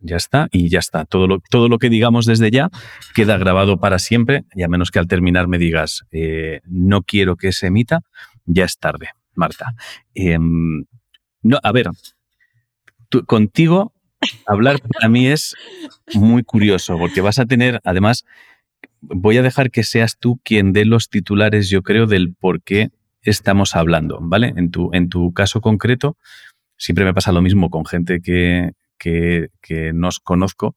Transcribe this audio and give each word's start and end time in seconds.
ya 0.00 0.16
está, 0.16 0.48
y 0.50 0.68
ya 0.68 0.78
está. 0.78 1.04
Todo 1.04 1.26
lo, 1.26 1.40
todo 1.50 1.68
lo 1.68 1.78
que 1.78 1.88
digamos 1.88 2.26
desde 2.26 2.50
ya 2.50 2.70
queda 3.14 3.38
grabado 3.38 3.78
para 3.78 3.98
siempre, 3.98 4.44
y 4.54 4.62
a 4.62 4.68
menos 4.68 4.90
que 4.90 4.98
al 4.98 5.06
terminar 5.06 5.48
me 5.48 5.58
digas, 5.58 6.04
eh, 6.10 6.60
no 6.64 7.02
quiero 7.02 7.36
que 7.36 7.52
se 7.52 7.68
emita, 7.68 8.00
ya 8.46 8.64
es 8.64 8.78
tarde, 8.78 9.10
Marta. 9.34 9.74
Em, 10.14 10.84
no, 11.42 11.58
a 11.62 11.72
ver, 11.72 11.88
contigo 13.26 13.92
hablar 14.46 14.80
para 14.80 15.08
mí 15.08 15.26
es 15.26 15.54
muy 16.14 16.42
curioso, 16.42 16.98
porque 16.98 17.20
vas 17.20 17.38
a 17.38 17.46
tener, 17.46 17.80
además, 17.84 18.24
voy 19.00 19.38
a 19.38 19.42
dejar 19.42 19.70
que 19.70 19.82
seas 19.82 20.18
tú 20.18 20.40
quien 20.44 20.72
dé 20.72 20.84
los 20.84 21.08
titulares, 21.08 21.70
yo 21.70 21.82
creo, 21.82 22.06
del 22.06 22.34
por 22.34 22.62
qué 22.62 22.90
estamos 23.22 23.76
hablando, 23.76 24.18
¿vale? 24.20 24.52
En 24.56 24.70
tu, 24.70 24.90
en 24.92 25.08
tu 25.08 25.32
caso 25.32 25.60
concreto, 25.60 26.16
siempre 26.76 27.04
me 27.04 27.14
pasa 27.14 27.32
lo 27.32 27.42
mismo 27.42 27.70
con 27.70 27.84
gente 27.84 28.20
que, 28.20 28.72
que, 29.00 29.48
nos 29.94 30.20
conozco 30.20 30.76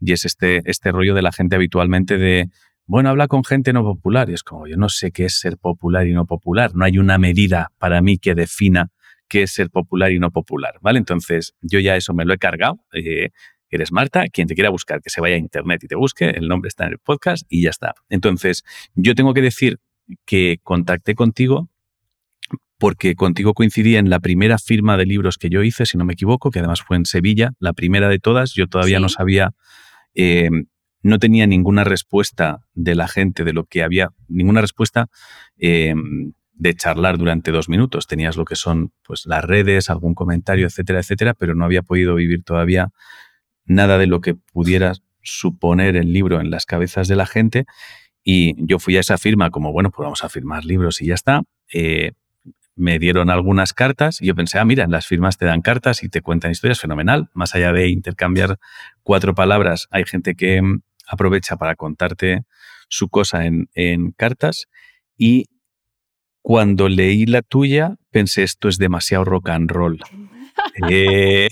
y 0.00 0.12
es 0.12 0.24
este, 0.24 0.62
este 0.64 0.90
rollo 0.92 1.14
de 1.14 1.22
la 1.22 1.32
gente 1.32 1.56
habitualmente 1.56 2.18
de, 2.18 2.48
bueno, 2.86 3.10
habla 3.10 3.28
con 3.28 3.44
gente 3.44 3.72
no 3.72 3.82
popular. 3.82 4.30
Y 4.30 4.34
es 4.34 4.42
como, 4.42 4.66
yo 4.66 4.76
no 4.76 4.88
sé 4.88 5.12
qué 5.12 5.26
es 5.26 5.38
ser 5.38 5.58
popular 5.58 6.06
y 6.06 6.12
no 6.12 6.26
popular. 6.26 6.74
No 6.74 6.84
hay 6.84 6.98
una 6.98 7.18
medida 7.18 7.72
para 7.78 8.00
mí 8.00 8.18
que 8.18 8.34
defina 8.34 8.90
qué 9.28 9.42
es 9.42 9.52
ser 9.52 9.70
popular 9.70 10.10
y 10.12 10.18
no 10.18 10.30
popular, 10.30 10.78
¿vale? 10.80 10.98
Entonces, 10.98 11.54
yo 11.60 11.80
ya 11.80 11.96
eso 11.96 12.14
me 12.14 12.24
lo 12.24 12.32
he 12.32 12.38
cargado. 12.38 12.80
Eh, 12.92 13.30
eres 13.70 13.92
Marta, 13.92 14.28
quien 14.28 14.48
te 14.48 14.54
quiera 14.54 14.70
buscar, 14.70 15.02
que 15.02 15.10
se 15.10 15.20
vaya 15.20 15.34
a 15.34 15.38
internet 15.38 15.84
y 15.84 15.88
te 15.88 15.94
busque, 15.94 16.30
el 16.30 16.48
nombre 16.48 16.68
está 16.68 16.86
en 16.86 16.92
el 16.92 16.98
podcast 16.98 17.44
y 17.50 17.62
ya 17.62 17.70
está. 17.70 17.94
Entonces, 18.08 18.64
yo 18.94 19.14
tengo 19.14 19.34
que 19.34 19.42
decir 19.42 19.78
que 20.24 20.58
contacté 20.62 21.14
contigo 21.14 21.68
porque 22.78 23.16
contigo 23.16 23.54
coincidí 23.54 23.96
en 23.96 24.08
la 24.08 24.20
primera 24.20 24.58
firma 24.58 24.96
de 24.96 25.06
libros 25.06 25.36
que 25.36 25.50
yo 25.50 25.62
hice, 25.62 25.84
si 25.84 25.98
no 25.98 26.04
me 26.04 26.12
equivoco, 26.12 26.50
que 26.50 26.60
además 26.60 26.82
fue 26.82 26.96
en 26.96 27.06
Sevilla, 27.06 27.52
la 27.58 27.72
primera 27.72 28.08
de 28.08 28.20
todas. 28.20 28.54
Yo 28.54 28.68
todavía 28.68 29.00
no 29.00 29.08
sabía, 29.08 29.52
eh, 30.14 30.48
no 31.02 31.18
tenía 31.18 31.46
ninguna 31.46 31.84
respuesta 31.84 32.60
de 32.74 32.94
la 32.94 33.08
gente 33.08 33.44
de 33.44 33.52
lo 33.52 33.64
que 33.64 33.82
había, 33.82 34.10
ninguna 34.28 34.60
respuesta 34.60 35.08
eh, 35.58 35.94
de 36.52 36.74
charlar 36.74 37.18
durante 37.18 37.50
dos 37.50 37.68
minutos. 37.68 38.06
Tenías 38.06 38.36
lo 38.36 38.44
que 38.44 38.56
son 38.56 38.92
pues, 39.04 39.26
las 39.26 39.44
redes, 39.44 39.90
algún 39.90 40.14
comentario, 40.14 40.66
etcétera, 40.66 41.00
etcétera, 41.00 41.34
pero 41.34 41.56
no 41.56 41.64
había 41.64 41.82
podido 41.82 42.14
vivir 42.14 42.44
todavía 42.44 42.90
nada 43.64 43.98
de 43.98 44.06
lo 44.06 44.20
que 44.20 44.34
pudiera 44.34 44.92
suponer 45.22 45.96
el 45.96 46.12
libro 46.12 46.40
en 46.40 46.50
las 46.50 46.64
cabezas 46.64 47.08
de 47.08 47.16
la 47.16 47.26
gente. 47.26 47.66
Y 48.22 48.54
yo 48.66 48.78
fui 48.78 48.96
a 48.96 49.00
esa 49.00 49.18
firma 49.18 49.50
como, 49.50 49.72
bueno, 49.72 49.90
pues 49.90 50.04
vamos 50.04 50.22
a 50.22 50.28
firmar 50.28 50.64
libros 50.64 51.00
y 51.00 51.06
ya 51.06 51.14
está. 51.14 51.42
Eh, 51.72 52.12
me 52.78 52.98
dieron 52.98 53.30
algunas 53.30 53.72
cartas 53.72 54.22
y 54.22 54.26
yo 54.26 54.34
pensé, 54.34 54.58
ah, 54.58 54.64
mira, 54.64 54.84
en 54.84 54.90
las 54.90 55.06
firmas 55.06 55.36
te 55.36 55.46
dan 55.46 55.60
cartas 55.60 56.02
y 56.02 56.08
te 56.08 56.22
cuentan 56.22 56.50
historias, 56.50 56.80
fenomenal. 56.80 57.28
Más 57.34 57.54
allá 57.54 57.72
de 57.72 57.88
intercambiar 57.88 58.58
cuatro 59.02 59.34
palabras, 59.34 59.88
hay 59.90 60.04
gente 60.04 60.34
que 60.34 60.62
mm, 60.62 60.80
aprovecha 61.08 61.56
para 61.56 61.74
contarte 61.76 62.44
su 62.88 63.08
cosa 63.08 63.44
en, 63.44 63.68
en 63.74 64.12
cartas 64.12 64.66
y 65.16 65.46
cuando 66.42 66.88
leí 66.88 67.26
la 67.26 67.42
tuya 67.42 67.96
pensé, 68.10 68.42
esto 68.42 68.68
es 68.68 68.78
demasiado 68.78 69.24
rock 69.24 69.50
and 69.50 69.70
roll. 69.70 69.98
Eh, 70.90 71.48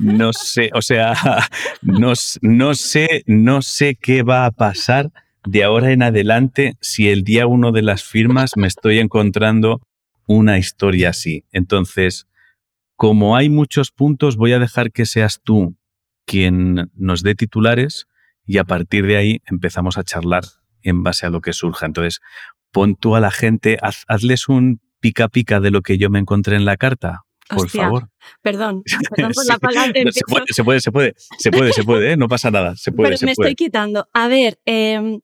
no 0.00 0.32
sé, 0.32 0.70
o 0.72 0.80
sea, 0.80 1.12
no, 1.82 2.14
no, 2.40 2.74
sé, 2.74 3.22
no 3.26 3.60
sé 3.60 3.96
qué 4.00 4.22
va 4.22 4.46
a 4.46 4.50
pasar 4.50 5.10
de 5.46 5.62
ahora 5.62 5.92
en 5.92 6.02
adelante 6.02 6.74
si 6.80 7.08
el 7.08 7.22
día 7.22 7.46
uno 7.46 7.70
de 7.70 7.82
las 7.82 8.02
firmas 8.02 8.52
me 8.56 8.66
estoy 8.66 8.98
encontrando 8.98 9.80
una 10.26 10.58
historia 10.58 11.10
así. 11.10 11.44
Entonces, 11.52 12.26
como 12.96 13.36
hay 13.36 13.48
muchos 13.48 13.90
puntos, 13.90 14.36
voy 14.36 14.52
a 14.52 14.58
dejar 14.58 14.92
que 14.92 15.06
seas 15.06 15.40
tú 15.42 15.76
quien 16.24 16.90
nos 16.94 17.22
dé 17.22 17.34
titulares 17.34 18.06
y 18.44 18.58
a 18.58 18.64
partir 18.64 19.06
de 19.06 19.16
ahí 19.16 19.42
empezamos 19.46 19.98
a 19.98 20.04
charlar 20.04 20.44
en 20.82 21.02
base 21.02 21.26
a 21.26 21.30
lo 21.30 21.40
que 21.40 21.52
surja. 21.52 21.86
Entonces, 21.86 22.20
pon 22.72 22.96
tú 22.96 23.14
a 23.16 23.20
la 23.20 23.30
gente, 23.30 23.78
hazles 23.80 24.48
un 24.48 24.80
pica 25.00 25.28
pica 25.28 25.60
de 25.60 25.70
lo 25.70 25.82
que 25.82 25.98
yo 25.98 26.10
me 26.10 26.18
encontré 26.18 26.56
en 26.56 26.64
la 26.64 26.76
carta, 26.76 27.22
por 27.48 27.68
favor. 27.68 28.08
Perdón, 28.42 28.82
perdón 29.14 29.32
por 29.34 29.46
la 29.46 29.58
palabra. 29.58 29.92
se, 30.10 30.22
puede, 30.26 30.46
se, 30.48 30.64
puede, 30.64 30.80
se 30.80 30.90
puede, 30.90 31.14
se 31.38 31.50
puede, 31.50 31.72
se 31.72 31.84
puede, 31.84 32.12
¿eh? 32.12 32.16
no 32.16 32.28
pasa 32.28 32.50
nada. 32.50 32.74
Se 32.76 32.92
puede, 32.92 33.10
Pero 33.10 33.26
me 33.26 33.32
estoy 33.32 33.54
quitando. 33.54 34.08
A 34.12 34.26
ver, 34.26 34.58
em, 34.64 35.20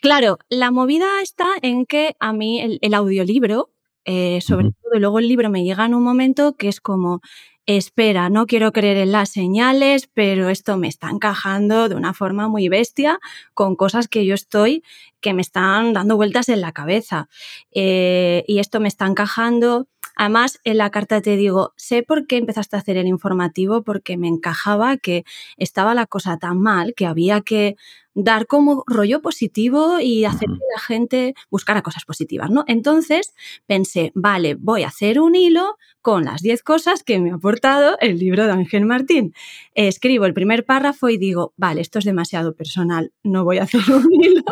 claro, 0.00 0.38
la 0.48 0.70
movida 0.70 1.22
está 1.22 1.46
en 1.62 1.86
que 1.86 2.14
a 2.20 2.32
mí 2.32 2.78
el 2.80 2.94
audiolibro 2.94 3.70
eh, 4.06 4.40
sobre 4.40 4.70
todo, 4.70 4.94
y 4.94 5.00
luego 5.00 5.18
el 5.18 5.28
libro 5.28 5.50
me 5.50 5.64
llega 5.64 5.84
en 5.84 5.94
un 5.94 6.04
momento 6.04 6.56
que 6.56 6.68
es 6.68 6.80
como, 6.80 7.20
espera, 7.66 8.30
no 8.30 8.46
quiero 8.46 8.72
creer 8.72 8.96
en 8.98 9.12
las 9.12 9.30
señales, 9.30 10.08
pero 10.14 10.48
esto 10.50 10.76
me 10.78 10.88
está 10.88 11.10
encajando 11.10 11.88
de 11.88 11.96
una 11.96 12.14
forma 12.14 12.48
muy 12.48 12.68
bestia 12.68 13.18
con 13.54 13.74
cosas 13.76 14.08
que 14.08 14.24
yo 14.24 14.34
estoy, 14.34 14.84
que 15.20 15.34
me 15.34 15.42
están 15.42 15.92
dando 15.92 16.16
vueltas 16.16 16.48
en 16.48 16.60
la 16.60 16.72
cabeza. 16.72 17.28
Eh, 17.72 18.44
y 18.46 18.60
esto 18.60 18.80
me 18.80 18.88
está 18.88 19.06
encajando. 19.06 19.88
Además, 20.16 20.60
en 20.64 20.78
la 20.78 20.90
carta 20.90 21.20
te 21.20 21.36
digo, 21.36 21.72
sé 21.76 22.02
por 22.02 22.26
qué 22.26 22.38
empezaste 22.38 22.76
a 22.76 22.80
hacer 22.80 22.96
el 22.96 23.06
informativo, 23.06 23.82
porque 23.82 24.16
me 24.16 24.28
encajaba 24.28 24.96
que 24.96 25.24
estaba 25.56 25.94
la 25.94 26.06
cosa 26.06 26.38
tan 26.38 26.60
mal 26.60 26.94
que 26.94 27.06
había 27.06 27.42
que 27.42 27.76
dar 28.16 28.46
como 28.46 28.82
rollo 28.86 29.20
positivo 29.20 30.00
y 30.00 30.24
hacer 30.24 30.48
que 30.48 30.64
la 30.74 30.80
gente 30.80 31.34
buscara 31.50 31.82
cosas 31.82 32.06
positivas, 32.06 32.50
¿no? 32.50 32.64
Entonces 32.66 33.34
pensé, 33.66 34.10
vale, 34.14 34.54
voy 34.54 34.84
a 34.84 34.88
hacer 34.88 35.20
un 35.20 35.34
hilo 35.34 35.76
con 36.00 36.24
las 36.24 36.40
10 36.40 36.62
cosas 36.62 37.04
que 37.04 37.18
me 37.18 37.30
ha 37.30 37.34
aportado 37.34 37.98
el 38.00 38.18
libro 38.18 38.46
de 38.46 38.52
Ángel 38.52 38.86
Martín. 38.86 39.34
Escribo 39.74 40.24
el 40.24 40.32
primer 40.32 40.64
párrafo 40.64 41.10
y 41.10 41.18
digo, 41.18 41.52
vale, 41.58 41.82
esto 41.82 41.98
es 41.98 42.06
demasiado 42.06 42.54
personal, 42.54 43.12
no 43.22 43.44
voy 43.44 43.58
a 43.58 43.64
hacer 43.64 43.82
un 43.90 44.08
hilo. 44.22 44.42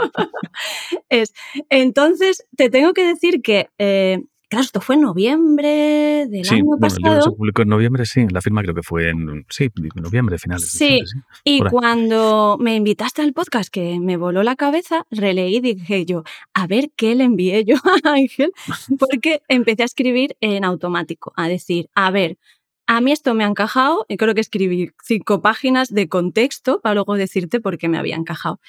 es, 1.09 1.33
entonces, 1.71 2.47
te 2.57 2.69
tengo 2.69 2.93
que 2.93 3.07
decir 3.07 3.41
que 3.41 3.71
eh, 3.79 4.25
Claro, 4.55 4.67
esto 4.67 4.81
fue 4.81 4.95
en 4.95 5.01
noviembre 5.01 6.29
del 6.29 6.49
año 6.49 6.65
bueno, 6.65 6.81
pasado. 6.81 6.99
El 6.99 7.03
libro 7.03 7.23
se 7.23 7.31
publicó 7.33 7.63
en 7.63 7.69
noviembre, 7.71 8.07
sí. 8.07 8.25
La 8.31 8.41
firma 8.41 8.63
creo 8.63 8.73
que 8.73 8.85
fue 8.85 9.11
en 9.11 9.45
sí, 9.49 9.69
noviembre, 9.97 10.39
finales. 10.39 10.71
Sí, 10.71 11.01
sí. 11.05 11.19
y 11.43 11.61
cuando 11.61 12.57
me 12.61 12.77
invitaste 12.77 13.21
al 13.21 13.33
podcast, 13.33 13.69
que 13.69 13.99
me 13.99 14.17
voló 14.17 14.45
la 14.45 14.55
cabeza, 14.55 15.09
releí 15.11 15.57
y 15.57 15.61
dije 15.61 16.07
yo, 16.07 16.23
a 16.53 16.69
ver 16.69 16.93
qué 16.95 17.17
le 17.17 17.25
envié 17.25 17.65
yo 17.65 17.75
a 18.05 18.13
Ángel, 18.13 18.53
porque 18.97 19.43
empecé 19.49 19.83
a 19.83 19.87
escribir 19.87 20.37
en 20.41 20.65
automático, 20.65 21.33
a 21.35 21.49
decir, 21.49 21.89
a 21.97 22.13
ver, 22.13 22.39
a 22.87 23.01
mí 23.01 23.11
esto 23.11 23.35
me 23.35 23.43
ha 23.43 23.49
encajado 23.49 24.07
y 24.09 24.19
creo 24.19 24.35
que 24.35 24.41
escribí 24.41 24.93
cinco 25.03 25.43
páginas 25.43 25.93
de 25.93 26.09
contexto 26.09 26.81
para 26.81 26.95
luego 26.95 27.17
decirte 27.17 27.59
por 27.59 27.77
qué 27.77 27.89
me 27.89 27.99
había 27.99 28.15
encajado 28.15 28.61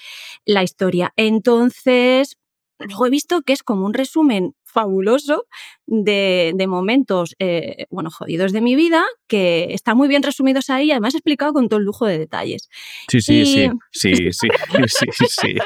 la 0.45 0.63
historia. 0.63 1.13
Entonces, 1.15 2.39
luego 2.79 3.05
he 3.05 3.11
visto 3.11 3.43
que 3.43 3.53
es 3.53 3.61
como 3.61 3.85
un 3.85 3.93
resumen 3.93 4.55
fabuloso 4.75 5.45
de, 5.87 6.65
momentos, 6.67 7.33
eh, 7.39 7.85
bueno, 7.89 8.09
jodidos 8.11 8.51
de 8.51 8.59
mi 8.59 8.75
vida, 8.75 9.05
que 9.27 9.67
están 9.69 9.95
muy 9.95 10.09
bien 10.09 10.21
resumidos 10.21 10.69
ahí, 10.69 10.91
además 10.91 11.15
explicado 11.15 11.53
con 11.53 11.69
todo 11.69 11.79
el 11.79 11.85
lujo 11.85 12.05
de 12.05 12.17
detalles. 12.17 12.69
Sí, 13.07 13.21
sí, 13.21 13.45
sí, 13.91 14.15
sí, 14.15 14.31
sí, 14.33 14.49
sí, 15.29 15.57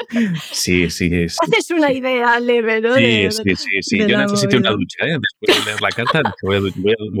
sí, 0.52 0.90
sí, 0.90 0.90
sí. 0.90 1.36
Haces 1.42 1.70
una 1.72 1.92
idea 1.92 2.38
leve, 2.38 2.80
¿no? 2.80 2.94
Sí, 2.94 3.28
sí, 3.32 3.56
sí, 3.56 3.82
sí. 3.82 3.98
yo 3.98 4.16
necesito 4.16 4.58
una 4.58 4.70
ducha, 4.70 5.06
¿eh? 5.06 5.18
Después 5.40 5.58
de 5.58 5.70
leer 5.70 5.82
la 5.82 5.88
carta, 5.88 6.34
voy 6.44 6.56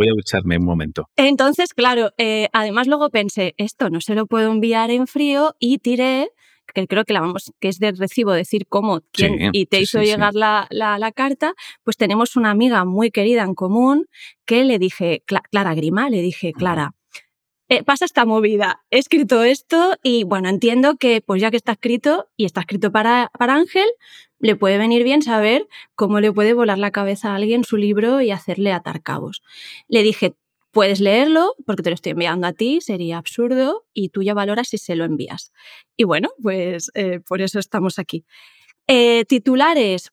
a, 0.08 0.12
ducharme 0.12 0.58
un 0.58 0.64
momento. 0.64 1.08
Entonces, 1.16 1.74
claro, 1.74 2.12
eh, 2.18 2.48
además 2.52 2.86
luego 2.86 3.10
pensé, 3.10 3.54
esto 3.56 3.90
no 3.90 4.00
se 4.00 4.14
lo 4.14 4.26
puedo 4.26 4.52
enviar 4.52 4.92
en 4.92 5.08
frío 5.08 5.56
y 5.58 5.78
tiré 5.78 6.30
que 6.72 6.86
creo 6.86 7.04
que 7.04 7.12
la 7.12 7.20
vamos, 7.20 7.52
que 7.60 7.68
es 7.68 7.78
de 7.78 7.92
recibo 7.92 8.32
decir 8.32 8.66
cómo, 8.68 9.00
quién 9.12 9.50
y 9.52 9.66
te 9.66 9.80
hizo 9.80 10.00
llegar 10.00 10.34
la, 10.34 10.66
la, 10.70 11.12
carta, 11.12 11.54
pues 11.82 11.96
tenemos 11.96 12.36
una 12.36 12.50
amiga 12.50 12.84
muy 12.84 13.10
querida 13.10 13.42
en 13.42 13.54
común 13.54 14.06
que 14.44 14.64
le 14.64 14.78
dije, 14.78 15.22
Clara 15.26 15.74
Grima, 15.74 16.08
le 16.08 16.22
dije, 16.22 16.52
Clara, 16.52 16.94
eh, 17.68 17.84
pasa 17.84 18.04
esta 18.04 18.24
movida, 18.24 18.82
he 18.90 18.98
escrito 18.98 19.44
esto 19.44 19.96
y 20.02 20.24
bueno, 20.24 20.48
entiendo 20.48 20.96
que 20.96 21.20
pues 21.20 21.40
ya 21.40 21.52
que 21.52 21.56
está 21.56 21.72
escrito 21.72 22.28
y 22.36 22.44
está 22.44 22.62
escrito 22.62 22.90
para, 22.90 23.30
para 23.38 23.54
Ángel, 23.54 23.86
le 24.40 24.56
puede 24.56 24.76
venir 24.76 25.04
bien 25.04 25.22
saber 25.22 25.68
cómo 25.94 26.18
le 26.18 26.32
puede 26.32 26.52
volar 26.52 26.78
la 26.78 26.90
cabeza 26.90 27.30
a 27.30 27.36
alguien 27.36 27.62
su 27.62 27.76
libro 27.76 28.20
y 28.22 28.32
hacerle 28.32 28.72
atar 28.72 29.02
cabos. 29.02 29.42
Le 29.86 30.02
dije, 30.02 30.34
Puedes 30.72 31.00
leerlo 31.00 31.54
porque 31.66 31.82
te 31.82 31.90
lo 31.90 31.94
estoy 31.94 32.12
enviando 32.12 32.46
a 32.46 32.52
ti, 32.52 32.80
sería 32.80 33.18
absurdo 33.18 33.86
y 33.92 34.10
tú 34.10 34.22
ya 34.22 34.34
valoras 34.34 34.68
si 34.68 34.78
se 34.78 34.94
lo 34.94 35.04
envías. 35.04 35.52
Y 35.96 36.04
bueno, 36.04 36.30
pues 36.42 36.90
eh, 36.94 37.20
por 37.26 37.42
eso 37.42 37.58
estamos 37.58 37.98
aquí. 37.98 38.24
Eh, 38.92 39.24
titulares, 39.24 40.10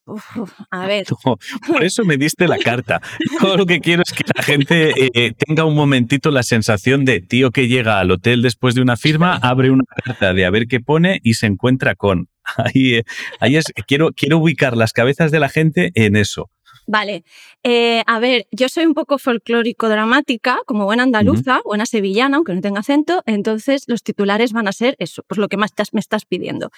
a 0.70 0.86
ver. 0.86 1.04
por 1.66 1.82
eso 1.82 2.04
me 2.04 2.16
diste 2.16 2.46
la 2.46 2.58
carta. 2.58 3.00
Todo 3.40 3.56
lo 3.56 3.66
que 3.66 3.80
quiero 3.80 4.04
es 4.06 4.12
que 4.12 4.22
la 4.32 4.42
gente 4.42 4.92
eh, 5.14 5.32
tenga 5.36 5.64
un 5.64 5.74
momentito 5.74 6.30
la 6.30 6.44
sensación 6.44 7.04
de 7.04 7.20
tío 7.20 7.50
que 7.50 7.66
llega 7.66 7.98
al 7.98 8.12
hotel 8.12 8.40
después 8.40 8.76
de 8.76 8.82
una 8.82 8.96
firma, 8.96 9.34
abre 9.34 9.72
una 9.72 9.82
carta 10.04 10.32
de 10.32 10.44
a 10.44 10.50
ver 10.50 10.68
qué 10.68 10.78
pone 10.78 11.18
y 11.24 11.34
se 11.34 11.46
encuentra 11.46 11.96
con. 11.96 12.28
Ahí, 12.56 13.02
ahí 13.40 13.56
es, 13.56 13.66
quiero, 13.86 14.12
quiero 14.12 14.38
ubicar 14.38 14.74
las 14.74 14.94
cabezas 14.94 15.30
de 15.30 15.38
la 15.38 15.50
gente 15.50 15.90
en 15.94 16.16
eso. 16.16 16.48
Vale. 16.90 17.22
Eh, 17.64 18.02
a 18.06 18.18
ver, 18.18 18.48
yo 18.50 18.70
soy 18.70 18.86
un 18.86 18.94
poco 18.94 19.18
folclórico 19.18 19.90
dramática, 19.90 20.60
como 20.64 20.86
buena 20.86 21.02
andaluza, 21.02 21.60
buena 21.62 21.84
sevillana, 21.84 22.38
aunque 22.38 22.54
no 22.54 22.62
tenga 22.62 22.80
acento, 22.80 23.22
entonces 23.26 23.84
los 23.88 24.02
titulares 24.02 24.54
van 24.54 24.68
a 24.68 24.72
ser 24.72 24.96
eso, 24.98 25.22
pues 25.28 25.36
lo 25.36 25.48
que 25.48 25.58
más 25.58 25.72
me 25.92 26.00
estás 26.00 26.24
pidiendo. 26.24 26.70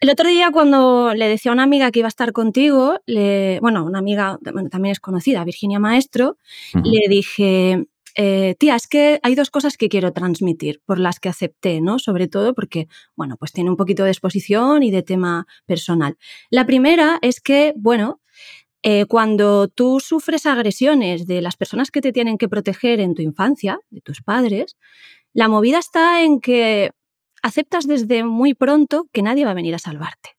El 0.00 0.10
otro 0.10 0.28
día 0.28 0.50
cuando 0.52 1.14
le 1.14 1.28
decía 1.28 1.50
a 1.50 1.54
una 1.54 1.62
amiga 1.62 1.90
que 1.90 2.00
iba 2.00 2.08
a 2.08 2.10
estar 2.10 2.32
contigo, 2.32 3.00
le, 3.06 3.58
bueno, 3.60 3.86
una 3.86 4.00
amiga 4.00 4.38
también 4.42 4.92
es 4.92 5.00
conocida, 5.00 5.42
Virginia 5.44 5.78
Maestro, 5.78 6.36
le 6.84 7.08
dije, 7.08 7.86
eh, 8.14 8.54
tía, 8.58 8.76
es 8.76 8.86
que 8.86 9.18
hay 9.22 9.34
dos 9.34 9.50
cosas 9.50 9.78
que 9.78 9.88
quiero 9.88 10.12
transmitir, 10.12 10.82
por 10.84 10.98
las 10.98 11.20
que 11.20 11.30
acepté, 11.30 11.80
¿no? 11.80 11.98
Sobre 11.98 12.28
todo 12.28 12.52
porque, 12.52 12.86
bueno, 13.16 13.38
pues 13.38 13.52
tiene 13.52 13.70
un 13.70 13.76
poquito 13.76 14.04
de 14.04 14.10
exposición 14.10 14.82
y 14.82 14.90
de 14.90 15.02
tema 15.02 15.46
personal. 15.64 16.18
La 16.50 16.66
primera 16.66 17.18
es 17.22 17.40
que, 17.40 17.72
bueno, 17.76 18.20
eh, 18.82 19.06
cuando 19.06 19.68
tú 19.68 20.00
sufres 20.00 20.46
agresiones 20.46 21.26
de 21.26 21.40
las 21.40 21.56
personas 21.56 21.90
que 21.90 22.00
te 22.00 22.12
tienen 22.12 22.36
que 22.36 22.48
proteger 22.48 23.00
en 23.00 23.14
tu 23.14 23.22
infancia, 23.22 23.78
de 23.90 24.00
tus 24.00 24.22
padres, 24.22 24.76
la 25.32 25.48
movida 25.48 25.78
está 25.78 26.22
en 26.22 26.40
que 26.40 26.90
aceptas 27.42 27.86
desde 27.86 28.24
muy 28.24 28.54
pronto 28.54 29.08
que 29.12 29.22
nadie 29.22 29.44
va 29.44 29.52
a 29.52 29.54
venir 29.54 29.74
a 29.74 29.78
salvarte, 29.78 30.36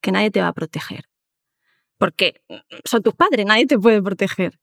que 0.00 0.12
nadie 0.12 0.30
te 0.30 0.40
va 0.40 0.48
a 0.48 0.52
proteger. 0.52 1.04
Porque 1.98 2.42
son 2.84 3.02
tus 3.02 3.14
padres, 3.14 3.46
nadie 3.46 3.66
te 3.66 3.78
puede 3.78 4.02
proteger. 4.02 4.58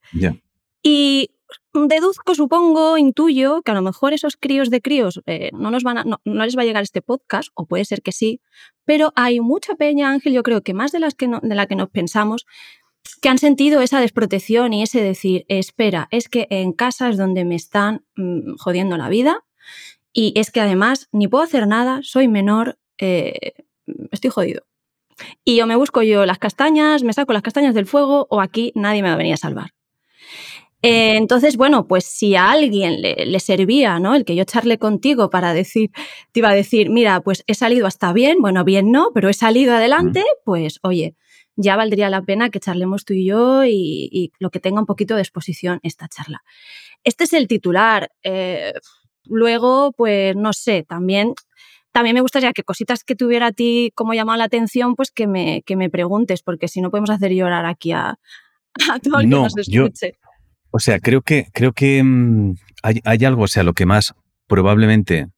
Y 0.82 1.30
deduzco, 1.72 2.34
supongo, 2.34 2.98
intuyo 2.98 3.62
que 3.62 3.70
a 3.70 3.74
lo 3.74 3.82
mejor 3.82 4.12
esos 4.12 4.36
críos 4.36 4.70
de 4.70 4.80
críos 4.80 5.22
eh, 5.26 5.50
no, 5.52 5.70
nos 5.70 5.82
van 5.82 6.04
no, 6.06 6.44
les 6.44 6.56
va 6.56 6.62
a 6.62 6.64
llegar 6.64 6.82
este 6.82 7.02
podcast, 7.02 7.50
o 7.54 7.66
puede 7.66 7.84
ser 7.84 8.02
que 8.02 8.12
sí, 8.12 8.40
pero 8.84 9.12
hay 9.14 9.40
mucha 9.40 9.74
peña, 9.74 10.10
Ángel, 10.10 10.32
yo 10.32 10.42
creo 10.42 10.62
que 10.62 10.74
más 10.74 10.92
de, 10.92 11.00
las 11.00 11.14
que 11.14 11.28
de 11.28 11.54
la 11.54 11.66
que 11.66 11.76
nos 11.76 11.90
pensamos, 11.90 12.46
que 13.20 13.28
han 13.28 13.38
sentido 13.38 13.80
esa 13.80 14.00
desprotección 14.00 14.72
y 14.72 14.82
ese 14.82 15.02
decir, 15.02 15.44
espera, 15.48 16.08
es 16.10 16.28
que 16.28 16.46
en 16.50 16.72
casa 16.72 17.08
es 17.08 17.16
donde 17.16 17.44
me 17.44 17.54
están 17.54 18.04
mm, 18.16 18.56
jodiendo 18.56 18.96
la 18.96 19.08
vida 19.08 19.44
y 20.12 20.32
es 20.36 20.50
que 20.50 20.60
además 20.60 21.08
ni 21.12 21.28
puedo 21.28 21.44
hacer 21.44 21.66
nada, 21.66 22.00
soy 22.02 22.28
menor, 22.28 22.78
eh, 22.98 23.52
estoy 24.10 24.30
jodido. 24.30 24.62
Y 25.44 25.56
yo 25.56 25.66
me 25.66 25.76
busco 25.76 26.02
yo 26.02 26.24
las 26.24 26.38
castañas, 26.38 27.02
me 27.02 27.12
saco 27.12 27.32
las 27.32 27.42
castañas 27.42 27.74
del 27.74 27.86
fuego 27.86 28.26
o 28.30 28.40
aquí 28.40 28.72
nadie 28.74 29.02
me 29.02 29.08
va 29.08 29.14
a 29.14 29.18
venir 29.18 29.34
a 29.34 29.38
salvar. 29.38 29.72
Eh, 30.82 31.16
entonces, 31.16 31.58
bueno, 31.58 31.86
pues 31.86 32.04
si 32.04 32.36
a 32.36 32.50
alguien 32.50 33.02
le, 33.02 33.40
servía, 33.40 33.98
¿no? 33.98 34.14
El 34.14 34.24
que 34.24 34.34
yo 34.34 34.44
charle 34.44 34.78
contigo 34.78 35.28
para 35.28 35.52
decir, 35.52 35.90
te 36.32 36.40
iba 36.40 36.48
a 36.48 36.54
decir, 36.54 36.88
mira, 36.88 37.20
pues 37.20 37.44
he 37.46 37.54
salido 37.54 37.86
hasta 37.86 38.14
bien, 38.14 38.38
bueno, 38.40 38.64
bien 38.64 38.90
no, 38.90 39.10
pero 39.12 39.28
he 39.28 39.34
salido 39.34 39.74
adelante, 39.74 40.24
pues 40.44 40.80
oye, 40.82 41.16
ya 41.60 41.76
valdría 41.76 42.10
la 42.10 42.22
pena 42.22 42.50
que 42.50 42.60
charlemos 42.60 43.04
tú 43.04 43.12
y 43.12 43.26
yo 43.26 43.64
y, 43.64 44.32
lo 44.38 44.50
que 44.50 44.60
tenga 44.60 44.80
un 44.80 44.86
poquito 44.86 45.14
de 45.14 45.22
exposición 45.22 45.80
esta 45.82 46.08
charla. 46.08 46.42
Este 47.04 47.24
es 47.24 47.32
el 47.32 47.48
titular. 47.48 48.10
Eh, 48.22 48.72
luego, 49.24 49.92
pues 49.92 50.34
no 50.36 50.52
sé, 50.52 50.84
también, 50.88 51.34
también 51.92 52.14
me 52.14 52.22
gustaría 52.22 52.52
que 52.52 52.62
cositas 52.62 53.04
que 53.04 53.14
tuviera 53.14 53.48
a 53.48 53.52
ti 53.52 53.92
como 53.94 54.14
llamado 54.14 54.38
la 54.38 54.44
atención, 54.44 54.96
pues 54.96 55.10
que 55.10 55.26
me, 55.26 55.62
que 55.62 55.76
me 55.76 55.90
preguntes, 55.90 56.42
porque 56.42 56.68
si 56.68 56.80
no 56.80 56.90
podemos 56.90 57.10
hacer 57.10 57.32
llorar 57.32 57.66
aquí 57.66 57.92
a, 57.92 58.18
todo 59.02 59.20
el 59.20 59.26
que 59.26 59.36
nos 59.36 59.56
escuche. 59.56 60.18
o 60.70 60.78
sea, 60.78 60.98
creo 60.98 61.22
que, 61.22 61.48
creo 61.52 61.72
que 61.72 62.02
mm, 62.02 62.54
hay, 62.82 63.24
algo, 63.24 63.42
o 63.42 63.48
sea, 63.48 63.62
lo 63.62 63.74
que 63.74 63.86
más 63.86 64.14
probablemente 64.46 65.28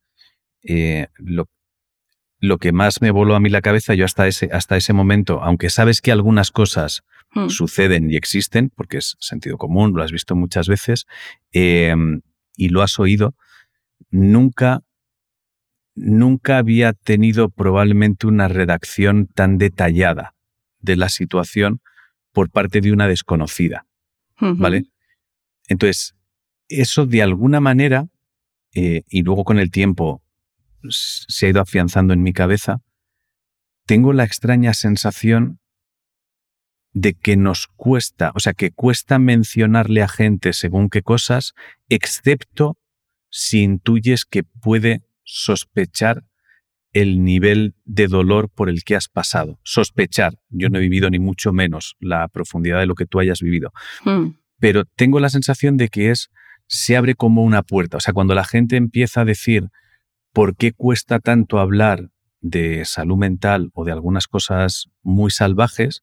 eh, 0.63 1.09
lo, 1.17 1.49
lo 2.43 2.59
que 2.59 2.73
más 2.73 3.01
me 3.01 3.13
voló 3.13 3.37
a 3.37 3.41
mí 3.41 3.49
la 3.49 3.63
cabeza, 3.63 3.95
yo 3.95 4.05
hasta 4.05 4.27
ese, 4.27 4.49
hasta 4.53 4.77
ese 4.77 4.93
momento, 4.93 5.41
aunque 5.45 5.71
sabes 5.71 6.01
que 6.01 6.11
algunas 6.11 6.51
cosas 6.51 7.03
hmm. 7.35 7.49
suceden 7.49 8.11
y 8.11 8.17
existen, 8.17 8.69
porque 8.69 8.99
es 8.99 9.17
sentido 9.21 9.57
común, 9.57 9.93
lo 9.95 10.03
has 10.03 10.11
visto 10.11 10.35
muchas 10.35 10.67
veces, 10.67 11.07
em, 11.53 12.21
y 12.57 12.71
lo 12.71 12.83
has 12.83 12.99
oído, 12.99 13.37
nunca, 14.11 14.83
nunca 15.95 16.59
había 16.59 16.95
tenido 16.95 17.49
probablemente 17.49 18.27
una 18.27 18.49
redacción 18.49 19.29
tan 19.29 19.57
detallada 19.57 20.35
de 20.81 20.97
la 20.97 21.11
situación 21.11 21.81
por 22.33 22.51
parte 22.51 22.81
de 22.81 22.93
una 22.93 23.07
desconocida. 23.07 23.87
¿Vale? 24.41 24.87
Entonces, 25.69 26.17
eso 26.69 27.07
de 27.07 27.23
alguna 27.23 27.61
manera, 27.61 28.09
eh, 28.75 29.03
y 29.09 29.23
luego 29.23 29.45
con 29.45 29.61
el 29.61 29.71
tiempo 29.71 30.22
se 30.89 31.47
ha 31.47 31.51
ido 31.51 31.61
afianzando 31.61 32.13
en 32.13 32.23
mi 32.23 32.33
cabeza, 32.33 32.81
tengo 33.87 34.13
la 34.13 34.25
extraña 34.25 34.75
sensación 34.75 35.59
de 36.93 37.15
que 37.15 37.37
nos 37.37 37.69
cuesta, 37.69 38.33
o 38.35 38.41
sea, 38.41 38.53
que 38.53 38.71
cuesta 38.71 39.19
mencionarle 39.19 40.03
a 40.03 40.09
gente 40.09 40.53
según 40.53 40.91
qué 40.91 41.03
cosas, 41.03 41.55
excepto 41.89 42.77
si 43.31 43.63
intuyes 43.63 44.25
que 44.25 44.43
puede 44.43 45.03
sospechar 45.25 46.25
el 46.93 47.25
nivel 47.25 47.75
de 47.85 48.07
dolor 48.07 48.51
por 48.51 48.69
el 48.69 48.85
que 48.85 48.95
has 48.95 49.09
pasado. 49.09 49.59
Sospechar, 49.63 50.35
yo 50.51 50.69
no 50.69 50.79
he 50.79 50.83
vivido 50.83 51.09
ni 51.09 51.19
mucho 51.19 51.53
menos 51.53 51.97
la 52.01 52.29
profundidad 52.29 52.81
de 52.81 52.87
lo 52.87 52.95
que 52.95 53.07
tú 53.07 53.19
hayas 53.19 53.41
vivido, 53.41 53.73
hmm. 54.05 54.35
pero 54.59 54.85
tengo 54.85 55.19
la 55.19 55.31
sensación 55.31 55.79
de 55.79 55.89
que 55.89 56.11
es, 56.11 56.31
se 56.67 56.97
abre 56.97 57.15
como 57.15 57.43
una 57.43 57.63
puerta, 57.63 57.97
o 57.97 58.01
sea, 58.01 58.13
cuando 58.13 58.35
la 58.35 58.45
gente 58.45 58.77
empieza 58.77 59.23
a 59.23 59.25
decir, 59.25 59.69
¿por 60.33 60.57
qué 60.57 60.73
cuesta 60.73 61.21
tanto 61.21 61.59
hablar 61.59 62.11
de 62.41 62.85
salud 62.85 63.17
mental 63.17 63.71
o 63.75 63.85
de 63.85 63.93
algunas 63.93 64.27
cosas 64.27 64.89
muy 65.03 65.31
salvajes? 65.31 66.03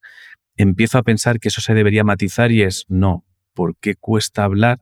Empiezo 0.56 0.98
a 0.98 1.04
pensar 1.04 1.40
que 1.40 1.50
eso 1.50 1.62
se 1.62 1.74
debería 1.74 2.04
matizar 2.04 2.52
y 2.52 2.62
es 2.62 2.86
no, 2.88 3.26
¿por 3.54 3.76
qué 3.78 3.96
cuesta 3.96 4.44
hablar 4.44 4.82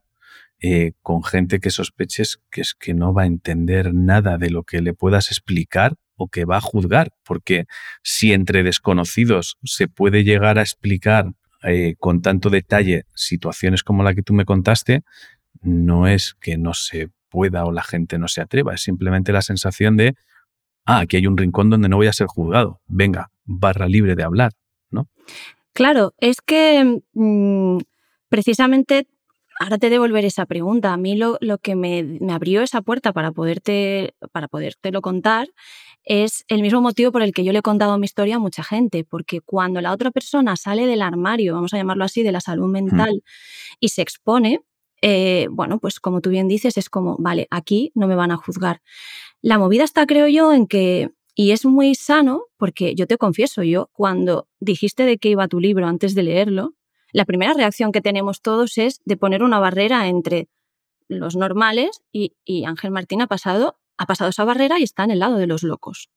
eh, 0.59 0.93
con 1.01 1.23
gente 1.23 1.59
que 1.59 1.69
sospeches 1.69 2.39
que 2.49 2.61
es 2.61 2.73
que 2.73 2.93
no 2.93 3.13
va 3.13 3.23
a 3.23 3.27
entender 3.27 3.93
nada 3.93 4.37
de 4.37 4.49
lo 4.49 4.63
que 4.63 4.81
le 4.81 4.93
puedas 4.93 5.31
explicar 5.31 5.95
o 6.15 6.27
que 6.27 6.45
va 6.45 6.57
a 6.57 6.61
juzgar? 6.61 7.11
Porque 7.23 7.65
si 8.03 8.33
entre 8.33 8.63
desconocidos 8.63 9.57
se 9.63 9.87
puede 9.87 10.23
llegar 10.23 10.57
a 10.57 10.63
explicar 10.63 11.31
eh, 11.63 11.95
con 11.99 12.21
tanto 12.21 12.49
detalle 12.49 13.05
situaciones 13.15 13.83
como 13.83 14.03
la 14.03 14.13
que 14.13 14.23
tú 14.23 14.33
me 14.33 14.45
contaste, 14.45 15.03
no 15.61 16.07
es 16.07 16.35
que 16.39 16.57
no 16.57 16.73
se 16.73 17.09
pueda 17.29 17.65
o 17.65 17.71
la 17.71 17.83
gente 17.83 18.17
no 18.17 18.27
se 18.27 18.41
atreva, 18.41 18.73
es 18.73 18.81
simplemente 18.81 19.31
la 19.31 19.41
sensación 19.41 19.97
de, 19.97 20.15
ah, 20.85 20.99
aquí 20.99 21.17
hay 21.17 21.27
un 21.27 21.37
rincón 21.37 21.69
donde 21.69 21.89
no 21.89 21.97
voy 21.97 22.07
a 22.07 22.13
ser 22.13 22.27
juzgado, 22.27 22.81
venga, 22.87 23.31
barra 23.45 23.87
libre 23.87 24.15
de 24.15 24.23
hablar, 24.23 24.53
¿no? 24.89 25.07
Claro, 25.73 26.13
es 26.17 26.41
que 26.41 27.01
mm, 27.13 27.77
precisamente 28.29 29.07
ahora 29.59 29.77
te 29.77 29.89
devolver 29.89 30.25
esa 30.25 30.45
pregunta. 30.45 30.93
A 30.93 30.97
mí 30.97 31.15
lo, 31.15 31.37
lo 31.41 31.57
que 31.57 31.75
me, 31.75 32.03
me, 32.03 32.33
abrió 32.33 32.61
esa 32.61 32.81
puerta 32.81 33.13
para, 33.13 33.31
poderte, 33.31 34.15
para 34.31 34.47
podértelo 34.47 35.01
contar 35.01 35.49
es 36.03 36.45
el 36.47 36.61
mismo 36.61 36.81
motivo 36.81 37.11
por 37.11 37.21
el 37.21 37.33
que 37.33 37.43
yo 37.43 37.51
le 37.51 37.59
he 37.59 37.61
contado 37.61 37.97
mi 37.97 38.05
historia 38.05 38.37
a 38.37 38.39
mucha 38.39 38.63
gente, 38.63 39.03
porque 39.03 39.41
cuando 39.41 39.81
la 39.81 39.91
otra 39.91 40.09
persona 40.09 40.55
sale 40.55 40.85
del 40.85 41.01
armario, 41.01 41.53
vamos 41.53 41.73
a 41.73 41.77
llamarlo 41.77 42.05
así, 42.05 42.23
de 42.23 42.31
la 42.31 42.39
salud 42.39 42.69
mental 42.71 43.23
y 43.81 43.89
se 43.89 44.03
expone, 44.03 44.61
eh, 45.01 45.47
bueno, 45.51 45.79
pues 45.79 45.99
como 45.99 46.21
tú 46.21 46.29
bien 46.29 46.47
dices, 46.47 46.77
es 46.77 46.89
como, 46.89 47.17
vale, 47.19 47.47
aquí 47.51 47.91
no 47.95 48.07
me 48.07 48.15
van 48.15 48.31
a 48.31 48.37
juzgar. 48.37 48.81
La 49.41 49.57
movida 49.57 49.83
está, 49.83 50.05
creo 50.05 50.27
yo, 50.27 50.53
en 50.53 50.67
que, 50.67 51.11
y 51.35 51.51
es 51.51 51.65
muy 51.65 51.95
sano, 51.95 52.43
porque 52.57 52.95
yo 52.95 53.07
te 53.07 53.17
confieso, 53.17 53.63
yo 53.63 53.89
cuando 53.93 54.47
dijiste 54.59 55.03
de 55.05 55.17
qué 55.17 55.29
iba 55.29 55.47
tu 55.47 55.59
libro 55.59 55.87
antes 55.87 56.15
de 56.15 56.23
leerlo, 56.23 56.73
la 57.13 57.25
primera 57.25 57.53
reacción 57.53 57.91
que 57.91 58.01
tenemos 58.01 58.41
todos 58.41 58.77
es 58.77 59.01
de 59.05 59.17
poner 59.17 59.43
una 59.43 59.59
barrera 59.59 60.07
entre 60.07 60.49
los 61.07 61.35
normales 61.35 62.01
y, 62.11 62.33
Ángel 62.65 62.91
Martín 62.91 63.21
ha 63.21 63.27
pasado, 63.27 63.79
ha 63.97 64.05
pasado 64.05 64.29
esa 64.29 64.43
barrera 64.43 64.79
y 64.79 64.83
está 64.83 65.03
en 65.03 65.11
el 65.11 65.19
lado 65.19 65.37
de 65.37 65.47
los 65.47 65.63
locos. 65.63 66.09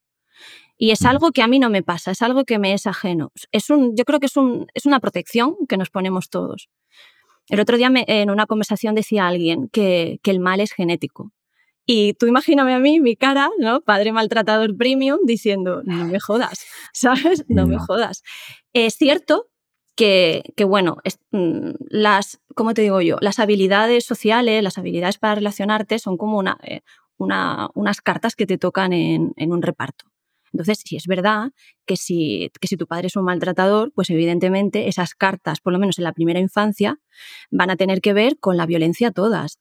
Y 0.76 0.90
es 0.90 1.04
algo 1.04 1.30
que 1.32 1.42
a 1.42 1.46
mí 1.46 1.58
no 1.58 1.68
me 1.70 1.82
pasa, 1.82 2.10
es 2.10 2.22
algo 2.22 2.44
que 2.44 2.58
me 2.58 2.72
es 2.72 2.87
ajeno. 2.87 3.30
Es 3.52 3.70
un, 3.70 3.94
yo 3.96 4.04
creo 4.04 4.18
que 4.18 4.26
es, 4.26 4.37
un, 4.37 4.66
es 4.75 4.87
una 4.87 4.99
protección 4.99 5.54
que 5.68 5.76
nos 5.76 5.90
ponemos 5.90 6.30
todos. 6.30 6.70
El 7.50 7.61
otro 7.61 7.76
día 7.76 7.90
en 7.95 8.30
una 8.30 8.47
conversación 8.47 8.95
decía 8.95 9.26
alguien 9.26 9.69
que, 9.69 10.21
el 10.25 10.40
mal 10.40 10.61
es 10.61 10.73
genético. 10.73 11.33
Y 11.85 12.14
tú 12.14 12.26
imagíname 12.26 12.75
a 12.75 12.78
mí, 12.78 13.00
mi 13.00 13.16
cara, 13.16 13.50
¿no? 13.59 13.80
Padre 13.80 14.12
maltratador 14.12 14.76
premium, 14.76 15.19
diciendo, 15.25 15.83
no 15.85 16.07
me 16.07 16.21
jodas, 16.21 16.64
¿sabes? 16.92 17.45
No, 17.49 17.66
me 17.66 17.78
jodas. 17.78 18.23
Es 18.73 18.95
cierto 18.95 19.49
que, 19.97 20.45
bueno, 20.64 20.99
mm, 21.33 21.71
las, 21.88 22.40
¿cómo 22.54 22.73
te 22.75 22.83
digo 22.83 23.00
yo? 23.00 23.16
Las 23.21 23.40
habilidades 23.40 24.04
sociales, 24.04 24.62
las 24.62 24.78
habilidades 24.78 25.19
para 25.19 25.35
relacionarte 25.35 25.99
son 25.99 26.16
como 26.16 26.42
eh, 26.62 26.83
unas 27.19 28.00
cartas 28.00 28.37
que 28.37 28.47
te 28.47 28.57
tocan 28.57 28.92
en 28.92 29.52
un 29.52 29.61
reparto. 29.61 30.10
Entonces, 30.52 30.83
si 30.85 30.97
es 30.97 31.07
verdad 31.07 31.52
que 31.87 31.97
si, 31.97 32.50
que 32.61 32.69
si 32.69 32.76
tu 32.76 32.87
padre 32.87 33.09
es 33.09 33.16
un 33.16 33.25
maltratador, 33.25 33.92
pues 33.95 34.11
evidentemente 34.11 34.88
esas 34.88 35.14
cartas, 35.14 35.61
por 35.61 35.73
lo 35.73 35.78
menos 35.78 35.99
en 35.99 36.04
la 36.04 36.12
primera 36.12 36.40
infancia, 36.40 36.99
van 37.50 37.71
a 37.71 37.76
tener 37.76 38.00
que 38.00 38.12
ver 38.12 38.38
con 38.38 38.57
la 38.57 38.66
violencia 38.66 39.11
todas. 39.11 39.59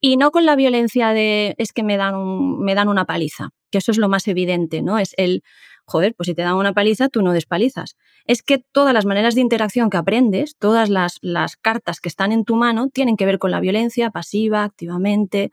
Y 0.00 0.16
no 0.16 0.30
con 0.30 0.46
la 0.46 0.54
violencia 0.54 1.10
de 1.10 1.54
es 1.58 1.72
que 1.72 1.82
me 1.82 1.96
dan, 1.96 2.58
me 2.58 2.74
dan 2.74 2.88
una 2.88 3.04
paliza, 3.04 3.50
que 3.70 3.78
eso 3.78 3.90
es 3.90 3.98
lo 3.98 4.08
más 4.08 4.28
evidente, 4.28 4.80
¿no? 4.80 4.98
Es 4.98 5.14
el, 5.16 5.42
joder, 5.84 6.14
pues 6.14 6.28
si 6.28 6.34
te 6.34 6.42
dan 6.42 6.54
una 6.54 6.72
paliza, 6.72 7.08
tú 7.08 7.22
no 7.22 7.32
despalizas. 7.32 7.96
Es 8.24 8.42
que 8.42 8.58
todas 8.58 8.94
las 8.94 9.06
maneras 9.06 9.34
de 9.34 9.40
interacción 9.40 9.90
que 9.90 9.96
aprendes, 9.96 10.56
todas 10.56 10.88
las, 10.88 11.18
las 11.22 11.56
cartas 11.56 12.00
que 12.00 12.08
están 12.08 12.30
en 12.30 12.44
tu 12.44 12.56
mano, 12.56 12.90
tienen 12.90 13.16
que 13.16 13.26
ver 13.26 13.38
con 13.38 13.50
la 13.50 13.60
violencia 13.60 14.10
pasiva, 14.10 14.64
activamente, 14.64 15.50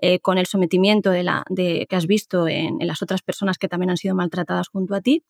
eh, 0.00 0.20
con 0.20 0.38
el 0.38 0.46
sometimiento 0.46 1.10
de 1.10 1.24
la, 1.24 1.44
de, 1.48 1.86
que 1.88 1.96
has 1.96 2.06
visto 2.06 2.46
en, 2.46 2.78
las 2.80 3.02
otras 3.02 3.22
personas 3.22 3.58
que 3.58 3.68
también 3.68 3.90
han 3.90 3.96
sido 3.96 4.14
maltratadas 4.14 4.68
junto 4.68 4.94
a 4.94 5.00
ti. 5.00 5.24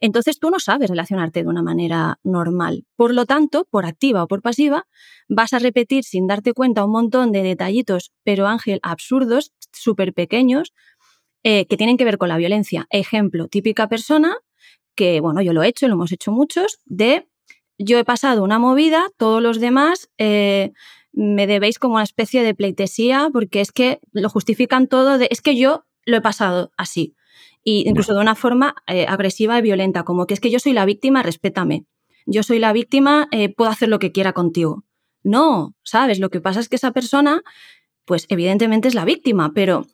Entonces 0.00 0.38
tú 0.38 0.48
no 0.50 0.58
sabes 0.58 0.88
relacionarte 0.88 1.42
de 1.42 1.48
una 1.48 1.62
manera 1.62 2.18
normal. 2.22 2.86
Por 2.96 3.12
lo 3.12 3.26
tanto, 3.26 3.66
por 3.70 3.84
activa 3.84 4.22
o 4.22 4.26
por 4.26 4.40
pasiva, 4.40 4.86
vas 5.28 5.52
a 5.52 5.58
repetir 5.58 6.04
sin 6.04 6.26
darte 6.26 6.54
cuenta 6.54 6.84
un 6.84 6.92
montón 6.92 7.30
de 7.30 7.42
detallitos, 7.42 8.12
pero 8.24 8.46
Ángel, 8.46 8.80
absurdos, 8.82 9.52
súper 9.72 10.14
pequeños, 10.14 10.72
eh, 11.42 11.66
que 11.66 11.76
tienen 11.76 11.98
que 11.98 12.04
ver 12.06 12.16
con 12.16 12.30
la 12.30 12.38
violencia. 12.38 12.86
Ejemplo, 12.90 13.48
típica 13.48 13.88
persona 13.88 14.34
que, 14.94 15.20
bueno, 15.20 15.42
yo 15.42 15.52
lo 15.52 15.62
he 15.62 15.68
hecho, 15.68 15.88
lo 15.88 15.94
hemos 15.94 16.12
hecho 16.12 16.32
muchos, 16.32 16.78
de 16.86 17.28
yo 17.78 17.98
he 17.98 18.04
pasado 18.04 18.44
una 18.44 18.58
movida, 18.58 19.08
todos 19.16 19.42
los 19.42 19.58
demás 19.58 20.10
eh, 20.18 20.72
me 21.12 21.46
debéis 21.46 21.78
como 21.78 21.94
una 21.94 22.04
especie 22.04 22.42
de 22.42 22.54
pleitesía 22.54 23.30
porque 23.32 23.60
es 23.60 23.72
que 23.72 24.00
lo 24.12 24.28
justifican 24.28 24.86
todo, 24.86 25.18
de, 25.18 25.28
es 25.30 25.40
que 25.40 25.56
yo 25.56 25.84
lo 26.04 26.16
he 26.16 26.20
pasado 26.20 26.72
así. 26.76 27.14
Y 27.62 27.88
incluso 27.88 28.14
de 28.14 28.20
una 28.20 28.34
forma 28.34 28.74
eh, 28.86 29.06
agresiva 29.06 29.58
y 29.58 29.62
violenta, 29.62 30.04
como 30.04 30.26
que 30.26 30.34
es 30.34 30.40
que 30.40 30.50
yo 30.50 30.58
soy 30.58 30.72
la 30.72 30.86
víctima, 30.86 31.22
respétame. 31.22 31.84
Yo 32.26 32.42
soy 32.42 32.58
la 32.58 32.72
víctima, 32.72 33.28
puedo 33.56 33.70
hacer 33.70 33.88
lo 33.88 33.98
que 33.98 34.12
quiera 34.12 34.32
contigo. 34.32 34.84
No, 35.22 35.74
¿sabes? 35.82 36.20
Lo 36.20 36.30
que 36.30 36.40
pasa 36.40 36.60
es 36.60 36.68
que 36.68 36.76
esa 36.76 36.92
persona, 36.92 37.42
pues 38.04 38.26
evidentemente 38.28 38.88
es 38.88 38.94
la 38.94 39.04
víctima, 39.04 39.52
pero 39.54 39.86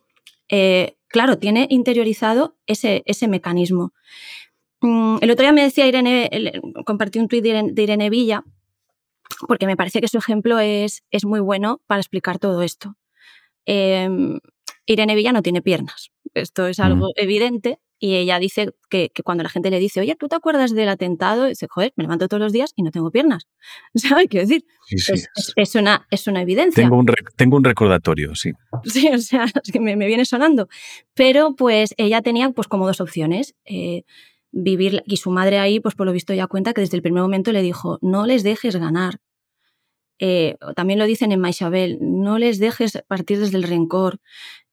claro, 1.09 1.39
tiene 1.39 1.67
interiorizado 1.71 2.57
ese, 2.67 3.03
ese 3.07 3.29
mecanismo. 3.29 3.93
Mm, 4.81 5.17
el 5.21 5.31
otro 5.31 5.45
día 5.45 5.53
me 5.53 5.63
decía 5.63 5.87
Irene, 5.87 6.31
compartí 6.85 7.19
un 7.19 7.29
tuit 7.29 7.43
de, 7.43 7.83
Irene 7.83 8.11
Villa, 8.11 8.45
porque 9.47 9.67
me 9.67 9.77
parece 9.77 10.01
que 10.01 10.09
su 10.09 10.19
ejemplo 10.19 10.59
es, 10.59 11.03
es 11.11 11.25
muy 11.25 11.41
bueno 11.41 11.81
para 11.87 12.01
explicar 12.01 12.39
todo 12.39 12.63
esto. 12.63 12.97
Em, 13.65 14.39
Irene 14.87 15.15
Villa 15.15 15.33
no 15.33 15.43
tiene 15.43 15.63
piernas, 15.63 16.11
esto 16.35 16.67
es 16.67 16.79
algo 16.79 17.09
evidente, 17.17 17.81
y 17.99 18.17
ella 18.17 18.39
dice 18.39 18.75
que, 18.91 19.11
cuando 19.25 19.43
la 19.43 19.49
gente 19.49 19.71
le 19.71 19.79
dice, 19.79 20.01
oye, 20.01 20.17
¿tú 20.17 20.29
te 20.29 20.37
acuerdas 20.37 20.75
del 20.75 20.89
atentado? 20.89 21.47
Dice, 21.47 21.67
joder, 21.69 21.95
me 21.97 22.05
levanto 22.05 22.29
todos 22.29 22.43
los 22.43 22.53
días 22.53 22.73
y 22.77 22.83
no 22.83 22.91
tengo 22.91 23.11
piernas. 23.11 23.49
¿Sabes? 23.95 24.27
Quiero 24.29 24.47
decir, 24.47 24.65
Es, 25.57 25.75
una, 25.75 26.07
es 26.11 26.27
una 26.27 26.43
evidencia. 26.43 26.83
Tengo 26.83 26.99
un, 26.99 27.07
tengo 27.37 27.57
un 27.57 27.65
recordatorio, 27.65 28.35
sí. 28.35 28.53
Sí, 28.85 29.09
o 29.09 29.19
sea, 29.19 29.45
es 29.45 29.73
que 29.73 29.81
me, 29.81 29.97
viene 29.97 30.25
sonando. 30.27 30.69
Pero 31.15 31.55
pues 31.57 31.95
ella 31.97 32.21
tenía 32.21 32.51
pues 32.51 32.69
como 32.69 32.87
dos 32.87 33.01
opciones. 33.01 33.55
Eh, 33.65 34.05
vivir, 34.57 35.03
y 35.07 35.19
su 35.19 35.31
madre 35.31 35.59
ahí, 35.59 35.81
pues 35.81 35.95
por 35.95 36.07
lo 36.07 36.13
visto 36.13 36.33
ya 36.33 36.47
cuenta 36.47 36.73
que 36.73 36.81
desde 36.81 36.97
el 36.97 37.03
primer 37.03 37.23
momento 37.23 37.53
le 37.53 37.63
dijo, 37.63 37.99
no 38.01 38.27
les 38.27 38.43
dejes 38.43 38.77
ganar. 38.77 39.21
Eh, 40.19 40.57
también 40.75 40.99
lo 40.99 41.05
dicen 41.05 41.31
en 41.31 41.41
Maisabel, 41.41 41.99
no 42.01 42.39
les 42.39 42.59
dejes 42.59 43.03
partir 43.07 43.39
desde 43.39 43.59
el 43.59 43.65
rencor. 43.65 44.19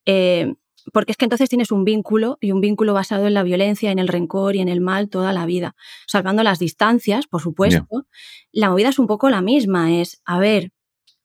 Eh, 0.06 0.54
porque 0.92 1.12
es 1.12 1.18
que 1.18 1.26
entonces 1.26 1.50
tienes 1.50 1.72
un 1.72 1.86
vínculo 1.86 2.38
y 2.42 2.52
un 2.52 2.60
vínculo 2.60 2.94
basado 2.94 3.28
en 3.28 3.34
la 3.34 3.44
violencia, 3.44 3.92
en 3.92 4.00
el 4.00 4.08
rencor 4.08 4.56
y 4.56 4.60
en 4.60 4.68
el 4.70 4.82
mal 4.82 5.10
toda 5.10 5.32
la 5.32 5.46
vida. 5.46 5.76
Salvando 6.08 6.44
las 6.44 6.60
distancias, 6.60 7.28
por 7.28 7.42
supuesto, 7.42 8.06
la 8.52 8.70
movida 8.70 8.90
es 8.90 9.00
un 9.00 9.08
poco 9.08 9.30
la 9.30 9.42
misma, 9.42 9.94
es, 9.94 10.22
a 10.26 10.40
ver, 10.40 10.72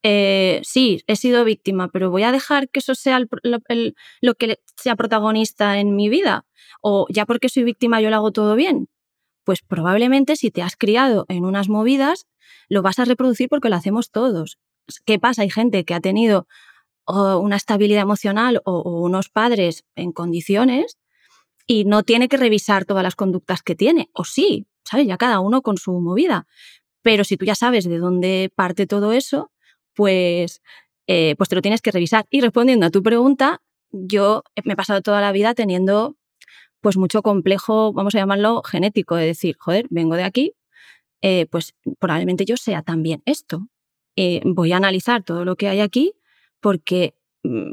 eh, 0.05 0.61
sí, 0.63 1.03
he 1.09 1.17
sido 1.17 1.45
víctima, 1.45 1.89
pero 1.89 2.11
voy 2.11 2.23
a 2.23 2.31
dejar 2.33 2.69
que 2.69 2.79
eso 2.79 2.95
sea 2.95 3.21
lo 3.21 4.35
que 4.35 4.59
sea 4.77 4.95
protagonista 4.95 5.79
en 5.81 5.97
mi 5.97 6.09
vida. 6.09 6.45
O 6.81 7.07
ya 7.11 7.27
porque 7.27 7.49
soy 7.49 7.65
víctima 7.65 8.01
yo 8.01 8.11
lo 8.11 8.17
hago 8.17 8.33
todo 8.33 8.55
bien. 8.55 8.89
Pues 9.45 9.63
probablemente 9.63 10.37
si 10.37 10.51
te 10.51 10.63
has 10.63 10.77
criado 10.77 11.25
en 11.29 11.45
unas 11.45 11.69
movidas, 11.69 12.27
lo 12.69 12.83
vas 12.83 12.99
a 12.99 13.05
reproducir 13.05 13.49
porque 13.49 13.69
lo 13.69 13.77
hacemos 13.77 14.11
todos. 14.11 14.59
¿Qué 15.05 15.19
pasa? 15.19 15.43
Hay 15.43 15.51
gente 15.51 15.85
que 15.85 15.95
ha 15.95 16.01
tenido 16.01 16.47
una 17.07 17.57
estabilidad 17.57 18.03
emocional 18.03 18.61
o, 18.65 19.01
unos 19.01 19.31
padres 19.31 19.85
en 19.97 20.13
condiciones 20.13 20.99
y 21.67 21.85
no 21.85 22.03
tiene 22.03 22.29
que 22.29 22.37
revisar 22.37 22.85
todas 22.85 23.03
las 23.03 23.17
conductas 23.17 23.63
que 23.63 23.75
tiene. 23.75 24.11
O 24.13 24.25
sí, 24.25 24.67
¿sabes? 24.85 25.07
Ya 25.07 25.17
cada 25.17 25.41
uno 25.41 25.63
con 25.63 25.79
su 25.79 25.93
movida. 26.01 26.47
Pero 27.03 27.25
si 27.25 27.37
tú 27.37 27.47
ya 27.47 27.55
sabes 27.55 27.85
de 27.89 27.99
dónde 27.99 28.53
parte 28.55 28.87
todo 28.87 29.13
eso, 29.13 29.51
pues, 29.95 30.61
eh, 31.07 31.35
pues 31.39 31.49
te 31.49 31.57
lo 31.57 31.63
tienes 31.63 31.81
que 31.81 31.91
revisar. 31.91 32.27
Y 32.31 32.41
respondiendo 32.43 32.87
a 32.87 32.91
tu 32.91 33.03
pregunta, 33.03 33.63
yo 33.91 34.45
me 34.65 34.75
he 34.75 34.77
pasado 34.77 35.01
toda 35.01 35.23
la 35.23 35.33
vida 35.33 35.55
teniendo 35.55 36.18
pues 36.81 36.97
mucho 36.97 37.23
complejo, 37.23 37.93
vamos 37.93 38.15
a 38.15 38.19
llamarlo 38.19 38.63
genético, 38.63 39.17
de 39.17 39.27
decir, 39.27 39.57
joder, 39.59 39.87
vengo 39.91 40.17
de 40.17 40.25
aquí, 40.25 40.55
eh, 41.23 41.47
pues 41.51 41.75
probablemente 41.99 42.45
yo 42.45 42.57
sea 42.57 42.83
también 42.83 43.23
esto. 43.27 43.69
Eh, 44.17 44.41
voy 44.45 44.73
a 44.73 44.77
analizar 44.77 45.23
todo 45.23 45.45
lo 45.45 45.57
que 45.57 45.69
hay 45.69 45.81
aquí 45.81 46.13
porque, 46.61 47.15
mm, 47.45 47.73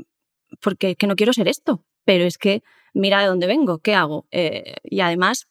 porque 0.61 0.95
que 0.95 1.07
no 1.07 1.15
quiero 1.15 1.33
ser 1.33 1.47
esto, 1.47 1.83
pero 2.05 2.25
es 2.25 2.37
que 2.37 2.63
mira 2.93 3.21
de 3.21 3.27
dónde 3.27 3.47
vengo, 3.47 3.79
¿qué 3.79 3.95
hago? 3.95 4.27
Eh, 4.31 4.75
y 4.83 5.01
además 5.01 5.47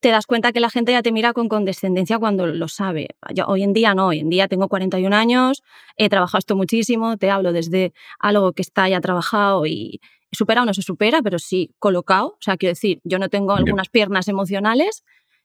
te 0.00 0.10
das 0.10 0.26
cuenta 0.26 0.52
que 0.52 0.60
la 0.60 0.70
gente 0.70 0.92
ya 0.92 1.02
te 1.02 1.12
mira 1.12 1.32
con 1.32 1.48
condescendencia 1.48 2.18
cuando 2.18 2.46
lo 2.46 2.68
sabe. 2.68 3.08
hoy 3.46 3.62
en 3.62 3.72
día 3.72 3.94
no, 3.94 4.08
hoy 4.08 4.20
en 4.20 4.28
día 4.28 4.46
tengo 4.48 4.68
41 4.68 5.16
años, 5.16 5.62
he 5.96 6.08
trabajado 6.08 6.38
esto 6.38 6.56
muchísimo, 6.56 7.16
te 7.16 7.30
hablo 7.30 7.52
desde 7.52 7.92
algo 8.18 8.52
que 8.52 8.62
está 8.62 8.88
ya 8.88 9.00
trabajado 9.00 9.66
y 9.66 10.00
superado 10.32 10.66
no 10.66 10.74
se 10.74 10.82
supera, 10.82 11.22
pero 11.22 11.38
sí 11.38 11.74
colocado. 11.78 12.28
O 12.28 12.38
sea, 12.40 12.56
quiero 12.56 12.72
decir, 12.72 13.00
yo 13.04 13.18
no 13.18 13.28
tengo 13.28 13.52
algunas 13.52 13.88
piernas 13.88 14.28
emocionales 14.28 15.04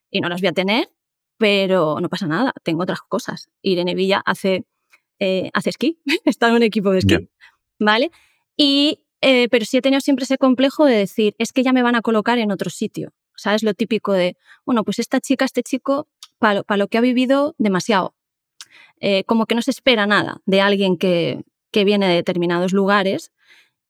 y 0.10 0.22
no 0.22 0.30
las 0.30 0.42
voy 0.42 0.50
a 0.50 0.54
tener, 0.54 0.90
pero 1.38 2.00
no 2.02 2.10
pasa 2.10 2.28
nada, 2.28 2.54
tengo 2.64 2.84
otras 2.84 3.02
cosas. 3.02 3.50
Irene 3.62 3.96
Villa 3.96 4.22
hace 4.26 4.66
eh, 5.24 5.52
hace 5.54 5.70
esquí, 5.70 6.00
está 6.26 6.50
en 6.50 6.56
un 6.56 6.64
equipo 6.64 6.90
de 6.90 6.98
esquí, 6.98 7.30
¿vale? 7.80 8.10
Y, 8.58 9.06
eh, 9.22 9.50
pero 9.50 9.66
sí 9.66 9.78
he 9.78 9.82
tenido 9.82 10.02
siempre 10.02 10.24
ese 10.24 10.40
complejo 10.40 10.86
de 10.86 10.96
decir, 10.96 11.36
es 11.38 11.54
que 11.54 11.62
ya 11.62 11.74
me 11.74 11.84
van 11.84 11.94
a 11.94 12.02
colocar 12.02 12.40
en 12.40 12.52
otro 12.52 12.72
sitio, 12.72 13.14
¿sabes? 13.36 13.62
Lo 13.62 13.76
típico 13.76 14.14
de, 14.14 14.36
bueno, 14.66 14.84
pues 14.84 14.98
esta 14.98 15.20
chica, 15.20 15.46
este 15.46 15.62
chico, 15.62 16.08
para 16.40 16.64
lo, 16.76 16.88
que 16.88 16.98
ha 16.98 17.02
vivido, 17.02 17.54
demasiado. 17.60 18.16
Eh, 19.00 19.24
como 19.26 19.46
que 19.46 19.54
no 19.54 19.62
se 19.62 19.70
espera 19.70 20.08
nada 20.08 20.42
de 20.48 20.60
alguien 20.60 20.98
que, 20.98 21.44
que 21.72 21.86
viene 21.86 22.08
de 22.08 22.16
determinados 22.16 22.74
lugares 22.74 23.32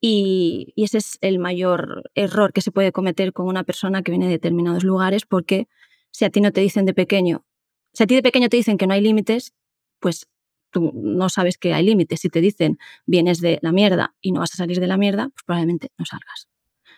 y, 0.01 0.73
y, 0.75 0.83
ese 0.83 0.97
es 0.97 1.17
el 1.21 1.39
mayor 1.39 2.09
error 2.15 2.51
que 2.51 2.61
se 2.61 2.71
puede 2.71 2.91
cometer 2.91 3.31
con 3.33 3.47
una 3.47 3.63
persona 3.63 4.01
que 4.01 4.11
viene 4.11 4.25
de 4.25 4.31
determinados 4.31 4.83
lugares 4.83 5.25
porque 5.25 5.67
si 6.09 6.25
a 6.25 6.29
ti 6.29 6.41
no 6.41 6.51
te 6.51 6.61
dicen 6.61 6.85
de 6.85 6.93
pequeño, 6.93 7.45
si 7.93 8.03
a 8.03 8.07
ti 8.07 8.15
de 8.15 8.23
pequeño 8.23 8.49
te 8.49 8.57
dicen 8.57 8.77
que 8.77 8.87
no 8.87 8.93
hay 8.93 9.01
límites, 9.01 9.53
pues 9.99 10.27
tú 10.71 10.91
no 10.95 11.29
sabes 11.29 11.57
que 11.57 11.73
hay 11.73 11.85
límites. 11.85 12.21
Si 12.21 12.29
te 12.29 12.41
dicen 12.41 12.79
vienes 13.05 13.41
de 13.41 13.59
la 13.61 13.71
mierda 13.71 14.15
y 14.21 14.31
no 14.31 14.39
vas 14.39 14.53
a 14.53 14.57
salir 14.57 14.79
de 14.79 14.87
la 14.87 14.97
mierda, 14.97 15.29
pues 15.29 15.43
probablemente 15.45 15.91
no 15.97 16.05
salgas. 16.05 16.47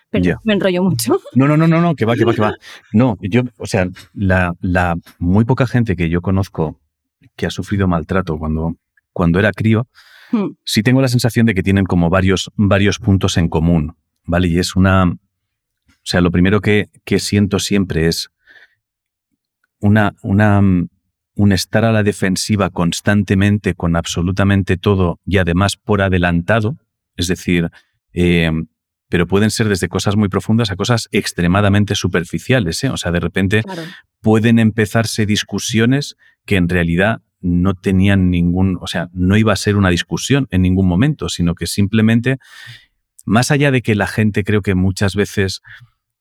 Pero 0.09 0.39
me 0.43 0.53
enrollo 0.53 0.83
mucho. 0.83 1.19
No, 1.35 1.47
no, 1.47 1.57
no, 1.57 1.67
no, 1.67 1.81
no, 1.81 1.95
que 1.95 2.05
va, 2.05 2.15
que 2.15 2.23
va, 2.23 2.33
que 2.33 2.41
va. 2.41 2.55
No, 2.93 3.17
yo, 3.21 3.41
o 3.57 3.65
sea, 3.65 3.87
la, 4.13 4.53
la 4.61 4.95
muy 5.17 5.43
poca 5.43 5.65
gente 5.65 5.95
que 5.95 6.09
yo 6.09 6.21
conozco 6.21 6.79
que 7.35 7.47
ha 7.47 7.49
sufrido 7.49 7.87
maltrato 7.87 8.37
cuando, 8.37 8.75
cuando 9.11 9.39
era 9.39 9.51
crío, 9.51 9.87
sí 10.63 10.83
tengo 10.83 11.01
la 11.01 11.07
sensación 11.07 11.45
de 11.45 11.53
que 11.53 11.63
tienen 11.63 11.85
como 11.85 12.09
varios, 12.09 12.51
varios 12.55 12.99
puntos 12.99 13.37
en 13.37 13.49
común, 13.49 13.95
¿vale? 14.25 14.47
Y 14.47 14.59
es 14.59 14.75
una, 14.75 15.05
o 15.05 15.17
sea, 16.03 16.21
lo 16.21 16.31
primero 16.31 16.61
que, 16.61 16.89
que 17.05 17.19
siento 17.19 17.59
siempre 17.59 18.07
es 18.07 18.29
una, 19.79 20.15
una 20.21 20.61
un 21.35 21.51
estar 21.51 21.85
a 21.85 21.91
la 21.91 22.03
defensiva 22.03 22.69
constantemente 22.69 23.73
con 23.73 23.95
absolutamente 23.95 24.77
todo 24.77 25.19
y 25.25 25.37
además 25.37 25.77
por 25.77 26.01
adelantado, 26.01 26.77
es 27.15 27.27
decir, 27.27 27.69
eh, 28.13 28.51
pero 29.09 29.27
pueden 29.27 29.51
ser 29.51 29.67
desde 29.67 29.89
cosas 29.89 30.15
muy 30.15 30.29
profundas 30.29 30.71
a 30.71 30.75
cosas 30.75 31.07
extremadamente 31.11 31.95
superficiales. 31.95 32.83
¿eh? 32.83 32.89
O 32.89 32.97
sea, 32.97 33.11
de 33.11 33.19
repente 33.19 33.63
pueden 34.21 34.59
empezarse 34.59 35.25
discusiones 35.25 36.15
que 36.45 36.55
en 36.55 36.69
realidad 36.69 37.21
no 37.43 37.75
tenían 37.75 38.31
ningún, 38.31 38.77
o 38.81 38.87
sea, 38.87 39.09
no 39.13 39.37
iba 39.37 39.53
a 39.53 39.57
ser 39.57 39.75
una 39.75 39.89
discusión 39.89 40.47
en 40.49 40.61
ningún 40.61 40.87
momento, 40.87 41.27
sino 41.29 41.55
que 41.55 41.67
simplemente, 41.67 42.37
más 43.25 43.51
allá 43.51 43.69
de 43.69 43.81
que 43.81 43.95
la 43.95 44.07
gente 44.07 44.43
creo 44.43 44.61
que 44.61 44.75
muchas 44.75 45.13
veces 45.15 45.61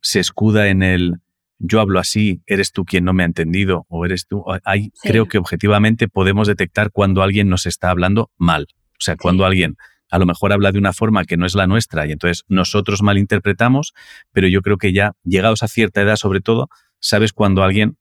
se 0.01 0.19
escuda 0.19 0.69
en 0.69 0.83
el, 0.83 1.21
yo 1.59 1.81
hablo 1.81 2.01
así, 2.01 2.43
eres 2.47 2.73
tú 2.73 2.85
quien 2.85 3.05
no 3.05 3.13
me 3.13 3.23
ha 3.23 3.27
entendido 3.27 3.87
o 3.89 4.05
eres 4.05 4.27
tú. 4.27 4.45
Hay, 4.65 4.93
Creo 5.01 5.27
que 5.27 5.39
objetivamente 5.39 6.09
podemos 6.09 6.49
detectar 6.49 6.91
cuando 6.91 7.23
alguien 7.23 7.49
nos 7.49 7.67
está 7.67 7.91
hablando 7.91 8.33
mal. 8.37 8.67
O 8.93 9.05
sea, 9.05 9.17
cuando 9.17 9.47
alguien 9.47 9.77
a 10.11 10.19
lo 10.19 10.27
mejor 10.27 10.53
habla 10.53 10.73
de 10.73 10.79
una 10.79 10.93
forma 10.93 11.25
que 11.25 11.37
no 11.37 11.47
es 11.47 11.55
la 11.55 11.67
nuestra 11.67 12.07
y 12.07 12.13
entonces 12.13 12.45
nosotros 12.49 13.01
malinterpretamos, 13.03 13.95
pero 14.33 14.49
yo 14.49 14.61
creo 14.61 14.77
que 14.77 14.93
ya 14.93 15.13
llegados 15.25 15.63
a 15.63 15.69
cierta 15.69 16.03
edad 16.03 16.17
sobre 16.17 16.41
todo, 16.41 16.69
sabes 16.99 17.33
cuando 17.33 17.63
alguien 17.63 17.97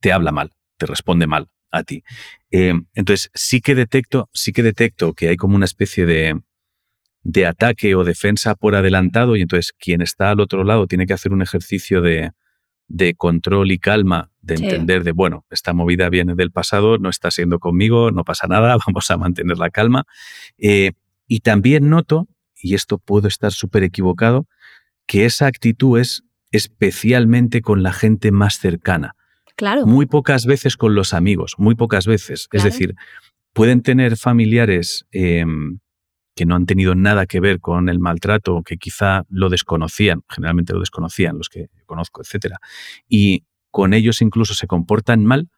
te 0.00 0.12
habla 0.12 0.30
mal, 0.30 0.50
te 0.76 0.86
responde 0.86 1.26
mal 1.26 1.48
a 1.70 1.82
ti. 1.82 2.04
Eh, 2.50 2.74
entonces 2.94 3.30
sí 3.34 3.60
que 3.60 3.74
detecto, 3.74 4.28
sí 4.32 4.52
que 4.52 4.62
detecto 4.62 5.14
que 5.14 5.28
hay 5.28 5.36
como 5.36 5.56
una 5.56 5.64
especie 5.64 6.06
de, 6.06 6.40
de 7.22 7.46
ataque 7.46 7.94
o 7.94 8.04
defensa 8.04 8.54
por 8.54 8.74
adelantado 8.74 9.36
y 9.36 9.42
entonces 9.42 9.72
quien 9.72 10.02
está 10.02 10.30
al 10.30 10.40
otro 10.40 10.64
lado 10.64 10.86
tiene 10.86 11.06
que 11.06 11.14
hacer 11.14 11.32
un 11.32 11.42
ejercicio 11.42 12.00
de, 12.00 12.32
de 12.88 13.14
control 13.14 13.72
y 13.72 13.78
calma, 13.78 14.30
de 14.40 14.54
entender 14.54 15.04
de, 15.04 15.12
bueno, 15.12 15.44
esta 15.50 15.72
movida 15.72 16.08
viene 16.10 16.34
del 16.34 16.50
pasado, 16.50 16.98
no 16.98 17.08
está 17.08 17.30
siendo 17.30 17.58
conmigo, 17.58 18.10
no 18.10 18.24
pasa 18.24 18.46
nada, 18.46 18.76
vamos 18.86 19.10
a 19.10 19.16
mantener 19.16 19.58
la 19.58 19.70
calma. 19.70 20.04
Eh, 20.58 20.92
y 21.26 21.40
también 21.40 21.88
noto, 21.88 22.28
y 22.54 22.74
esto 22.74 22.98
puedo 22.98 23.28
estar 23.28 23.52
súper 23.52 23.82
equivocado, 23.82 24.46
que 25.06 25.24
esa 25.24 25.46
actitud 25.46 25.98
es 25.98 26.22
especialmente 26.50 27.62
con 27.62 27.82
la 27.82 27.92
gente 27.92 28.30
más 28.30 28.58
cercana. 28.58 29.16
Claro. 29.56 29.86
Muy 29.86 30.06
pocas 30.06 30.46
veces 30.46 30.76
con 30.76 30.94
los 30.94 31.14
amigos, 31.14 31.54
muy 31.58 31.74
pocas 31.74 32.06
veces. 32.06 32.48
Es 32.52 32.64
decir, 32.64 32.94
pueden 33.52 33.82
tener 33.82 34.16
familiares 34.16 35.06
em, 35.12 35.78
que 36.34 36.44
no 36.44 36.56
han 36.56 36.66
tenido 36.66 36.94
nada 36.94 37.26
que 37.26 37.40
ver 37.40 37.60
con 37.60 37.88
el 37.88 38.00
maltrato, 38.00 38.62
que 38.62 38.76
quizá 38.76 39.22
lo 39.28 39.48
desconocían, 39.48 40.22
generalmente 40.28 40.72
lo 40.72 40.80
desconocían 40.80 41.38
los 41.38 41.48
que 41.48 41.68
conozco, 41.86 42.20
etcétera, 42.20 42.58
y 43.08 43.44
con 43.70 43.94
ellos 43.94 44.20
incluso 44.22 44.54
se 44.54 44.66
comportan 44.66 45.24
mal 45.24 45.48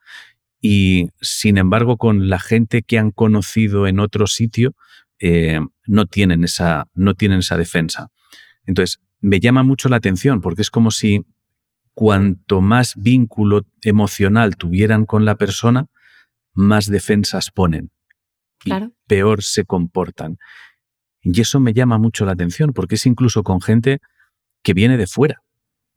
y 0.61 1.09
sin 1.21 1.59
embargo 1.59 1.97
con 1.97 2.29
la 2.29 2.38
gente 2.38 2.83
que 2.83 2.99
han 2.99 3.11
conocido 3.11 3.87
en 3.87 4.00
otro 4.00 4.26
sitio 4.26 4.75
eh, 5.19 5.61
no, 5.87 6.07
tienen 6.07 6.45
esa, 6.45 6.88
no 6.95 7.15
tienen 7.15 7.38
esa 7.38 7.57
defensa. 7.57 8.09
Entonces, 8.67 9.00
me 9.21 9.41
llama 9.41 9.62
mucho 9.62 9.88
la 9.88 9.97
atención 9.97 10.41
porque 10.41 10.62
es 10.62 10.71
como 10.71 10.91
si 10.91 11.25
cuanto 11.97 12.61
más 12.61 12.93
vínculo 12.95 13.62
emocional 13.81 14.59
tuvieran 14.59 15.07
con 15.07 15.25
la 15.25 15.37
persona, 15.37 15.87
más 16.53 16.91
defensas 16.91 17.50
ponen. 17.50 17.91
Claro. 18.59 18.93
peor 19.07 19.43
se 19.43 19.65
comportan. 19.65 20.38
Y 21.23 21.41
eso 21.41 21.59
me 21.59 21.73
llama 21.73 21.99
mucho 21.99 22.26
la 22.26 22.33
atención 22.33 22.73
porque 22.75 22.97
es 22.97 23.07
incluso 23.07 23.43
con 23.43 23.62
gente 23.62 24.00
que 24.62 24.75
viene 24.75 24.99
de 24.99 25.07
fuera. 25.07 25.43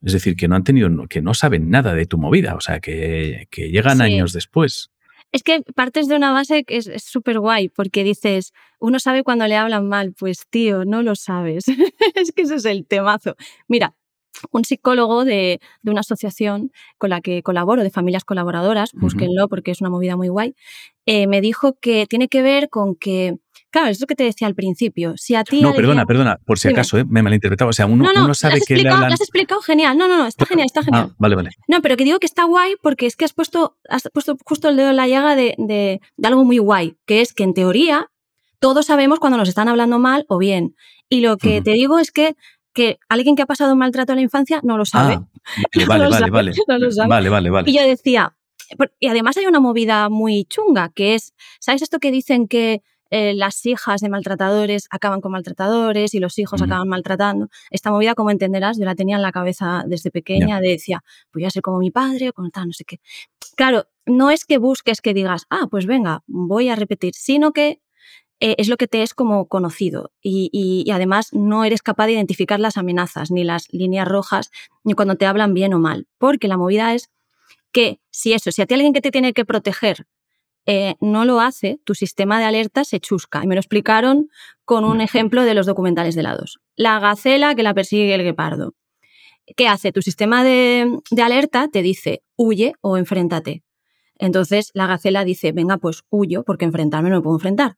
Es 0.01 0.13
decir, 0.13 0.38
que 0.38 0.48
no 0.48 0.56
han 0.56 0.63
tenido, 0.63 0.89
que 1.10 1.22
no 1.22 1.34
saben 1.34 1.70
nada 1.70 1.94
de 1.94 2.06
tu 2.06 2.18
movida, 2.18 2.56
o 2.56 2.62
sea, 2.62 2.79
que, 2.79 3.48
llegan 3.51 4.01
años 4.01 4.32
después. 4.32 4.91
Es 5.34 5.44
que 5.44 5.63
partes 5.75 6.08
de 6.08 6.15
una 6.15 6.32
base 6.32 6.63
que 6.63 6.77
es 6.77 7.03
súper 7.03 7.39
guay, 7.39 7.68
porque 7.68 8.06
dices, 8.06 8.53
uno 8.79 9.00
sabe 9.00 9.24
cuando 9.24 9.48
le 9.48 9.58
hablan 9.58 9.89
mal, 9.89 10.13
pues 10.18 10.46
tío, 10.50 10.86
no 10.86 11.03
lo 11.03 11.15
sabes. 11.15 11.65
es 12.15 12.32
que 12.32 12.44
ese 12.44 12.56
es 12.56 12.65
el 12.65 12.86
temazo. 12.86 13.36
Mira, 13.68 13.96
un 14.51 14.63
psicólogo 14.65 15.25
de, 15.25 15.59
una 15.83 16.01
asociación 16.01 16.71
con 16.98 17.09
la 17.09 17.21
que 17.21 17.43
colaboro, 17.43 17.83
de 17.83 17.89
familias 17.89 18.24
colaboradoras, 18.24 18.91
búsquenlo 18.93 19.48
porque 19.48 19.71
es 19.71 19.81
una 19.81 19.89
movida 19.89 20.15
muy 20.15 20.29
guay, 20.29 20.55
eh, 21.05 21.27
me 21.27 21.41
dijo 21.41 21.77
que 21.79 22.05
tiene 22.07 22.27
que 22.27 22.41
ver 22.41 22.69
con 22.69 22.95
que 22.95 23.38
Claro, 23.71 23.89
es 23.89 24.01
lo 24.01 24.07
que 24.07 24.15
te 24.15 24.24
decía 24.24 24.48
al 24.48 24.55
principio. 24.55 25.13
Si 25.17 25.36
a 25.36 25.43
ti 25.43 25.62
no, 25.62 25.74
perdona, 25.74 26.05
perdona, 26.05 26.39
por 26.43 26.57
si 26.57 26.69
acaso, 26.69 26.98
¿eh? 26.98 27.05
me 27.07 27.19
he 27.19 27.24
malinterpretado. 27.24 27.69
O 27.69 27.74
sea, 27.74 27.86
uno, 27.86 28.12
no, 28.12 28.25
uno 28.25 28.33
sabe 28.33 28.62
que 28.65 28.75
le 28.75 28.89
hablan... 28.89 29.13
Has 29.13 29.21
explicado 29.21 29.62
genial. 29.62 29.95
No, 29.95 30.07
no, 30.07 30.17
no, 30.17 30.25
está 30.25 30.45
genial, 30.48 30.65
está 30.65 30.81
genial. 30.81 31.09
Ah, 31.12 31.15
vale, 31.19 31.36
vale. 31.36 31.51
No, 31.67 31.79
pero 31.81 31.95
que 31.95 32.03
digo 32.03 32.19
que 32.19 32.25
está 32.25 32.45
guay 32.45 32.75
porque 32.81 33.05
es 33.05 33.15
que 33.15 33.25
has 33.25 33.33
puesto, 33.33 33.77
has 33.88 34.09
puesto 34.12 34.38
justo 34.43 34.69
el 34.69 34.75
dedo 34.75 34.89
en 34.89 34.95
la 34.95 35.07
llaga 35.07 35.36
de, 35.36 35.53
de, 35.59 36.01
algo 36.24 36.45
muy 36.45 36.57
guay, 36.57 36.98
que 37.05 37.21
es 37.21 37.33
que 37.33 37.43
en 37.43 37.53
teoría 37.53 38.09
todos 38.59 38.88
sabemos 38.88 39.19
cuando 39.19 39.38
nos 39.38 39.48
están 39.48 39.67
hablando 39.67 40.00
mal 40.00 40.25
o 40.29 40.39
bien. 40.39 40.75
Y 41.07 41.21
lo 41.21 41.38
que 41.38 41.62
te 41.62 41.71
digo 41.71 42.00
es 42.00 42.12
que 42.12 42.36
que 42.79 42.98
alguien 43.09 43.36
que 43.36 43.41
ha 43.41 43.45
pasado 43.45 43.74
un 43.74 43.79
maltrato 43.79 44.13
en 44.13 44.19
la 44.19 44.21
infancia 44.21 44.62
no 44.63 44.77
lo 44.77 44.86
sabe. 44.86 45.15
Ah, 45.15 45.27
vale, 45.86 46.07
vale, 46.07 46.29
vale, 46.29 46.53
vale. 47.09 47.29
Vale, 47.29 47.50
vale, 47.50 47.69
Y 47.69 47.75
yo 47.75 47.83
decía, 47.83 48.38
y 49.01 49.07
además 49.07 49.36
hay 49.36 49.48
una 49.48 49.59
movida 49.59 50.07
muy 50.07 50.45
chunga, 50.45 50.89
que 50.95 51.15
es, 51.15 51.33
¿sabes 51.59 51.81
esto 51.81 52.00
que 52.00 52.09
dicen 52.09 52.48
que 52.48 52.81
eh, 53.12 53.33
las 53.33 53.65
hijas 53.65 54.00
de 54.00 54.07
maltratadores 54.07 54.88
acaban 54.91 55.19
con 55.19 55.33
maltratadores 55.33 56.13
y 56.13 56.19
los 56.19 56.39
hijos 56.39 56.62
acaban 56.62 56.88
maltratando. 56.88 57.50
Esta 57.69 57.91
movida, 57.91 58.15
como 58.15 58.31
entenderás, 58.31 58.77
yo 58.77 58.86
la 58.86 58.95
tenía 58.95 59.17
en 59.17 59.24
la 59.24 59.33
cabeza 59.33 59.83
desde 59.86 60.12
pequeña, 60.12 60.62
de 60.62 60.69
decía, 60.69 61.03
voy 61.33 61.43
a 61.43 61.50
ser 61.50 61.62
como 61.62 61.79
mi 61.79 61.91
padre, 61.91 62.29
o 62.29 62.33
con 62.33 62.50
tal, 62.51 62.67
no 62.67 62.74
sé 62.74 62.86
qué. 62.86 63.00
Claro, 63.57 63.88
no 64.05 64.31
es 64.31 64.45
que 64.45 64.57
busques 64.57 65.01
que 65.01 65.13
digas, 65.13 65.48
ah, 65.50 65.67
pues 65.69 65.86
venga, 65.86 66.24
voy 66.27 66.69
a 66.69 66.75
repetir, 66.75 67.13
sino 67.15 67.51
que 67.51 67.81
eh, 68.39 68.55
es 68.58 68.69
lo 68.69 68.77
que 68.77 68.88
te 68.88 69.03
es 69.03 69.13
como 69.13 69.48
conocido 69.48 70.12
y, 70.22 70.50
y, 70.51 70.89
además 70.91 71.34
no 71.34 71.65
eres 71.65 71.81
capaz 71.81 72.05
de 72.05 72.13
identificar 72.13 72.60
las 72.60 72.77
amenazas 72.77 73.31
ni 73.31 73.43
las 73.43 73.67
líneas 73.72 74.08
rojas 74.08 74.51
ni 74.84 74.93
cuando 74.93 75.15
te 75.15 75.25
hablan 75.25 75.53
bien 75.53 75.74
o 75.74 75.79
mal, 75.79 76.08
porque 76.17 76.48
la 76.48 76.58
movida 76.58 76.93
es 76.93 77.10
que 77.72 78.00
si 78.12 78.34
eso, 78.34 78.51
si 78.51 78.61
a 78.61 78.66
ti 78.66 78.74
alguien 78.74 78.94
que 78.94 79.01
te 79.01 79.11
tiene 79.11 79.33
que 79.33 79.46
proteger 79.46 80.07
eh, 80.66 80.96
no 81.00 81.25
lo 81.25 81.40
hace, 81.40 81.79
tu 81.83 81.96
sistema 81.96 82.37
de 82.37 82.46
alerta 82.46 82.83
se 82.83 83.00
chusca. 83.00 83.44
Y 83.44 83.48
me 83.48 83.55
lo 83.55 83.59
explicaron 83.59 84.29
con 84.66 84.85
un 84.85 85.01
ejemplo 85.01 85.44
de 85.44 85.55
los 85.55 85.66
documentales 85.66 86.14
de 86.14 86.22
lados. 86.22 86.59
La 86.75 87.00
gacela 87.00 87.55
que 87.55 87.64
la 87.64 87.74
persigue 87.74 88.14
el 88.14 88.24
guepardo. 88.24 88.75
¿Qué 89.55 89.68
hace? 89.68 89.92
Tu 89.92 90.03
sistema 90.03 90.44
de, 90.44 91.00
alerta 91.24 91.70
te 91.70 91.81
dice 91.81 92.22
huye 92.35 92.74
o 92.81 92.98
enfréntate. 92.98 93.64
Entonces 94.20 94.70
la 94.74 94.85
gacela 94.85 95.24
dice, 95.24 95.53
venga, 95.53 95.77
pues 95.77 96.03
huyo 96.09 96.44
porque 96.44 96.66
enfrentarme 96.66 97.09
no 97.09 97.16
me 97.16 97.22
puedo 97.24 97.37
enfrentar. 97.37 97.77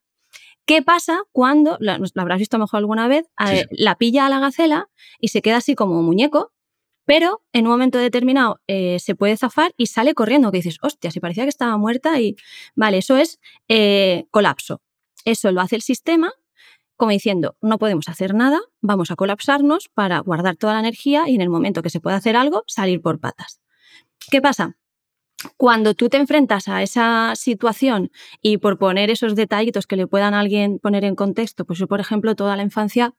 ¿Qué 0.66 0.82
pasa 0.82 1.24
cuando, 1.32 1.78
lo 1.80 2.22
habrás 2.22 2.40
visto 2.40 2.58
mejor 2.58 2.80
alguna 2.80 3.08
vez, 3.08 3.28
la 3.72 3.96
pilla 3.98 4.26
a 4.26 4.30
la 4.30 4.40
gacela 4.40 4.90
y 5.20 5.30
se 5.30 5.42
queda 5.42 5.58
así 5.58 5.76
como 5.76 6.02
muñeco 6.02 6.52
pero 7.04 7.42
en 7.52 7.66
un 7.66 7.72
momento 7.72 7.98
determinado 7.98 8.62
eh, 8.68 9.00
se 9.00 9.16
puede 9.16 9.36
zafar 9.36 9.74
y 9.76 9.88
sale 9.88 10.14
corriendo, 10.14 10.50
que 10.50 10.60
dices, 10.60 10.78
hostia, 10.82 11.12
si 11.12 11.20
parecía 11.20 11.44
que 11.44 11.50
estaba 11.50 11.76
muerta 11.78 12.22
y 12.22 12.38
vale, 12.76 13.00
eso 13.00 13.18
es 13.18 13.40
eh, 13.68 14.28
colapso. 14.32 14.82
Eso 15.26 15.52
lo 15.52 15.60
hace 15.60 15.76
el 15.76 15.82
sistema 15.82 16.32
como 17.02 17.12
diciendo, 17.12 17.58
no 17.62 17.80
podemos 17.80 18.08
hacer 18.10 18.36
nada, 18.36 18.60
vamos 18.80 19.10
a 19.10 19.16
colapsarnos 19.16 19.90
para 19.90 20.20
guardar 20.20 20.56
toda 20.56 20.74
la 20.74 20.82
energía 20.82 21.28
y 21.28 21.34
en 21.34 21.42
el 21.42 21.50
momento 21.50 21.82
que 21.82 21.90
se 21.90 22.00
pueda 22.00 22.18
hacer 22.18 22.36
algo, 22.36 22.64
salir 22.68 23.02
por 23.02 23.20
patas. 23.20 23.60
¿Qué 24.30 24.40
pasa? 24.40 24.78
Cuando 25.58 25.94
tú 25.94 26.10
te 26.10 26.18
enfrentas 26.18 26.68
a 26.68 26.84
esa 26.84 27.34
situación 27.36 28.12
y 28.42 28.58
por 28.58 28.78
poner 28.78 29.10
esos 29.10 29.36
detallitos 29.36 29.88
que 29.88 29.96
le 29.96 30.08
puedan 30.08 30.34
a 30.34 30.40
alguien 30.40 30.80
poner 30.80 31.06
en 31.06 31.16
contexto, 31.16 31.66
pues 31.66 31.80
yo, 31.80 31.88
por 31.88 32.00
ejemplo, 32.00 32.36
toda 32.36 32.56
la 32.56 32.64
infancia 32.64 33.14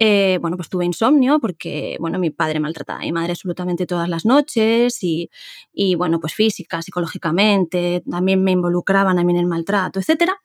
eh, 0.00 0.38
bueno, 0.40 0.56
pues 0.56 0.68
tuve 0.68 0.84
insomnio 0.84 1.38
porque, 1.40 1.96
bueno, 2.00 2.18
mi 2.18 2.30
padre 2.30 2.58
maltrataba 2.60 2.98
a 3.00 3.02
mi 3.02 3.12
madre 3.12 3.32
absolutamente 3.32 3.86
todas 3.86 4.08
las 4.08 4.24
noches 4.24 5.02
y, 5.02 5.30
y, 5.72 5.94
bueno, 5.94 6.18
pues 6.20 6.34
física, 6.34 6.82
psicológicamente, 6.82 8.02
también 8.10 8.42
me 8.42 8.50
involucraban 8.52 9.18
a 9.18 9.24
mí 9.24 9.32
en 9.32 9.38
el 9.38 9.46
maltrato, 9.46 10.00
etcétera, 10.00 10.36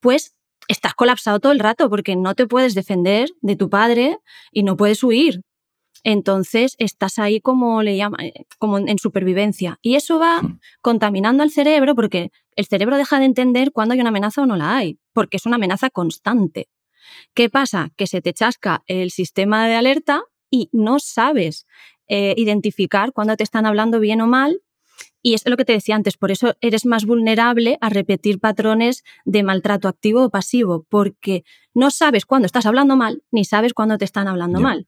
pues 0.00 0.34
estás 0.68 0.94
colapsado 0.94 1.40
todo 1.40 1.52
el 1.52 1.60
rato 1.60 1.88
porque 1.88 2.16
no 2.16 2.34
te 2.34 2.46
puedes 2.46 2.74
defender 2.74 3.28
de 3.40 3.56
tu 3.56 3.70
padre 3.70 4.18
y 4.52 4.64
no 4.64 4.76
puedes 4.76 5.02
huir. 5.04 5.42
Entonces 6.08 6.76
estás 6.78 7.18
ahí 7.18 7.40
como 7.40 7.82
le 7.82 7.96
llama, 7.96 8.18
eh, 8.20 8.46
como 8.58 8.78
en 8.78 8.96
supervivencia. 8.96 9.80
Y 9.82 9.96
eso 9.96 10.20
va 10.20 10.40
hmm. 10.40 10.60
contaminando 10.80 11.42
al 11.42 11.50
cerebro 11.50 11.96
porque 11.96 12.30
el 12.54 12.66
cerebro 12.66 12.96
deja 12.96 13.18
de 13.18 13.24
entender 13.24 13.72
cuándo 13.72 13.92
hay 13.92 13.98
una 13.98 14.10
amenaza 14.10 14.42
o 14.42 14.46
no 14.46 14.56
la 14.56 14.76
hay, 14.76 15.00
porque 15.12 15.36
es 15.36 15.46
una 15.46 15.56
amenaza 15.56 15.90
constante. 15.90 16.68
¿Qué 17.34 17.50
pasa? 17.50 17.90
Que 17.96 18.06
se 18.06 18.22
te 18.22 18.32
chasca 18.32 18.84
el 18.86 19.10
sistema 19.10 19.66
de 19.66 19.74
alerta 19.74 20.22
y 20.48 20.68
no 20.70 21.00
sabes 21.00 21.66
eh, 22.06 22.34
identificar 22.36 23.12
cuando 23.12 23.36
te 23.36 23.42
están 23.42 23.66
hablando 23.66 23.98
bien 23.98 24.20
o 24.20 24.28
mal. 24.28 24.62
Y 25.22 25.34
es 25.34 25.42
lo 25.44 25.56
que 25.56 25.64
te 25.64 25.72
decía 25.72 25.96
antes, 25.96 26.16
por 26.16 26.30
eso 26.30 26.54
eres 26.60 26.86
más 26.86 27.04
vulnerable 27.04 27.78
a 27.80 27.88
repetir 27.88 28.38
patrones 28.38 29.02
de 29.24 29.42
maltrato 29.42 29.88
activo 29.88 30.26
o 30.26 30.30
pasivo, 30.30 30.86
porque 30.88 31.42
no 31.74 31.90
sabes 31.90 32.26
cuándo 32.26 32.46
estás 32.46 32.64
hablando 32.64 32.94
mal, 32.94 33.24
ni 33.32 33.44
sabes 33.44 33.74
cuándo 33.74 33.98
te 33.98 34.04
están 34.04 34.28
hablando 34.28 34.60
mal. 34.60 34.86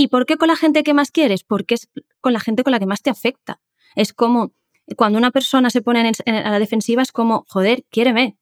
¿Y 0.00 0.06
por 0.06 0.26
qué 0.26 0.36
con 0.36 0.46
la 0.46 0.54
gente 0.54 0.84
que 0.84 0.94
más 0.94 1.10
quieres? 1.10 1.42
Porque 1.42 1.74
es 1.74 1.90
con 2.20 2.32
la 2.32 2.38
gente 2.38 2.62
con 2.62 2.70
la 2.70 2.78
que 2.78 2.86
más 2.86 3.02
te 3.02 3.10
afecta. 3.10 3.60
Es 3.96 4.12
como 4.12 4.52
cuando 4.96 5.18
una 5.18 5.32
persona 5.32 5.70
se 5.70 5.82
pone 5.82 6.12
en, 6.24 6.34
a 6.36 6.52
la 6.52 6.60
defensiva, 6.60 7.02
es 7.02 7.10
como, 7.10 7.44
joder, 7.48 7.84
quiéreme, 7.90 8.38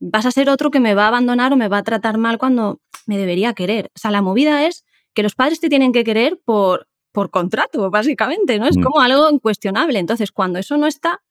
vas 0.00 0.26
a 0.26 0.32
ser 0.32 0.50
otro 0.50 0.72
que 0.72 0.80
me 0.80 0.94
va 0.94 1.04
a 1.04 1.08
abandonar 1.08 1.52
o 1.52 1.56
me 1.56 1.68
va 1.68 1.78
a 1.78 1.84
tratar 1.84 2.18
mal 2.18 2.38
cuando 2.38 2.80
me 3.06 3.18
debería 3.18 3.54
querer. 3.54 3.92
O 3.94 4.00
sea, 4.00 4.10
la 4.10 4.20
movida 4.20 4.66
es 4.66 4.84
que 5.14 5.22
los 5.22 5.36
padres 5.36 5.60
te 5.60 5.68
tienen 5.68 5.92
que 5.92 6.02
querer 6.02 6.40
por, 6.44 6.88
por 7.12 7.30
contrato, 7.30 7.88
básicamente, 7.88 8.58
¿no? 8.58 8.66
Es 8.66 8.76
mm. 8.76 8.82
como 8.82 8.98
algo 8.98 9.30
incuestionable. 9.30 10.00
Entonces, 10.00 10.32
cuando 10.32 10.58
eso 10.58 10.76
no 10.76 10.88
está, 10.88 11.22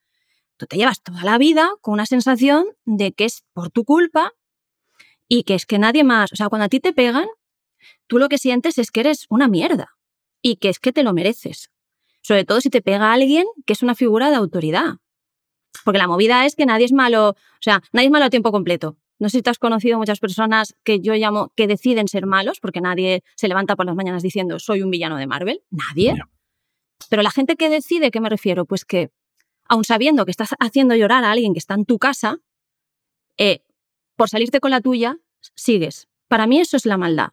tú 0.56 0.68
te 0.68 0.78
llevas 0.78 1.04
toda 1.04 1.22
la 1.26 1.38
vida 1.38 1.70
con 1.82 1.96
una 1.96 2.06
sensación 2.06 2.66
de 2.86 3.12
que 3.12 3.26
es 3.26 3.44
por 3.52 3.72
tu 3.72 3.84
culpa 3.84 4.32
y 5.28 5.44
que 5.44 5.56
es 5.56 5.66
que 5.66 5.80
nadie 5.80 6.06
más, 6.06 6.32
o 6.32 6.38
sea, 6.38 6.48
cuando 6.48 6.64
a 6.64 6.70
ti 6.70 6.80
te 6.80 6.94
pegan, 6.94 7.28
tú 8.08 8.20
lo 8.20 8.30
que 8.30 8.38
sientes 8.38 8.78
es 8.78 8.92
que 8.92 9.02
eres 9.02 9.26
una 9.30 9.48
mierda 9.48 9.96
y 10.42 10.58
que 10.58 10.70
es 10.70 10.80
que 10.80 10.92
te 10.92 11.04
lo 11.04 11.14
mereces. 11.14 11.70
Sobre 12.22 12.46
todo 12.46 12.62
si 12.62 12.70
te 12.70 12.82
pega 12.82 13.14
alguien 13.14 13.46
que 13.66 13.74
es 13.74 13.84
una 13.84 13.96
figura 13.96 14.30
de 14.30 14.36
autoridad. 14.36 14.98
Porque 15.86 16.00
la 16.00 16.08
movida 16.08 16.46
es 16.46 16.56
que 16.56 16.66
nadie 16.66 16.86
es 16.86 16.94
malo, 16.94 17.30
o 17.30 17.36
sea, 17.62 17.82
nadie 17.94 18.08
es 18.08 18.12
malo 18.12 18.26
a 18.26 18.30
tiempo 18.30 18.52
completo. 18.52 18.98
No 19.20 19.30
sé 19.30 19.40
si 19.40 19.42
te 19.44 19.50
has 19.50 19.60
conocido 19.60 19.98
muchas 19.98 20.20
personas 20.20 20.76
que 20.84 21.02
yo 21.02 21.14
llamo 21.14 21.52
que 21.56 21.68
deciden 21.68 22.08
ser 22.08 22.26
malos, 22.26 22.60
porque 22.60 22.80
nadie 22.82 23.24
se 23.36 23.48
levanta 23.48 23.76
por 23.76 23.86
las 23.86 23.96
mañanas 23.96 24.24
diciendo 24.24 24.60
soy 24.60 24.82
un 24.82 24.90
villano 24.90 25.18
de 25.18 25.28
Marvel. 25.28 25.62
Nadie. 25.70 26.16
Pero 27.10 27.22
la 27.22 27.32
gente 27.32 27.56
que 27.56 27.70
decide, 27.70 28.12
¿qué 28.12 28.22
me 28.22 28.30
refiero? 28.30 28.66
Pues 28.66 28.86
que, 28.86 29.12
aun 29.66 29.84
sabiendo 29.84 30.26
que 30.26 30.32
estás 30.32 30.56
haciendo 30.60 30.96
llorar 30.96 31.24
a 31.24 31.32
alguien 31.32 31.54
que 31.54 31.60
está 31.60 31.74
en 31.74 31.86
tu 31.86 31.98
casa, 31.98 32.40
eh, 33.38 33.64
por 34.16 34.30
salirte 34.30 34.60
con 34.60 34.72
la 34.72 34.82
tuya, 34.82 35.18
sigues. 35.56 36.08
Para 36.28 36.48
mí 36.48 36.60
eso 36.60 36.78
es 36.78 36.86
la 36.86 36.98
maldad. 36.98 37.30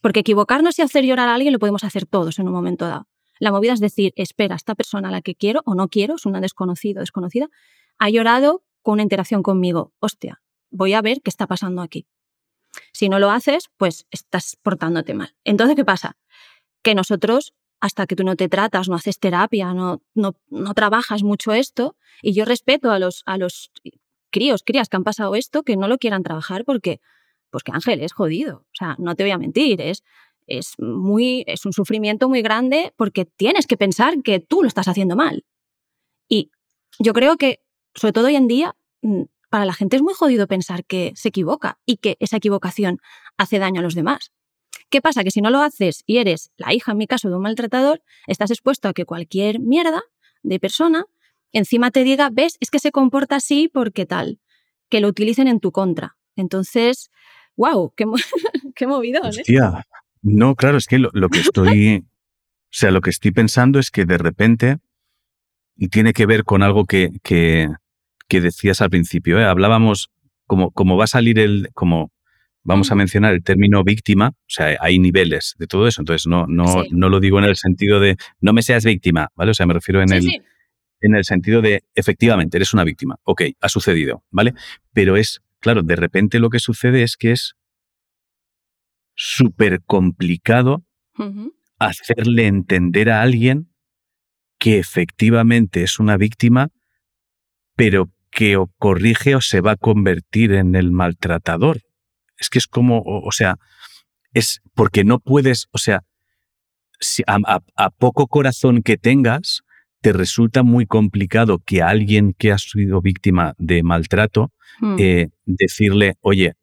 Porque 0.00 0.20
equivocarnos 0.20 0.78
y 0.78 0.82
hacer 0.82 1.04
llorar 1.04 1.28
a 1.28 1.34
alguien 1.34 1.52
lo 1.52 1.58
podemos 1.58 1.84
hacer 1.84 2.06
todos 2.06 2.38
en 2.38 2.46
un 2.46 2.54
momento 2.54 2.86
dado. 2.86 3.06
La 3.38 3.52
movida 3.52 3.72
es 3.72 3.80
decir, 3.80 4.12
espera, 4.16 4.54
esta 4.54 4.74
persona 4.74 5.08
a 5.08 5.10
la 5.10 5.22
que 5.22 5.34
quiero 5.34 5.62
o 5.64 5.74
no 5.74 5.88
quiero, 5.88 6.16
es 6.16 6.26
una 6.26 6.40
desconocida 6.40 7.00
desconocida, 7.00 7.48
ha 7.98 8.10
llorado 8.10 8.62
con 8.82 8.94
una 8.94 9.02
interacción 9.02 9.42
conmigo. 9.42 9.92
Hostia, 9.98 10.42
voy 10.70 10.94
a 10.94 11.02
ver 11.02 11.22
qué 11.22 11.30
está 11.30 11.46
pasando 11.46 11.82
aquí. 11.82 12.06
Si 12.92 13.08
no 13.08 13.18
lo 13.18 13.30
haces, 13.30 13.70
pues 13.76 14.06
estás 14.10 14.56
portándote 14.62 15.14
mal. 15.14 15.34
Entonces, 15.44 15.76
¿qué 15.76 15.84
pasa? 15.84 16.16
Que 16.82 16.94
nosotros, 16.94 17.54
hasta 17.80 18.06
que 18.06 18.16
tú 18.16 18.24
no 18.24 18.36
te 18.36 18.48
tratas, 18.48 18.88
no 18.88 18.94
haces 18.94 19.18
terapia, 19.18 19.74
no, 19.74 20.02
no, 20.14 20.36
no 20.48 20.74
trabajas 20.74 21.22
mucho 21.22 21.52
esto, 21.52 21.96
y 22.22 22.32
yo 22.32 22.44
respeto 22.44 22.90
a 22.90 22.98
los, 22.98 23.22
a 23.26 23.38
los 23.38 23.72
críos, 24.30 24.62
crías 24.64 24.88
que 24.88 24.96
han 24.96 25.04
pasado 25.04 25.34
esto, 25.34 25.62
que 25.62 25.76
no 25.76 25.88
lo 25.88 25.98
quieran 25.98 26.22
trabajar 26.22 26.64
porque, 26.64 27.00
pues 27.50 27.64
que 27.64 27.72
Ángel 27.72 28.00
es 28.00 28.12
jodido. 28.12 28.64
O 28.66 28.74
sea, 28.74 28.96
no 28.98 29.14
te 29.14 29.24
voy 29.24 29.32
a 29.32 29.38
mentir, 29.38 29.80
es, 29.80 30.02
es, 30.46 30.74
muy, 30.78 31.44
es 31.46 31.66
un 31.66 31.72
sufrimiento 31.72 32.28
muy 32.28 32.42
grande 32.42 32.92
porque 32.96 33.24
tienes 33.24 33.66
que 33.66 33.76
pensar 33.76 34.22
que 34.22 34.40
tú 34.40 34.62
lo 34.62 34.68
estás 34.68 34.88
haciendo 34.88 35.16
mal. 35.16 35.44
Y 36.28 36.50
yo 36.98 37.12
creo 37.12 37.36
que, 37.36 37.60
sobre 37.94 38.12
todo 38.12 38.26
hoy 38.26 38.36
en 38.36 38.48
día, 38.48 38.76
mm, 39.02 39.22
para 39.50 39.64
la 39.64 39.74
gente 39.74 39.96
es 39.96 40.02
muy 40.02 40.14
jodido 40.14 40.46
pensar 40.46 40.84
que 40.84 41.12
se 41.16 41.28
equivoca 41.28 41.78
y 41.84 41.96
que 41.96 42.16
esa 42.20 42.36
equivocación 42.36 42.98
hace 43.36 43.58
daño 43.58 43.80
a 43.80 43.82
los 43.82 43.94
demás. 43.94 44.32
¿Qué 44.90 45.00
pasa? 45.00 45.24
Que 45.24 45.30
si 45.30 45.40
no 45.40 45.50
lo 45.50 45.60
haces 45.60 46.02
y 46.06 46.18
eres 46.18 46.52
la 46.56 46.72
hija, 46.72 46.92
en 46.92 46.98
mi 46.98 47.06
caso, 47.06 47.28
de 47.28 47.36
un 47.36 47.42
maltratador, 47.42 48.02
estás 48.26 48.50
expuesto 48.50 48.88
a 48.88 48.92
que 48.92 49.04
cualquier 49.04 49.60
mierda 49.60 50.02
de 50.42 50.58
persona 50.58 51.06
encima 51.52 51.90
te 51.90 52.04
diga, 52.04 52.30
ves, 52.32 52.56
es 52.60 52.70
que 52.70 52.78
se 52.78 52.92
comporta 52.92 53.36
así 53.36 53.68
porque 53.68 54.06
tal, 54.06 54.40
que 54.88 55.00
lo 55.00 55.08
utilicen 55.08 55.48
en 55.48 55.60
tu 55.60 55.72
contra. 55.72 56.16
Entonces, 56.36 57.10
wow, 57.60 57.92
qué, 57.94 58.06
qué 58.74 58.86
movido. 58.86 59.20
Hostia. 59.22 59.86
No, 60.22 60.54
claro, 60.54 60.78
es 60.78 60.86
que 60.86 60.98
lo, 60.98 61.10
que 61.28 61.40
estoy, 61.40 61.98
o 61.98 62.04
sea, 62.70 62.90
lo 62.90 63.00
que 63.00 63.10
estoy 63.10 63.32
pensando 63.32 63.78
es 63.78 63.90
que 63.90 64.04
de 64.04 64.18
repente, 64.18 64.78
y 65.76 65.88
tiene 65.88 66.12
que 66.12 66.26
ver 66.26 66.44
con 66.44 66.62
algo 66.62 66.84
que, 66.84 67.10
que, 67.22 67.68
que 68.28 68.40
decías 68.40 68.80
al 68.80 68.90
principio, 68.90 69.38
¿eh? 69.38 69.44
hablábamos 69.44 70.10
como, 70.46 70.70
como 70.72 70.96
va 70.96 71.04
a 71.04 71.08
salir 71.08 71.38
el, 71.38 71.68
como 71.74 72.12
vamos 72.62 72.90
a 72.90 72.94
mencionar 72.94 73.32
el 73.32 73.42
término 73.42 73.82
víctima, 73.82 74.28
o 74.28 74.48
sea, 74.48 74.76
hay 74.80 74.98
niveles 74.98 75.54
de 75.58 75.66
todo 75.66 75.86
eso, 75.86 76.02
entonces 76.02 76.26
no, 76.26 76.46
no, 76.46 76.84
no 76.90 77.08
lo 77.08 77.20
digo 77.20 77.38
en 77.38 77.44
el 77.44 77.56
sentido 77.56 78.00
de 78.00 78.16
no 78.40 78.52
me 78.52 78.62
seas 78.62 78.84
víctima, 78.84 79.28
¿vale? 79.34 79.52
O 79.52 79.54
sea, 79.54 79.66
me 79.66 79.74
refiero 79.74 80.02
en, 80.02 80.12
el, 80.12 80.28
en 81.00 81.14
el 81.14 81.24
sentido 81.24 81.62
de 81.62 81.84
efectivamente 81.94 82.58
eres 82.58 82.74
una 82.74 82.84
víctima, 82.84 83.16
ok, 83.24 83.42
ha 83.60 83.68
sucedido, 83.70 84.22
¿vale? 84.30 84.52
Pero 84.92 85.16
es, 85.16 85.40
claro, 85.60 85.82
de 85.82 85.96
repente 85.96 86.38
lo 86.38 86.50
que 86.50 86.58
sucede 86.58 87.02
es 87.02 87.16
que 87.16 87.32
es 87.32 87.54
súper 89.14 89.82
complicado 89.82 90.84
hacerle 91.78 92.46
entender 92.46 93.10
a 93.10 93.22
alguien 93.22 93.70
que 94.58 94.78
efectivamente 94.78 95.82
es 95.82 95.98
una 95.98 96.16
víctima, 96.16 96.68
pero 97.76 98.10
que 98.30 98.56
o 98.56 98.68
corrige 98.78 99.34
o 99.34 99.40
se 99.40 99.60
va 99.60 99.72
a 99.72 99.76
convertir 99.76 100.52
en 100.52 100.74
el 100.74 100.92
maltratador. 100.92 101.80
Es 102.36 102.48
que 102.48 102.58
es 102.58 102.66
como, 102.66 103.02
o, 103.04 103.32
sea, 103.32 103.56
es 104.32 104.60
porque 104.74 105.04
no 105.04 105.18
puedes, 105.18 105.66
o 105.72 105.78
sea, 105.78 106.02
si 107.00 107.22
a, 107.26 107.90
poco 107.98 108.26
corazón 108.26 108.82
que 108.82 108.96
tengas, 108.96 109.62
te 110.00 110.12
resulta 110.12 110.62
muy 110.62 110.86
complicado 110.86 111.58
que 111.58 111.82
a 111.82 111.88
alguien 111.88 112.34
que 112.36 112.52
ha 112.52 112.58
sido 112.58 113.00
víctima 113.00 113.54
de 113.58 113.82
maltrato 113.82 114.52
hmm. 114.80 114.96
eh, 114.98 115.28
decirle, 115.44 116.16
oye, 116.20 116.54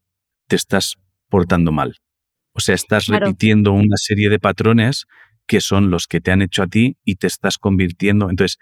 te 0.47 0.55
estás 0.55 0.95
portando 1.29 1.71
mal. 1.71 1.97
O 2.53 2.59
sea, 2.59 2.73
estás 2.73 3.05
repitiendo 3.05 3.71
una 3.71 3.97
serie 3.97 4.29
de 4.29 4.39
patrones 4.39 5.05
que 5.45 5.61
son 5.61 5.91
los 5.91 6.07
que 6.07 6.19
te 6.19 6.31
han 6.31 6.41
hecho 6.41 6.63
a 6.63 6.67
ti 6.67 6.97
y 7.05 7.15
te 7.15 7.27
estás 7.27 7.57
convirtiendo. 7.57 8.29
Entonces, 8.29 8.57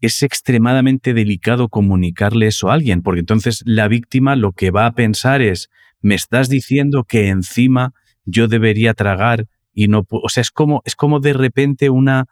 es 0.00 0.22
extremadamente 0.22 1.14
delicado 1.14 1.68
comunicarle 1.68 2.48
eso 2.48 2.70
a 2.70 2.74
alguien, 2.74 3.02
porque 3.02 3.20
entonces 3.20 3.62
la 3.64 3.88
víctima 3.88 4.36
lo 4.36 4.52
que 4.52 4.70
va 4.70 4.84
a 4.86 4.92
pensar 4.92 5.40
es, 5.40 5.70
me 6.00 6.14
estás 6.14 6.50
diciendo 6.50 7.04
que 7.04 7.28
encima 7.28 7.94
yo 8.26 8.46
debería 8.46 8.92
tragar 8.92 9.46
y 9.72 9.88
no 9.88 10.06
O 10.08 10.28
sea, 10.28 10.42
es 10.42 10.50
como, 10.50 10.82
es 10.84 10.94
como 10.94 11.18
de 11.20 11.32
repente 11.32 11.90
una, 11.90 12.26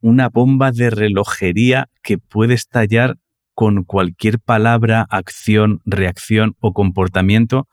una 0.00 0.28
bomba 0.28 0.70
de 0.72 0.90
relojería 0.90 1.88
que 2.02 2.18
puede 2.18 2.54
estallar 2.54 3.16
con 3.54 3.82
cualquier 3.84 4.38
palabra, 4.38 5.06
acción, 5.10 5.80
reacción 5.84 6.54
o 6.60 6.72
comportamiento 6.72 7.68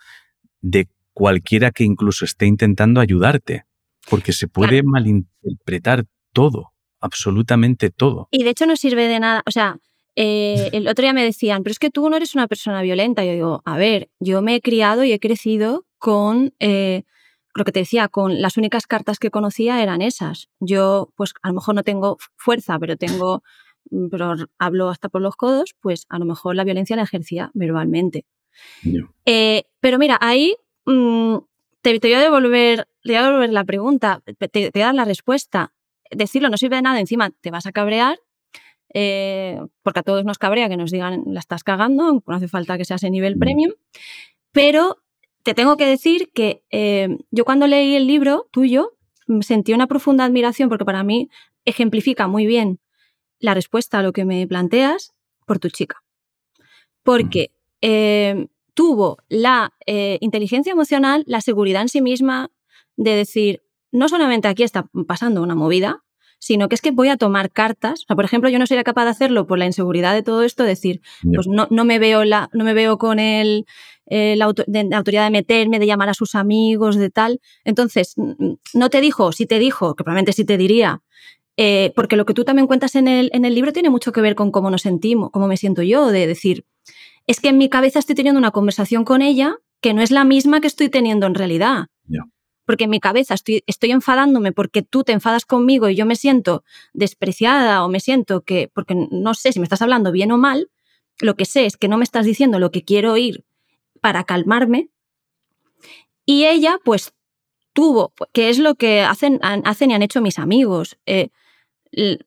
de 0.61 0.87
cualquiera 1.13 1.71
que 1.71 1.83
incluso 1.83 2.25
esté 2.25 2.47
intentando 2.47 2.99
ayudarte, 2.99 3.65
porque 4.09 4.33
se 4.33 4.47
puede 4.47 4.81
malinterpretar 4.83 6.05
todo, 6.33 6.71
absolutamente 6.99 7.91
todo. 7.91 8.27
Y 8.31 8.43
de 8.43 8.49
hecho 8.49 8.65
no 8.65 8.75
sirve 8.75 9.07
de 9.07 9.19
nada, 9.19 9.43
o 9.45 9.51
sea, 9.51 9.77
eh, 10.15 10.69
el 10.73 10.87
otro 10.87 11.03
día 11.03 11.13
me 11.13 11.23
decían, 11.23 11.63
pero 11.63 11.71
es 11.71 11.79
que 11.79 11.91
tú 11.91 12.09
no 12.09 12.17
eres 12.17 12.35
una 12.35 12.47
persona 12.47 12.81
violenta. 12.81 13.23
Yo 13.23 13.33
digo, 13.33 13.61
a 13.65 13.77
ver, 13.77 14.09
yo 14.19 14.41
me 14.41 14.55
he 14.55 14.61
criado 14.61 15.03
y 15.03 15.11
he 15.11 15.19
crecido 15.19 15.85
con, 15.97 16.53
eh, 16.59 17.03
lo 17.55 17.65
que 17.65 17.71
te 17.71 17.79
decía, 17.79 18.07
con 18.07 18.41
las 18.41 18.57
únicas 18.57 18.85
cartas 18.85 19.17
que 19.17 19.31
conocía 19.31 19.81
eran 19.81 20.01
esas. 20.01 20.49
Yo, 20.59 21.11
pues 21.15 21.33
a 21.41 21.47
lo 21.47 21.55
mejor 21.55 21.75
no 21.75 21.83
tengo 21.83 22.17
fuerza, 22.35 22.77
pero 22.79 22.97
tengo, 22.97 23.43
mm, 23.89 24.09
pero 24.09 24.35
hablo 24.59 24.89
hasta 24.89 25.09
por 25.09 25.21
los 25.21 25.35
codos, 25.35 25.75
pues 25.79 26.05
a 26.09 26.19
lo 26.19 26.25
mejor 26.25 26.55
la 26.55 26.63
violencia 26.63 26.95
la 26.95 27.03
ejercía 27.03 27.51
verbalmente. 27.53 28.25
Eh, 29.25 29.63
pero 29.79 29.97
mira, 29.97 30.17
ahí 30.21 30.55
Mm, 30.85 31.37
te, 31.81 31.99
voy 31.99 32.13
a 32.13 32.19
devolver, 32.19 32.87
te 33.03 33.17
a 33.17 33.23
devolver 33.23 33.51
la 33.51 33.63
pregunta, 33.63 34.21
te, 34.25 34.71
voy 34.73 34.81
a 34.81 34.85
dar 34.85 34.95
la 34.95 35.05
respuesta. 35.05 35.73
Decirlo 36.11 36.49
no 36.49 36.57
sirve 36.57 36.77
de 36.77 36.83
nada, 36.83 36.99
encima 36.99 37.31
te 37.31 37.51
vas 37.51 37.65
a 37.65 37.71
cabrear, 37.71 38.19
eh, 38.93 39.59
porque 39.83 39.99
a 39.99 40.03
todos 40.03 40.23
nos 40.25 40.37
cabrea 40.37 40.69
que 40.69 40.77
nos 40.77 40.91
digan 40.91 41.23
la 41.27 41.39
estás 41.39 41.63
cagando, 41.63 42.23
no 42.25 42.35
hace 42.35 42.47
falta 42.47 42.77
que 42.77 42.85
seas 42.85 43.03
en 43.03 43.11
nivel 43.11 43.35
mm. 43.35 43.39
premium, 43.39 43.71
pero 44.51 44.97
te 45.45 45.53
tengo 45.53 45.77
que 45.77 45.85
decir 45.85 46.31
que 46.33 46.63
eh, 46.71 47.19
yo 47.29 47.45
cuando 47.45 47.67
leí 47.67 47.95
el 47.95 48.07
libro 48.07 48.49
tuyo 48.51 48.97
sentí 49.41 49.73
una 49.73 49.85
profunda 49.85 50.25
admiración 50.25 50.69
porque 50.69 50.85
para 50.85 51.03
mí 51.03 51.29
ejemplifica 51.65 52.27
muy 52.27 52.47
bien 52.47 52.79
la 53.39 53.53
respuesta 53.53 53.99
a 53.99 54.01
lo 54.01 54.11
que 54.11 54.25
me 54.25 54.47
planteas 54.47 55.13
por 55.45 55.59
tu 55.59 55.69
chica. 55.69 56.03
Porque 57.03 57.51
eh, 57.81 58.47
tuvo 58.73 59.19
la 59.29 59.71
eh, 59.85 60.17
inteligencia 60.19 60.71
emocional, 60.71 61.23
la 61.27 61.41
seguridad 61.41 61.83
en 61.83 61.89
sí 61.89 62.01
misma 62.01 62.49
de 62.95 63.11
decir, 63.11 63.61
no 63.91 64.09
solamente 64.09 64.47
aquí 64.47 64.63
está 64.63 64.89
pasando 65.07 65.43
una 65.43 65.53
movida, 65.53 66.03
sino 66.39 66.69
que 66.69 66.75
es 66.75 66.81
que 66.81 66.91
voy 66.91 67.09
a 67.09 67.17
tomar 67.17 67.51
cartas. 67.51 68.01
O 68.03 68.05
sea, 68.07 68.15
por 68.15 68.25
ejemplo, 68.25 68.49
yo 68.49 68.59
no 68.59 68.67
sería 68.67 68.83
capaz 68.83 69.05
de 69.05 69.11
hacerlo 69.11 69.47
por 69.47 69.59
la 69.59 69.65
inseguridad 69.65 70.13
de 70.13 70.23
todo 70.23 70.43
esto, 70.43 70.63
decir, 70.63 71.01
pues 71.33 71.47
no, 71.47 71.67
no, 71.69 71.85
me 71.85 71.99
veo 71.99 72.23
la, 72.23 72.49
no 72.53 72.63
me 72.63 72.73
veo 72.73 72.97
con 72.97 73.19
el, 73.19 73.65
la, 74.07 74.45
autoridad 74.45 75.25
de 75.25 75.31
meterme, 75.31 75.79
de 75.79 75.87
llamar 75.87 76.09
a 76.09 76.13
sus 76.13 76.35
amigos, 76.35 76.95
de 76.95 77.09
tal. 77.09 77.41
Entonces, 77.63 78.15
no 78.73 78.89
te 78.89 79.01
dijo, 79.01 79.31
si 79.31 79.45
te 79.45 79.59
dijo, 79.59 79.95
que 79.95 80.03
probablemente 80.03 80.33
sí 80.33 80.45
te 80.45 80.57
diría, 80.57 81.01
eh, 81.57 81.93
porque 81.95 82.15
lo 82.15 82.25
que 82.25 82.33
tú 82.33 82.43
también 82.43 82.67
cuentas 82.67 82.95
en 82.95 83.07
el, 83.07 83.29
en 83.33 83.45
el 83.45 83.55
libro 83.55 83.71
tiene 83.71 83.89
mucho 83.89 84.11
que 84.11 84.21
ver 84.21 84.35
con 84.35 84.51
cómo 84.51 84.69
nos 84.69 84.81
sentimos, 84.81 85.31
cómo 85.31 85.47
me 85.47 85.57
siento 85.57 85.81
yo, 85.81 86.07
de 86.07 86.27
decir, 86.27 86.65
es 87.27 87.39
que 87.39 87.49
en 87.49 87.57
mi 87.57 87.69
cabeza 87.69 87.99
estoy 87.99 88.15
teniendo 88.15 88.39
una 88.39 88.51
conversación 88.51 89.03
con 89.05 89.21
ella 89.21 89.57
que 89.81 89.93
no 89.93 90.01
es 90.01 90.11
la 90.11 90.23
misma 90.23 90.61
que 90.61 90.67
estoy 90.67 90.89
teniendo 90.89 91.25
en 91.25 91.35
realidad. 91.35 91.87
Porque 92.65 92.85
en 92.85 92.89
mi 92.89 92.99
cabeza 92.99 93.33
estoy, 93.33 93.63
estoy 93.67 93.91
enfadándome 93.91 94.51
porque 94.51 94.81
tú 94.81 95.03
te 95.03 95.11
enfadas 95.11 95.45
conmigo 95.45 95.89
y 95.89 95.95
yo 95.95 96.05
me 96.05 96.15
siento 96.15 96.63
despreciada 96.93 97.83
o 97.83 97.89
me 97.89 97.99
siento 97.99 98.41
que, 98.41 98.71
porque 98.73 98.95
no 99.11 99.33
sé 99.33 99.53
si 99.53 99.59
me 99.59 99.65
estás 99.65 99.81
hablando 99.81 100.11
bien 100.11 100.31
o 100.31 100.37
mal, 100.37 100.69
lo 101.19 101.35
que 101.35 101.45
sé 101.45 101.65
es 101.65 101.77
que 101.77 101.87
no 101.87 101.97
me 101.97 102.03
estás 102.03 102.25
diciendo 102.25 102.59
lo 102.59 102.71
que 102.71 102.83
quiero 102.83 103.13
oír 103.13 103.45
para 104.01 104.23
calmarme. 104.23 104.89
Y 106.25 106.45
ella, 106.45 106.79
pues, 106.83 107.13
tuvo, 107.73 108.13
que 108.33 108.49
es 108.49 108.57
lo 108.57 108.75
que 108.75 109.01
hacen, 109.01 109.39
hacen 109.41 109.91
y 109.91 109.93
han 109.93 110.01
hecho 110.01 110.21
mis 110.21 110.39
amigos, 110.39 110.97
eh, 111.05 111.29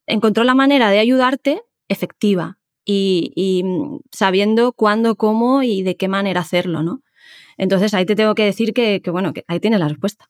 encontró 0.07 0.45
la 0.45 0.55
manera 0.55 0.91
de 0.91 0.99
ayudarte 0.99 1.63
efectiva 1.89 2.59
y, 2.85 3.63
mm, 3.65 3.99
sabiendo 4.13 4.73
cuándo, 4.73 5.17
cómo 5.17 5.63
y 5.63 5.83
de 5.83 5.97
qué 5.97 6.09
manera 6.09 6.41
hacerlo, 6.41 6.83
¿no? 6.83 7.03
Entonces 7.59 7.93
ahí 7.93 8.07
te 8.07 8.17
tengo 8.17 8.35
que 8.35 8.45
decir 8.45 8.73
que, 8.73 9.03
bueno, 9.11 9.35
que 9.35 9.45
ahí 9.49 9.61
tienes 9.61 9.81
la 9.81 9.89
respuesta. 9.89 10.27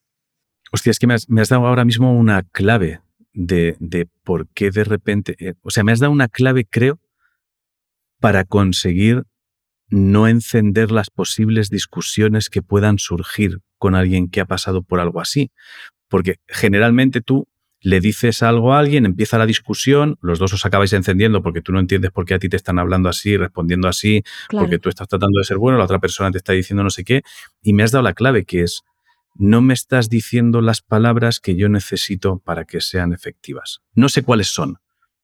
Hostia, 0.72 0.90
es 0.90 0.98
que 0.98 1.06
me 1.06 1.14
has, 1.14 1.48
dado 1.48 1.66
ahora 1.66 1.84
mismo 1.84 2.12
una 2.12 2.42
clave 2.42 3.00
de, 3.32 3.76
por 4.24 4.48
qué 4.48 4.70
de 4.70 4.84
repente, 4.84 5.36
eh, 5.38 5.54
o 5.62 5.70
sea, 5.70 5.84
me 5.84 5.92
has 5.92 6.00
dado 6.00 6.12
una 6.12 6.28
clave, 6.28 6.66
creo, 6.68 6.98
para 8.18 8.44
conseguir 8.44 9.24
no 9.90 10.26
encender 10.26 10.90
las 10.90 11.08
posibles 11.10 11.70
discusiones 11.70 12.50
que 12.50 12.62
puedan 12.62 12.98
surgir 12.98 13.60
con 13.78 13.94
alguien 13.94 14.28
que 14.28 14.40
ha 14.40 14.44
pasado 14.44 14.82
por 14.82 15.00
algo 15.00 15.20
así. 15.20 15.50
Porque 16.08 16.36
generalmente 16.48 17.20
tú 17.20 17.46
le 17.80 18.00
dices 18.00 18.42
algo 18.42 18.74
a 18.74 18.78
alguien, 18.78 19.06
empieza 19.06 19.38
la 19.38 19.46
discusión, 19.46 20.18
los 20.20 20.38
dos 20.38 20.52
os 20.52 20.66
acabáis 20.66 20.92
encendiendo 20.92 21.42
porque 21.42 21.60
tú 21.62 21.72
no 21.72 21.80
entiendes 21.80 22.10
por 22.10 22.24
qué 22.24 22.34
a 22.34 22.38
ti 22.38 22.48
te 22.48 22.56
están 22.56 22.78
hablando 22.78 23.08
así, 23.08 23.36
respondiendo 23.36 23.88
así, 23.88 24.22
porque 24.50 24.78
tú 24.78 24.88
estás 24.88 25.08
tratando 25.08 25.38
de 25.38 25.44
ser 25.44 25.58
bueno, 25.58 25.78
la 25.78 25.84
otra 25.84 25.98
persona 25.98 26.30
te 26.30 26.38
está 26.38 26.52
diciendo 26.52 26.82
no 26.82 26.90
sé 26.90 27.04
qué, 27.04 27.22
y 27.62 27.72
me 27.72 27.82
has 27.82 27.92
dado 27.92 28.02
la 28.02 28.14
clave 28.14 28.44
que 28.44 28.62
es 28.62 28.82
no 29.34 29.62
me 29.62 29.74
estás 29.74 30.08
diciendo 30.08 30.60
las 30.60 30.82
palabras 30.82 31.38
que 31.38 31.54
yo 31.54 31.68
necesito 31.68 32.40
para 32.40 32.64
que 32.64 32.80
sean 32.80 33.12
efectivas. 33.12 33.80
No 33.94 34.08
sé 34.08 34.24
cuáles 34.24 34.48
son, 34.48 34.78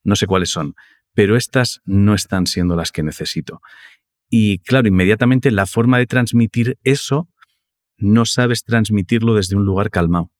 no 0.04 0.14
sé 0.14 0.28
cuáles 0.28 0.50
son, 0.50 0.76
pero 1.14 1.36
estas 1.36 1.80
no 1.84 2.14
están 2.14 2.46
siendo 2.46 2.76
las 2.76 2.92
que 2.92 3.02
necesito. 3.02 3.60
Y 4.30 4.58
claro, 4.58 4.86
inmediatamente 4.86 5.50
la 5.50 5.66
forma 5.66 5.98
de 5.98 6.06
transmitir 6.06 6.78
eso 6.84 7.28
no 7.96 8.24
sabes 8.24 8.64
transmitirlo 8.64 9.34
desde 9.34 9.56
un 9.56 9.64
lugar 9.64 9.90
calmado. 9.90 10.30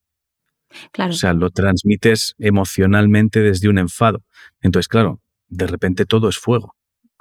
Claro. 0.92 1.10
O 1.10 1.14
sea, 1.14 1.32
lo 1.32 1.50
transmites 1.50 2.34
emocionalmente 2.38 3.40
desde 3.40 3.68
un 3.68 3.78
enfado. 3.78 4.22
Entonces, 4.60 4.88
claro, 4.88 5.20
de 5.48 5.66
repente 5.66 6.06
todo 6.06 6.28
es 6.28 6.38
fuego. 6.38 6.74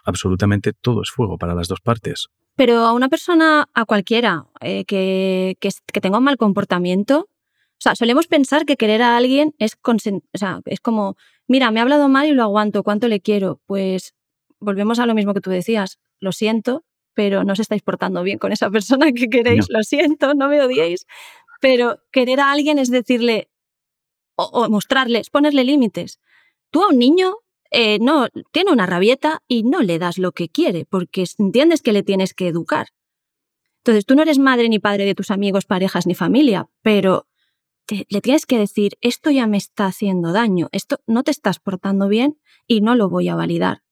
Absolutamente 0.06 0.74
todo 0.74 1.02
es 1.02 1.10
fuego 1.10 1.38
para 1.38 1.56
las 1.56 1.68
dos 1.68 1.82
partes. 1.82 2.28
Pero 2.56 2.80
a 2.80 2.94
una 2.94 3.10
persona, 3.10 3.68
a 3.74 3.86
cualquiera, 3.86 4.46
eh, 4.62 4.86
que, 4.86 5.58
que, 5.60 6.02
tenga 6.02 6.20
un 6.20 6.24
mal 6.24 6.38
comportamiento, 6.38 7.28
o 7.30 7.82
sea, 7.84 7.96
solemos 7.96 8.28
pensar 8.28 8.66
que 8.66 8.78
querer 8.78 9.02
a 9.02 9.18
alguien 9.18 9.56
es, 9.58 9.78
o 9.84 10.38
sea, 10.38 10.62
es 10.66 10.80
como, 10.80 11.18
mira, 11.48 11.72
me 11.72 11.80
ha 11.80 11.84
hablado 11.84 12.10
mal 12.10 12.28
y 12.28 12.34
lo 12.34 12.44
aguanto, 12.44 12.84
¿cuánto 12.84 13.08
le 13.08 13.22
quiero? 13.22 13.60
Pues 13.66 14.14
volvemos 14.60 15.00
a 15.00 15.06
lo 15.06 15.16
mismo 15.16 15.34
que 15.34 15.42
tú 15.42 15.50
decías, 15.50 16.00
lo 16.20 16.32
siento, 16.32 16.86
pero 17.14 17.44
no 17.44 17.54
os 17.54 17.60
estáis 17.60 17.82
portando 17.82 18.24
bien 18.24 18.38
con 18.38 18.52
esa 18.52 18.70
persona 18.70 19.12
que 19.12 19.30
queréis, 19.30 19.68
lo 19.70 19.82
siento, 19.84 20.34
no 20.34 20.48
me 20.48 20.62
odiéis. 20.62 21.06
Pero 21.64 22.02
querer 22.12 22.42
a 22.42 22.52
alguien 22.52 22.78
es 22.78 22.92
decirle, 22.92 23.50
o, 24.36 24.44
o 24.44 24.70
mostrarle, 24.70 25.20
es 25.20 25.30
ponerle 25.30 25.64
límites. 25.64 26.20
Tú 26.72 26.84
a 26.84 26.90
un 26.90 27.00
niño 27.00 27.36
eh, 27.72 28.00
no, 28.02 28.28
tiene 28.52 28.74
una 28.74 28.86
rabieta 28.86 29.42
y 29.48 29.64
no 29.64 29.82
le 29.82 29.98
das 29.98 30.18
lo 30.18 30.34
que 30.34 30.50
quiere, 30.50 30.84
porque 30.84 31.24
entiendes 31.40 31.82
que 31.82 31.94
le 31.94 32.04
tienes 32.04 32.34
que 32.34 32.50
educar. 32.50 32.88
Entonces, 33.78 34.06
tú 34.06 34.14
no 34.14 34.24
eres 34.24 34.40
madre 34.40 34.68
ni 34.68 34.80
padre 34.80 35.06
de 35.06 35.16
tus 35.16 35.32
amigos, 35.32 35.64
parejas 35.64 36.06
ni 36.06 36.16
familia, 36.16 36.68
pero 36.82 37.28
le 38.10 38.20
tienes 38.20 38.46
que 38.46 38.58
decir, 38.58 38.98
esto 39.00 39.32
ya 39.32 39.48
me 39.48 39.56
está 39.56 39.86
haciendo 39.86 40.34
daño, 40.34 40.68
esto 40.74 40.98
no 41.08 41.24
te 41.24 41.32
estás 41.32 41.60
portando 41.60 42.10
bien 42.10 42.38
y 42.68 42.82
no 42.82 42.96
lo 42.96 43.08
voy 43.08 43.30
a 43.30 43.36
validar. 43.36 43.84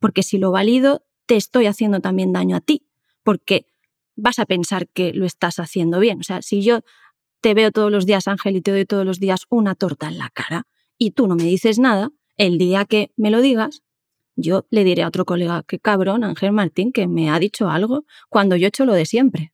Porque 0.00 0.24
si 0.24 0.38
lo 0.38 0.50
valido, 0.50 1.04
te 1.26 1.36
estoy 1.36 1.66
haciendo 1.66 2.00
también 2.00 2.32
daño 2.32 2.56
a 2.56 2.60
ti, 2.60 2.88
porque 3.22 3.66
vas 4.16 4.40
a 4.40 4.46
pensar 4.46 4.88
que 4.88 5.12
lo 5.12 5.24
estás 5.24 5.60
haciendo 5.60 6.00
bien. 6.00 6.18
O 6.18 6.22
sea, 6.24 6.42
si 6.42 6.62
yo 6.62 6.80
te 7.42 7.54
veo 7.54 7.72
todos 7.72 7.90
los 7.90 8.06
días, 8.06 8.28
Ángel, 8.28 8.56
y 8.56 8.62
te 8.62 8.70
doy 8.70 8.86
todos 8.86 9.04
los 9.04 9.20
días 9.20 9.46
una 9.50 9.74
torta 9.74 10.08
en 10.08 10.16
la 10.16 10.30
cara 10.30 10.66
y 10.96 11.10
tú 11.10 11.26
no 11.26 11.34
me 11.34 11.42
dices 11.42 11.78
nada, 11.78 12.10
el 12.36 12.56
día 12.56 12.84
que 12.84 13.10
me 13.16 13.30
lo 13.30 13.42
digas, 13.42 13.82
yo 14.36 14.66
le 14.70 14.84
diré 14.84 15.02
a 15.02 15.08
otro 15.08 15.24
colega, 15.24 15.64
que 15.66 15.80
cabrón, 15.80 16.22
Ángel 16.22 16.52
Martín, 16.52 16.92
que 16.92 17.08
me 17.08 17.28
ha 17.28 17.38
dicho 17.38 17.68
algo 17.68 18.06
cuando 18.28 18.56
yo 18.56 18.66
he 18.66 18.68
hecho 18.68 18.86
lo 18.86 18.94
de 18.94 19.04
siempre. 19.04 19.52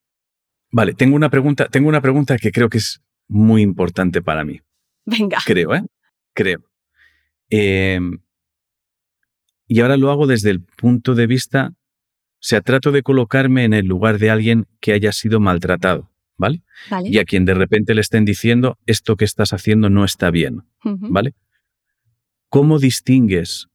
Vale, 0.70 0.92
tengo 0.92 1.16
una 1.16 1.30
pregunta, 1.30 1.68
tengo 1.68 1.88
una 1.88 2.02
pregunta 2.02 2.36
que 2.36 2.52
creo 2.52 2.68
que 2.68 2.78
es 2.78 3.00
muy 3.26 3.62
importante 3.62 4.20
para 4.20 4.44
mí. 4.44 4.60
Venga. 5.06 5.38
Creo, 5.44 5.74
¿eh? 5.74 5.82
Creo. 6.34 6.60
Em, 7.48 8.18
y 9.66 9.80
ahora 9.80 9.96
lo 9.96 10.10
hago 10.10 10.26
desde 10.26 10.50
el 10.50 10.62
punto 10.62 11.14
de 11.14 11.26
vista, 11.26 11.72
o 11.72 12.42
sea, 12.42 12.60
trato 12.60 12.92
de 12.92 13.02
colocarme 13.02 13.64
en 13.64 13.72
el 13.72 13.86
lugar 13.86 14.18
de 14.18 14.30
alguien 14.30 14.66
que 14.80 14.92
haya 14.92 15.12
sido 15.12 15.40
maltratado, 15.40 16.10
¿vale? 16.38 16.62
vale. 16.90 17.10
Y 17.10 17.18
a 17.18 17.24
quien 17.24 17.44
de 17.44 17.54
repente 17.54 17.94
le 17.94 18.00
estén 18.00 18.24
diciendo, 18.24 18.78
esto 18.86 19.16
que 19.16 19.24
estás 19.24 19.52
haciendo 19.52 19.90
no 19.90 20.04
está 20.04 20.30
bien, 20.30 20.62
¿vale? 20.82 21.34
¿Cómo 22.48 22.78
distingues 22.78 23.68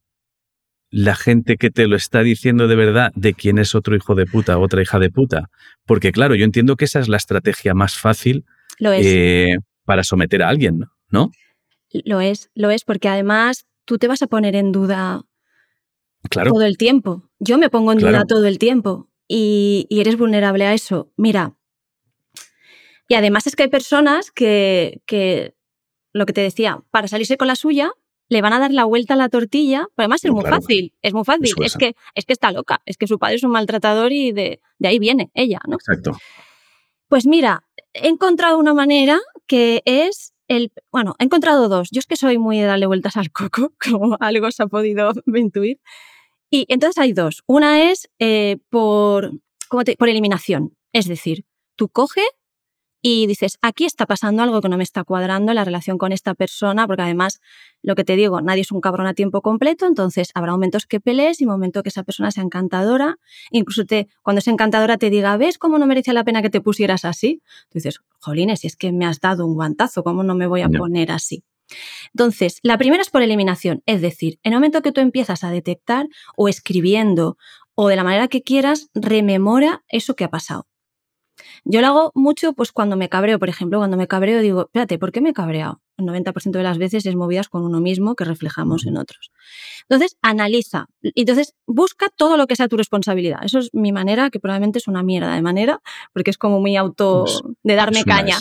la 0.89 1.15
gente 1.15 1.57
que 1.57 1.69
te 1.69 1.87
lo 1.87 1.95
está 1.95 2.23
diciendo 2.23 2.67
de 2.67 2.75
verdad 2.75 3.11
de 3.15 3.33
quién 3.33 3.57
es 3.59 3.75
otro 3.75 3.95
hijo 3.95 4.15
de 4.15 4.25
puta, 4.25 4.57
otra 4.57 4.81
hija 4.81 4.97
de 4.97 5.11
puta? 5.11 5.49
Porque 5.85 6.11
claro, 6.11 6.33
yo 6.33 6.45
entiendo 6.45 6.75
que 6.75 6.85
esa 6.85 6.99
es 6.99 7.07
la 7.07 7.17
estrategia 7.17 7.73
más 7.73 7.95
fácil 7.97 8.45
eh, 8.79 9.57
para 9.85 10.03
someter 10.03 10.41
a 10.41 10.49
alguien, 10.49 10.85
¿no? 11.09 11.29
Lo 12.05 12.21
es, 12.21 12.49
lo 12.55 12.71
es, 12.71 12.83
porque 12.83 13.09
además 13.09 13.67
tú 13.85 13.97
te 13.97 14.07
vas 14.07 14.23
a 14.23 14.27
poner 14.27 14.55
en 14.55 14.71
duda 14.71 15.21
claro. 16.29 16.51
todo 16.51 16.63
el 16.63 16.77
tiempo. 16.77 17.29
Yo 17.39 17.57
me 17.57 17.69
pongo 17.69 17.91
en 17.91 17.99
duda 17.99 18.25
todo 18.25 18.47
el 18.47 18.57
tiempo 18.57 19.09
y, 19.27 19.85
y, 19.89 20.01
eres 20.01 20.17
vulnerable 20.17 20.65
a 20.65 20.73
eso. 20.73 21.11
Mira, 21.17 21.55
y 23.07 23.15
además 23.15 23.47
es 23.47 23.55
que 23.55 23.63
hay 23.63 23.69
personas 23.69 24.31
que, 24.31 25.01
que, 25.05 25.55
lo 26.13 26.25
que 26.25 26.33
te 26.33 26.41
decía, 26.41 26.81
para 26.91 27.07
salirse 27.07 27.37
con 27.37 27.47
la 27.47 27.55
suya, 27.55 27.91
le 28.29 28.41
van 28.41 28.53
a 28.53 28.59
dar 28.59 28.71
la 28.71 28.85
vuelta 28.85 29.13
a 29.13 29.17
la 29.17 29.29
tortilla, 29.29 29.87
pero 29.95 30.05
además 30.05 30.23
es 30.23 30.31
muy 30.31 30.45
fácil, 30.45 30.93
es 31.01 31.13
muy 31.13 31.23
fácil, 31.23 31.51
es 31.61 31.75
que, 31.75 31.95
es 32.15 32.25
que 32.25 32.33
está 32.33 32.51
loca, 32.51 32.81
es 32.85 32.97
que 32.97 33.07
su 33.07 33.19
padre 33.19 33.35
es 33.35 33.43
un 33.43 33.51
maltratador 33.51 34.11
y 34.11 34.31
de, 34.31 34.61
de 34.79 34.87
ahí 34.87 34.99
viene 34.99 35.29
ella, 35.33 35.59
¿no? 35.67 35.75
Exacto. 35.75 36.11
Pues 37.07 37.27
mira, 37.27 37.63
he 37.93 38.07
encontrado 38.07 38.57
una 38.57 38.73
manera 38.73 39.19
que 39.45 39.83
es 39.85 40.33
el, 40.47 40.71
bueno, 40.91 41.15
he 41.19 41.25
encontrado 41.25 41.69
dos. 41.69 41.89
Yo 41.91 41.99
es 41.99 42.05
que 42.05 42.15
soy 42.15 42.37
muy 42.37 42.59
de 42.59 42.65
darle 42.65 42.87
vueltas 42.87 43.17
al 43.17 43.31
coco, 43.31 43.73
como 43.83 44.17
algo 44.19 44.51
se 44.51 44.63
ha 44.63 44.67
podido 44.67 45.11
intuir. 45.35 45.79
Y 46.49 46.65
entonces 46.69 46.97
hay 46.97 47.13
dos. 47.13 47.43
Una 47.47 47.91
es 47.91 48.09
eh, 48.19 48.57
por, 48.69 49.31
te, 49.85 49.95
por 49.95 50.09
eliminación. 50.09 50.75
Es 50.91 51.07
decir, 51.07 51.45
tú 51.75 51.89
coges 51.89 52.29
y 53.05 53.27
dices, 53.27 53.59
aquí 53.61 53.83
está 53.83 54.05
pasando 54.05 54.41
algo 54.43 54.61
que 54.61 54.69
no 54.69 54.77
me 54.77 54.83
está 54.83 55.03
cuadrando 55.03 55.51
en 55.51 55.57
la 55.57 55.65
relación 55.65 55.97
con 55.97 56.13
esta 56.13 56.35
persona, 56.35 56.87
porque 56.87 57.01
además, 57.01 57.41
lo 57.81 57.95
que 57.95 58.05
te 58.05 58.15
digo, 58.15 58.39
nadie 58.39 58.61
es 58.61 58.71
un 58.71 58.79
cabrón 58.79 59.07
a 59.07 59.13
tiempo 59.13 59.41
completo, 59.41 59.85
entonces 59.85 60.31
habrá 60.33 60.53
momentos 60.53 60.85
que 60.85 61.01
pelees 61.01 61.41
y 61.41 61.45
momentos 61.45 61.83
que 61.83 61.89
esa 61.89 62.03
persona 62.03 62.31
sea 62.31 62.43
encantadora, 62.43 63.17
incluso 63.51 63.85
te, 63.85 64.07
cuando 64.21 64.39
es 64.39 64.47
encantadora 64.47 64.97
te 64.97 65.09
diga, 65.09 65.35
¿ves 65.35 65.57
cómo 65.57 65.77
no 65.79 65.85
merecía 65.85 66.13
la 66.13 66.23
pena 66.23 66.41
que 66.41 66.49
te 66.49 66.61
pusieras 66.61 67.03
así? 67.03 67.41
Tú 67.69 67.79
dices, 67.79 67.99
jolines, 68.21 68.61
si 68.61 68.67
es 68.67 68.77
que 68.77 68.93
me 68.93 69.05
has 69.05 69.19
dado 69.19 69.45
un 69.45 69.55
guantazo, 69.55 70.01
¿cómo 70.05 70.23
no 70.23 70.33
me 70.33 70.47
voy 70.47 70.61
a 70.61 70.69
poner 70.69 71.11
así? 71.11 71.43
Entonces, 72.13 72.59
la 72.63 72.77
primera 72.77 73.01
es 73.01 73.09
por 73.09 73.21
eliminación, 73.21 73.83
es 73.85 74.01
decir, 74.01 74.39
en 74.43 74.53
el 74.53 74.59
momento 74.59 74.81
que 74.81 74.93
tú 74.93 75.01
empiezas 75.01 75.43
a 75.43 75.51
detectar 75.51 76.07
o 76.37 76.47
escribiendo 76.47 77.37
o 77.75 77.89
de 77.89 77.97
la 77.97 78.05
manera 78.05 78.29
que 78.29 78.43
quieras, 78.43 78.89
rememora 78.93 79.83
eso 79.89 80.15
que 80.15 80.23
ha 80.23 80.29
pasado. 80.29 80.67
Yo 81.65 81.81
lo 81.81 81.87
hago 81.87 82.11
mucho 82.15 82.53
pues 82.53 82.71
cuando 82.71 82.95
me 82.95 83.09
cabreo, 83.09 83.39
por 83.39 83.49
ejemplo, 83.49 83.79
cuando 83.79 83.97
me 83.97 84.07
cabreo 84.07 84.41
digo, 84.41 84.61
espérate, 84.61 84.99
¿por 84.99 85.11
qué 85.11 85.21
me 85.21 85.29
he 85.29 85.33
cabreado? 85.33 85.81
El 85.97 86.05
90% 86.05 86.51
de 86.51 86.63
las 86.63 86.77
veces 86.77 87.05
es 87.05 87.15
movidas 87.15 87.49
con 87.49 87.63
uno 87.63 87.79
mismo 87.79 88.15
que 88.15 88.25
reflejamos 88.25 88.85
en 88.85 88.97
otros. 88.97 89.31
Entonces, 89.89 90.17
analiza. 90.21 90.87
Entonces, 91.01 91.55
busca 91.67 92.07
todo 92.09 92.37
lo 92.37 92.47
que 92.47 92.55
sea 92.55 92.67
tu 92.67 92.77
responsabilidad. 92.77 93.39
Eso 93.43 93.59
es 93.59 93.69
mi 93.73 93.91
manera, 93.91 94.29
que 94.29 94.39
probablemente 94.39 94.79
es 94.79 94.87
una 94.87 95.03
mierda 95.03 95.35
de 95.35 95.41
manera, 95.41 95.81
porque 96.13 96.31
es 96.31 96.37
como 96.37 96.59
muy 96.59 96.75
auto 96.75 97.25
de 97.63 97.75
darme 97.75 98.03
caña. 98.03 98.37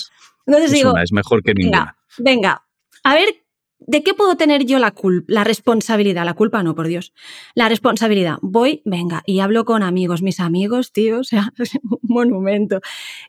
Entonces 0.47 0.73
es 0.73 0.79
digo, 0.79 0.97
es 0.99 1.13
mejor 1.13 1.43
que 1.43 1.55
ninguna. 1.55 1.97
Venga, 2.19 2.35
venga, 2.41 2.67
a 3.05 3.15
ver 3.15 3.42
¿De 3.87 4.03
qué 4.03 4.15
puedo 4.15 4.37
tener 4.37 4.65
yo 4.65 4.79
la 4.79 4.91
culpa? 4.91 5.25
La 5.29 5.45
responsabilidad, 5.45 6.25
la 6.25 6.35
culpa 6.35 6.63
no, 6.63 6.75
por 6.75 6.89
Dios. 6.89 7.13
La 7.55 7.69
responsabilidad. 7.69 8.37
Voy, 8.43 8.83
venga, 8.85 9.23
y 9.27 9.41
hablo 9.41 9.65
con 9.65 9.83
amigos, 9.83 10.23
mis 10.23 10.41
amigos, 10.41 10.93
tío, 10.93 11.19
o 11.21 11.25
sea, 11.25 11.53
un 11.83 11.99
monumento. 12.03 12.81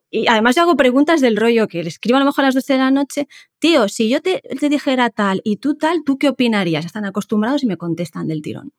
Y 0.09 0.27
además 0.27 0.55
yo 0.55 0.63
hago 0.63 0.75
preguntas 0.75 1.21
del 1.21 1.37
rollo 1.37 1.67
que 1.67 1.83
le 1.83 1.89
escribo 1.89 2.17
a 2.17 2.19
lo 2.19 2.25
mejor 2.25 2.43
a 2.43 2.47
las 2.47 2.55
12 2.55 2.73
de 2.73 2.79
la 2.79 2.91
noche, 2.91 3.27
tío, 3.59 3.87
si 3.89 4.09
yo 4.09 4.21
te, 4.21 4.41
te 4.59 4.69
dijera 4.69 5.09
tal 5.09 5.41
y 5.43 5.57
tú 5.57 5.75
tal, 5.75 6.03
¿tú 6.03 6.17
qué 6.17 6.29
opinarías? 6.29 6.85
Están 6.85 7.05
acostumbrados 7.05 7.63
y 7.63 7.67
me 7.67 7.77
contestan 7.77 8.27
del 8.27 8.41
tirón. 8.41 8.73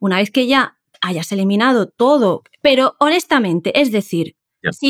Una 0.00 0.16
vez 0.16 0.30
que 0.30 0.46
ya 0.46 0.78
hayas 1.00 1.32
eliminado 1.32 1.88
todo, 1.88 2.42
pero 2.60 2.94
honestamente, 2.98 3.80
es 3.80 3.90
decir, 3.90 4.36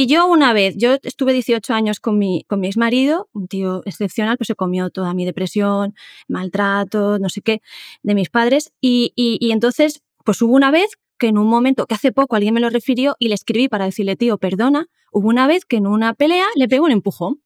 yo 0.06 0.26
una 0.26 0.52
vez, 0.52 0.74
yo 0.76 0.96
estuve 1.02 1.32
18 1.32 1.72
años 1.74 2.00
con 2.00 2.18
mi, 2.18 2.44
con 2.48 2.60
mi 2.60 2.68
ex 2.68 2.76
marido, 2.76 3.28
un 3.32 3.46
tío 3.48 3.82
excepcional, 3.84 4.36
pues 4.36 4.48
se 4.48 4.54
comió 4.54 4.90
toda 4.90 5.14
mi 5.14 5.24
depresión, 5.24 5.94
maltrato, 6.28 7.18
no 7.18 7.28
sé 7.28 7.40
qué, 7.40 7.60
de 8.02 8.14
mis 8.14 8.30
padres. 8.30 8.72
Y, 8.80 9.12
y, 9.14 9.38
y 9.40 9.52
entonces, 9.52 10.02
pues 10.24 10.42
hubo 10.42 10.54
una 10.54 10.70
vez 10.70 10.98
que 11.18 11.28
en 11.28 11.38
un 11.38 11.46
momento, 11.46 11.86
que 11.86 11.94
hace 11.94 12.12
poco 12.12 12.36
alguien 12.36 12.54
me 12.54 12.60
lo 12.60 12.70
refirió 12.70 13.16
y 13.18 13.28
le 13.28 13.34
escribí 13.34 13.68
para 13.68 13.84
decirle, 13.84 14.16
tío, 14.16 14.38
perdona, 14.38 14.86
hubo 15.12 15.28
una 15.28 15.46
vez 15.46 15.64
que 15.64 15.76
en 15.76 15.86
una 15.86 16.14
pelea 16.14 16.46
le 16.56 16.66
pegó 16.66 16.86
un 16.86 16.92
empujón 16.92 17.40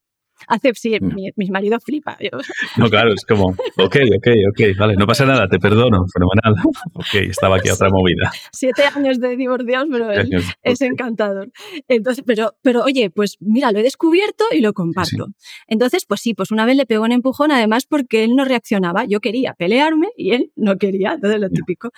hace, 0.49 0.73
sí, 0.75 0.99
mm. 1.01 1.15
mi, 1.15 1.31
mi, 1.37 1.51
marido 1.51 1.79
flipa. 1.81 2.17
No, 2.77 2.89
claro, 2.91 3.13
es 3.13 3.25
como, 3.25 3.47
ok, 3.49 3.97
ok, 4.17 4.29
ok, 4.51 4.79
vale, 4.79 4.97
no 4.97 5.07
pasa 5.07 5.25
nada, 5.25 5.47
te 5.49 5.59
perdono, 5.59 6.05
fenomenal. 6.13 6.55
Ok, 6.95 7.15
estaba 7.29 7.57
aquí 7.57 7.71
otra 7.71 7.89
movida. 7.91 8.31
Siete 8.53 8.85
años 8.85 9.19
de 9.21 9.37
divorciados, 9.37 9.89
pero 9.91 10.11
es, 10.13 10.29
es 10.63 10.81
encantador. 10.81 11.51
Entonces, 11.89 12.25
pero, 12.27 12.57
pero 12.63 12.83
oye, 12.85 13.11
pues 13.11 13.37
mira, 13.41 13.73
lo 13.73 13.79
he 13.79 13.83
descubierto 13.83 14.45
y 14.53 14.61
lo 14.61 14.73
comparto. 14.73 15.27
Sí. 15.37 15.65
Entonces, 15.69 16.05
pues 16.07 16.21
sí, 16.21 16.35
pues 16.35 16.51
una 16.51 16.67
vez 16.67 16.77
le 16.77 16.87
pegó 16.87 17.05
un 17.05 17.13
empujón, 17.13 17.53
además 17.53 17.87
porque 17.87 18.25
él 18.25 18.37
no 18.37 18.45
reaccionaba. 18.45 19.05
Yo 19.07 19.21
quería 19.21 19.55
pelearme 19.55 20.09
y 20.17 20.33
él 20.33 20.53
no 20.57 20.77
quería, 20.77 21.15
entonces 21.15 21.41
lo 21.41 21.49
típico. 21.49 21.91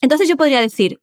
Entonces 0.00 0.28
yo 0.28 0.36
podría 0.36 0.60
decir, 0.60 1.00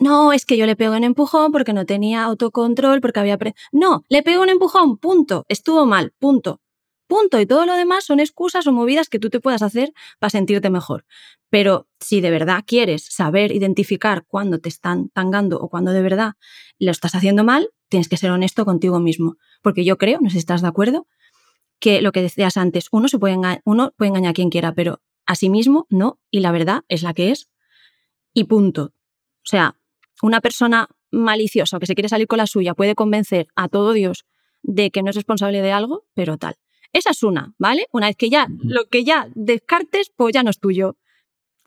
no, 0.00 0.32
es 0.32 0.46
que 0.46 0.56
yo 0.56 0.64
le 0.64 0.76
pego 0.76 0.96
un 0.96 1.04
empujón 1.04 1.52
porque 1.52 1.74
no 1.74 1.84
tenía 1.84 2.24
autocontrol, 2.24 3.02
porque 3.02 3.20
había... 3.20 3.38
No, 3.70 4.04
le 4.08 4.22
pego 4.22 4.42
un 4.42 4.48
empujón, 4.48 4.96
punto. 4.96 5.44
Estuvo 5.48 5.84
mal, 5.84 6.14
punto. 6.18 6.60
Punto. 7.06 7.38
Y 7.38 7.44
todo 7.44 7.66
lo 7.66 7.74
demás 7.74 8.04
son 8.04 8.18
excusas 8.18 8.66
o 8.66 8.72
movidas 8.72 9.10
que 9.10 9.18
tú 9.18 9.28
te 9.28 9.40
puedas 9.40 9.60
hacer 9.60 9.92
para 10.18 10.30
sentirte 10.30 10.70
mejor. 10.70 11.04
Pero 11.50 11.86
si 12.00 12.22
de 12.22 12.30
verdad 12.30 12.64
quieres 12.66 13.04
saber 13.04 13.52
identificar 13.52 14.24
cuándo 14.26 14.58
te 14.58 14.70
están 14.70 15.10
tangando 15.10 15.60
o 15.60 15.68
cuándo 15.68 15.92
de 15.92 16.00
verdad 16.00 16.32
lo 16.78 16.92
estás 16.92 17.14
haciendo 17.14 17.44
mal, 17.44 17.68
tienes 17.90 18.08
que 18.08 18.16
ser 18.16 18.30
honesto 18.30 18.64
contigo 18.64 19.00
mismo. 19.00 19.36
Porque 19.60 19.84
yo 19.84 19.98
creo, 19.98 20.18
no 20.22 20.30
sé 20.30 20.34
si 20.34 20.38
estás 20.38 20.62
de 20.62 20.68
acuerdo, 20.68 21.06
que 21.78 22.00
lo 22.00 22.12
que 22.12 22.22
decías 22.22 22.56
antes, 22.56 22.88
uno, 22.90 23.08
se 23.08 23.18
puede, 23.18 23.36
uno 23.64 23.92
puede 23.96 24.08
engañar 24.08 24.30
a 24.30 24.34
quien 24.34 24.48
quiera, 24.48 24.72
pero 24.72 25.02
a 25.26 25.34
sí 25.34 25.50
mismo 25.50 25.86
no, 25.90 26.18
y 26.30 26.40
la 26.40 26.52
verdad 26.52 26.84
es 26.88 27.02
la 27.02 27.12
que 27.12 27.32
es, 27.32 27.50
y 28.32 28.44
punto. 28.44 28.92
O 29.42 29.48
sea, 29.50 29.76
una 30.22 30.40
persona 30.40 30.88
maliciosa 31.10 31.76
o 31.76 31.80
que 31.80 31.86
se 31.86 31.94
quiere 31.94 32.08
salir 32.08 32.26
con 32.26 32.38
la 32.38 32.46
suya 32.46 32.74
puede 32.74 32.94
convencer 32.94 33.48
a 33.56 33.68
todo 33.68 33.92
Dios 33.92 34.24
de 34.62 34.90
que 34.90 35.02
no 35.02 35.10
es 35.10 35.16
responsable 35.16 35.62
de 35.62 35.72
algo, 35.72 36.04
pero 36.14 36.36
tal. 36.36 36.56
Esa 36.92 37.10
es 37.10 37.22
una, 37.22 37.54
¿vale? 37.58 37.86
Una 37.92 38.08
vez 38.08 38.16
que 38.16 38.30
ya 38.30 38.48
lo 38.62 38.86
que 38.86 39.04
ya 39.04 39.28
descartes, 39.34 40.10
pues 40.14 40.34
ya 40.34 40.42
no 40.42 40.50
es 40.50 40.58
tuyo, 40.58 40.96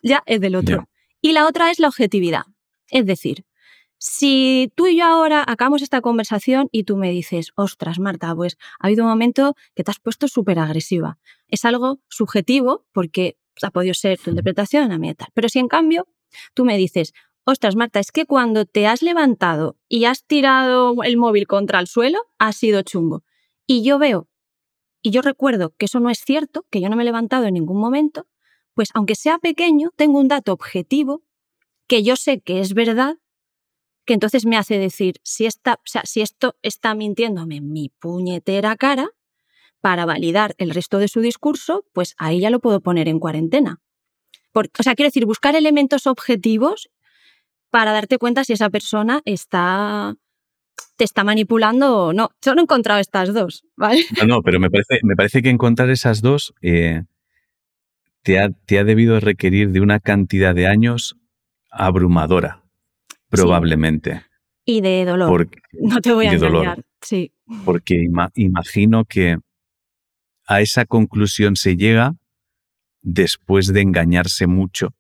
ya 0.02 0.22
es 0.26 0.42
del 0.42 0.56
otro. 0.56 0.89
Y 1.22 1.32
la 1.32 1.48
otra 1.48 1.72
es 1.72 1.80
la 1.80 1.88
objetividad. 1.88 2.44
Es 2.89 3.06
decir, 3.06 3.46
si 3.98 4.70
tú 4.76 4.88
y 4.88 4.98
yo 4.98 5.06
ahora 5.06 5.46
acabamos 5.48 5.82
esta 5.82 6.02
conversación 6.02 6.68
y 6.74 6.84
tú 6.84 6.98
me 6.98 7.10
dices, 7.10 7.54
ostras, 7.56 8.00
Marta, 8.00 8.36
pues 8.36 8.58
ha 8.80 8.88
habido 8.88 9.06
un 9.06 9.10
momento 9.10 9.56
que 9.76 9.86
te 9.86 9.92
has 9.92 10.00
puesto 10.00 10.28
súper 10.28 10.60
agresiva. 10.60 11.20
Es 11.48 11.63
algo 11.63 12.02
subjetivo 12.10 12.86
porque 12.92 13.38
ha 13.62 13.72
podido 13.72 13.94
ser 13.94 14.20
tu 14.20 14.32
interpretación, 14.32 14.92
a 14.92 14.98
mí 14.98 15.13
tal. 15.16 15.30
Pero 15.34 15.48
si 15.48 15.60
en 15.60 15.70
cambio 15.70 16.06
tú 16.54 16.66
me 16.66 16.78
dices, 16.78 17.13
ostras, 17.46 17.76
Marta, 17.76 18.00
es 18.00 18.12
que 18.12 18.26
cuando 18.26 18.66
te 18.66 18.88
has 18.88 19.02
levantado 19.02 19.78
y 19.88 20.06
has 20.06 20.26
tirado 20.26 21.04
el 21.04 21.18
móvil 21.18 21.48
contra 21.48 21.80
el 21.80 21.88
suelo, 21.88 22.20
ha 22.40 22.54
sido 22.54 22.82
chungo. 22.82 23.24
Y 23.68 23.84
yo 23.84 24.00
veo, 24.00 24.28
y 25.02 25.12
yo 25.12 25.22
recuerdo 25.22 25.74
que 25.78 25.86
eso 25.86 26.00
no 26.00 26.10
es 26.10 26.20
cierto, 26.20 26.66
que 26.70 26.82
yo 26.82 26.90
no 26.90 26.96
me 26.96 27.04
he 27.04 27.06
levantado 27.06 27.46
en 27.46 27.54
ningún 27.54 27.80
momento, 27.80 28.28
pues 28.74 28.90
aunque 28.94 29.16
sea 29.16 29.38
pequeño, 29.40 29.92
tengo 29.96 30.20
un 30.20 30.28
dato 30.28 30.54
objetivo 30.54 31.24
que 31.88 32.04
yo 32.04 32.16
sé 32.16 32.42
que 32.42 32.60
es 32.60 32.74
verdad 32.74 33.18
que 34.06 34.14
entonces 34.14 34.46
me 34.46 34.58
hace 34.58 34.78
decir, 34.78 35.16
si, 35.24 35.46
esta, 35.46 35.76
o 35.76 35.86
sea, 35.86 36.02
si 36.06 36.22
esto 36.22 36.56
está 36.62 36.94
mintiéndome 36.94 37.58
en 37.58 37.72
mi 37.72 37.90
puñetera 37.90 38.76
cara, 38.76 39.10
para 39.84 40.06
validar 40.06 40.56
el 40.60 40.70
resto 40.70 40.98
de 40.98 41.10
su 41.10 41.20
discurso, 41.20 41.86
pues 41.92 42.16
ahí 42.18 42.40
ya 42.40 42.50
lo 42.50 42.62
puedo 42.62 42.80
poner 42.80 43.10
en 43.10 43.20
cuarentena. 43.20 43.82
o 44.54 44.82
sea, 44.82 44.96
quiero 44.96 45.10
decir, 45.10 45.26
buscar 45.26 45.58
elementos 45.58 46.08
objetivos 46.08 46.90
para 47.74 47.92
darte 47.92 48.20
cuenta 48.20 48.44
si 48.44 48.54
esa 48.54 48.70
persona 48.70 49.24
está 49.26 50.16
te 50.96 51.04
está 51.04 51.24
manipulando 51.24 51.98
o 51.98 52.14
no. 52.14 52.30
Yo 52.40 52.54
no 52.54 52.62
he 52.62 52.66
encontrado 52.66 53.00
estas 53.00 53.34
dos, 53.34 53.66
¿vale? 53.76 54.06
No, 54.22 54.28
no, 54.28 54.42
pero 54.44 54.60
me 54.60 54.70
parece, 54.70 55.00
me 55.02 55.16
parece 55.16 55.42
que 55.42 55.50
encontrar 55.50 55.90
esas 55.90 56.22
dos 56.22 56.54
eh, 56.62 57.02
te, 58.22 58.40
ha, 58.40 58.52
te, 58.52 58.78
ha, 58.78 58.84
debido 58.84 59.20
requerir 59.20 59.72
de 59.72 59.82
una 59.82 60.00
cantidad 60.00 60.54
de 60.54 60.68
años 60.68 61.18
abrumadora 61.72 62.64
probablemente. 63.30 64.22
Y 64.66 64.82
de 64.82 65.04
dolor. 65.06 65.50
no 65.82 66.00
te 66.00 66.14
voy 66.14 66.28
a 66.28 66.34
engañar. 66.34 66.84
Sí. 67.02 67.34
Porque 67.66 68.06
imagino 68.36 69.06
que 69.06 69.38
a 70.46 70.62
esa 70.62 70.86
conclusión 70.86 71.56
se 71.56 71.76
llega 71.76 72.14
después 73.02 73.74
de 73.74 73.82
engañarse 73.82 74.46
mucho 74.46 74.94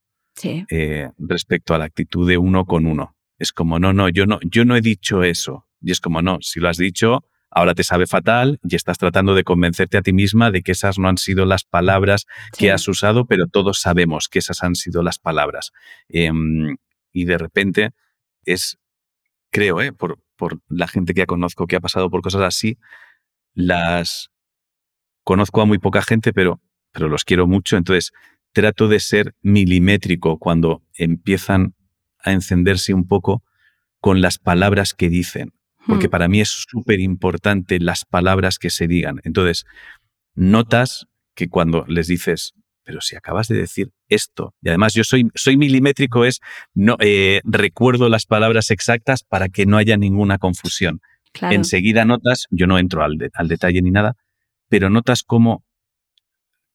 eh, 0.43 1.09
respecto 1.17 1.73
a 1.73 1.77
la 1.77 1.85
actitud 1.85 2.27
de 2.27 2.37
uno 2.37 2.65
con 2.65 2.85
uno. 2.85 3.15
Es 3.37 3.51
como, 3.51 3.79
no, 3.79 3.93
no, 3.93 4.09
yo 4.09 4.25
no, 4.25 4.39
yo 4.43 4.65
no 4.65 4.75
he 4.75 4.81
dicho 4.81 5.23
eso. 5.23 5.67
Y 5.81 5.91
es 5.91 5.99
como, 5.99 6.21
no, 6.21 6.37
si 6.41 6.59
lo 6.59 6.69
has 6.69 6.77
dicho, 6.77 7.25
ahora 7.49 7.75
te 7.75 7.83
sabe 7.83 8.07
fatal 8.07 8.59
y 8.63 8.75
estás 8.75 8.97
tratando 8.97 9.35
de 9.35 9.43
convencerte 9.43 9.97
a 9.97 10.01
ti 10.01 10.13
misma 10.13 10.51
de 10.51 10.61
que 10.61 10.71
esas 10.71 10.97
no 10.97 11.07
han 11.07 11.17
sido 11.17 11.45
las 11.45 11.63
palabras 11.63 12.25
que 12.57 12.71
has 12.71 12.87
usado, 12.87 13.25
pero 13.25 13.47
todos 13.47 13.79
sabemos 13.79 14.27
que 14.29 14.39
esas 14.39 14.63
han 14.63 14.75
sido 14.75 15.03
las 15.03 15.19
palabras. 15.19 15.71
Em, 16.07 16.77
y 17.11 17.25
de 17.25 17.37
repente 17.37 17.91
es, 18.45 18.79
creo, 19.51 19.81
¿eh? 19.81 19.91
por, 19.91 20.19
por 20.35 20.61
la 20.67 20.87
gente 20.87 21.13
que 21.13 21.19
ya 21.19 21.25
conozco 21.25 21.67
que 21.67 21.75
ha 21.75 21.81
pasado 21.81 22.09
por 22.09 22.21
cosas 22.21 22.41
así, 22.41 22.77
las 23.53 24.31
conozco 25.23 25.61
a 25.61 25.65
muy 25.65 25.77
poca 25.77 26.01
gente, 26.01 26.33
pero, 26.33 26.61
pero 26.91 27.07
los 27.07 27.23
quiero 27.23 27.47
mucho, 27.47 27.77
entonces 27.77 28.11
trato 28.53 28.87
de 28.87 28.99
ser 28.99 29.35
milimétrico 29.41 30.37
cuando 30.37 30.83
empiezan 30.95 31.75
a 32.19 32.31
encenderse 32.31 32.93
un 32.93 33.07
poco 33.07 33.43
con 33.99 34.21
las 34.21 34.37
palabras 34.37 34.93
que 34.93 35.09
dicen, 35.09 35.53
porque 35.87 36.07
hmm. 36.07 36.11
para 36.11 36.27
mí 36.27 36.41
es 36.41 36.49
súper 36.49 36.99
importante 36.99 37.79
las 37.79 38.05
palabras 38.05 38.59
que 38.59 38.69
se 38.69 38.87
digan. 38.87 39.19
Entonces, 39.23 39.65
notas 40.35 41.07
que 41.35 41.49
cuando 41.49 41.85
les 41.87 42.07
dices, 42.07 42.53
pero 42.83 43.01
si 43.01 43.15
acabas 43.15 43.47
de 43.47 43.55
decir 43.55 43.91
esto, 44.07 44.53
y 44.61 44.69
además 44.69 44.93
yo 44.93 45.03
soy, 45.03 45.29
soy 45.35 45.57
milimétrico, 45.57 46.25
es 46.25 46.39
no 46.73 46.97
eh, 46.99 47.41
recuerdo 47.43 48.09
las 48.09 48.25
palabras 48.25 48.71
exactas 48.71 49.23
para 49.23 49.49
que 49.49 49.65
no 49.65 49.77
haya 49.77 49.97
ninguna 49.97 50.37
confusión. 50.37 51.01
Enseguida 51.41 52.05
notas, 52.05 52.45
yo 52.51 52.67
no 52.67 52.77
entro 52.77 53.03
al, 53.03 53.17
al 53.33 53.47
detalle 53.47 53.81
ni 53.81 53.89
nada, 53.89 54.15
pero 54.69 54.91
notas 54.91 55.23
cómo 55.23 55.63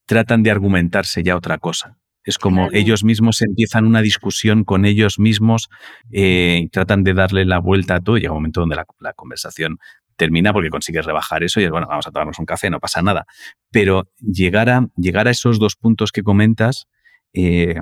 tratan 0.09 0.43
de 0.43 0.51
argumentarse 0.51 1.23
ya 1.23 1.37
otra 1.37 1.59
cosa. 1.59 1.99
Es 2.25 2.39
como 2.39 2.69
ellos 2.73 3.05
mismos 3.05 3.41
empiezan 3.43 3.87
una 3.87 4.03
discusión 4.03 4.65
con 4.65 4.85
ellos 4.85 5.19
mismos 5.19 5.69
eh, 6.11 6.61
y 6.65 6.69
tratan 6.69 7.05
de 7.05 7.15
darle 7.15 7.45
la 7.45 7.59
vuelta 7.59 7.97
a 7.97 8.01
todo. 8.01 8.17
Llega 8.17 8.33
un 8.33 8.39
momento 8.39 8.61
donde 8.61 8.77
la, 8.77 9.13
conversación 9.15 9.79
termina 10.17 10.53
porque 10.53 10.69
consigues 10.69 11.07
rebajar 11.07 11.43
eso 11.43 11.61
y 11.61 11.65
es 11.65 11.71
bueno, 11.71 11.87
vamos 11.89 12.07
a 12.07 12.11
tomarnos 12.11 12.39
un 12.39 12.45
café, 12.45 12.69
no 12.71 12.81
pasa 12.81 13.01
nada. 13.03 13.27
Pero 13.71 14.11
llegar 14.19 14.69
a, 14.69 14.89
llegar 14.97 15.29
a 15.29 15.31
esos 15.31 15.59
dos 15.59 15.77
puntos 15.77 16.11
que 16.11 16.23
comentas 16.23 16.87
eh, 17.33 17.81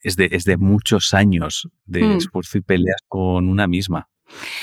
es, 0.00 0.16
de, 0.16 0.28
es, 0.32 0.44
de, 0.44 0.56
muchos 0.56 1.12
años 1.12 1.68
de 1.84 2.04
hmm. 2.04 2.16
esfuerzo 2.16 2.58
y 2.58 2.62
peleas 2.62 3.02
con 3.06 3.48
una 3.48 3.66
misma. 3.66 4.08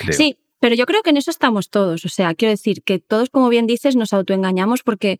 Sí, 0.09 0.37
pero 0.59 0.75
yo 0.75 0.85
creo 0.85 1.03
que 1.03 1.11
en 1.11 1.17
eso 1.17 1.31
estamos 1.31 1.69
todos. 1.69 2.05
O 2.05 2.09
sea, 2.09 2.35
quiero 2.35 2.51
decir 2.51 2.83
que 2.83 2.99
todos, 2.99 3.29
como 3.29 3.49
bien 3.49 3.67
dices, 3.67 3.95
nos 3.95 4.13
autoengañamos 4.13 4.83
porque 4.83 5.19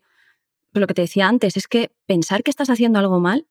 lo 0.74 0.88
que 0.88 0.94
te 0.94 1.02
decía 1.02 1.28
antes, 1.28 1.58
es 1.58 1.68
que 1.68 1.92
pensar 2.06 2.44
que 2.44 2.52
estás 2.52 2.70
haciendo 2.70 3.00
algo 3.00 3.20
mal. 3.20 3.48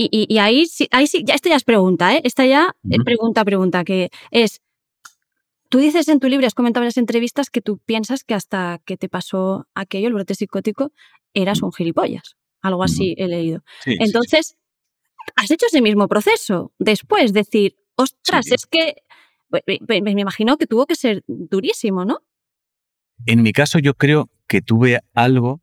Y, 0.00 0.38
ahí, 0.38 0.66
sí, 0.66 0.86
ahí 0.92 1.08
sí, 1.08 1.24
ya 1.26 1.34
esto 1.34 1.48
ya 1.48 1.56
es 1.56 1.64
pregunta, 1.64 2.14
¿eh? 2.14 2.20
Esta 2.22 2.46
ya 2.46 2.76
es 2.88 2.98
pregunta, 3.04 3.44
pregunta, 3.44 3.82
que 3.82 4.10
es, 4.30 4.60
tú 5.68 5.78
dices 5.78 6.06
en 6.06 6.20
tu 6.20 6.28
libro, 6.28 6.46
has 6.46 6.54
comentado 6.54 6.84
en 6.84 6.88
las 6.88 6.98
entrevistas 6.98 7.50
que 7.50 7.60
tú 7.60 7.78
piensas 7.78 8.22
que 8.22 8.34
hasta 8.34 8.80
que 8.84 8.96
te 8.96 9.08
pasó 9.08 9.66
aquello, 9.74 10.06
el 10.06 10.14
brote 10.14 10.36
psicótico, 10.36 10.92
eras 11.34 11.62
un 11.62 11.72
gilipollas. 11.72 12.36
Algo 12.60 12.84
así 12.84 13.14
he 13.18 13.26
leído. 13.26 13.64
Entonces, 13.86 14.56
has 15.34 15.50
hecho 15.50 15.66
ese 15.66 15.82
mismo 15.82 16.06
proceso. 16.06 16.72
Después, 16.78 17.32
decir, 17.32 17.76
ostras, 17.96 18.52
es 18.52 18.66
que 18.66 18.96
me 19.50 20.10
imagino 20.12 20.58
que 20.58 20.66
tuvo 20.66 20.86
que 20.86 20.94
ser 20.94 21.24
durísimo, 21.26 22.04
¿no? 22.04 22.20
En 23.26 23.42
mi 23.42 23.52
caso, 23.52 23.78
yo 23.78 23.94
creo 23.94 24.30
que 24.46 24.62
tuve 24.62 25.00
algo 25.14 25.60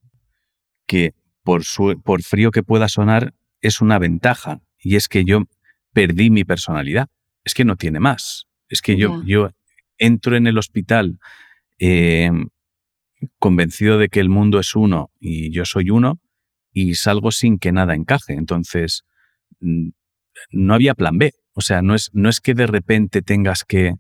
que 0.86 1.14
por, 1.44 1.64
por 2.04 2.24
frío 2.24 2.52
que 2.52 2.64
pueda 2.64 2.90
sonar 2.90 3.34
es 3.62 3.82
una 3.82 4.00
ventaja 4.00 4.62
y 4.80 4.96
es 4.96 5.08
que 5.08 5.24
yo 5.26 5.44
perdí 5.94 6.30
mi 6.30 6.44
personalidad. 6.44 7.08
Es 7.44 7.54
que 7.54 7.66
no 7.66 7.76
tiene 7.76 8.00
más. 8.00 8.48
Es 8.70 8.82
que 8.82 8.98
yo, 8.98 9.22
yo 9.26 9.52
entro 9.98 10.36
en 10.36 10.48
el 10.48 10.58
hospital 10.58 11.20
eh, 11.80 12.32
convencido 13.40 13.98
de 13.98 14.10
que 14.10 14.20
el 14.20 14.30
mundo 14.30 14.60
es 14.60 14.76
uno 14.76 15.12
y 15.20 15.52
yo 15.52 15.66
soy 15.66 15.90
uno 15.90 16.20
y 16.74 16.96
salgo 16.96 17.32
sin 17.32 17.58
que 17.58 17.72
nada 17.72 17.96
encaje. 17.96 18.34
Entonces, 18.34 19.04
mm, 19.60 19.90
no 20.52 20.74
había 20.74 20.96
plan 20.96 21.18
B. 21.18 21.34
O 21.54 21.62
sea, 21.62 21.82
no 21.82 21.96
es, 21.96 22.10
no 22.14 22.30
es 22.30 22.42
que 22.42 22.54
de 22.54 22.68
repente 22.68 23.22
tengas 23.22 23.64
que, 23.64 23.94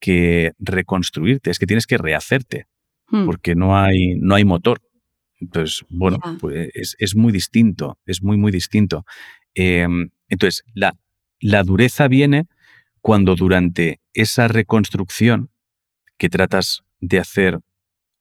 que 0.00 0.52
reconstruirte, 0.58 1.50
es 1.50 1.58
que 1.58 1.66
tienes 1.66 1.86
que 1.86 1.98
rehacerte, 1.98 2.66
hmm. 3.08 3.26
porque 3.26 3.54
no 3.54 3.78
hay, 3.78 4.16
no 4.16 4.34
hay 4.34 4.44
motor. 4.44 4.82
Entonces, 5.44 5.84
bueno, 5.88 6.18
pues 6.40 6.96
es, 6.98 7.16
muy 7.16 7.32
distinto, 7.32 7.98
es 8.06 8.22
muy, 8.22 8.36
muy 8.36 8.50
distinto. 8.50 9.04
Em, 9.54 10.10
entonces, 10.28 10.64
la, 10.74 10.96
la 11.40 11.62
dureza 11.62 12.08
viene 12.08 12.46
cuando 13.00 13.36
durante 13.36 14.00
esa 14.14 14.48
reconstrucción 14.48 15.50
que 16.16 16.30
tratas 16.30 16.82
de 17.00 17.18
hacer 17.18 17.60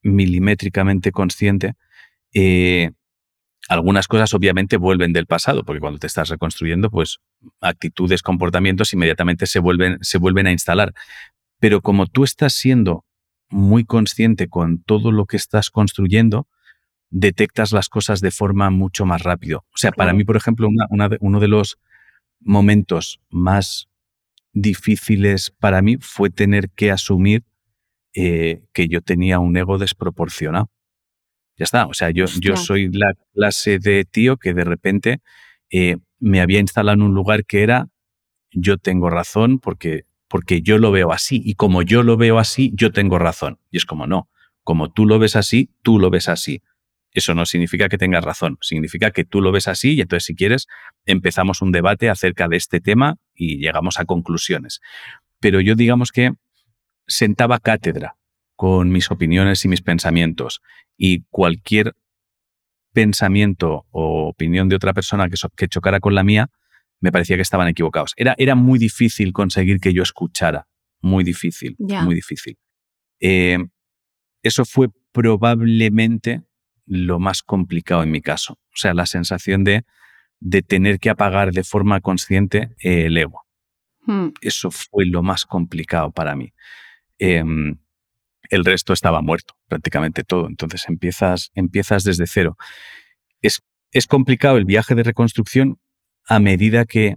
milimétricamente 0.02 1.12
consciente, 1.12 1.76
eh, 2.34 2.92
algunas 3.70 4.10
cosas 4.10 4.34
obviamente 4.34 4.76
vuelven 4.76 5.14
del 5.14 5.26
pasado, 5.26 5.64
porque 5.64 5.80
cuando 5.80 6.00
te 6.00 6.08
estás 6.08 6.28
reconstruyendo, 6.28 6.90
pues 6.90 7.20
actitudes, 7.62 8.22
comportamientos 8.22 8.92
inmediatamente 8.92 9.46
se 9.46 9.60
vuelven, 9.60 10.00
se 10.02 10.18
vuelven 10.18 10.48
a 10.48 10.52
instalar. 10.52 10.94
Pero 11.60 11.82
como 11.82 12.08
tú 12.08 12.26
estás 12.26 12.54
siendo 12.54 13.06
muy 13.50 13.86
consciente 13.86 14.50
con 14.50 14.84
todo 14.84 15.12
lo 15.14 15.26
que 15.26 15.38
estás 15.38 15.70
construyendo, 15.70 16.48
detectas 17.14 17.72
las 17.72 17.90
cosas 17.90 18.22
de 18.22 18.32
forma 18.32 18.72
mucho 18.72 19.06
más 19.06 19.22
rápido. 19.22 19.66
O 19.74 19.78
sea, 19.78 19.92
para 19.92 20.14
mí, 20.14 20.24
por 20.24 20.36
ejemplo, 20.36 20.68
uno 21.20 21.40
de 21.40 21.48
los 21.48 21.78
momentos 22.40 23.22
más 23.30 23.88
difíciles 24.52 25.54
para 25.60 25.82
mí 25.82 25.98
fue 26.00 26.32
tener 26.32 26.72
que 26.72 26.92
asumir 26.92 27.44
eh, 28.16 28.64
que 28.74 28.88
yo 28.88 29.02
tenía 29.02 29.40
un 29.40 29.56
ego 29.56 29.78
desproporcionado. 29.78 30.70
Ya 31.56 31.66
está, 31.66 31.86
o 31.86 31.94
sea, 31.94 32.10
yo, 32.10 32.26
yo 32.26 32.58
soy 32.58 32.90
la 32.92 33.14
clase 33.36 33.78
de 33.78 34.06
tío 34.06 34.38
que 34.38 34.56
de 34.56 34.64
repente 34.64 35.22
eh, 35.70 35.98
me 36.20 36.42
había 36.42 36.60
instalado 36.60 36.96
en 36.96 37.04
un 37.04 37.14
lugar 37.14 37.46
que 37.46 37.62
era 37.62 37.90
yo 38.52 38.78
tengo 38.78 39.12
razón 39.12 39.60
porque, 39.60 40.06
porque 40.28 40.64
yo 40.64 40.80
lo 40.80 40.92
veo 40.92 41.12
así 41.12 41.42
y 41.46 41.54
como 41.54 41.84
yo 41.84 42.02
lo 42.02 42.18
veo 42.18 42.40
así, 42.40 42.72
yo 42.74 42.92
tengo 42.92 43.20
razón. 43.20 43.60
Y 43.70 43.78
es 43.78 43.86
como 43.86 44.08
no, 44.08 44.30
como 44.64 44.92
tú 44.92 45.06
lo 45.06 45.20
ves 45.20 45.36
así, 45.36 45.70
tú 45.84 46.00
lo 46.00 46.10
ves 46.10 46.28
así. 46.28 46.64
Eso 47.14 47.36
no 47.36 47.46
significa 47.46 47.90
que 47.90 47.98
tengas 47.98 48.24
razón, 48.24 48.58
significa 48.62 49.12
que 49.12 49.24
tú 49.24 49.40
lo 49.42 49.52
ves 49.52 49.68
así 49.68 49.94
y 49.94 50.02
entonces 50.02 50.26
si 50.26 50.36
quieres 50.36 50.68
empezamos 51.06 51.62
un 51.62 51.72
debate 51.72 52.10
acerca 52.10 52.48
de 52.48 52.58
este 52.58 52.82
tema 52.82 53.18
y 53.36 53.60
llegamos 53.60 54.00
a 54.00 54.06
conclusiones. 54.06 54.82
Pero 55.40 55.62
yo 55.62 55.76
digamos 55.76 56.12
que 56.12 56.34
sentaba 57.08 57.60
cátedra 57.60 58.16
con 58.56 58.90
mis 58.90 59.12
opiniones 59.12 59.64
y 59.66 59.68
mis 59.68 59.82
pensamientos 59.82 60.62
y 60.98 61.24
cualquier 61.30 61.96
pensamiento 62.94 63.86
o 63.92 64.28
opinión 64.28 64.70
de 64.70 64.76
otra 64.76 64.94
persona 64.94 65.28
que, 65.30 65.68
chocara 65.68 66.00
con 66.00 66.16
la 66.16 66.24
mía, 66.24 66.50
me 67.00 67.12
parecía 67.12 67.36
que 67.36 67.42
estaban 67.42 67.68
equivocados. 67.68 68.14
Era, 68.16 68.36
era 68.38 68.56
muy 68.56 68.80
difícil 68.80 69.34
conseguir 69.34 69.80
que 69.80 69.94
yo 69.94 70.04
escuchara, 70.04 70.68
muy 71.02 71.24
difícil, 71.24 71.76
muy 71.78 72.16
difícil. 72.16 72.58
Eh, 73.20 73.58
eso 74.44 74.66
fue 74.66 74.90
probablemente 75.12 76.44
lo 76.86 77.20
más 77.20 77.42
complicado 77.42 78.04
en 78.04 78.12
mi 78.12 78.22
caso. 78.22 78.54
O 78.54 78.76
sea, 78.76 78.94
la 78.94 79.06
sensación 79.06 79.64
de, 79.64 79.86
de 80.40 80.62
tener 80.62 81.00
que 81.00 81.10
apagar 81.10 81.52
de 81.52 81.64
forma 81.64 82.02
consciente 82.02 82.76
el 82.80 83.18
ego. 83.18 83.42
Hmm. 84.06 84.30
Eso 84.42 84.72
fue 84.72 85.06
lo 85.06 85.24
más 85.24 85.46
complicado 85.46 86.12
para 86.12 86.36
mí. 86.36 86.54
Em, 87.18 87.78
el 88.50 88.66
resto 88.66 88.94
estaba 88.94 89.22
muerto, 89.22 89.56
prácticamente 89.68 90.24
todo. 90.24 90.48
Entonces 90.48 90.86
empiezas, 90.88 91.52
empiezas 91.56 92.04
desde 92.04 92.28
cero. 92.28 92.58
Es, 93.42 93.62
es 93.92 94.08
complicado 94.08 94.58
el 94.58 94.66
viaje 94.66 94.96
de 94.96 95.04
reconstrucción 95.04 95.80
a 96.28 96.40
medida 96.40 96.86
que, 96.86 97.16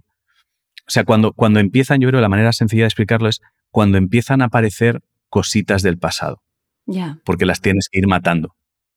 o 0.87 0.91
sea, 0.91 1.05
cuando, 1.05 1.33
cuando 1.33 1.61
empiezan, 1.61 2.01
yo 2.01 2.09
creo 2.09 2.21
la 2.21 2.29
manera 2.29 2.53
sencilla 2.53 2.83
de 2.83 2.89
explicarlo 2.89 3.29
es 3.29 3.41
cuando 3.71 3.99
empiezan 3.99 4.43
a 4.43 4.47
aparecer 4.47 5.03
cositas 5.29 5.83
del 5.83 5.99
pasado. 5.99 6.43
Porque 7.25 7.47
las 7.47 7.61
tienes 7.61 7.89
que 7.91 7.99
ir 7.99 8.07
matando. 8.07 8.55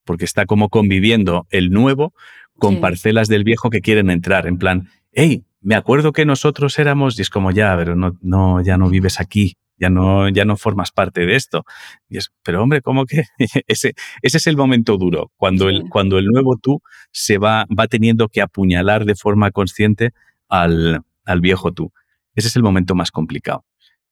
Porque 0.10 0.26
está 0.26 0.48
como 0.48 0.70
conviviendo 0.70 1.46
el 1.52 1.70
nuevo 1.70 2.16
con 2.58 2.82
parcelas 2.82 3.28
del 3.28 3.44
viejo 3.44 3.70
que 3.70 3.80
quieren 3.80 4.10
entrar. 4.10 4.48
En 4.48 4.58
plan, 4.58 4.90
hey, 5.12 5.44
me 5.62 5.76
acuerdo 5.76 6.14
que 6.14 6.26
nosotros 6.26 6.80
éramos, 6.80 7.20
y 7.20 7.22
es 7.22 7.30
como 7.30 7.52
ya, 7.52 7.78
pero 7.78 7.96
no, 7.96 8.18
no, 8.20 8.60
ya 8.60 8.76
no 8.76 8.90
vives 8.90 9.20
aquí, 9.20 9.56
ya 9.78 9.92
no, 9.92 10.28
ya 10.28 10.46
no 10.46 10.58
formas 10.58 10.90
parte 10.90 11.28
de 11.28 11.36
esto. 11.36 11.64
Y 12.10 12.18
es, 12.18 12.32
pero 12.42 12.64
hombre, 12.64 12.82
¿cómo 12.82 13.06
que? 13.06 13.26
ese, 13.68 13.94
ese 14.24 14.38
es 14.38 14.48
el 14.48 14.58
momento 14.58 14.98
duro, 14.98 15.32
cuando, 15.38 15.70
el, 15.70 15.84
cuando 15.92 16.18
el 16.18 16.26
nuevo 16.26 16.58
tú 16.58 16.82
se 17.12 17.38
va, 17.38 17.68
va 17.68 17.86
teniendo 17.86 18.30
que 18.30 18.42
apuñalar 18.42 19.06
de 19.06 19.14
forma 19.14 19.52
consciente 19.52 20.14
al, 20.48 21.04
al 21.24 21.40
viejo 21.40 21.72
tú. 21.72 21.94
Ese 22.34 22.48
es 22.48 22.56
el 22.56 22.64
momento 22.64 22.96
más 22.96 23.12
complicado. 23.12 23.64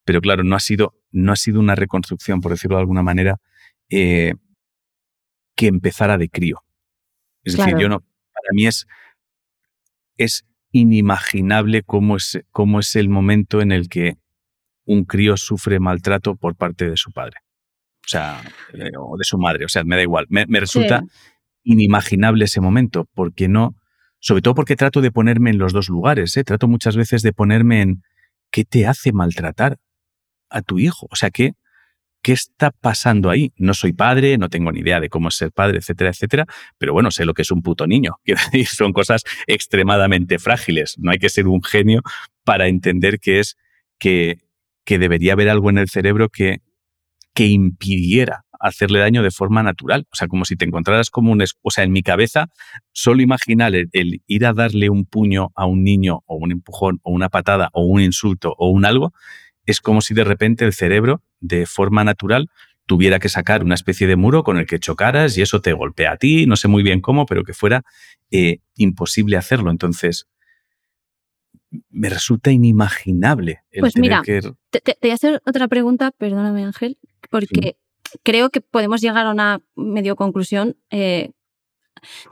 Pero 0.06 0.22
claro, 0.22 0.44
no 0.44 0.56
ha 0.56 0.60
sido, 0.60 0.94
no 1.10 1.32
ha 1.32 1.36
sido 1.36 1.60
una 1.60 1.74
reconstrucción, 1.74 2.40
por 2.40 2.52
decirlo 2.52 2.78
de 2.78 2.82
alguna 2.82 3.02
manera, 3.02 3.38
eh, 3.90 4.36
que 5.58 5.68
empezara 5.68 6.18
de 6.18 6.30
crío. 6.30 6.64
Es 7.44 7.58
decir, 7.58 7.76
yo 7.78 7.90
no, 7.90 8.00
para 8.00 8.54
mí 8.54 8.68
es, 8.68 8.88
es 10.16 10.46
inimaginable 10.72 11.84
cómo 11.84 12.16
es, 12.16 12.40
cómo 12.52 12.80
es 12.80 12.96
el 12.96 13.10
momento 13.10 13.62
en 13.62 13.72
el 13.72 13.90
que 13.90 14.18
un 14.86 15.04
crío 15.04 15.36
sufre 15.36 15.80
maltrato 15.80 16.36
por 16.36 16.56
parte 16.56 16.90
de 16.90 16.96
su 16.96 17.12
padre. 17.12 17.38
O 18.06 18.10
sea, 18.10 18.42
eh, 18.74 18.92
o 18.98 19.18
de 19.18 19.26
su 19.26 19.38
madre. 19.38 19.66
O 19.66 19.70
sea, 19.70 19.84
me 19.84 19.98
da 19.98 20.02
igual. 20.04 20.28
Me, 20.30 20.46
resulta 20.60 21.04
inimaginable 21.64 22.46
ese 22.46 22.62
momento, 22.62 23.10
porque 23.14 23.50
no, 23.50 23.76
sobre 24.20 24.42
todo 24.42 24.56
porque 24.56 24.78
trato 24.78 25.02
de 25.02 25.12
ponerme 25.12 25.50
en 25.50 25.58
los 25.58 25.74
dos 25.74 25.90
lugares. 25.90 26.38
¿eh? 26.38 26.44
Trato 26.44 26.68
muchas 26.68 26.96
veces 26.96 27.22
de 27.22 27.34
ponerme 27.34 27.82
en 27.82 28.04
qué 28.52 28.64
te 28.64 28.88
hace 28.88 29.12
maltratar 29.12 29.78
a 30.50 30.62
tu 30.62 30.80
hijo. 30.80 31.08
O 31.10 31.16
sea, 31.16 31.32
¿qué, 31.32 31.54
¿qué 32.22 32.34
está 32.34 32.72
pasando 32.72 33.30
ahí? 33.30 33.54
No 33.58 33.74
soy 33.74 33.94
padre, 33.94 34.38
no 34.38 34.50
tengo 34.50 34.72
ni 34.72 34.82
idea 34.82 35.00
de 35.00 35.10
cómo 35.10 35.30
es 35.30 35.36
ser 35.36 35.52
padre, 35.52 35.78
etcétera, 35.78 36.10
etcétera, 36.10 36.46
pero 36.78 36.94
bueno, 36.94 37.12
sé 37.12 37.26
lo 37.26 37.34
que 37.34 37.44
es 37.44 37.52
un 37.52 37.62
puto 37.62 37.88
niño. 37.88 38.16
Quiero 38.24 38.42
decir, 38.52 38.68
son 38.68 38.94
cosas 38.94 39.24
extremadamente 39.48 40.40
frágiles. 40.40 40.96
No 40.98 41.12
hay 41.12 41.20
que 41.20 41.30
ser 41.30 41.48
un 41.48 41.64
genio 41.64 42.02
para 42.44 42.68
entender 42.68 43.20
que 43.20 43.40
es 43.40 43.58
que, 44.00 44.40
que 44.86 45.00
debería 45.00 45.34
haber 45.34 45.50
algo 45.50 45.70
en 45.70 45.78
el 45.78 45.90
cerebro 45.90 46.30
que, 46.30 46.62
que 47.34 47.48
impidiera 47.48 48.46
hacerle 48.60 49.00
daño 49.00 49.24
de 49.24 49.32
forma 49.32 49.64
natural. 49.64 50.08
O 50.12 50.16
sea, 50.16 50.28
como 50.28 50.46
si 50.46 50.56
te 50.56 50.66
encontraras 50.66 51.10
como 51.10 51.32
un... 51.32 51.44
O 51.62 51.72
sea, 51.72 51.84
en 51.84 51.92
mi 51.92 52.02
cabeza, 52.02 52.48
solo 52.92 53.22
imaginar 53.22 53.74
el, 53.76 54.22
ir 54.26 54.46
a 54.46 54.54
darle 54.54 54.90
un 54.90 55.06
puño 55.06 55.50
a 55.56 55.66
un 55.66 55.84
niño 55.84 56.24
o 56.26 56.36
un 56.36 56.52
empujón 56.52 57.00
o 57.04 57.12
una 57.12 57.30
patada 57.30 57.70
o 57.74 57.86
un 57.86 58.02
insulto 58.02 58.56
o 58.58 58.70
un 58.70 58.86
algo, 58.86 59.14
es 59.66 59.82
como 59.82 60.02
si 60.02 60.14
de 60.14 60.24
repente 60.24 60.66
el 60.66 60.74
cerebro, 60.74 61.22
de 61.40 61.66
forma 61.66 62.04
natural, 62.04 62.50
tuviera 62.86 63.20
que 63.20 63.30
sacar 63.30 63.64
una 63.64 63.76
especie 63.76 64.08
de 64.08 64.16
muro 64.16 64.44
con 64.44 64.58
el 64.58 64.66
que 64.66 64.80
chocaras 64.80 65.38
y 65.38 65.42
eso 65.42 65.62
te 65.62 65.74
golpea 65.74 66.14
a 66.14 66.18
ti, 66.18 66.46
no 66.46 66.56
sé 66.56 66.68
muy 66.68 66.84
bien 66.84 67.02
cómo, 67.02 67.26
pero 67.26 67.44
que 67.44 67.54
fuera 67.54 67.84
eh, 68.32 68.60
imposible 68.76 69.38
hacerlo. 69.38 69.70
Entonces, 69.72 70.28
me 71.90 72.10
resulta 72.10 72.50
inimaginable. 72.52 73.62
El 73.72 73.82
pues 73.82 73.98
mira, 73.98 74.22
te, 74.24 74.98
voy 75.02 75.12
a 75.12 75.14
hacer 75.14 75.42
otra 75.46 75.68
pregunta, 75.68 76.12
perdóname 76.12 76.64
Ángel, 76.64 76.98
porque 77.30 77.76
creo 78.24 78.50
que 78.50 78.62
podemos 78.62 79.02
llegar 79.02 79.26
a 79.26 79.32
una 79.32 79.62
medio 79.76 80.16
conclusión. 80.16 80.78
Eh, 80.90 81.32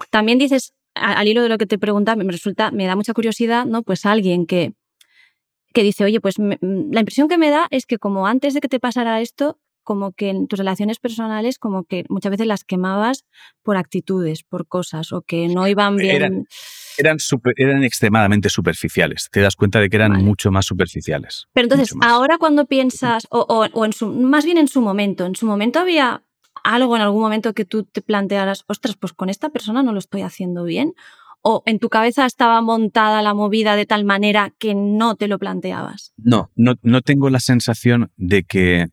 también 0.09 0.39
dices, 0.39 0.73
al 0.93 1.27
hilo 1.27 1.43
de 1.43 1.49
lo 1.49 1.57
que 1.57 1.65
te 1.65 1.77
pregunta, 1.77 2.15
me 2.15 2.23
resulta, 2.31 2.71
me 2.71 2.85
da 2.85 2.95
mucha 2.95 3.13
curiosidad, 3.13 3.65
¿no? 3.65 3.83
Pues 3.83 4.05
alguien 4.05 4.45
que 4.45 4.73
que 5.75 5.83
dice, 5.83 6.05
oye, 6.05 6.21
pues 6.21 6.39
mm, 6.39 6.91
la 6.91 7.01
impresión 7.01 7.27
que 7.27 7.37
me 7.37 7.51
da 7.51 7.67
es 7.69 7.85
que 7.85 7.99
como 7.99 8.25
antes 8.25 8.55
de 8.55 8.61
que 8.61 8.69
te 8.69 8.79
pasara 8.79 9.21
esto, 9.21 9.59
como 9.83 10.13
que 10.13 10.29
en 10.29 10.47
tus 10.47 10.57
relaciones 10.57 10.97
personales, 10.99 11.59
como 11.59 11.83
que 11.83 12.05
muchas 12.09 12.31
veces 12.31 12.47
las 12.47 12.63
quemabas 12.63 13.25
por 13.61 13.77
actitudes, 13.77 14.41
por 14.41 14.67
cosas, 14.67 15.11
o 15.11 15.21
que 15.21 15.47
no 15.47 15.67
iban 15.67 15.97
bien. 15.97 16.15
Eran, 16.15 16.47
eran, 16.97 17.17
eran 17.57 17.83
extremadamente 17.83 18.49
superficiales. 18.49 19.27
Te 19.31 19.41
das 19.41 19.55
cuenta 19.55 19.79
de 19.79 19.89
que 19.89 19.97
eran 19.97 20.13
mucho 20.23 20.49
más 20.49 20.65
superficiales. 20.65 21.45
Pero 21.53 21.65
entonces, 21.65 21.93
ahora 22.01 22.37
cuando 22.39 22.65
piensas, 22.65 23.27
o, 23.29 23.41
o, 23.41 23.85
en 23.85 23.93
su, 23.93 24.07
más 24.07 24.45
bien 24.45 24.57
en 24.57 24.69
su 24.69 24.81
momento, 24.81 25.25
en 25.25 25.35
su 25.35 25.45
momento 25.45 25.79
había 25.79 26.23
algo 26.63 26.95
en 26.95 27.03
algún 27.03 27.21
momento 27.21 27.53
que 27.53 27.65
tú 27.65 27.83
te 27.83 28.01
plantearas, 28.01 28.63
ostras, 28.67 28.95
pues 28.95 29.13
con 29.13 29.29
esta 29.29 29.49
persona 29.49 29.83
no 29.83 29.91
lo 29.91 29.99
estoy 29.99 30.21
haciendo 30.23 30.63
bien, 30.63 30.95
o 31.47 31.61
en 31.67 31.77
tu 31.77 31.89
cabeza 31.89 32.25
estaba 32.25 32.59
montada 32.61 33.21
la 33.21 33.35
movida 33.35 33.75
de 33.75 33.85
tal 33.85 34.03
manera 34.03 34.51
que 34.57 34.73
no 34.73 35.15
te 35.15 35.27
lo 35.27 35.37
planteabas? 35.37 36.11
No, 36.17 36.49
no, 36.55 36.73
no 36.81 37.01
tengo 37.01 37.29
la 37.29 37.39
sensación 37.39 38.09
de 38.17 38.43
que, 38.43 38.87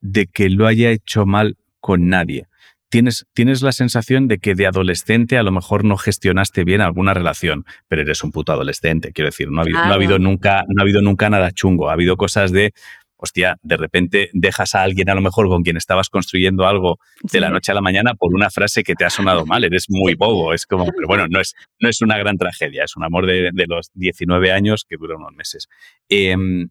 de 0.00 0.28
que 0.28 0.48
lo 0.48 0.68
haya 0.68 0.90
hecho 0.90 1.26
mal 1.26 1.56
con 1.80 2.08
nadie. 2.08 2.46
Tienes, 2.88 3.26
tienes, 3.32 3.62
la 3.62 3.72
sensación 3.72 4.28
de 4.28 4.38
que 4.38 4.54
de 4.54 4.68
adolescente 4.68 5.36
a 5.36 5.42
lo 5.42 5.50
mejor 5.50 5.84
no 5.84 5.96
gestionaste 5.96 6.62
bien 6.62 6.80
alguna 6.80 7.14
relación, 7.14 7.64
pero 7.88 8.02
eres 8.02 8.22
un 8.22 8.30
puto 8.30 8.52
adolescente, 8.52 9.10
quiero 9.12 9.26
decir, 9.26 9.50
no 9.50 9.58
ha 9.58 9.62
habido, 9.64 9.84
no 9.84 9.90
ha 9.90 9.94
habido 9.94 10.18
nunca, 10.20 10.64
no 10.68 10.80
ha 10.80 10.84
habido 10.84 11.02
nunca 11.02 11.28
nada 11.30 11.50
chungo, 11.50 11.90
ha 11.90 11.94
habido 11.94 12.16
cosas 12.16 12.52
de 12.52 12.74
hostia, 13.16 13.58
de 13.62 13.76
repente 13.76 14.30
dejas 14.32 14.74
a 14.74 14.82
alguien 14.82 15.08
a 15.08 15.14
lo 15.14 15.20
mejor 15.20 15.48
con 15.48 15.62
quien 15.62 15.76
estabas 15.76 16.08
construyendo 16.08 16.66
algo 16.66 16.98
de 17.22 17.40
la 17.40 17.50
noche 17.50 17.72
a 17.72 17.74
la 17.74 17.80
mañana 17.80 18.14
por 18.14 18.34
una 18.34 18.50
frase 18.50 18.82
que 18.82 18.94
te 18.94 19.04
ha 19.04 19.10
sonado 19.10 19.46
mal, 19.46 19.64
eres 19.64 19.86
muy 19.88 20.14
bobo, 20.14 20.52
es 20.52 20.66
como, 20.66 20.86
pero 20.86 21.06
bueno, 21.06 21.26
no 21.28 21.40
es, 21.40 21.54
no 21.80 21.88
es 21.88 22.02
una 22.02 22.18
gran 22.18 22.36
tragedia, 22.36 22.84
es 22.84 22.96
un 22.96 23.04
amor 23.04 23.26
de, 23.26 23.50
los 23.66 23.90
19 23.94 24.52
años 24.52 24.84
que 24.88 24.96
dura 24.96 25.16
unos 25.16 25.32
meses. 25.32 25.68
Em, 26.08 26.68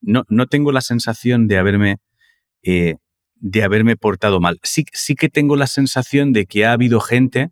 no, 0.00 0.24
no 0.28 0.46
tengo 0.46 0.72
la 0.72 0.80
sensación 0.80 1.48
de 1.48 1.58
haberme, 1.58 1.96
eh, 2.62 2.96
de 3.36 3.62
haberme 3.64 3.96
portado 3.96 4.40
mal. 4.40 4.58
Sí, 4.62 4.84
sí 4.92 5.14
que 5.14 5.28
tengo 5.28 5.56
la 5.56 5.66
sensación 5.66 6.32
de 6.32 6.46
que 6.46 6.66
ha 6.66 6.72
habido 6.72 7.00
gente 7.00 7.50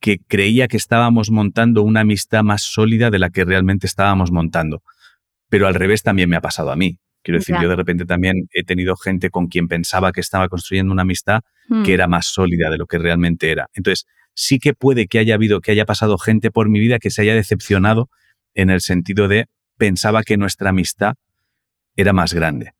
que 0.00 0.18
creía 0.18 0.68
que 0.68 0.76
estábamos 0.76 1.30
montando 1.30 1.82
una 1.82 2.00
amistad 2.00 2.42
más 2.42 2.62
sólida 2.62 3.10
de 3.10 3.18
la 3.18 3.30
que 3.30 3.44
realmente 3.44 3.86
estábamos 3.86 4.30
montando. 4.30 4.82
Pero 5.48 5.66
al 5.66 5.74
revés 5.74 6.02
también 6.02 6.28
me 6.28 6.36
ha 6.36 6.40
pasado 6.40 6.70
a 6.70 6.76
mí. 6.76 6.98
Quiero 7.28 7.40
decir, 7.40 7.56
yo 7.60 7.68
de 7.68 7.76
repente 7.76 8.06
también 8.06 8.48
he 8.52 8.64
tenido 8.64 8.96
gente 8.96 9.28
con 9.28 9.48
quien 9.48 9.68
pensaba 9.68 10.12
que 10.12 10.22
estaba 10.22 10.48
construyendo 10.48 10.94
una 10.94 11.02
amistad 11.02 11.42
que 11.68 11.74
hmm. 11.74 11.90
era 11.90 12.08
más 12.08 12.24
sólida 12.28 12.70
de 12.70 12.78
lo 12.78 12.86
que 12.86 12.96
realmente 12.96 13.50
era. 13.50 13.68
Entonces, 13.74 14.06
sí 14.32 14.58
que 14.58 14.72
puede 14.72 15.08
que 15.08 15.18
haya 15.18 15.34
habido, 15.34 15.60
que 15.60 15.72
haya 15.72 15.84
pasado 15.84 16.16
gente 16.16 16.50
por 16.50 16.70
mi 16.70 16.80
vida 16.80 16.98
que 16.98 17.10
se 17.10 17.20
haya 17.20 17.34
decepcionado 17.34 18.08
en 18.54 18.70
el 18.70 18.80
sentido 18.80 19.28
de 19.28 19.44
pensaba 19.76 20.22
que 20.22 20.38
nuestra 20.38 20.70
amistad 20.70 21.16
era 21.96 22.14
más 22.14 22.32
grande. 22.32 22.72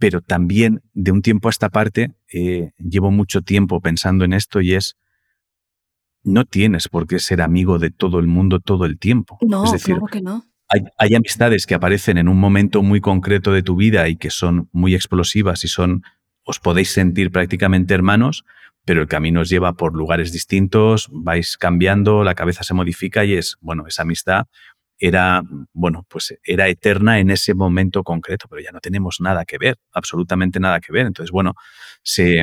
Pero 0.00 0.20
también 0.20 0.80
de 0.92 1.12
un 1.12 1.22
tiempo 1.22 1.46
a 1.46 1.52
esta 1.52 1.68
parte 1.68 2.10
eh, 2.32 2.72
llevo 2.78 3.12
mucho 3.12 3.42
tiempo 3.42 3.80
pensando 3.80 4.24
en 4.24 4.32
esto 4.32 4.62
y 4.62 4.74
es, 4.74 4.96
no 6.24 6.44
tienes 6.44 6.88
por 6.88 7.06
qué 7.06 7.20
ser 7.20 7.40
amigo 7.40 7.78
de 7.78 7.90
todo 7.90 8.18
el 8.18 8.26
mundo 8.26 8.58
todo 8.58 8.84
el 8.84 8.98
tiempo. 8.98 9.38
No, 9.42 9.64
es 9.64 9.70
decir, 9.70 9.94
que 10.10 10.20
no 10.20 10.44
hay, 10.68 11.14
amistades 11.14 11.66
que 11.66 11.74
aparecen 11.74 12.18
en 12.18 12.28
un 12.28 12.38
momento 12.38 12.82
muy 12.82 13.00
concreto 13.00 13.52
de 13.52 13.62
tu 13.62 13.76
vida 13.76 14.08
y 14.08 14.16
que 14.16 14.30
son 14.30 14.68
muy 14.72 14.94
explosivas 14.94 15.64
y 15.64 15.68
son, 15.68 16.02
os 16.44 16.58
podéis 16.58 16.90
sentir 16.90 17.30
prácticamente 17.30 17.94
hermanos, 17.94 18.44
pero 18.84 19.00
el 19.02 19.08
camino 19.08 19.40
os 19.40 19.48
lleva 19.48 19.74
por 19.74 19.94
lugares 19.94 20.32
distintos, 20.32 21.08
vais 21.12 21.56
cambiando, 21.56 22.24
la 22.24 22.34
cabeza 22.34 22.64
se 22.64 22.74
modifica 22.74 23.24
y 23.24 23.34
es, 23.34 23.56
bueno, 23.60 23.86
esa 23.86 24.02
amistad 24.02 24.46
era, 24.98 25.42
bueno, 25.72 26.06
pues 26.08 26.38
era 26.44 26.68
eterna 26.68 27.18
en 27.18 27.30
ese 27.30 27.54
momento 27.54 28.02
concreto, 28.02 28.46
pero 28.48 28.62
ya 28.62 28.70
no 28.72 28.80
tenemos 28.80 29.20
nada 29.20 29.44
que 29.44 29.58
ver, 29.58 29.76
absolutamente 29.92 30.60
nada 30.60 30.80
que 30.80 30.92
ver. 30.92 31.06
Entonces, 31.06 31.30
bueno, 31.30 31.54
se, 32.02 32.42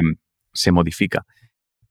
se 0.54 0.72
modifica. 0.72 1.26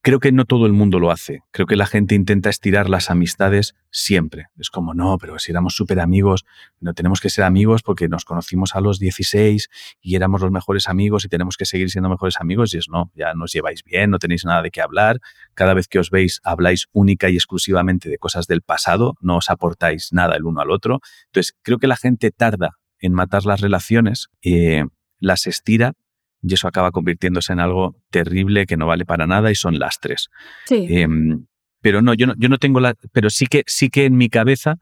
Creo 0.03 0.19
que 0.19 0.31
no 0.31 0.45
todo 0.45 0.65
el 0.65 0.73
mundo 0.73 0.99
lo 0.99 1.11
hace. 1.11 1.43
Creo 1.51 1.67
que 1.67 1.75
la 1.75 1.85
gente 1.85 2.15
intenta 2.15 2.49
estirar 2.49 2.89
las 2.89 3.11
amistades 3.11 3.75
siempre. 3.91 4.47
Es 4.57 4.71
como, 4.71 4.95
no, 4.95 5.19
pero 5.19 5.37
si 5.37 5.51
éramos 5.51 5.75
súper 5.75 5.99
amigos, 5.99 6.43
no 6.79 6.95
tenemos 6.95 7.21
que 7.21 7.29
ser 7.29 7.43
amigos 7.43 7.83
porque 7.83 8.07
nos 8.07 8.25
conocimos 8.25 8.75
a 8.75 8.81
los 8.81 8.97
16 8.97 9.69
y 10.01 10.15
éramos 10.15 10.41
los 10.41 10.49
mejores 10.49 10.89
amigos 10.89 11.23
y 11.25 11.29
tenemos 11.29 11.55
que 11.55 11.65
seguir 11.65 11.91
siendo 11.91 12.09
mejores 12.09 12.37
amigos. 12.39 12.73
Y 12.73 12.79
es 12.79 12.89
no, 12.89 13.11
ya 13.13 13.35
nos 13.35 13.51
lleváis 13.51 13.83
bien, 13.83 14.09
no 14.09 14.17
tenéis 14.17 14.43
nada 14.43 14.63
de 14.63 14.71
qué 14.71 14.81
hablar. 14.81 15.19
Cada 15.53 15.75
vez 15.75 15.87
que 15.87 15.99
os 15.99 16.09
veis, 16.09 16.41
habláis 16.43 16.87
única 16.93 17.29
y 17.29 17.35
exclusivamente 17.35 18.09
de 18.09 18.17
cosas 18.17 18.47
del 18.47 18.63
pasado, 18.63 19.13
no 19.21 19.37
os 19.37 19.51
aportáis 19.51 20.11
nada 20.13 20.35
el 20.35 20.45
uno 20.45 20.61
al 20.61 20.71
otro. 20.71 21.01
Entonces, 21.27 21.55
creo 21.61 21.77
que 21.77 21.85
la 21.85 21.95
gente 21.95 22.31
tarda 22.31 22.79
en 22.97 23.13
matar 23.13 23.45
las 23.45 23.61
relaciones, 23.61 24.29
eh, 24.41 24.83
las 25.19 25.45
estira 25.45 25.93
y 26.41 26.53
eso 26.53 26.67
acaba 26.67 26.91
convirtiéndose 26.91 27.53
en 27.53 27.59
algo 27.59 27.95
terrible 28.09 28.65
que 28.65 28.77
no 28.77 28.87
vale 28.87 29.05
para 29.05 29.27
nada 29.27 29.51
y 29.51 29.55
son 29.55 29.77
lastres. 29.79 30.29
Sí. 30.65 30.87
Em, 30.89 31.45
pero 31.81 32.01
no, 32.01 32.13
yo 32.13 32.27
no, 32.27 32.33
yo 32.37 32.49
no 32.49 32.57
tengo 32.57 32.79
la. 32.79 32.95
Pero 33.11 33.29
sí 33.29 33.45
que, 33.47 33.63
sí 33.67 33.89
que 33.89 34.05
en 34.05 34.17
mi 34.17 34.29
cabeza 34.29 34.77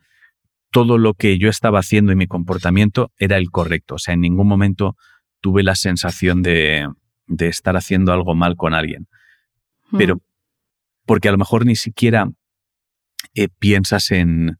todo 0.71 0.97
lo 0.97 1.13
que 1.15 1.37
yo 1.37 1.49
estaba 1.49 1.79
haciendo 1.79 2.11
y 2.11 2.15
mi 2.15 2.27
comportamiento 2.27 3.11
era 3.17 3.37
el 3.37 3.49
correcto. 3.51 3.95
O 3.95 3.99
sea, 3.99 4.13
en 4.13 4.21
ningún 4.21 4.47
momento 4.47 4.95
tuve 5.41 5.63
la 5.63 5.75
sensación 5.75 6.43
de, 6.43 6.87
de 7.27 7.47
estar 7.47 7.75
haciendo 7.75 8.13
algo 8.13 8.35
mal 8.35 8.55
con 8.55 8.73
alguien. 8.73 9.07
Pero 9.97 10.15
Mm. 10.15 10.19
porque 11.05 11.29
a 11.29 11.31
lo 11.31 11.37
mejor 11.37 11.65
ni 11.65 11.75
siquiera 11.75 12.29
eh, 13.33 13.47
piensas 13.59 14.11
en. 14.11 14.57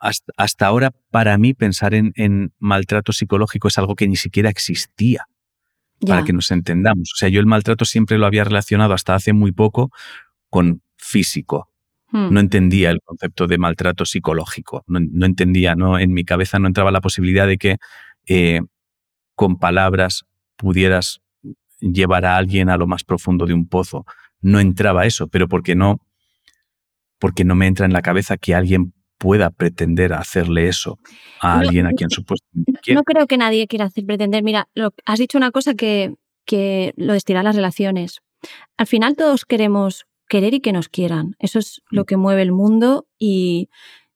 Hasta, 0.00 0.32
hasta 0.36 0.66
ahora, 0.66 0.92
para 1.10 1.38
mí, 1.38 1.54
pensar 1.54 1.94
en, 1.94 2.12
en 2.16 2.52
maltrato 2.58 3.12
psicológico 3.12 3.68
es 3.68 3.78
algo 3.78 3.94
que 3.94 4.08
ni 4.08 4.16
siquiera 4.16 4.50
existía 4.50 5.26
para 6.06 6.24
que 6.24 6.32
nos 6.32 6.50
entendamos. 6.50 7.12
O 7.14 7.16
sea, 7.16 7.28
yo 7.28 7.40
el 7.40 7.46
maltrato 7.46 7.84
siempre 7.84 8.18
lo 8.18 8.26
había 8.26 8.44
relacionado 8.44 8.94
hasta 8.94 9.14
hace 9.14 9.32
muy 9.32 9.52
poco 9.52 9.90
con 10.50 10.82
físico. 10.96 11.68
Mm. 12.10 12.32
No 12.32 12.40
entendía 12.40 12.90
el 12.90 13.00
concepto 13.04 13.46
de 13.46 13.58
maltrato 13.58 14.04
psicológico. 14.04 14.84
No, 14.86 15.00
no 15.00 15.26
entendía, 15.26 15.74
no, 15.74 15.98
en 15.98 16.12
mi 16.12 16.24
cabeza 16.24 16.58
no 16.58 16.66
entraba 16.66 16.90
la 16.90 17.00
posibilidad 17.00 17.46
de 17.46 17.58
que 17.58 17.76
eh, 18.26 18.60
con 19.34 19.58
palabras 19.58 20.24
pudieras 20.56 21.20
llevar 21.80 22.24
a 22.24 22.36
alguien 22.36 22.68
a 22.68 22.76
lo 22.76 22.86
más 22.86 23.04
profundo 23.04 23.46
de 23.46 23.54
un 23.54 23.68
pozo. 23.68 24.04
No 24.40 24.60
entraba 24.60 25.06
eso, 25.06 25.28
pero 25.28 25.48
porque 25.48 25.74
no, 25.74 26.00
porque 27.18 27.44
no 27.44 27.54
me 27.54 27.66
entra 27.66 27.86
en 27.86 27.92
la 27.92 28.02
cabeza 28.02 28.36
que 28.36 28.54
alguien 28.54 28.92
pueda 29.22 29.50
pretender 29.50 30.12
hacerle 30.14 30.66
eso 30.66 30.98
a 31.40 31.54
No, 31.54 31.60
alguien 31.60 31.86
a 31.86 31.92
quien 31.92 32.10
supuestamente 32.10 32.72
quiere. 32.82 32.96
No 32.96 33.04
creo 33.04 33.28
que 33.28 33.36
nadie 33.36 33.68
quiera 33.68 33.84
hacer 33.84 34.04
pretender. 34.04 34.42
Mira, 34.42 34.68
lo- 34.74 34.92
has 35.04 35.20
dicho 35.20 35.38
una 35.38 35.52
cosa 35.52 35.74
que, 35.74 36.16
que 36.44 36.92
lo 36.96 37.14
estirar 37.14 37.44
las 37.44 37.54
relaciones. 37.54 38.18
Al 38.76 38.88
final 38.88 39.14
todos 39.14 39.44
queremos 39.44 40.06
querer 40.28 40.54
y 40.54 40.60
que 40.60 40.72
nos 40.72 40.88
quieran. 40.88 41.36
Eso 41.38 41.60
es 41.60 41.82
lo 41.90 42.04
que 42.04 42.16
mueve 42.16 42.42
el 42.42 42.50
mundo 42.50 43.06
y 43.16 43.68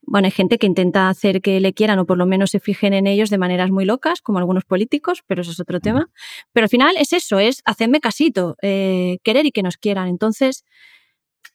bueno, 0.08 0.26
hay 0.26 0.32
gente 0.32 0.58
que 0.58 0.66
intenta 0.66 1.08
hacer 1.08 1.40
que 1.40 1.60
le 1.60 1.72
quieran 1.72 1.98
o 2.00 2.04
por 2.06 2.16
lo 2.18 2.26
menos 2.26 2.50
se 2.50 2.58
fijen 2.60 2.92
en 2.92 3.06
ellos 3.06 3.30
de 3.30 3.38
maneras 3.38 3.70
muy 3.70 3.84
locas, 3.84 4.20
como 4.22 4.38
algunos 4.38 4.64
políticos, 4.64 5.22
pero 5.28 5.42
eso 5.42 5.50
es 5.52 5.60
otro 5.60 5.78
tema. 5.80 6.08
Pero 6.52 6.64
al 6.64 6.68
final 6.68 6.96
es 6.96 7.12
eso, 7.12 7.38
es 7.38 7.60
hacerme 7.64 8.00
casito, 8.00 8.56
eh, 8.62 9.18
querer 9.22 9.46
y 9.46 9.52
que 9.52 9.62
nos 9.62 9.76
quieran. 9.76 10.08
Entonces, 10.08 10.64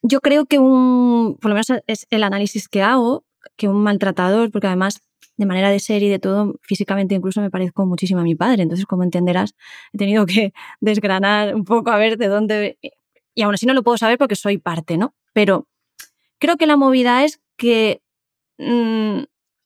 yo 0.02 0.20
creo 0.22 0.46
que 0.46 0.58
un, 0.60 1.38
por 1.42 1.50
lo 1.52 1.56
menos 1.56 1.68
es 1.88 2.08
el 2.10 2.24
análisis 2.24 2.68
que 2.68 2.82
hago, 2.82 3.24
que 3.58 3.68
un 3.68 3.84
maltratador, 3.84 4.52
porque 4.52 4.68
además 4.68 5.02
de 5.38 5.46
manera 5.46 5.70
de 5.72 5.80
ser 5.80 6.04
y 6.04 6.10
de 6.10 6.20
todo, 6.20 6.56
físicamente 6.62 7.16
incluso 7.16 7.42
me 7.42 7.50
parezco 7.50 7.86
muchísimo 7.86 8.22
a 8.22 8.24
mi 8.24 8.36
padre. 8.36 8.64
Entonces, 8.64 8.86
como 8.86 9.04
entenderás, 9.04 9.56
he 9.94 9.98
tenido 9.98 10.26
que 10.26 10.54
desgranar 10.82 11.56
un 11.56 11.66
poco 11.66 11.92
a 11.92 11.98
ver 11.98 12.18
de 12.18 12.28
dónde... 12.28 12.78
Y 13.34 13.42
aún 13.44 13.54
así 13.54 13.66
no 13.66 13.74
lo 13.74 13.84
puedo 13.84 13.98
saber 13.98 14.18
porque 14.18 14.36
soy 14.36 14.58
parte, 14.58 14.98
¿no? 14.98 15.16
Pero 15.34 15.68
creo 16.38 16.58
que 16.58 16.68
la 16.68 16.76
movida 16.76 17.24
es 17.24 17.40
que 17.56 18.02
mm, 18.58 19.24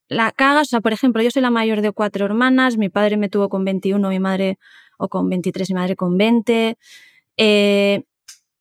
la 0.07 0.31
cagas, 0.31 0.67
o 0.67 0.69
sea, 0.69 0.81
por 0.81 0.93
ejemplo, 0.93 1.21
yo 1.21 1.31
soy 1.31 1.41
la 1.41 1.49
mayor 1.49 1.81
de 1.81 1.91
cuatro 1.91 2.25
hermanas, 2.25 2.77
mi 2.77 2.89
padre 2.89 3.17
me 3.17 3.27
tuvo 3.27 3.49
con 3.49 3.65
21, 3.65 4.07
mi 4.07 4.19
madre, 4.19 4.59
o 4.97 5.09
con 5.09 5.29
23, 5.29 5.69
mi 5.71 5.75
madre 5.75 5.95
con 5.95 6.17
20. 6.17 6.77
Eh, 7.37 8.03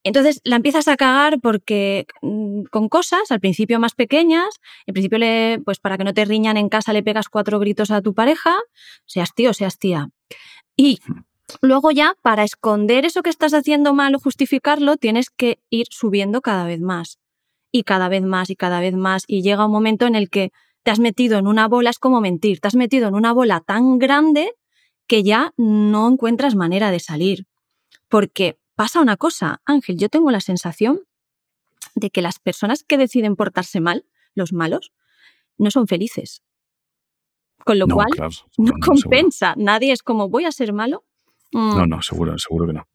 entonces 0.05 0.40
la 0.44 0.57
empiezas 0.57 0.86
a 0.86 0.96
cagar 0.96 1.40
porque 1.40 2.07
mm, 2.20 2.64
con 2.70 2.88
cosas, 2.88 3.30
al 3.30 3.40
principio 3.40 3.80
más 3.80 3.94
pequeñas, 3.94 4.61
en 4.86 4.92
principio 4.92 5.18
le, 5.18 5.61
pues 5.64 5.78
para 5.78 5.96
que 5.96 6.05
no 6.05 6.12
te 6.12 6.26
riñan 6.26 6.59
en 6.59 6.68
casa 6.68 6.92
le 6.92 7.02
pegas 7.02 7.28
cuatro 7.30 7.59
gritos 7.59 7.90
a 7.90 8.02
tu 8.02 8.14
pareja, 8.14 8.55
seas 9.07 9.34
tío, 9.34 9.55
seas 9.55 9.78
tía. 9.78 10.11
Y 10.76 11.00
luego 11.62 11.90
ya, 11.90 12.16
para 12.20 12.44
esconder 12.44 13.07
eso 13.07 13.22
que 13.22 13.30
estás 13.30 13.55
haciendo 13.55 13.94
mal 13.94 14.14
o 14.14 14.18
justificarlo, 14.18 14.98
tienes 14.98 15.30
que 15.30 15.59
ir 15.70 15.86
subiendo 15.90 16.42
cada 16.42 16.66
vez 16.66 16.80
más. 16.80 17.18
Y 17.72 17.82
cada 17.82 18.09
vez 18.09 18.22
más 18.22 18.50
y 18.50 18.57
cada 18.57 18.80
vez 18.80 18.94
más. 18.94 19.24
Y 19.26 19.42
llega 19.42 19.66
un 19.66 19.72
momento 19.72 20.07
en 20.07 20.14
el 20.14 20.28
que 20.28 20.52
te 20.82 20.90
has 20.90 21.00
metido 21.00 21.38
en 21.38 21.46
una 21.46 21.66
bola, 21.66 21.90
es 21.90 21.98
como 21.98 22.20
mentir, 22.20 22.61
te 22.61 22.68
has 22.68 22.74
metido 22.74 23.09
en 23.09 23.14
una 23.14 23.32
bola 23.32 23.61
tan 23.61 23.98
grande 23.98 24.52
que 25.07 25.22
ya 25.22 25.52
no 25.57 26.09
encuentras 26.09 26.55
manera 26.55 26.90
de 26.90 27.00
salir. 27.00 27.46
Porque 28.09 28.59
pasa 28.75 29.01
una 29.01 29.16
cosa, 29.16 29.61
Ángel, 29.64 29.97
yo 29.99 30.09
tengo 30.09 30.31
la 30.31 30.41
sensación 30.41 31.01
de 31.95 32.11
que 32.11 32.22
las 32.22 32.39
personas 32.39 32.83
que 32.85 32.99
deciden 32.99 33.37
portarse 33.37 33.81
mal, 33.81 34.05
los 34.35 34.53
malos, 34.53 34.93
no 35.59 35.70
son 35.70 35.87
felices. 35.87 36.43
Con 37.64 37.79
lo 37.79 37.87
No, 37.87 37.95
cual 37.95 38.09
claro, 38.11 38.31
no 38.59 38.64
no, 38.64 38.72
no, 38.79 38.85
seguro. 38.85 39.01
compensa. 39.03 39.55
Nadie 39.57 39.93
es 39.93 40.03
como 40.03 40.29
voy 40.29 40.45
a 40.45 40.53
ser 40.53 40.72
malo. 40.72 41.05
Mm, 41.53 41.77
No, 41.77 41.87
no, 41.87 42.03
seguro, 42.03 42.37
seguro 42.39 42.66
que 42.66 42.72
no. 42.72 42.87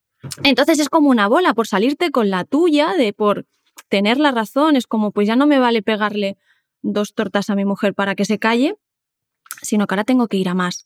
entonces 0.44 0.80
es 0.80 0.90
como 0.90 1.10
una 1.10 1.28
bola 1.28 1.54
por 1.54 1.68
salirte 1.68 2.12
con 2.12 2.30
la 2.30 2.44
tuya, 2.44 2.94
de 2.96 3.14
por 3.14 3.46
tener 3.88 4.18
la 4.20 4.32
razón. 4.32 4.76
Es 4.76 4.86
como, 4.86 5.12
pues 5.12 5.28
ya 5.28 5.36
no 5.36 5.48
me 5.48 5.60
vale 5.60 5.82
pegarle 5.82 6.38
dos 6.82 7.14
tortas 7.14 7.50
a 7.50 7.56
mi 7.56 7.66
mujer 7.66 7.94
para 7.94 8.16
que 8.16 8.26
se 8.26 8.38
calle, 8.38 8.76
sino 9.62 9.88
que 9.88 9.94
ahora 9.96 10.04
tengo 10.04 10.28
que 10.28 10.38
ir 10.38 10.50
a 10.50 10.54
más. 10.54 10.86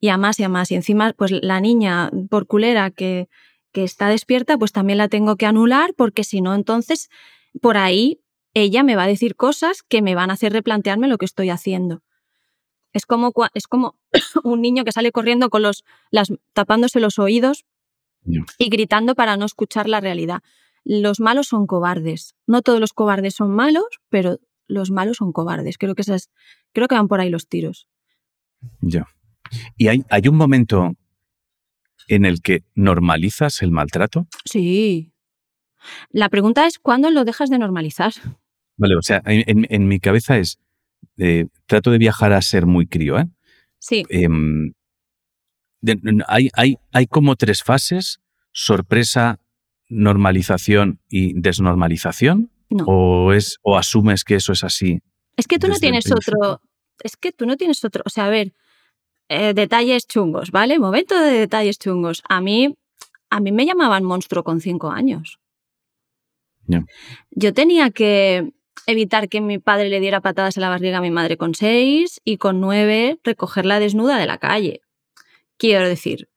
Y 0.00 0.10
a 0.10 0.18
más 0.18 0.38
y 0.38 0.44
a 0.44 0.48
más. 0.48 0.70
Y 0.70 0.74
encima, 0.76 1.12
pues 1.14 1.32
la 1.32 1.60
niña 1.60 2.10
por 2.30 2.46
culera 2.46 2.90
que, 2.90 3.28
que 3.78 3.84
está 3.84 4.08
despierta, 4.08 4.58
pues 4.58 4.72
también 4.72 4.98
la 4.98 5.08
tengo 5.08 5.36
que 5.36 5.46
anular, 5.46 5.94
porque 5.94 6.24
si 6.24 6.40
no, 6.40 6.52
entonces 6.56 7.10
por 7.62 7.76
ahí 7.76 8.20
ella 8.52 8.82
me 8.82 8.96
va 8.96 9.04
a 9.04 9.06
decir 9.06 9.36
cosas 9.36 9.84
que 9.84 10.02
me 10.02 10.16
van 10.16 10.30
a 10.30 10.32
hacer 10.32 10.52
replantearme 10.52 11.06
lo 11.06 11.16
que 11.16 11.26
estoy 11.26 11.48
haciendo. 11.50 12.02
Es 12.92 13.06
como, 13.06 13.32
es 13.54 13.68
como 13.68 13.96
un 14.42 14.62
niño 14.62 14.84
que 14.84 14.90
sale 14.90 15.12
corriendo 15.12 15.48
con 15.48 15.62
los, 15.62 15.84
las, 16.10 16.32
tapándose 16.54 16.98
los 16.98 17.20
oídos 17.20 17.66
y 18.58 18.68
gritando 18.68 19.14
para 19.14 19.36
no 19.36 19.46
escuchar 19.46 19.88
la 19.88 20.00
realidad. 20.00 20.42
Los 20.82 21.20
malos 21.20 21.46
son 21.46 21.68
cobardes. 21.68 22.34
No 22.48 22.62
todos 22.62 22.80
los 22.80 22.92
cobardes 22.92 23.34
son 23.34 23.52
malos, 23.52 23.86
pero 24.08 24.40
los 24.66 24.90
malos 24.90 25.18
son 25.18 25.30
cobardes. 25.30 25.78
Creo 25.78 25.94
que 25.94 26.02
esas, 26.02 26.30
creo 26.72 26.88
que 26.88 26.96
van 26.96 27.06
por 27.06 27.20
ahí 27.20 27.30
los 27.30 27.46
tiros. 27.46 27.88
Ya. 28.80 29.06
Y 29.76 29.86
hay, 29.86 30.02
hay 30.10 30.26
un 30.26 30.36
momento 30.36 30.96
en 32.08 32.24
el 32.24 32.40
que 32.42 32.64
normalizas 32.74 33.62
el 33.62 33.70
maltrato. 33.70 34.26
Sí. 34.44 35.12
La 36.10 36.28
pregunta 36.28 36.66
es 36.66 36.78
¿cuándo 36.78 37.10
lo 37.10 37.24
dejas 37.24 37.50
de 37.50 37.58
normalizar? 37.58 38.12
Vale, 38.76 38.96
o 38.96 39.02
sea, 39.02 39.22
en, 39.24 39.88
mi 39.88 40.00
cabeza 40.00 40.38
es, 40.38 40.58
eh, 41.16 41.46
trato 41.66 41.90
de 41.90 41.98
viajar 41.98 42.32
a 42.32 42.42
ser 42.42 42.66
muy 42.66 42.86
crío, 42.86 43.18
¿eh? 43.18 43.26
Sí. 43.78 44.04
Em, 44.08 44.72
de- 45.80 46.24
hay, 46.26 46.50
hay, 46.54 46.76
hay 46.92 47.06
como 47.06 47.36
tres 47.36 47.62
fases, 47.62 48.20
sorpresa, 48.52 49.40
normalización 49.88 51.00
y 51.08 51.38
desnormalización, 51.40 52.50
No. 52.70 52.84
o, 52.86 53.32
es, 53.32 53.58
o 53.62 53.76
asumes 53.76 54.24
que 54.24 54.34
eso 54.36 54.52
es 54.52 54.64
así. 54.64 55.00
Es 55.36 55.46
que 55.46 55.58
tú 55.58 55.68
no 55.68 55.76
tienes 55.76 56.10
otro. 56.10 56.60
Es 57.02 57.16
que 57.16 57.32
tú 57.32 57.46
no 57.46 57.56
tienes 57.56 57.84
otro. 57.84 58.02
O 58.04 58.10
sea, 58.10 58.26
a 58.26 58.30
ver, 58.30 58.52
eh, 59.28 59.52
detalles 59.54 60.06
chungos, 60.06 60.50
¿vale? 60.50 60.78
Momento 60.78 61.18
de 61.18 61.38
detalles 61.38 61.78
chungos. 61.78 62.22
A 62.28 62.40
mí, 62.40 62.76
a 63.30 63.40
mí 63.40 63.52
me 63.52 63.66
llamaban 63.66 64.04
monstruo 64.04 64.42
con 64.42 64.60
cinco 64.60 64.90
años. 64.90 65.38
Yo 67.30 67.54
tenía 67.54 67.90
que 67.90 68.52
evitar 68.86 69.28
que 69.28 69.40
mi 69.40 69.58
padre 69.58 69.88
le 69.88 70.00
diera 70.00 70.20
patadas 70.20 70.56
en 70.56 70.62
la 70.62 70.68
barriga 70.68 70.98
a 70.98 71.02
mi 71.02 71.10
madre 71.10 71.36
con 71.36 71.54
seis 71.54 72.20
y 72.24 72.36
con 72.36 72.60
nueve 72.60 73.18
recogerla 73.24 73.80
desnuda 73.80 74.18
de 74.18 74.26
la 74.26 74.38
calle. 74.38 74.82
Quiero 75.56 75.88
decir. 75.88 76.28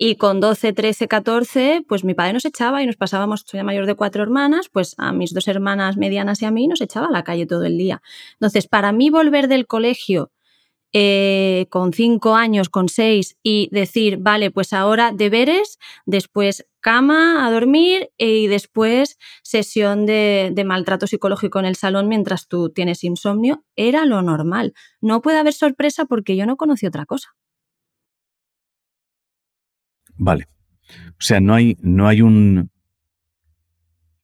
Y 0.00 0.14
con 0.14 0.38
12, 0.38 0.74
13, 0.74 1.08
14, 1.08 1.84
pues 1.88 2.04
mi 2.04 2.14
padre 2.14 2.32
nos 2.32 2.44
echaba 2.44 2.84
y 2.84 2.86
nos 2.86 2.96
pasábamos, 2.96 3.44
soy 3.44 3.58
la 3.58 3.64
mayor 3.64 3.84
de 3.84 3.96
cuatro 3.96 4.22
hermanas, 4.22 4.68
pues 4.68 4.94
a 4.96 5.12
mis 5.12 5.34
dos 5.34 5.48
hermanas 5.48 5.96
medianas 5.96 6.40
y 6.40 6.44
a 6.44 6.52
mí 6.52 6.68
nos 6.68 6.80
echaba 6.80 7.08
a 7.08 7.10
la 7.10 7.24
calle 7.24 7.46
todo 7.46 7.64
el 7.64 7.76
día. 7.76 8.00
Entonces, 8.34 8.68
para 8.68 8.92
mí 8.92 9.10
volver 9.10 9.48
del 9.48 9.66
colegio 9.66 10.30
eh, 10.92 11.66
con 11.70 11.92
cinco 11.92 12.34
años, 12.34 12.68
con 12.68 12.88
seis, 12.88 13.36
y 13.42 13.68
decir, 13.72 14.18
vale, 14.18 14.50
pues 14.50 14.72
ahora 14.72 15.12
deberes, 15.12 15.78
después 16.06 16.66
cama 16.80 17.46
a 17.46 17.50
dormir 17.50 18.10
y 18.16 18.46
después 18.46 19.18
sesión 19.42 20.06
de, 20.06 20.50
de, 20.54 20.64
maltrato 20.64 21.06
psicológico 21.06 21.58
en 21.58 21.66
el 21.66 21.76
salón 21.76 22.08
mientras 22.08 22.48
tú 22.48 22.70
tienes 22.70 23.04
insomnio, 23.04 23.64
era 23.76 24.04
lo 24.06 24.22
normal. 24.22 24.74
No 25.00 25.20
puede 25.20 25.38
haber 25.38 25.52
sorpresa 25.52 26.04
porque 26.04 26.36
yo 26.36 26.46
no 26.46 26.56
conocí 26.56 26.86
otra 26.86 27.04
cosa. 27.04 27.34
Vale. 30.16 30.48
O 31.10 31.20
sea, 31.20 31.40
no 31.40 31.54
hay, 31.54 31.76
no 31.80 32.08
hay 32.08 32.22
un, 32.22 32.70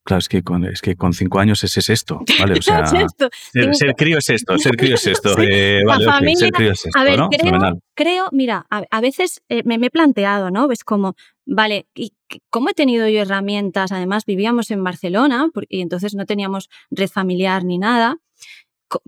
Claro, 0.04 0.18
es 0.18 0.28
que 0.28 0.42
con, 0.42 0.66
es 0.66 0.82
que 0.82 0.96
con 0.96 1.14
cinco 1.14 1.38
años 1.38 1.64
ese 1.64 1.80
es 1.80 1.88
esto, 1.88 2.20
¿vale? 2.38 2.58
O 2.58 2.62
sea, 2.62 2.80
es. 2.80 3.12
Ser, 3.52 3.74
ser, 3.74 3.94
crío 3.94 4.18
es 4.18 4.28
esto, 4.28 4.58
ser 4.58 4.76
crío 4.76 4.96
es 4.96 5.06
esto. 5.06 5.34
eh, 5.38 5.80
vale, 5.86 6.04
okay, 6.04 6.14
familia, 6.14 6.36
ser 6.36 6.52
crío 6.52 6.72
es 6.72 6.84
esto, 6.84 6.98
a 6.98 7.04
ver, 7.04 7.18
¿no? 7.18 7.30
creo, 7.30 7.80
creo, 7.94 8.28
mira, 8.30 8.66
a, 8.68 8.84
a 8.90 9.00
veces 9.00 9.42
eh, 9.48 9.62
me, 9.64 9.78
me, 9.78 9.86
he 9.86 9.90
planteado, 9.90 10.50
¿no? 10.50 10.68
Ves 10.68 10.84
como, 10.84 11.16
vale, 11.46 11.86
¿y 11.94 12.12
cómo 12.50 12.68
he 12.68 12.74
tenido 12.74 13.08
yo 13.08 13.22
herramientas? 13.22 13.92
Además, 13.92 14.26
vivíamos 14.26 14.70
en 14.70 14.84
Barcelona 14.84 15.48
y 15.70 15.80
entonces 15.80 16.14
no 16.14 16.26
teníamos 16.26 16.68
red 16.90 17.08
familiar 17.08 17.64
ni 17.64 17.78
nada. 17.78 18.18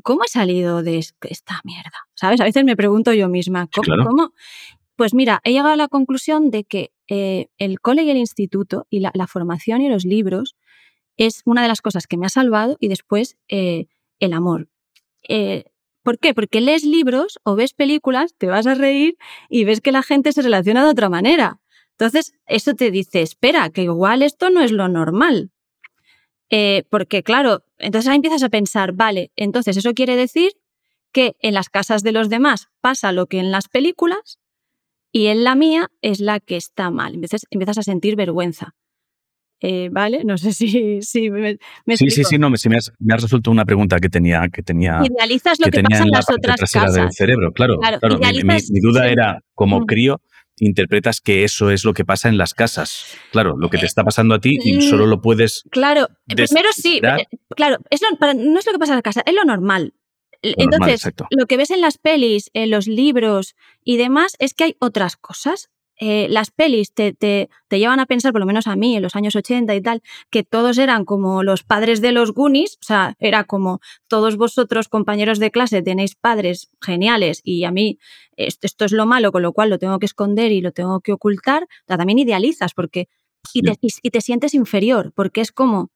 ¿Cómo 0.03 0.25
he 0.25 0.29
salido 0.29 0.83
de 0.83 0.99
esta 0.99 1.61
mierda? 1.63 2.09
¿Sabes? 2.15 2.41
A 2.41 2.45
veces 2.45 2.65
me 2.65 2.75
pregunto 2.75 3.13
yo 3.13 3.29
misma, 3.29 3.69
¿cómo? 3.73 3.85
Claro. 3.85 4.05
cómo? 4.05 4.33
Pues 4.97 5.13
mira, 5.13 5.43
he 5.45 5.53
llegado 5.53 5.75
a 5.75 5.77
la 5.77 5.89
conclusión 5.89 6.51
de 6.51 6.65
que 6.65 6.91
eh, 7.09 7.49
el 7.59 7.81
cole 7.81 8.03
y 8.03 8.11
el 8.11 8.17
instituto 8.17 8.87
y 8.89 9.01
la, 9.01 9.11
la 9.15 9.27
formación 9.27 9.83
y 9.83 9.91
los 9.91 10.05
libros 10.05 10.57
es 11.17 11.43
una 11.45 11.63
de 11.63 11.69
las 11.69 11.81
cosas 11.81 12.07
que 12.07 12.17
me 12.17 12.27
ha 12.27 12.31
salvado 12.31 12.77
y 12.81 12.89
después 12.89 13.37
eh, 13.49 13.87
el 14.19 14.33
amor. 14.33 14.69
Eh, 15.29 15.65
¿Por 16.03 16.19
qué? 16.19 16.35
Porque 16.35 16.61
lees 16.61 16.85
libros 16.85 17.41
o 17.43 17.57
ves 17.57 17.75
películas, 17.75 18.35
te 18.39 18.47
vas 18.47 18.67
a 18.67 18.75
reír 18.75 19.17
y 19.49 19.65
ves 19.65 19.81
que 19.81 19.93
la 19.93 20.03
gente 20.03 20.33
se 20.33 20.43
relaciona 20.43 20.85
de 20.85 20.91
otra 20.91 21.09
manera. 21.09 21.61
Entonces, 21.99 22.35
eso 22.47 22.75
te 22.75 22.91
dice, 22.91 23.23
espera, 23.23 23.71
que 23.71 23.83
igual 23.83 24.23
esto 24.23 24.51
no 24.51 24.61
es 24.61 24.71
lo 24.71 24.87
normal. 24.89 25.51
Eh, 26.51 26.85
porque, 26.91 27.23
claro, 27.23 27.65
entonces 27.79 28.09
ahí 28.09 28.17
empiezas 28.17 28.43
a 28.43 28.51
pensar, 28.51 28.93
vale, 28.93 29.33
entonces 29.35 29.77
eso 29.77 29.95
quiere 29.95 30.15
decir 30.15 30.53
que 31.11 31.35
en 31.41 31.55
las 31.55 31.71
casas 31.71 32.03
de 32.03 32.13
los 32.13 32.29
demás 32.29 32.69
pasa 32.81 33.11
lo 33.11 33.27
que 33.27 33.39
en 33.39 33.51
las 33.51 33.69
películas 33.69 34.39
y 35.11 35.27
en 35.27 35.45
la 35.45 35.55
mía 35.55 35.91
es 36.03 36.21
la 36.21 36.41
que 36.41 36.57
está 36.57 36.91
mal. 36.91 37.15
Entonces 37.15 37.47
empiezas 37.51 37.79
a 37.79 37.83
sentir 37.83 38.17
vergüenza. 38.17 38.75
Eh, 39.61 39.89
¿Vale? 39.91 40.23
No 40.25 40.37
sé 40.37 40.53
si, 40.53 41.01
si 41.03 41.31
me, 41.31 41.59
me 41.87 41.97
Sí, 41.97 42.05
explico. 42.05 42.15
sí, 42.15 42.25
sí, 42.25 42.39
no, 42.39 42.51
me, 42.51 42.57
me, 42.69 42.77
has, 42.77 42.93
me 42.99 43.15
has 43.15 43.23
resuelto 43.23 43.51
una 43.51 43.65
pregunta 43.65 43.99
que 43.99 44.09
tenía, 44.09 44.49
que 44.53 44.63
tenía, 44.63 45.01
Idealizas 45.05 45.59
lo 45.61 45.65
que 45.67 45.71
que, 45.71 45.83
pasa 45.83 46.03
en 46.03 46.07
en 46.09 46.11
la 46.11 46.19
las 46.19 46.31
otras 46.31 46.57
trasera 46.57 46.85
del 46.91 46.95
casas. 47.05 47.17
cerebro, 47.17 47.53
claro. 47.53 47.79
Claro, 47.79 47.99
claro. 47.99 48.19
Mi, 48.19 48.27
mi- 48.27 48.31
idealizas- 48.43 48.71
mi 48.71 48.81
duda 48.81 49.09
era, 49.09 49.41
como 49.55 49.81
Mm. 49.81 49.87
crío, 49.87 50.21
interpretas 50.59 51.21
que 51.21 51.45
eso 51.45 51.71
es 51.71 51.85
lo 51.85 51.93
que 51.95 52.05
pasa 52.05 52.29
en 52.29 52.39
las 52.39 52.55
casas. 52.55 53.07
Claro, 53.33 53.57
lo 53.59 53.69
que 53.71 53.77
te 53.79 53.87
está 53.87 54.05
pasando 54.05 54.35
a 54.35 54.41
ti 54.41 54.59
y 54.63 54.79
Mm. 54.79 54.81
solo 54.83 55.07
lo 55.07 55.21
puedes... 55.21 55.63
Claro, 55.71 56.09
primero 56.27 56.69
sí, 56.75 57.01
eh, 57.03 57.27
claro, 57.55 57.79
es 57.91 58.01
lo- 58.03 58.17
para- 58.19 58.35
no 58.35 58.59
es 58.59 58.67
lo 58.67 58.73
que 58.73 58.79
pasa 58.79 58.93
en 58.93 58.99
la 58.99 59.03
casa, 59.03 59.23
es 59.27 59.35
lo 59.35 59.45
normal. 59.45 59.95
Lo 60.43 60.53
Entonces, 60.59 61.03
normal, 61.05 61.29
lo 61.31 61.47
que 61.47 61.57
ves 61.57 61.71
en 61.71 61.81
las 61.81 61.99
pelis, 61.99 62.51
en 62.53 62.71
los 62.71 62.87
libros 62.87 63.55
y 63.85 63.97
demás 63.97 64.37
es 64.39 64.55
que 64.55 64.65
hay 64.65 64.77
otras 64.81 65.17
cosas. 65.17 65.71
Eh, 65.99 66.27
las 66.29 66.51
pelis 66.51 66.93
te, 66.93 67.13
te, 67.13 67.49
te 67.69 67.79
llevan 67.79 68.01
a 68.01 68.07
pensar, 68.07 68.33
por 68.33 68.41
lo 68.41 68.47
menos 68.47 68.67
a 68.67 68.77
mí, 68.77 68.97
en 68.97 69.03
los 69.03 69.17
años 69.17 69.35
80 69.35 69.75
y 69.75 69.81
tal, 69.81 70.03
que 70.31 70.43
todos 70.43 70.79
eran 70.79 71.05
como 71.05 71.43
los 71.43 71.63
padres 71.63 72.01
de 72.01 72.13
los 72.13 72.33
Goonies, 72.33 72.77
o 72.83 72.85
sea, 72.85 73.17
era 73.19 73.45
como 73.45 73.81
todos 74.09 74.37
vosotros, 74.37 74.89
compañeros 74.89 75.39
de 75.39 75.51
clase, 75.51 75.83
tenéis 75.83 76.15
padres 76.15 76.71
geniales 76.81 77.41
y 77.45 77.65
a 77.65 77.71
mí 77.71 77.99
esto, 78.37 78.67
esto 78.67 78.85
es 78.85 78.93
lo 78.93 79.07
malo, 79.07 79.33
con 79.33 79.43
lo 79.43 79.53
cual 79.53 79.71
lo 79.71 79.79
tengo 79.79 79.99
que 79.99 80.07
esconder 80.07 80.53
y 80.53 80.61
lo 80.61 80.73
tengo 80.73 81.01
que 81.01 81.13
ocultar. 81.13 81.65
O 81.65 81.87
sea, 81.87 81.97
también 81.97 82.19
idealizas 82.19 82.75
porque 82.75 83.09
y 83.53 83.63
te, 83.63 83.79
y, 83.81 83.89
y 84.03 84.11
te 84.11 84.21
sientes 84.21 84.55
inferior, 84.55 85.13
porque 85.15 85.41
es 85.41 85.53
como 85.53 85.91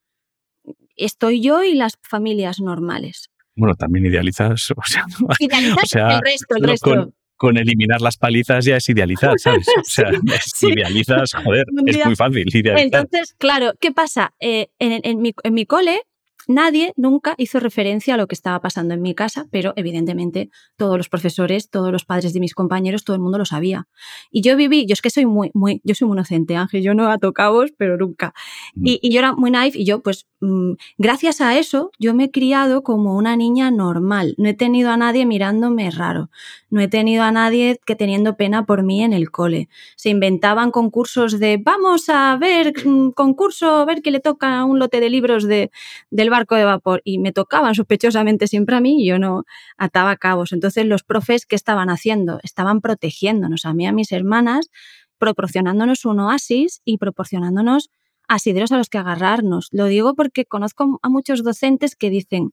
estoy 0.96 1.40
yo 1.40 1.62
y 1.62 1.74
las 1.74 1.98
familias 2.03 2.61
normales. 2.61 3.30
Bueno, 3.57 3.74
también 3.74 4.07
idealizas, 4.07 4.70
o 4.76 4.82
sea, 4.84 5.05
Idealizas 5.38 5.84
o 5.84 5.86
sea, 5.86 6.16
el 6.16 6.20
resto, 6.22 6.57
el 6.57 6.62
resto. 6.62 6.90
con, 6.90 7.14
con 7.41 7.57
eliminar 7.57 8.03
las 8.03 8.18
palizas 8.18 8.66
ya 8.66 8.76
es 8.76 8.86
idealizar, 8.91 9.32
¿sabes? 9.38 9.66
O 9.68 9.82
sea, 9.82 10.11
Sí. 10.55 10.66
idealizas, 10.68 11.32
joder, 11.32 11.64
es 11.86 12.05
muy 12.05 12.14
fácil 12.14 12.45
idealizar. 12.55 13.01
Entonces, 13.01 13.34
claro, 13.38 13.72
¿qué 13.80 13.93
pasa? 13.93 14.34
Eh, 14.41 14.68
en, 14.78 15.01
en 15.05 15.22
mi, 15.22 15.32
en 15.43 15.55
mi 15.55 15.64
cole 15.64 16.03
nadie 16.51 16.92
nunca 16.96 17.34
hizo 17.38 17.61
referencia 17.61 18.14
a 18.14 18.16
lo 18.16 18.26
que 18.26 18.34
estaba 18.34 18.61
pasando 18.61 18.92
en 18.92 19.01
mi 19.01 19.14
casa, 19.14 19.46
pero 19.51 19.72
evidentemente 19.76 20.51
todos 20.76 20.98
los 20.98 21.09
profesores, 21.09 21.70
todos 21.70 21.92
los 21.92 22.05
padres 22.05 22.34
de 22.34 22.40
mis 22.40 22.55
compañeros, 22.55 23.05
todo 23.05 23.16
el 23.16 23.22
mundo 23.22 23.38
lo 23.38 23.44
sabía. 23.44 23.86
Y 24.30 24.42
yo 24.42 24.57
viví, 24.57 24.86
yo 24.86 24.92
es 24.92 25.01
que 25.01 25.11
soy 25.11 25.26
muy, 25.26 25.51
muy, 25.55 25.80
yo 25.84 25.94
soy 25.94 26.09
muy 26.09 26.16
inocente, 26.16 26.57
Ángel, 26.57 26.82
yo 26.82 26.94
no 26.94 27.09
ato 27.11 27.32
cabos, 27.32 27.72
pero 27.78 27.96
nunca. 27.96 28.34
Mm. 28.74 28.86
Y, 28.86 28.98
y 29.03 29.12
yo 29.12 29.20
era 29.20 29.32
muy 29.32 29.51
naive 29.51 29.78
y 29.78 29.84
yo, 29.84 30.03
pues, 30.03 30.26
mm, 30.40 30.72
gracias 30.98 31.40
a 31.40 31.59
eso, 31.59 31.90
yo 31.98 32.14
me 32.14 32.24
he 32.24 32.30
criado 32.30 32.82
como 32.82 33.16
una 33.16 33.36
niña 33.36 33.70
normal. 33.70 34.34
No 34.36 34.48
he 34.48 34.55
tenido 34.55 34.90
a 34.90 34.96
nadie 34.96 35.26
mirándome 35.26 35.90
raro. 35.90 36.30
No 36.68 36.80
he 36.80 36.88
tenido 36.88 37.22
a 37.22 37.32
nadie 37.32 37.78
que 37.84 37.96
teniendo 37.96 38.36
pena 38.36 38.66
por 38.66 38.82
mí 38.82 39.03
en 39.03 39.12
el 39.12 39.30
cole. 39.30 39.68
Se 39.96 40.09
inventaban 40.11 40.70
concursos 40.70 41.38
de 41.38 41.59
vamos 41.62 42.09
a 42.09 42.36
ver, 42.36 42.72
mm, 42.84 43.11
concurso, 43.11 43.70
a 43.70 43.84
ver 43.84 44.03
que 44.03 44.11
le 44.11 44.20
toca 44.20 44.64
un 44.64 44.78
lote 44.78 45.01
de 45.01 45.11
libros 45.11 45.44
de, 45.44 45.70
del 46.11 46.30
de 46.49 46.64
vapor. 46.64 47.01
Y 47.05 47.18
me 47.18 47.32
tocaban 47.32 47.74
sospechosamente 47.74 48.47
siempre 48.47 48.76
a 48.76 48.80
mí 48.80 49.03
y 49.03 49.07
yo 49.07 49.18
no 49.18 49.45
ataba 49.76 50.16
cabos. 50.16 50.53
Entonces, 50.53 50.86
los 50.86 51.03
profes, 51.03 51.47
¿qué 51.47 51.57
estaban 51.57 51.91
haciendo? 51.91 52.41
Estaban 52.43 52.80
protegiéndonos 52.80 53.64
a 53.64 53.74
mí 53.74 53.84
y 53.84 53.86
a 53.86 53.93
mis 53.93 54.12
hermanas, 54.12 54.70
proporcionándonos 55.18 56.05
un 56.05 56.20
oasis 56.20 56.80
y 56.84 56.99
proporcionándonos 56.99 57.91
asideros 58.28 58.72
a 58.72 58.78
los 58.78 58.88
que 58.88 58.99
agarrarnos. 58.99 59.68
Lo 59.72 59.86
digo 59.86 60.14
porque 60.14 60.45
conozco 60.45 60.99
a 61.03 61.09
muchos 61.09 61.43
docentes 61.43 61.97
que 61.97 62.11
dicen, 62.11 62.53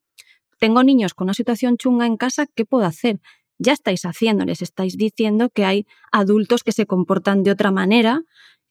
tengo 0.59 0.83
niños 0.83 1.13
con 1.13 1.25
una 1.25 1.33
situación 1.33 1.77
chunga 1.77 2.05
en 2.05 2.17
casa, 2.17 2.47
¿qué 2.53 2.65
puedo 2.65 2.85
hacer? 2.85 3.19
Ya 3.59 3.73
estáis 3.73 4.05
haciendo, 4.05 4.45
les 4.45 4.61
estáis 4.61 4.97
diciendo 4.97 5.49
que 5.49 5.65
hay 5.65 5.85
adultos 6.11 6.63
que 6.63 6.71
se 6.71 6.85
comportan 6.85 7.43
de 7.43 7.51
otra 7.51 7.71
manera, 7.71 8.21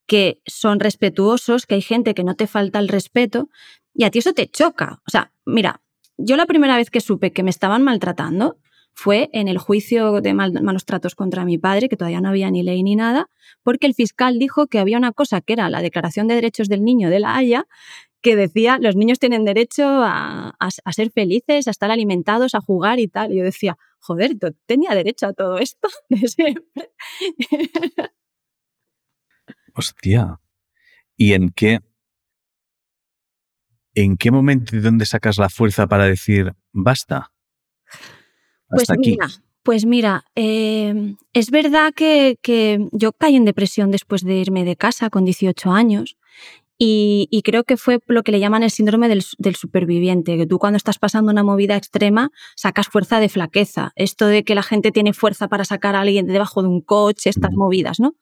que 0.06 0.40
son 0.46 0.80
respetuosos, 0.80 1.66
que 1.66 1.76
hay 1.76 1.82
gente 1.82 2.14
que 2.14 2.24
no 2.24 2.34
te 2.34 2.46
falta 2.46 2.78
el 2.78 2.88
respeto 2.88 3.48
y 3.96 4.04
a 4.04 4.10
ti 4.10 4.18
eso 4.18 4.32
te 4.32 4.46
choca. 4.48 5.00
O 5.06 5.10
sea, 5.10 5.32
mira, 5.44 5.82
yo 6.18 6.36
la 6.36 6.46
primera 6.46 6.76
vez 6.76 6.90
que 6.90 7.00
supe 7.00 7.32
que 7.32 7.42
me 7.42 7.50
estaban 7.50 7.82
maltratando 7.82 8.58
fue 8.92 9.28
en 9.32 9.48
el 9.48 9.58
juicio 9.58 10.20
de 10.20 10.32
mal, 10.32 10.52
malos 10.62 10.86
tratos 10.86 11.14
contra 11.14 11.44
mi 11.44 11.58
padre, 11.58 11.88
que 11.88 11.96
todavía 11.96 12.20
no 12.20 12.30
había 12.30 12.50
ni 12.50 12.62
ley 12.62 12.82
ni 12.82 12.96
nada, 12.96 13.28
porque 13.62 13.86
el 13.86 13.94
fiscal 13.94 14.38
dijo 14.38 14.68
que 14.68 14.78
había 14.78 14.96
una 14.96 15.12
cosa 15.12 15.40
que 15.40 15.52
era 15.52 15.68
la 15.68 15.82
Declaración 15.82 16.28
de 16.28 16.34
Derechos 16.34 16.68
del 16.68 16.82
Niño 16.82 17.10
de 17.10 17.20
la 17.20 17.36
Haya, 17.36 17.66
que 18.22 18.36
decía 18.36 18.78
los 18.80 18.96
niños 18.96 19.18
tienen 19.18 19.44
derecho 19.44 19.84
a, 19.86 20.56
a, 20.58 20.92
ser 20.92 21.10
felices, 21.10 21.68
a 21.68 21.70
estar 21.70 21.90
alimentados, 21.90 22.54
a 22.54 22.60
jugar 22.60 22.98
y 22.98 23.08
tal. 23.08 23.32
Y 23.32 23.38
yo 23.38 23.44
decía, 23.44 23.76
joder, 23.98 24.36
tenía 24.66 24.94
derecho 24.94 25.26
a 25.26 25.32
todo 25.32 25.58
esto 25.58 25.88
de 26.08 26.28
siempre. 26.28 26.90
Hostia. 29.74 30.40
¿Y 31.16 31.34
en 31.34 31.50
qué? 31.50 31.80
¿En 33.96 34.18
qué 34.18 34.30
momento 34.30 34.76
y 34.76 34.80
dónde 34.80 35.06
sacas 35.06 35.38
la 35.38 35.48
fuerza 35.48 35.86
para 35.86 36.04
decir 36.04 36.52
basta? 36.72 37.32
Pues 38.68 38.90
aquí. 38.90 39.12
mira, 39.12 39.28
pues 39.62 39.86
mira, 39.86 40.24
eh, 40.34 41.14
es 41.32 41.50
verdad 41.50 41.94
que, 41.94 42.38
que, 42.42 42.88
yo 42.92 43.12
caí 43.12 43.36
en 43.36 43.46
depresión 43.46 43.90
después 43.90 44.22
de 44.22 44.34
irme 44.34 44.66
de 44.66 44.76
casa 44.76 45.08
con 45.08 45.24
18 45.24 45.70
años 45.70 46.18
y, 46.78 47.26
y 47.30 47.40
creo 47.40 47.64
que 47.64 47.78
fue 47.78 48.00
lo 48.06 48.22
que 48.22 48.32
le 48.32 48.40
llaman 48.40 48.62
el 48.62 48.70
síndrome 48.70 49.08
del, 49.08 49.24
del, 49.38 49.56
superviviente, 49.56 50.36
que 50.36 50.46
tú 50.46 50.58
cuando 50.58 50.76
estás 50.76 50.98
pasando 50.98 51.32
una 51.32 51.42
movida 51.42 51.74
extrema 51.74 52.30
sacas 52.54 52.88
fuerza 52.88 53.18
de 53.18 53.30
flaqueza, 53.30 53.92
esto 53.96 54.26
de 54.26 54.44
que 54.44 54.54
la 54.54 54.62
gente 54.62 54.92
tiene 54.92 55.14
fuerza 55.14 55.48
para 55.48 55.64
sacar 55.64 55.96
a 55.96 56.02
alguien 56.02 56.26
de 56.26 56.34
debajo 56.34 56.62
de 56.62 56.68
un 56.68 56.82
coche, 56.82 57.30
estas 57.30 57.52
movidas, 57.54 57.98
¿no? 57.98 58.14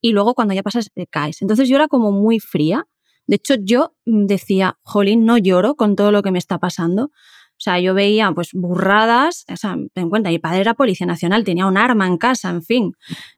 Y 0.00 0.10
luego 0.10 0.34
cuando 0.34 0.54
ya 0.54 0.64
pasas, 0.64 0.90
te 0.92 1.06
caes. 1.06 1.40
Entonces 1.40 1.68
yo 1.68 1.76
era 1.76 1.86
como 1.86 2.10
muy 2.10 2.40
fría. 2.40 2.88
De 3.30 3.36
hecho, 3.36 3.54
yo 3.62 3.94
decía, 4.04 4.76
jolín, 4.82 5.24
no 5.24 5.38
lloro 5.38 5.76
con 5.76 5.94
todo 5.94 6.10
lo 6.10 6.20
que 6.20 6.32
me 6.32 6.40
está 6.40 6.58
pasando. 6.58 7.04
O 7.04 7.62
sea, 7.62 7.78
yo 7.78 7.94
veía 7.94 8.32
pues 8.32 8.50
burradas, 8.52 9.44
o 9.48 9.56
sea, 9.56 9.76
ten 9.94 10.04
en 10.04 10.10
cuenta, 10.10 10.30
mi 10.30 10.40
padre 10.40 10.62
era 10.62 10.74
policía 10.74 11.06
nacional, 11.06 11.44
tenía 11.44 11.66
un 11.66 11.76
arma 11.76 12.08
en 12.08 12.16
casa, 12.16 12.50
en 12.50 12.64
fin, 12.64 12.92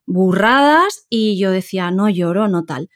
burradas 0.06 1.04
y 1.10 1.38
yo 1.38 1.50
decía, 1.50 1.90
no 1.90 2.08
lloro, 2.08 2.48
no 2.48 2.64
tal. 2.64 2.88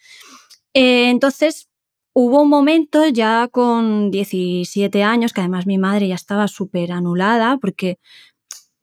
Eh, 0.73 1.11
entonces, 1.11 1.69
hubo 2.15 2.41
un 2.41 2.49
momento 2.49 3.07
ya 3.07 3.49
con 3.53 4.11
17 4.11 5.03
años, 5.03 5.35
que 5.35 5.43
además 5.43 5.67
mi 5.67 5.77
madre 5.77 6.09
ya 6.09 6.15
estaba 6.15 6.49
súper 6.49 6.93
anulada, 6.93 7.59
porque 7.61 7.99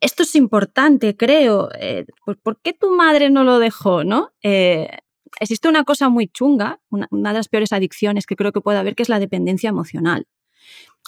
esto 0.00 0.22
es 0.22 0.36
importante, 0.36 1.16
creo, 1.16 1.68
eh, 1.80 2.04
pues, 2.24 2.36
¿por 2.40 2.60
qué 2.60 2.74
tu 2.74 2.94
madre 2.94 3.28
no 3.30 3.42
lo 3.42 3.58
dejó, 3.58 4.04
no? 4.04 4.30
Eh, 4.40 4.88
existe 5.40 5.68
una 5.68 5.84
cosa 5.84 6.08
muy 6.08 6.28
chunga, 6.28 6.80
una, 6.90 7.08
de 7.10 7.38
las 7.38 7.48
peores 7.48 7.72
adicciones 7.72 8.26
que 8.26 8.36
creo 8.36 8.52
que 8.52 8.60
puede 8.60 8.78
haber, 8.78 8.94
que 8.94 9.02
es 9.02 9.08
la 9.08 9.18
dependencia 9.18 9.68
emocional. 9.68 10.26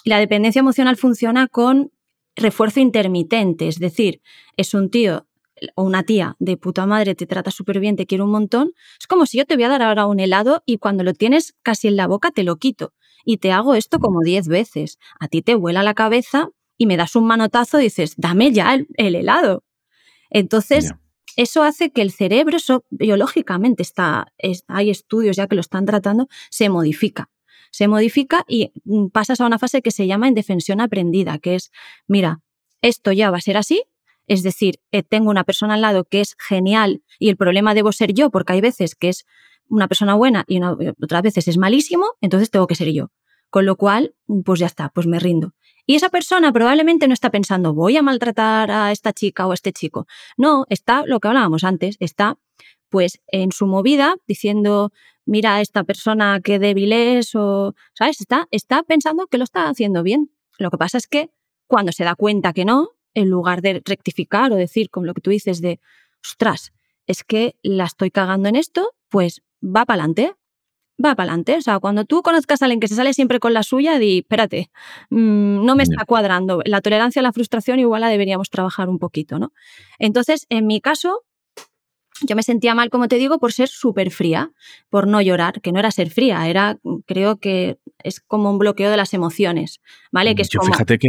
Y 0.05 0.11
la 0.11 0.19
dependencia 0.19 0.61
emocional 0.61 0.97
funciona 0.97 1.49
con 1.49 1.93
refuerzo 2.35 2.81
intermitente, 2.81 3.69
es 3.69 3.79
decir, 3.79 4.21
es 4.57 4.75
un 4.75 4.91
tío 4.91 5.27
o 5.75 5.85
una 5.85 6.03
tía 6.03 6.37
de 6.39 6.59
puta 6.59 6.85
madre 6.85 7.15
te 7.15 7.27
trata 7.27 7.51
súper 7.51 7.81
bien, 7.81 7.97
te 7.97 8.07
quiere 8.07 8.23
un 8.23 8.31
montón, 8.31 8.73
es 9.01 9.07
como 9.07 9.25
si 9.25 9.39
yo 9.39 9.47
te 9.47 9.55
voy 9.55 9.65
a 9.65 9.69
dar 9.69 9.83
ahora 9.83 10.07
un 10.07 10.21
helado 10.21 10.63
y 10.67 10.77
cuando 10.77 11.03
lo 11.03 11.15
tienes 11.15 11.55
casi 11.63 11.89
en 11.89 11.97
la 11.97 12.07
boca 12.07 12.31
te 12.31 12.45
lo 12.45 12.57
quito. 12.57 12.93
Y 13.25 13.39
te 13.39 13.51
hago 13.51 13.75
esto 13.75 13.99
como 13.99 14.21
diez 14.21 14.47
veces. 14.47 14.99
A 15.19 15.27
ti 15.27 15.43
te 15.43 15.57
vuela 15.57 15.83
la 15.83 15.95
cabeza 15.95 16.51
y 16.79 16.87
me 16.87 16.97
das 16.97 17.17
un 17.17 17.27
manotazo 17.27 17.81
y 17.81 17.85
dices, 17.85 18.15
dame 18.17 18.53
ya 18.53 18.75
el, 18.75 19.15
helado. 19.17 19.65
Entonces, 20.31 20.93
eso 21.37 21.63
hace 21.63 21.91
que 21.91 22.03
el 22.03 22.11
cerebro, 22.11 22.59
biológicamente 22.91 23.83
está, 23.83 24.33
hay 24.67 24.91
estudios 24.91 25.37
ya 25.37 25.47
que 25.47 25.55
lo 25.55 25.61
están 25.61 25.85
tratando, 25.85 26.29
se 26.51 26.69
modifica. 26.71 27.31
Se 27.71 27.89
modifica 27.89 28.45
y 28.49 28.73
mm, 28.85 29.09
pasas 29.09 29.41
a 29.41 29.47
una 29.47 29.59
fase 29.59 29.83
que 29.83 29.91
se 29.91 30.07
llama 30.07 30.29
indefensión 30.29 30.81
aprendida, 30.81 31.39
que 31.39 31.57
es, 31.57 31.71
mira, 32.09 32.41
esto 32.81 33.13
ya 33.13 33.31
va 33.31 33.37
a 33.37 33.43
ser 33.43 33.59
así, 33.59 33.85
es 34.27 34.43
decir, 34.43 34.81
eh, 34.93 35.03
tengo 35.03 35.31
una 35.31 35.45
persona 35.45 35.75
al 35.75 35.83
lado 35.83 36.05
que 36.05 36.21
es 36.21 36.37
genial 36.39 37.03
y 37.19 37.29
el 37.29 37.37
problema 37.37 37.75
debo 37.75 37.93
ser 37.93 38.15
yo, 38.15 38.31
porque 38.31 38.55
hay 38.55 38.61
veces 38.61 38.95
que 38.95 39.11
es 39.11 39.27
una 39.69 39.89
persona 39.89 40.15
buena 40.15 40.45
y 40.47 40.61
otras 40.63 41.23
veces 41.23 41.49
es 41.49 41.59
malísimo, 41.59 42.07
entonces 42.21 42.51
tengo 42.51 42.67
que 42.67 42.75
ser 42.75 42.93
yo. 42.93 43.11
Con 43.51 43.67
lo 43.67 43.77
cual, 43.77 44.15
pues 44.45 44.61
ya 44.61 44.67
está, 44.67 44.89
pues 44.89 45.07
me 45.07 45.19
rindo. 45.19 45.53
Y 45.87 45.95
esa 45.95 46.09
persona 46.09 46.53
probablemente 46.53 47.07
no 47.07 47.15
está 47.15 47.31
pensando, 47.31 47.73
voy 47.73 47.97
a 47.97 48.03
maltratar 48.03 48.71
a 48.71 48.91
esta 48.91 49.13
chica 49.13 49.47
o 49.47 49.53
a 49.53 49.55
este 49.55 49.73
chico. 49.73 50.07
No, 50.37 50.67
está 50.69 51.05
lo 51.07 51.21
que 51.21 51.29
hablábamos 51.29 51.63
antes, 51.65 51.97
está 52.01 52.39
pues 52.89 53.21
en 53.29 53.53
su 53.53 53.67
movida 53.67 54.17
diciendo, 54.27 54.93
mira, 55.25 55.61
esta 55.61 55.85
persona 55.85 56.41
qué 56.43 56.59
débil 56.59 56.93
es 56.93 57.35
o, 57.35 57.75
¿sabes? 57.95 58.21
Está, 58.21 58.49
está 58.51 58.83
pensando 58.83 59.27
que 59.27 59.39
lo 59.39 59.45
está 59.45 59.69
haciendo 59.69 60.03
bien. 60.03 60.31
Lo 60.59 60.71
que 60.71 60.79
pasa 60.79 60.99
es 60.99 61.07
que 61.07 61.31
cuando 61.67 61.93
se 61.93 62.05
da 62.05 62.15
cuenta 62.15 62.53
que 62.53 62.65
no, 62.65 62.91
en 63.15 63.29
lugar 63.29 63.63
de 63.63 63.83
rectificar 63.85 64.53
o 64.53 64.57
decir, 64.57 64.91
como 64.91 65.07
lo 65.07 65.15
que 65.15 65.21
tú 65.21 65.31
dices, 65.31 65.61
de, 65.61 65.81
ostras, 66.23 66.73
es 67.07 67.25
que 67.25 67.57
la 67.63 67.85
estoy 67.85 68.11
cagando 68.11 68.49
en 68.49 68.57
esto, 68.57 68.95
pues 69.09 69.43
va 69.63 69.85
para 69.85 70.03
adelante, 70.03 70.35
va 71.03 71.15
para 71.15 71.31
adelante. 71.31 71.57
O 71.57 71.61
sea, 71.61 71.79
cuando 71.79 72.05
tú 72.05 72.23
conozcas 72.23 72.63
a 72.63 72.67
alguien 72.67 72.81
que 72.81 72.89
se 72.89 72.95
sale 72.95 73.15
siempre 73.15 73.41
con 73.41 73.55
la 73.55 73.63
suya, 73.63 73.99
di, 73.99 74.19
espérate, 74.19 74.71
mm, 75.11 75.65
no 75.65 75.77
me 75.77 75.83
está 75.83 76.05
cuadrando. 76.05 76.63
La 76.65 76.81
tolerancia 76.81 77.21
a 77.21 77.23
la 77.23 77.33
frustración 77.33 77.79
igual 77.79 78.01
la 78.01 78.09
deberíamos 78.09 78.51
trabajar 78.51 78.89
un 78.89 78.99
poquito, 78.99 79.39
¿no? 79.39 79.53
Entonces, 79.99 80.47
en 80.49 80.67
mi 80.67 80.81
caso, 80.81 81.23
yo 82.27 82.35
me 82.35 82.43
sentía 82.43 82.75
mal, 82.75 82.89
como 82.89 83.09
te 83.09 83.17
digo, 83.17 83.39
por 83.39 83.53
ser 83.53 83.69
súper 83.69 84.11
fría, 84.11 84.51
por 84.89 85.07
no 85.07 85.21
llorar, 85.21 85.61
que 85.61 85.73
no 85.73 85.79
era 85.79 85.91
ser 85.91 86.11
fría, 86.11 86.49
era, 86.49 86.79
creo 87.07 87.37
que 87.37 87.79
es 88.03 88.21
como 88.21 88.51
un 88.51 88.59
bloqueo 88.59 88.91
de 88.91 88.97
las 88.97 89.13
emociones, 89.13 89.81
¿vale? 90.13 90.35
Que 90.35 90.45
yo 90.45 90.61
fíjate 90.61 90.99
que, 90.99 91.09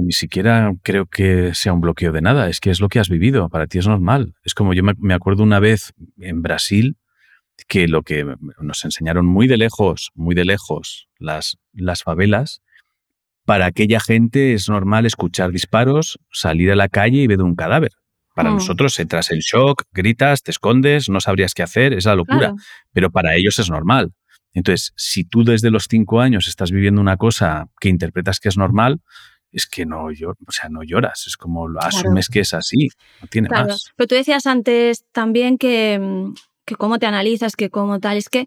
ni 0.00 0.12
siquiera 0.12 0.72
creo 0.82 1.06
que 1.06 1.54
sea 1.54 1.72
un 1.72 1.80
bloqueo 1.80 2.12
de 2.12 2.22
nada, 2.22 2.48
es 2.48 2.58
que 2.58 2.70
es 2.70 2.80
lo 2.80 2.88
que 2.88 2.98
has 2.98 3.08
vivido, 3.08 3.48
para 3.48 3.68
ti 3.68 3.78
es 3.78 3.86
normal. 3.86 4.34
Es 4.42 4.54
como 4.54 4.74
yo 4.74 4.82
me 4.82 5.14
acuerdo 5.14 5.44
una 5.44 5.60
vez 5.60 5.92
en 6.18 6.42
Brasil, 6.42 6.96
que 7.66 7.88
lo 7.88 8.02
que 8.02 8.24
nos 8.60 8.84
enseñaron 8.84 9.26
muy 9.26 9.48
de 9.48 9.56
lejos, 9.56 10.10
muy 10.14 10.34
de 10.34 10.44
lejos, 10.44 11.08
las, 11.18 11.58
las 11.72 12.02
favelas, 12.02 12.62
para 13.44 13.66
aquella 13.66 13.98
gente 14.00 14.52
es 14.52 14.68
normal 14.68 15.06
escuchar 15.06 15.52
disparos, 15.52 16.18
salir 16.30 16.70
a 16.70 16.76
la 16.76 16.88
calle 16.88 17.22
y 17.22 17.26
ver 17.26 17.42
un 17.42 17.54
cadáver. 17.54 17.92
Para 18.34 18.50
mm. 18.50 18.54
nosotros, 18.54 19.00
tras 19.08 19.30
el 19.30 19.40
shock, 19.40 19.84
gritas, 19.92 20.42
te 20.42 20.50
escondes, 20.50 21.08
no 21.08 21.20
sabrías 21.20 21.54
qué 21.54 21.62
hacer, 21.62 21.92
es 21.92 22.04
la 22.04 22.14
locura. 22.14 22.54
Pero 22.92 23.10
para 23.10 23.34
ellos 23.34 23.58
es 23.58 23.70
normal. 23.70 24.12
Entonces, 24.52 24.92
si 24.96 25.24
tú 25.24 25.44
desde 25.44 25.70
los 25.70 25.86
cinco 25.88 26.20
años 26.20 26.46
estás 26.46 26.70
viviendo 26.70 27.00
una 27.00 27.16
cosa 27.16 27.68
que 27.80 27.88
interpretas 27.88 28.38
que 28.38 28.48
es 28.48 28.56
normal, 28.56 29.00
es 29.50 29.66
que 29.66 29.86
no, 29.86 30.04
o 30.06 30.52
sea, 30.52 30.68
no 30.68 30.82
lloras, 30.82 31.26
es 31.26 31.36
como 31.36 31.68
lo 31.68 31.80
asumes 31.80 32.28
que 32.28 32.40
es 32.40 32.52
así, 32.54 32.88
no 33.22 33.28
tiene 33.28 33.48
más. 33.48 33.92
Pero 33.96 34.08
tú 34.08 34.14
decías 34.14 34.46
antes 34.46 35.04
también 35.12 35.58
que, 35.58 35.98
mm, 35.98 36.34
que 36.68 36.76
cómo 36.76 36.98
te 36.98 37.06
analizas, 37.06 37.56
que 37.56 37.70
cómo 37.70 37.98
tal. 37.98 38.18
Es 38.18 38.28
que 38.28 38.46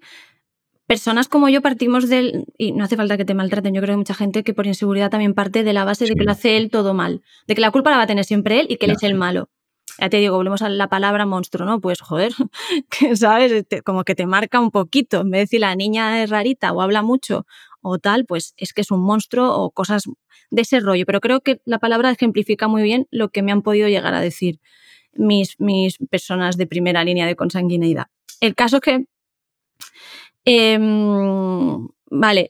personas 0.85 1.27
como 1.27 1.49
yo 1.49 1.61
partimos 1.61 2.07
del, 2.07 2.45
y 2.57 2.71
no 2.71 2.83
hace 2.83 2.95
falta 2.95 3.17
que 3.17 3.25
te 3.25 3.33
maltraten, 3.33 3.73
yo 3.73 3.81
creo 3.81 3.87
que 3.87 3.93
hay 3.93 3.97
mucha 3.97 4.13
gente 4.13 4.43
que 4.43 4.53
por 4.53 4.67
inseguridad 4.67 5.09
también 5.09 5.33
parte 5.33 5.63
de 5.63 5.73
la 5.73 5.83
base 5.85 6.05
de 6.05 6.15
que 6.15 6.23
lo 6.23 6.31
hace 6.31 6.57
él 6.57 6.69
todo 6.69 6.93
mal, 6.93 7.21
de 7.47 7.55
que 7.55 7.61
la 7.61 7.71
culpa 7.71 7.89
la 7.89 7.97
va 7.97 8.03
a 8.03 8.07
tener 8.07 8.23
siempre 8.23 8.59
él 8.59 8.67
y 8.69 8.77
que 8.77 8.85
él 8.85 8.91
es 8.91 9.03
el 9.03 9.15
malo. 9.15 9.49
Ya 9.99 10.09
te 10.09 10.17
digo, 10.17 10.37
volvemos 10.37 10.61
a 10.61 10.69
la 10.69 10.87
palabra 10.87 11.25
monstruo, 11.25 11.65
¿no? 11.65 11.81
Pues 11.81 11.99
joder, 11.99 12.31
que 12.89 13.15
sabes, 13.15 13.65
como 13.83 14.03
que 14.03 14.15
te 14.15 14.25
marca 14.27 14.59
un 14.59 14.71
poquito. 14.71 15.21
En 15.21 15.31
vez 15.31 15.39
de 15.39 15.43
decir 15.43 15.59
la 15.61 15.75
niña 15.75 16.23
es 16.23 16.29
rarita 16.29 16.71
o 16.71 16.81
habla 16.81 17.01
mucho 17.01 17.45
o 17.81 17.97
tal, 17.97 18.25
pues 18.25 18.53
es 18.57 18.73
que 18.73 18.81
es 18.81 18.91
un 18.91 19.01
monstruo 19.01 19.51
o 19.55 19.71
cosas 19.71 20.03
de 20.51 20.61
ese 20.61 20.79
rollo. 20.79 21.05
Pero 21.05 21.19
creo 21.19 21.41
que 21.41 21.61
la 21.65 21.79
palabra 21.79 22.11
ejemplifica 22.11 22.67
muy 22.67 22.83
bien 22.83 23.07
lo 23.11 23.29
que 23.29 23.41
me 23.41 23.51
han 23.51 23.63
podido 23.63 23.87
llegar 23.87 24.13
a 24.13 24.21
decir 24.21 24.59
mis, 25.13 25.57
personas 26.09 26.57
de 26.57 26.67
primera 26.67 27.03
línea 27.03 27.25
de 27.25 27.35
consanguineidad. 27.35 28.07
El 28.39 28.55
caso 28.55 28.77
es 28.77 28.81
que, 28.81 29.05
em, 30.45 31.87
vale, 32.09 32.49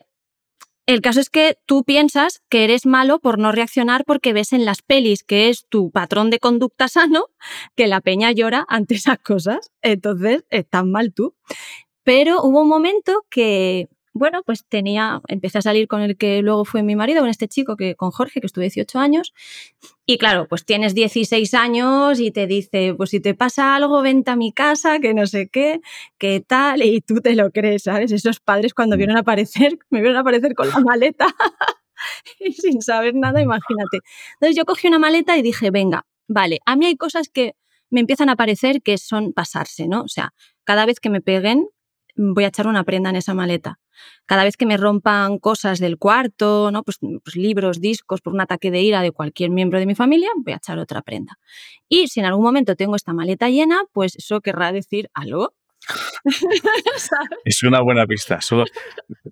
el 0.87 1.01
caso 1.01 1.19
es 1.19 1.29
que 1.29 1.57
tú 1.65 1.83
piensas 1.83 2.41
que 2.49 2.63
eres 2.63 2.85
malo 2.85 3.19
por 3.19 3.37
no 3.39 3.51
reaccionar 3.51 4.03
porque 4.05 4.33
ves 4.33 4.51
en 4.51 4.65
las 4.65 4.81
pelis 4.81 5.23
que 5.23 5.49
es 5.49 5.65
tu 5.69 5.91
patrón 5.91 6.29
de 6.29 6.39
conducta 6.39 6.87
sano, 6.87 7.27
que 7.75 7.87
la 7.87 8.01
peña 8.01 8.31
llora 8.31 8.65
ante 8.67 8.95
esas 8.95 9.19
cosas. 9.19 9.71
Entonces, 9.81 10.43
estás 10.49 10.85
mal 10.85 11.13
tú. 11.13 11.35
Pero 12.03 12.41
hubo 12.41 12.61
un 12.61 12.67
momento 12.67 13.25
que 13.29 13.87
bueno, 14.13 14.43
pues 14.43 14.65
tenía, 14.67 15.21
empecé 15.27 15.59
a 15.59 15.61
salir 15.61 15.87
con 15.87 16.01
el 16.01 16.17
que 16.17 16.41
luego 16.41 16.65
fue 16.65 16.83
mi 16.83 16.95
marido, 16.95 17.21
con 17.21 17.29
este 17.29 17.47
chico, 17.47 17.77
que, 17.77 17.95
con 17.95 18.11
Jorge, 18.11 18.41
que 18.41 18.47
estuve 18.47 18.65
18 18.65 18.99
años. 18.99 19.33
Y 20.05 20.17
claro, 20.17 20.47
pues 20.47 20.65
tienes 20.65 20.93
16 20.93 21.53
años 21.53 22.19
y 22.19 22.31
te 22.31 22.47
dice, 22.47 22.93
pues 22.95 23.11
si 23.11 23.19
te 23.19 23.33
pasa 23.35 23.75
algo, 23.75 24.01
vente 24.01 24.31
a 24.31 24.35
mi 24.35 24.51
casa, 24.51 24.99
que 24.99 25.13
no 25.13 25.27
sé 25.27 25.47
qué, 25.47 25.81
qué 26.17 26.43
tal, 26.45 26.83
y 26.83 27.01
tú 27.01 27.21
te 27.21 27.35
lo 27.35 27.51
crees, 27.51 27.83
¿sabes? 27.83 28.11
Esos 28.11 28.39
padres 28.39 28.73
cuando 28.73 28.97
vieron 28.97 29.17
aparecer, 29.17 29.77
me 29.89 30.01
vieron 30.01 30.17
aparecer 30.17 30.55
con 30.55 30.69
la 30.69 30.79
maleta 30.85 31.27
y 32.39 32.53
sin 32.53 32.81
saber 32.81 33.15
nada, 33.15 33.41
imagínate. 33.41 33.99
Entonces 34.33 34.55
yo 34.55 34.65
cogí 34.65 34.87
una 34.87 34.99
maleta 34.99 35.37
y 35.37 35.41
dije, 35.41 35.71
venga, 35.71 36.05
vale, 36.27 36.59
a 36.65 36.75
mí 36.75 36.85
hay 36.85 36.95
cosas 36.95 37.29
que 37.29 37.55
me 37.89 37.99
empiezan 37.99 38.29
a 38.29 38.35
parecer 38.35 38.81
que 38.81 38.97
son 38.97 39.33
pasarse, 39.33 39.87
¿no? 39.87 40.01
O 40.01 40.07
sea, 40.07 40.33
cada 40.63 40.85
vez 40.85 40.99
que 40.99 41.09
me 41.09 41.21
peguen, 41.21 41.67
voy 42.15 42.45
a 42.45 42.47
echar 42.47 42.67
una 42.67 42.83
prenda 42.83 43.09
en 43.09 43.17
esa 43.17 43.33
maleta. 43.33 43.79
Cada 44.25 44.43
vez 44.43 44.57
que 44.57 44.65
me 44.65 44.77
rompan 44.77 45.39
cosas 45.39 45.79
del 45.79 45.97
cuarto, 45.97 46.71
¿no? 46.71 46.83
Pues, 46.83 46.97
pues, 47.23 47.35
libros, 47.35 47.81
discos, 47.81 48.21
por 48.21 48.33
un 48.33 48.41
ataque 48.41 48.71
de 48.71 48.81
ira 48.81 49.01
de 49.01 49.11
cualquier 49.11 49.49
miembro 49.49 49.79
de 49.79 49.85
mi 49.85 49.95
familia, 49.95 50.29
voy 50.37 50.53
a 50.53 50.57
echar 50.57 50.79
otra 50.79 51.01
prenda. 51.01 51.37
Y 51.89 52.07
si 52.07 52.19
en 52.19 52.25
algún 52.25 52.43
momento 52.43 52.75
tengo 52.75 52.95
esta 52.95 53.13
maleta 53.13 53.49
llena, 53.49 53.81
pues 53.93 54.15
eso 54.15 54.41
querrá 54.41 54.71
decir 54.71 55.09
algo. 55.13 55.53
es 57.45 57.63
una 57.63 57.81
buena 57.81 58.05
pista. 58.05 58.39
Solo, 58.41 58.65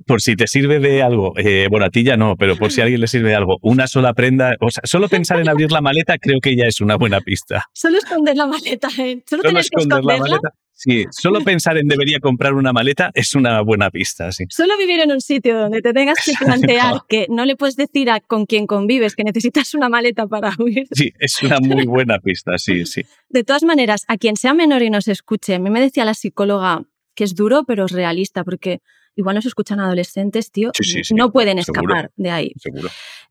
por 0.06 0.22
si 0.22 0.36
te 0.36 0.48
sirve 0.48 0.80
de 0.80 1.02
algo, 1.04 1.34
eh, 1.38 1.68
bueno, 1.70 1.86
a 1.86 1.90
ti 1.90 2.04
ya 2.04 2.18
no, 2.18 2.36
pero 2.36 2.56
por 2.56 2.72
si 2.72 2.82
a 2.82 2.86
alguien 2.86 3.02
le 3.02 3.08
sirve 3.08 3.30
de 3.30 3.36
algo, 3.36 3.58
una 3.62 3.88
sola 3.88 4.14
prenda, 4.14 4.56
o 4.60 4.72
sea, 4.72 4.82
solo 4.86 5.08
pensar 5.08 5.40
en 5.40 5.50
abrir 5.50 5.72
la 5.72 5.82
maleta 5.82 6.18
creo 6.18 6.40
que 6.42 6.56
ya 6.56 6.66
es 6.66 6.82
una 6.82 6.96
buena 6.96 7.22
pista. 7.22 7.66
Solo 7.74 7.98
esconder 7.98 8.36
la 8.36 8.48
maleta, 8.48 8.90
¿eh? 8.98 9.24
Solo, 9.28 9.44
tener 9.44 9.62
que 9.62 9.68
esconderla. 9.68 10.14
La 10.14 10.20
maleta. 10.20 10.50
Sí, 10.80 11.06
solo 11.12 11.42
pensar 11.46 11.78
en 11.78 11.90
debería 11.90 12.22
comprar 12.22 12.54
una 12.54 12.72
maleta 12.72 13.12
es 13.14 13.36
una 13.36 13.60
buena 13.62 13.92
pista, 13.92 14.32
sí. 14.32 14.46
Solo 14.50 14.78
vivir 14.78 15.02
en 15.02 15.12
un 15.12 15.20
sitio 15.20 15.60
donde 15.60 15.82
te 15.82 15.92
tengas 15.92 16.18
que 16.24 16.32
plantear 16.46 17.02
que 17.10 17.28
no 17.30 17.44
le 17.44 17.58
puedes 17.58 17.76
decir 17.76 18.10
a 18.10 18.22
con 18.22 18.46
quien 18.46 18.66
convives 18.66 19.16
que 19.16 19.26
necesitas 19.26 19.74
una 19.74 19.90
maleta 19.90 20.26
para 20.26 20.54
huir. 20.58 20.88
Sí, 20.92 21.12
es 21.20 21.44
una 21.44 21.60
muy 21.60 21.86
buena 21.86 22.20
pista, 22.20 22.58
sí, 22.58 22.86
sí. 22.86 23.02
De 23.28 23.44
todas 23.44 23.64
maneras, 23.64 24.06
a 24.08 24.18
quien 24.18 24.38
sea 24.38 24.54
menor 24.54 24.82
y 24.82 24.90
nos 24.90 25.10
escuche, 25.10 25.56
a 25.56 25.60
mí 25.60 25.70
me 25.70 25.82
decía 25.82 26.06
la 26.06 26.14
psicóloga 26.14 26.84
que 27.14 27.26
es 27.26 27.36
duro 27.36 27.66
pero 27.68 27.86
es 27.86 27.92
realista 27.92 28.46
porque 28.46 28.80
igual 29.20 29.36
nos 29.36 29.46
escuchan 29.46 29.80
adolescentes, 29.80 30.52
tío, 30.52 30.72
no 31.16 31.32
pueden 31.32 31.60
escapar 31.60 32.12
de 32.16 32.32
ahí. 32.32 32.54
Seguro. 32.58 32.90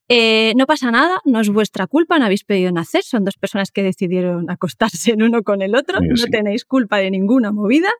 Eh, 0.08 0.52
no 0.56 0.66
pasa 0.66 0.90
nada, 0.90 1.20
no 1.24 1.40
es 1.40 1.50
vuestra 1.50 1.86
culpa, 1.86 2.18
no 2.18 2.24
habéis 2.24 2.44
pedido 2.44 2.72
nacer, 2.72 3.02
son 3.02 3.24
dos 3.24 3.36
personas 3.36 3.70
que 3.70 3.82
decidieron 3.82 4.50
acostarse 4.50 5.12
en 5.12 5.22
uno 5.22 5.42
con 5.42 5.60
el 5.62 5.74
otro, 5.74 5.98
no 6.00 6.24
tenéis 6.30 6.64
culpa 6.64 6.98
de 6.98 7.10
ninguna 7.10 7.52
movida. 7.52 7.90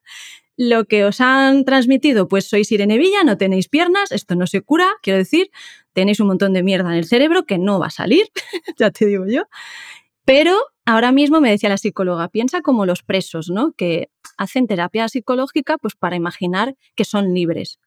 Lo 0.57 0.87
que 0.87 1.05
os 1.05 1.21
han 1.21 1.65
transmitido, 1.65 2.27
pues 2.27 2.49
sois 2.49 2.73
Irene 2.73 2.99
Villa, 2.99 3.23
no 3.25 3.37
tenéis 3.37 3.69
piernas, 3.69 4.11
esto 4.11 4.35
no 4.35 4.47
se 4.47 4.61
cura, 4.61 4.89
quiero 5.03 5.19
decir, 5.19 5.51
tenéis 5.93 6.19
un 6.19 6.27
montón 6.27 6.53
de 6.53 6.63
mierda 6.63 6.91
en 6.91 6.99
el 6.99 7.05
cerebro 7.05 7.45
que 7.45 7.59
no 7.59 7.79
va 7.79 7.87
a 7.87 7.91
salir, 7.91 8.27
ya 8.79 8.91
te 8.91 9.07
digo 9.07 9.27
yo. 9.29 9.45
Pero 10.25 10.59
ahora 10.85 11.13
mismo 11.13 11.41
me 11.41 11.51
decía 11.51 11.69
la 11.69 11.79
psicóloga, 11.79 12.29
piensa 12.29 12.61
como 12.61 12.87
los 12.87 13.03
presos, 13.03 13.51
¿no? 13.51 13.73
Que 13.73 14.11
hacen 14.39 14.67
terapia 14.67 15.09
psicológica 15.09 15.77
pues 15.77 15.95
para 15.95 16.17
imaginar 16.17 16.77
que 16.95 17.05
son 17.05 17.35
libres. 17.35 17.79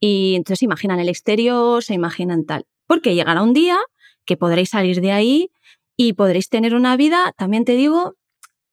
Y 0.00 0.34
entonces 0.34 0.62
imaginan 0.62 0.98
el 0.98 1.08
exterior, 1.08 1.84
se 1.84 1.94
imaginan 1.94 2.44
tal. 2.46 2.66
Porque 2.86 3.14
llegará 3.14 3.42
un 3.42 3.52
día 3.52 3.78
que 4.24 4.36
podréis 4.36 4.70
salir 4.70 5.00
de 5.00 5.12
ahí 5.12 5.50
y 5.96 6.14
podréis 6.14 6.48
tener 6.48 6.74
una 6.74 6.96
vida, 6.96 7.34
también 7.36 7.64
te 7.64 7.72
digo, 7.72 8.14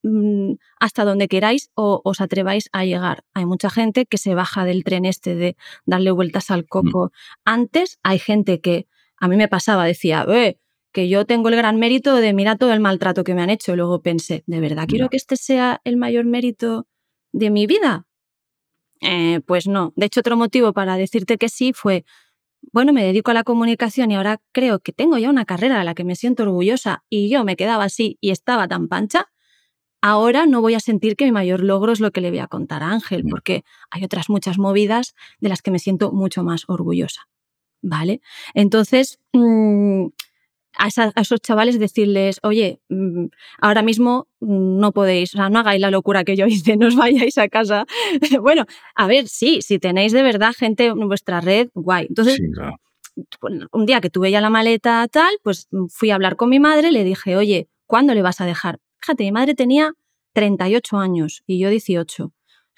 mm, 0.04 0.54
hasta 0.80 1.04
donde 1.04 1.28
queráis 1.28 1.70
o 1.76 2.02
os 2.04 2.22
atreváis 2.22 2.70
a 2.72 2.86
llegar. 2.86 3.26
Hay 3.34 3.46
mucha 3.46 3.70
gente 3.70 4.06
que 4.06 4.18
se 4.18 4.34
baja 4.34 4.64
del 4.64 4.84
tren 4.84 5.04
este 5.04 5.36
de 5.36 5.58
darle 5.86 6.12
vueltas 6.12 6.50
al 6.50 6.66
coco. 6.66 7.12
Antes 7.44 8.00
hay 8.04 8.20
gente 8.20 8.62
que 8.62 8.88
a 9.20 9.28
mí 9.28 9.36
me 9.36 9.50
pasaba, 9.50 9.86
decía, 9.86 10.26
eh, 10.30 10.58
que 10.94 11.10
yo 11.10 11.26
tengo 11.26 11.50
el 11.50 11.56
gran 11.56 11.78
mérito 11.78 12.16
de 12.16 12.34
mira 12.34 12.56
todo 12.56 12.72
el 12.74 12.80
maltrato 12.80 13.24
que 13.24 13.36
me 13.36 13.42
han 13.42 13.50
hecho. 13.50 13.76
Luego 13.76 14.02
pensé, 14.02 14.44
¿de 14.48 14.60
verdad 14.60 14.86
quiero 14.88 15.10
que 15.10 15.18
este 15.18 15.36
sea 15.36 15.82
el 15.84 15.98
mayor 15.98 16.26
mérito 16.26 16.88
de 17.32 17.50
mi 17.50 17.68
vida? 17.68 18.08
Eh, 19.02 19.42
pues 19.46 19.68
no. 19.68 19.94
De 19.96 20.08
hecho, 20.08 20.22
otro 20.22 20.38
motivo 20.38 20.74
para 20.74 20.98
decirte 20.98 21.38
que 21.38 21.50
sí 21.50 21.74
fue, 21.74 22.06
bueno, 22.74 22.94
me 22.94 23.04
dedico 23.04 23.32
a 23.32 23.34
la 23.34 23.44
comunicación 23.44 24.12
y 24.12 24.16
ahora 24.16 24.42
creo 24.52 24.80
que 24.80 24.92
tengo 24.94 25.18
ya 25.18 25.30
una 25.30 25.46
carrera 25.46 25.82
a 25.82 25.84
la 25.84 25.94
que 25.94 26.04
me 26.04 26.16
siento 26.16 26.44
orgullosa 26.44 27.04
y 27.10 27.30
yo 27.30 27.44
me 27.44 27.56
quedaba 27.56 27.86
así 27.86 28.18
y 28.22 28.32
estaba 28.32 28.68
tan 28.68 28.88
pancha. 28.88 29.28
Ahora 30.02 30.46
no 30.46 30.62
voy 30.62 30.76
a 30.76 30.80
sentir 30.80 31.16
que 31.16 31.26
mi 31.26 31.32
mayor 31.32 31.62
logro 31.64 31.92
es 31.92 32.00
lo 32.00 32.12
que 32.12 32.22
le 32.22 32.30
voy 32.30 32.40
a 32.40 32.48
contar 32.48 32.84
a 32.84 32.92
Ángel, 32.92 33.24
porque 33.30 33.64
hay 33.90 34.04
otras 34.04 34.30
muchas 34.30 34.58
movidas 34.58 35.16
de 35.40 35.50
las 35.50 35.62
que 35.62 35.72
me 35.72 35.80
siento 35.80 36.12
mucho 36.12 36.44
más 36.44 36.66
orgullosa. 36.68 37.28
¿Vale? 37.82 38.22
Entonces, 38.54 39.20
mm, 39.34 40.08
a, 40.78 40.88
esos 41.22 41.42
chavales 41.42 41.80
decirles, 41.80 42.40
oye, 42.44 42.80
mm, 42.90 43.26
ahora 43.60 43.82
mismo 43.82 44.28
no 44.40 44.92
podéis, 44.92 45.34
o 45.36 45.38
sea, 45.38 45.50
no 45.50 45.60
hagáis 45.60 45.82
la 45.82 45.92
locura 45.92 46.24
que 46.24 46.36
yo 46.36 46.46
hice, 46.48 46.78
no 46.78 46.88
os 46.88 46.96
vayáis 46.96 47.38
a 47.38 47.48
casa. 47.48 47.86
bueno, 48.42 48.66
a 48.96 49.08
ver, 49.08 49.28
sí, 49.28 49.62
si 49.62 49.80
tenéis 49.80 50.12
de 50.12 50.24
verdad 50.24 50.54
gente 50.58 50.88
en 50.88 51.08
vuestra 51.08 51.42
red, 51.42 51.70
guay. 51.74 52.08
Entonces, 52.08 52.40
pues, 53.40 53.54
un 53.72 53.86
día 53.86 54.02
que 54.02 54.10
tuve 54.10 54.32
ya 54.32 54.42
la 54.42 54.50
maleta 54.50 55.08
tal, 55.12 55.32
pues 55.44 55.68
fui 55.90 56.12
a 56.12 56.16
hablar 56.16 56.36
con 56.36 56.50
mi 56.50 56.60
madre, 56.60 56.92
le 56.92 57.04
dije, 57.04 57.36
oye, 57.36 57.68
¿cuándo 57.86 58.14
le 58.14 58.22
vas 58.22 58.42
a 58.42 58.46
dejar? 58.46 58.80
Fíjate, 59.00 59.24
mi 59.24 59.32
madre 59.32 59.56
tenía 59.56 59.94
38 60.34 60.98
años 60.98 61.44
y 61.48 61.60
yo 61.60 61.70
18 61.70 62.32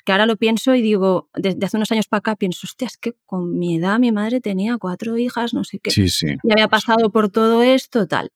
que 0.06 0.12
ahora 0.12 0.26
lo 0.26 0.38
pienso 0.38 0.76
y 0.76 0.82
digo, 0.82 1.30
desde 1.36 1.66
hace 1.66 1.78
unos 1.78 1.92
años 1.92 2.08
para 2.08 2.20
acá 2.20 2.36
pienso, 2.36 2.62
hostia, 2.64 2.88
es 2.88 2.98
que 2.98 3.16
con 3.26 3.58
mi 3.58 3.78
edad 3.78 4.00
mi 4.00 4.12
madre 4.12 4.42
tenía 4.42 4.78
cuatro 4.78 5.18
hijas, 5.18 5.54
no 5.54 5.64
sé 5.64 5.80
qué. 5.80 5.92
Sí, 5.92 6.10
sí. 6.10 6.28
Y 6.44 6.52
había 6.52 6.68
pasado 6.68 7.10
por 7.12 7.30
todo 7.30 7.62
esto, 7.62 8.08
tal. 8.08 8.32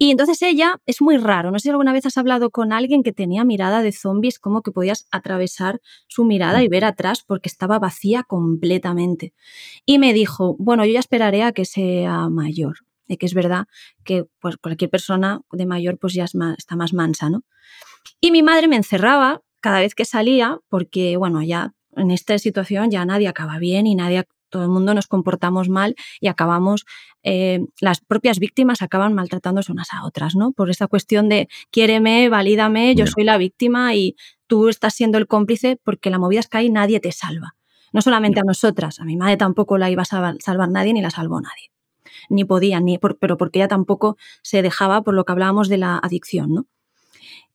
Y 0.00 0.12
entonces 0.12 0.40
ella, 0.42 0.80
es 0.86 1.02
muy 1.02 1.16
raro, 1.16 1.50
no 1.50 1.58
sé 1.58 1.64
si 1.64 1.70
alguna 1.70 1.92
vez 1.92 2.06
has 2.06 2.16
hablado 2.16 2.50
con 2.50 2.72
alguien 2.72 3.02
que 3.02 3.12
tenía 3.12 3.44
mirada 3.44 3.82
de 3.82 3.90
zombies, 3.90 4.38
como 4.38 4.62
que 4.62 4.70
podías 4.70 5.08
atravesar 5.10 5.80
su 6.06 6.24
mirada 6.24 6.62
y 6.62 6.68
ver 6.68 6.84
atrás 6.84 7.24
porque 7.26 7.48
estaba 7.48 7.80
vacía 7.80 8.22
completamente. 8.22 9.34
Y 9.84 9.98
me 9.98 10.12
dijo, 10.12 10.54
bueno, 10.60 10.84
yo 10.84 10.92
ya 10.92 11.00
esperaré 11.00 11.42
a 11.42 11.50
que 11.50 11.64
sea 11.64 12.28
mayor. 12.28 12.78
Y 13.08 13.16
que 13.16 13.26
es 13.26 13.34
verdad 13.34 13.66
que 14.04 14.26
pues, 14.38 14.56
cualquier 14.58 14.90
persona 14.90 15.40
de 15.50 15.66
mayor 15.66 15.98
pues 15.98 16.12
ya 16.12 16.24
está 16.24 16.76
más 16.76 16.92
mansa, 16.92 17.28
¿no? 17.28 17.42
Y 18.20 18.30
mi 18.30 18.42
madre 18.42 18.68
me 18.68 18.76
encerraba 18.76 19.42
cada 19.60 19.80
vez 19.80 19.94
que 19.94 20.04
salía, 20.04 20.58
porque 20.68 21.16
bueno, 21.16 21.42
ya 21.42 21.72
en 21.96 22.10
esta 22.10 22.38
situación 22.38 22.90
ya 22.90 23.04
nadie 23.04 23.28
acaba 23.28 23.58
bien 23.58 23.86
y 23.86 23.94
nadie, 23.94 24.24
todo 24.50 24.62
el 24.62 24.70
mundo 24.70 24.94
nos 24.94 25.06
comportamos 25.06 25.68
mal 25.68 25.94
y 26.20 26.28
acabamos, 26.28 26.84
eh, 27.22 27.60
las 27.80 28.00
propias 28.00 28.38
víctimas 28.38 28.82
acaban 28.82 29.14
maltratándose 29.14 29.72
unas 29.72 29.92
a 29.92 30.04
otras, 30.04 30.34
¿no? 30.34 30.52
Por 30.52 30.70
esta 30.70 30.86
cuestión 30.86 31.28
de 31.28 31.48
quiéreme, 31.70 32.28
valídame, 32.28 32.94
yo 32.94 33.06
soy 33.06 33.24
la 33.24 33.36
víctima 33.36 33.94
y 33.94 34.16
tú 34.46 34.68
estás 34.68 34.94
siendo 34.94 35.18
el 35.18 35.26
cómplice 35.26 35.78
porque 35.82 36.10
la 36.10 36.18
movida 36.18 36.40
es 36.40 36.48
que 36.48 36.58
ahí 36.58 36.70
nadie 36.70 37.00
te 37.00 37.12
salva. 37.12 37.54
No 37.92 38.02
solamente 38.02 38.40
a 38.40 38.44
nosotras, 38.44 39.00
a 39.00 39.04
mi 39.04 39.16
madre 39.16 39.36
tampoco 39.36 39.78
la 39.78 39.90
iba 39.90 40.02
a 40.02 40.04
salvar 40.04 40.68
nadie 40.68 40.92
ni 40.92 41.02
la 41.02 41.10
salvó 41.10 41.40
nadie. 41.40 41.72
Ni 42.28 42.44
podía, 42.44 42.80
ni 42.80 42.98
pero 42.98 43.36
porque 43.36 43.58
ella 43.60 43.68
tampoco 43.68 44.16
se 44.42 44.62
dejaba 44.62 45.02
por 45.02 45.14
lo 45.14 45.24
que 45.24 45.32
hablábamos 45.32 45.68
de 45.68 45.78
la 45.78 45.98
adicción, 45.98 46.52
¿no? 46.52 46.66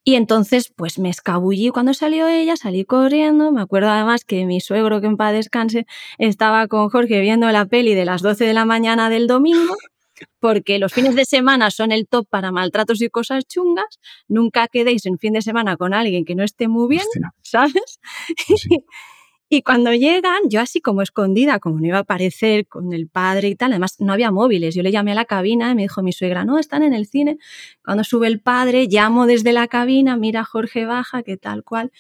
Y 0.06 0.16
entonces, 0.16 0.72
pues 0.76 1.00
me 1.00 1.10
escabullí 1.10 1.70
cuando 1.70 1.94
salió 1.94 2.28
ella, 2.28 2.58
salí 2.58 2.84
corriendo. 2.84 3.52
Me 3.52 3.62
acuerdo 3.62 3.90
además 3.90 4.26
que 4.26 4.46
mi 4.46 4.60
suegro, 4.60 5.00
que 5.00 5.08
en 5.08 5.18
paz 5.18 5.34
descanse, 5.34 5.86
estaba 6.18 6.68
con 6.68 6.90
Jorge 6.90 7.22
viendo 7.22 7.50
la 7.52 7.66
peli 7.66 7.94
de 7.96 8.06
las 8.06 8.22
12 8.22 8.46
de 8.46 8.54
la 8.54 8.66
mañana 8.66 9.10
del 9.10 9.28
domingo, 9.28 9.76
porque 10.40 10.80
los 10.80 10.94
fines 10.94 11.16
de 11.16 11.26
semana 11.26 11.72
son 11.72 11.92
el 11.94 12.08
top 12.08 12.28
para 12.30 12.52
maltratos 12.52 13.02
y 13.02 13.10
cosas 13.10 13.46
chungas. 13.48 14.00
Nunca 14.28 14.68
quedéis 14.68 15.06
en 15.06 15.20
fin 15.20 15.34
de 15.34 15.42
semana 15.42 15.78
con 15.78 15.94
alguien 15.94 16.26
que 16.26 16.36
no 16.36 16.44
esté 16.44 16.68
muy 16.68 16.90
bien, 16.90 17.08
¿sabes? 17.42 18.00
Y 19.56 19.62
cuando 19.62 19.94
llegan, 19.94 20.50
yo 20.50 20.62
así 20.62 20.82
como 20.82 21.04
escondida, 21.04 21.60
como 21.60 21.80
no 21.80 21.86
iba 21.86 21.98
a 21.98 22.02
aparecer 22.02 22.66
con 22.66 22.92
el 22.92 23.08
padre 23.08 23.50
y 23.50 23.56
tal, 23.56 23.72
además 23.72 23.98
no 24.00 24.12
había 24.12 24.32
móviles, 24.32 24.74
yo 24.74 24.82
le 24.82 24.92
llamé 24.92 25.12
a 25.12 25.14
la 25.14 25.26
cabina 25.26 25.70
y 25.70 25.76
me 25.76 25.84
dijo 25.84 26.02
mi 26.02 26.12
suegra, 26.12 26.44
no, 26.44 26.58
están 26.58 26.82
en 26.82 26.92
el 26.92 27.06
cine. 27.06 27.38
Cuando 27.86 28.04
sube 28.04 28.26
el 28.26 28.40
padre, 28.42 28.88
llamo 28.90 29.28
desde 29.28 29.54
la 29.54 29.68
cabina, 29.68 30.18
mira 30.18 30.44
Jorge 30.44 30.86
Baja, 30.86 31.22
que 31.22 31.38
tal 31.38 31.64
cual. 31.64 31.92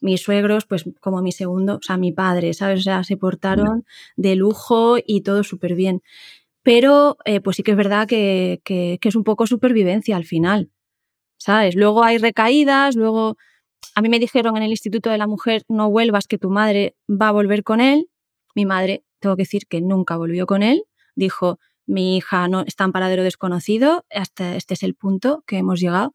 Mis 0.00 0.20
suegros, 0.20 0.66
pues 0.66 0.84
como 0.98 1.22
mi 1.22 1.30
segundo, 1.30 1.76
o 1.76 1.80
sea, 1.80 1.96
mi 1.96 2.10
padre, 2.10 2.54
¿sabes? 2.54 2.80
O 2.80 2.82
sea, 2.82 3.04
se 3.04 3.16
portaron 3.16 3.84
de 4.16 4.34
lujo 4.34 4.96
y 4.98 5.20
todo 5.20 5.44
súper 5.44 5.76
bien. 5.76 6.02
Pero 6.64 7.18
eh, 7.24 7.40
pues 7.40 7.56
sí 7.56 7.62
que 7.62 7.70
es 7.70 7.76
verdad 7.76 8.08
que, 8.08 8.60
que 8.64 8.98
es 9.00 9.14
un 9.14 9.22
poco 9.22 9.46
supervivencia 9.46 10.16
al 10.16 10.24
final, 10.24 10.70
¿sabes? 11.38 11.76
Luego 11.76 12.02
hay 12.02 12.18
recaídas, 12.18 12.96
luego 12.96 13.36
a 13.94 14.02
mí 14.02 14.08
me 14.08 14.18
dijeron 14.18 14.56
en 14.56 14.62
el 14.62 14.70
Instituto 14.70 15.10
de 15.10 15.18
la 15.18 15.26
Mujer, 15.26 15.62
no 15.68 15.90
vuelvas, 15.90 16.26
que 16.26 16.38
tu 16.38 16.50
madre 16.50 16.96
va 17.08 17.28
a 17.28 17.32
volver 17.32 17.62
con 17.62 17.80
él. 17.80 18.08
Mi 18.54 18.64
madre, 18.66 19.04
tengo 19.20 19.36
que 19.36 19.42
decir 19.42 19.66
que 19.66 19.80
nunca 19.80 20.16
volvió 20.16 20.46
con 20.46 20.62
él. 20.62 20.84
Dijo, 21.14 21.58
mi 21.86 22.16
hija 22.16 22.48
no 22.48 22.62
está 22.62 22.84
en 22.84 22.92
paradero 22.92 23.22
desconocido, 23.22 24.04
hasta 24.10 24.56
este 24.56 24.74
es 24.74 24.82
el 24.82 24.94
punto 24.94 25.44
que 25.46 25.58
hemos 25.58 25.80
llegado. 25.80 26.14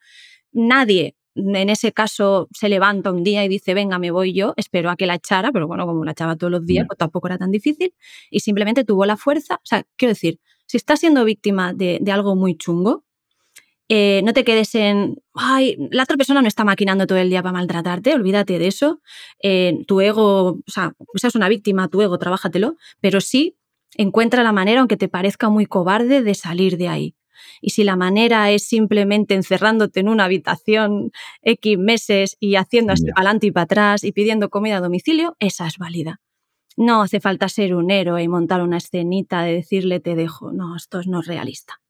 Nadie 0.52 1.16
en 1.36 1.70
ese 1.70 1.92
caso 1.94 2.48
se 2.52 2.70
levanta 2.70 3.12
un 3.12 3.24
día 3.24 3.46
y 3.46 3.48
dice, 3.48 3.74
venga, 3.74 4.00
me 4.00 4.12
voy 4.12 4.34
yo, 4.34 4.54
espero 4.58 4.90
a 4.90 4.96
que 4.96 5.06
la 5.06 5.16
echara, 5.16 5.52
pero 5.52 5.68
bueno, 5.68 5.86
como 5.86 6.04
la 6.04 6.12
echaba 6.12 6.36
todos 6.36 6.52
los 6.52 6.66
días, 6.66 6.86
pues 6.88 6.98
tampoco 6.98 7.28
era 7.28 7.38
tan 7.38 7.52
difícil, 7.52 7.94
y 8.30 8.42
simplemente 8.42 8.84
tuvo 8.84 9.06
la 9.06 9.18
fuerza. 9.18 9.56
O 9.56 9.66
sea, 9.66 9.86
quiero 9.96 10.12
decir, 10.12 10.40
si 10.66 10.78
estás 10.78 11.00
siendo 11.00 11.24
víctima 11.24 11.74
de, 11.74 12.00
de 12.02 12.12
algo 12.12 12.36
muy 12.36 12.58
chungo, 12.58 13.06
eh, 13.94 14.22
no 14.24 14.32
te 14.32 14.46
quedes 14.46 14.74
en, 14.76 15.22
ay, 15.34 15.76
la 15.92 16.04
otra 16.04 16.16
persona 16.16 16.42
no 16.42 16.48
está 16.48 16.64
maquinando 16.64 17.06
todo 17.06 17.18
el 17.18 17.30
día 17.30 17.44
para 17.44 17.52
maltratarte, 17.52 18.14
olvídate 18.14 18.58
de 18.58 18.68
eso. 18.68 19.02
Eh, 19.44 19.84
tu 19.86 20.00
ego, 20.00 20.62
o 20.66 20.72
sea, 20.72 20.94
seas 21.16 21.36
una 21.36 21.50
víctima, 21.50 21.90
tu 21.90 22.02
ego, 22.02 22.18
trabájatelo, 22.18 22.78
pero 23.02 23.20
sí 23.20 23.58
encuentra 23.98 24.44
la 24.44 24.54
manera, 24.54 24.80
aunque 24.80 24.96
te 24.96 25.10
parezca 25.10 25.50
muy 25.50 25.66
cobarde, 25.66 26.22
de 26.22 26.36
salir 26.36 26.78
de 26.78 26.88
ahí. 26.88 27.16
Y 27.60 27.72
si 27.72 27.84
la 27.84 27.98
manera 27.98 28.50
es 28.52 28.66
simplemente 28.66 29.34
encerrándote 29.34 30.00
en 30.00 30.08
una 30.08 30.24
habitación 30.24 31.12
X 31.42 31.78
meses 31.78 32.38
y 32.40 32.56
haciendo 32.56 32.94
así 32.94 33.04
para 33.08 33.24
adelante 33.24 33.48
y 33.48 33.52
para 33.52 33.64
atrás 33.64 34.06
y 34.06 34.14
pidiendo 34.14 34.50
comida 34.50 34.78
a 34.78 34.80
domicilio, 34.80 35.36
esa 35.40 35.68
es 35.68 35.78
válida. 35.78 36.22
No 36.78 37.02
hace 37.02 37.20
falta 37.20 37.50
ser 37.50 37.76
un 37.76 37.92
héroe 37.92 38.24
y 38.24 38.30
montar 38.30 38.62
una 38.62 38.78
escenita 38.78 39.42
de 39.42 39.52
decirle 39.52 40.00
te 40.00 40.16
dejo. 40.16 40.54
No, 40.54 40.78
esto 40.78 41.02
no 41.08 41.20
es 41.20 41.28
realista. 41.28 41.82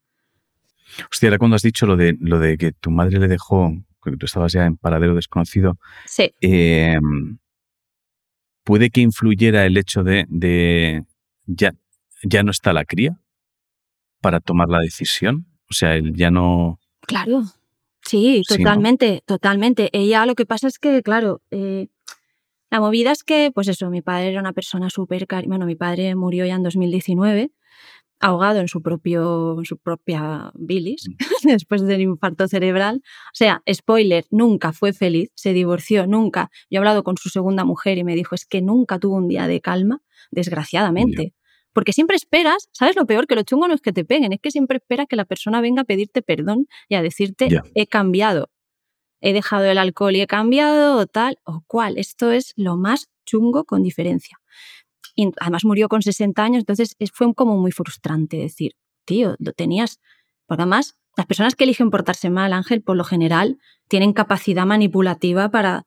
Hostia, 1.12 1.28
era 1.28 1.38
cuando 1.38 1.56
has 1.56 1.62
dicho 1.62 1.86
lo 1.86 1.96
de, 1.96 2.18
lo 2.20 2.40
de 2.40 2.58
que 2.58 2.72
tu 2.72 2.92
madre 2.92 3.20
le 3.20 3.28
dejó, 3.28 3.74
que 4.04 4.18
tú 4.18 4.26
estabas 4.26 4.52
ya 4.52 4.66
en 4.66 4.78
paradero 4.78 5.16
desconocido. 5.16 5.78
Sí. 6.06 6.34
Em, 6.42 7.38
¿Puede 8.64 8.90
que 8.90 9.02
influyera 9.02 9.66
el 9.66 9.78
hecho 9.78 10.04
de, 10.04 11.04
ya, 11.46 11.74
ya 12.24 12.44
no 12.44 12.52
está 12.52 12.74
la 12.74 12.86
cría 12.86 13.20
para 14.22 14.40
tomar 14.40 14.70
la 14.70 14.80
decisión? 14.80 15.48
O 15.70 15.74
sea, 15.74 15.96
él 15.96 16.14
ya 16.16 16.30
no... 16.30 16.80
Claro, 17.02 17.44
sí, 18.06 18.44
totalmente, 18.48 19.24
totalmente. 19.26 19.90
Ella 19.94 20.26
lo 20.26 20.36
que 20.36 20.46
pasa 20.46 20.68
es 20.68 20.78
que, 20.78 21.02
claro, 21.02 21.42
eh, 21.50 21.88
la 22.70 22.80
movida 22.80 23.12
es 23.12 23.24
que, 23.24 23.52
pues 23.54 23.68
eso, 23.68 23.90
mi 23.90 24.02
padre 24.02 24.30
era 24.30 24.40
una 24.40 24.54
persona 24.54 24.90
súper... 24.90 25.28
Bueno, 25.48 25.66
mi 25.66 25.76
padre 25.76 26.16
murió 26.16 26.46
ya 26.46 26.56
en 26.56 26.64
2019 26.64 27.52
ahogado 28.22 28.60
en 28.60 28.68
su, 28.68 28.82
propio, 28.82 29.58
su 29.64 29.78
propia 29.78 30.52
bilis 30.56 31.10
mm. 31.10 31.16
después 31.48 31.82
del 31.86 32.02
infarto 32.02 32.48
cerebral. 32.48 33.02
O 33.06 33.34
sea, 33.36 33.62
spoiler, 33.72 34.26
nunca 34.30 34.72
fue 34.74 34.94
feliz, 34.94 35.32
se 35.36 35.54
divorció, 35.54 36.08
nunca. 36.08 36.50
Yo 36.70 36.76
he 36.76 36.78
hablado 36.78 37.04
con 37.04 37.18
su 37.18 37.30
segunda 37.30 37.66
mujer 37.66 37.98
y 37.98 38.04
me 38.04 38.16
dijo, 38.16 38.36
es 38.36 38.46
que 38.46 38.62
nunca 38.62 39.00
tuvo 39.00 39.16
un 39.16 39.28
día 39.28 39.48
de 39.48 39.60
calma, 39.62 40.02
desgraciadamente. 40.32 41.34
Porque 41.74 41.94
siempre 41.94 42.18
esperas, 42.18 42.70
¿sabes 42.74 42.96
lo 42.96 43.06
peor? 43.06 43.28
Que 43.28 43.36
lo 43.36 43.44
chungo 43.44 43.68
no 43.68 43.74
es 43.74 43.82
que 43.82 43.94
te 43.94 44.04
peguen, 44.04 44.34
es 44.34 44.40
que 44.42 44.52
siempre 44.52 44.78
esperas 44.78 45.08
que 45.08 45.16
la 45.16 45.26
persona 45.26 45.62
venga 45.62 45.84
a 45.84 45.86
pedirte 45.86 46.22
perdón 46.22 46.68
y 46.90 46.96
a 46.96 47.02
decirte, 47.02 47.48
he 47.76 47.88
cambiado, 47.88 48.50
he 49.22 49.32
dejado 49.32 49.66
el 49.66 49.78
alcohol 49.78 50.16
y 50.16 50.22
he 50.22 50.28
cambiado, 50.28 50.98
o 50.98 51.06
tal, 51.06 51.38
o 51.46 51.64
cual. 51.68 51.98
Esto 51.98 52.32
es 52.32 52.54
lo 52.58 52.76
más 52.76 53.08
chungo 53.26 53.64
con 53.64 53.84
diferencia 53.84 54.41
y 55.16 55.32
además 55.40 55.66
murió 55.66 55.90
con 55.90 56.02
60 56.02 56.44
años, 56.44 56.60
entonces 56.60 56.96
fue 57.14 57.34
como 57.34 57.58
muy 57.58 57.72
frustrante 57.72 58.38
decir, 58.38 58.74
tío, 59.06 59.36
lo 59.40 59.54
tenías, 59.54 60.00
porque 60.46 60.64
además 60.64 60.98
las 61.18 61.26
personas 61.26 61.56
que 61.56 61.66
eligen 61.66 61.90
portarse 61.90 62.30
mal, 62.30 62.54
Ángel, 62.54 62.82
por 62.82 62.96
lo 62.96 63.04
general, 63.04 63.58
tienen 63.88 64.14
capacidad 64.14 64.66
manipulativa 64.66 65.50
para 65.50 65.86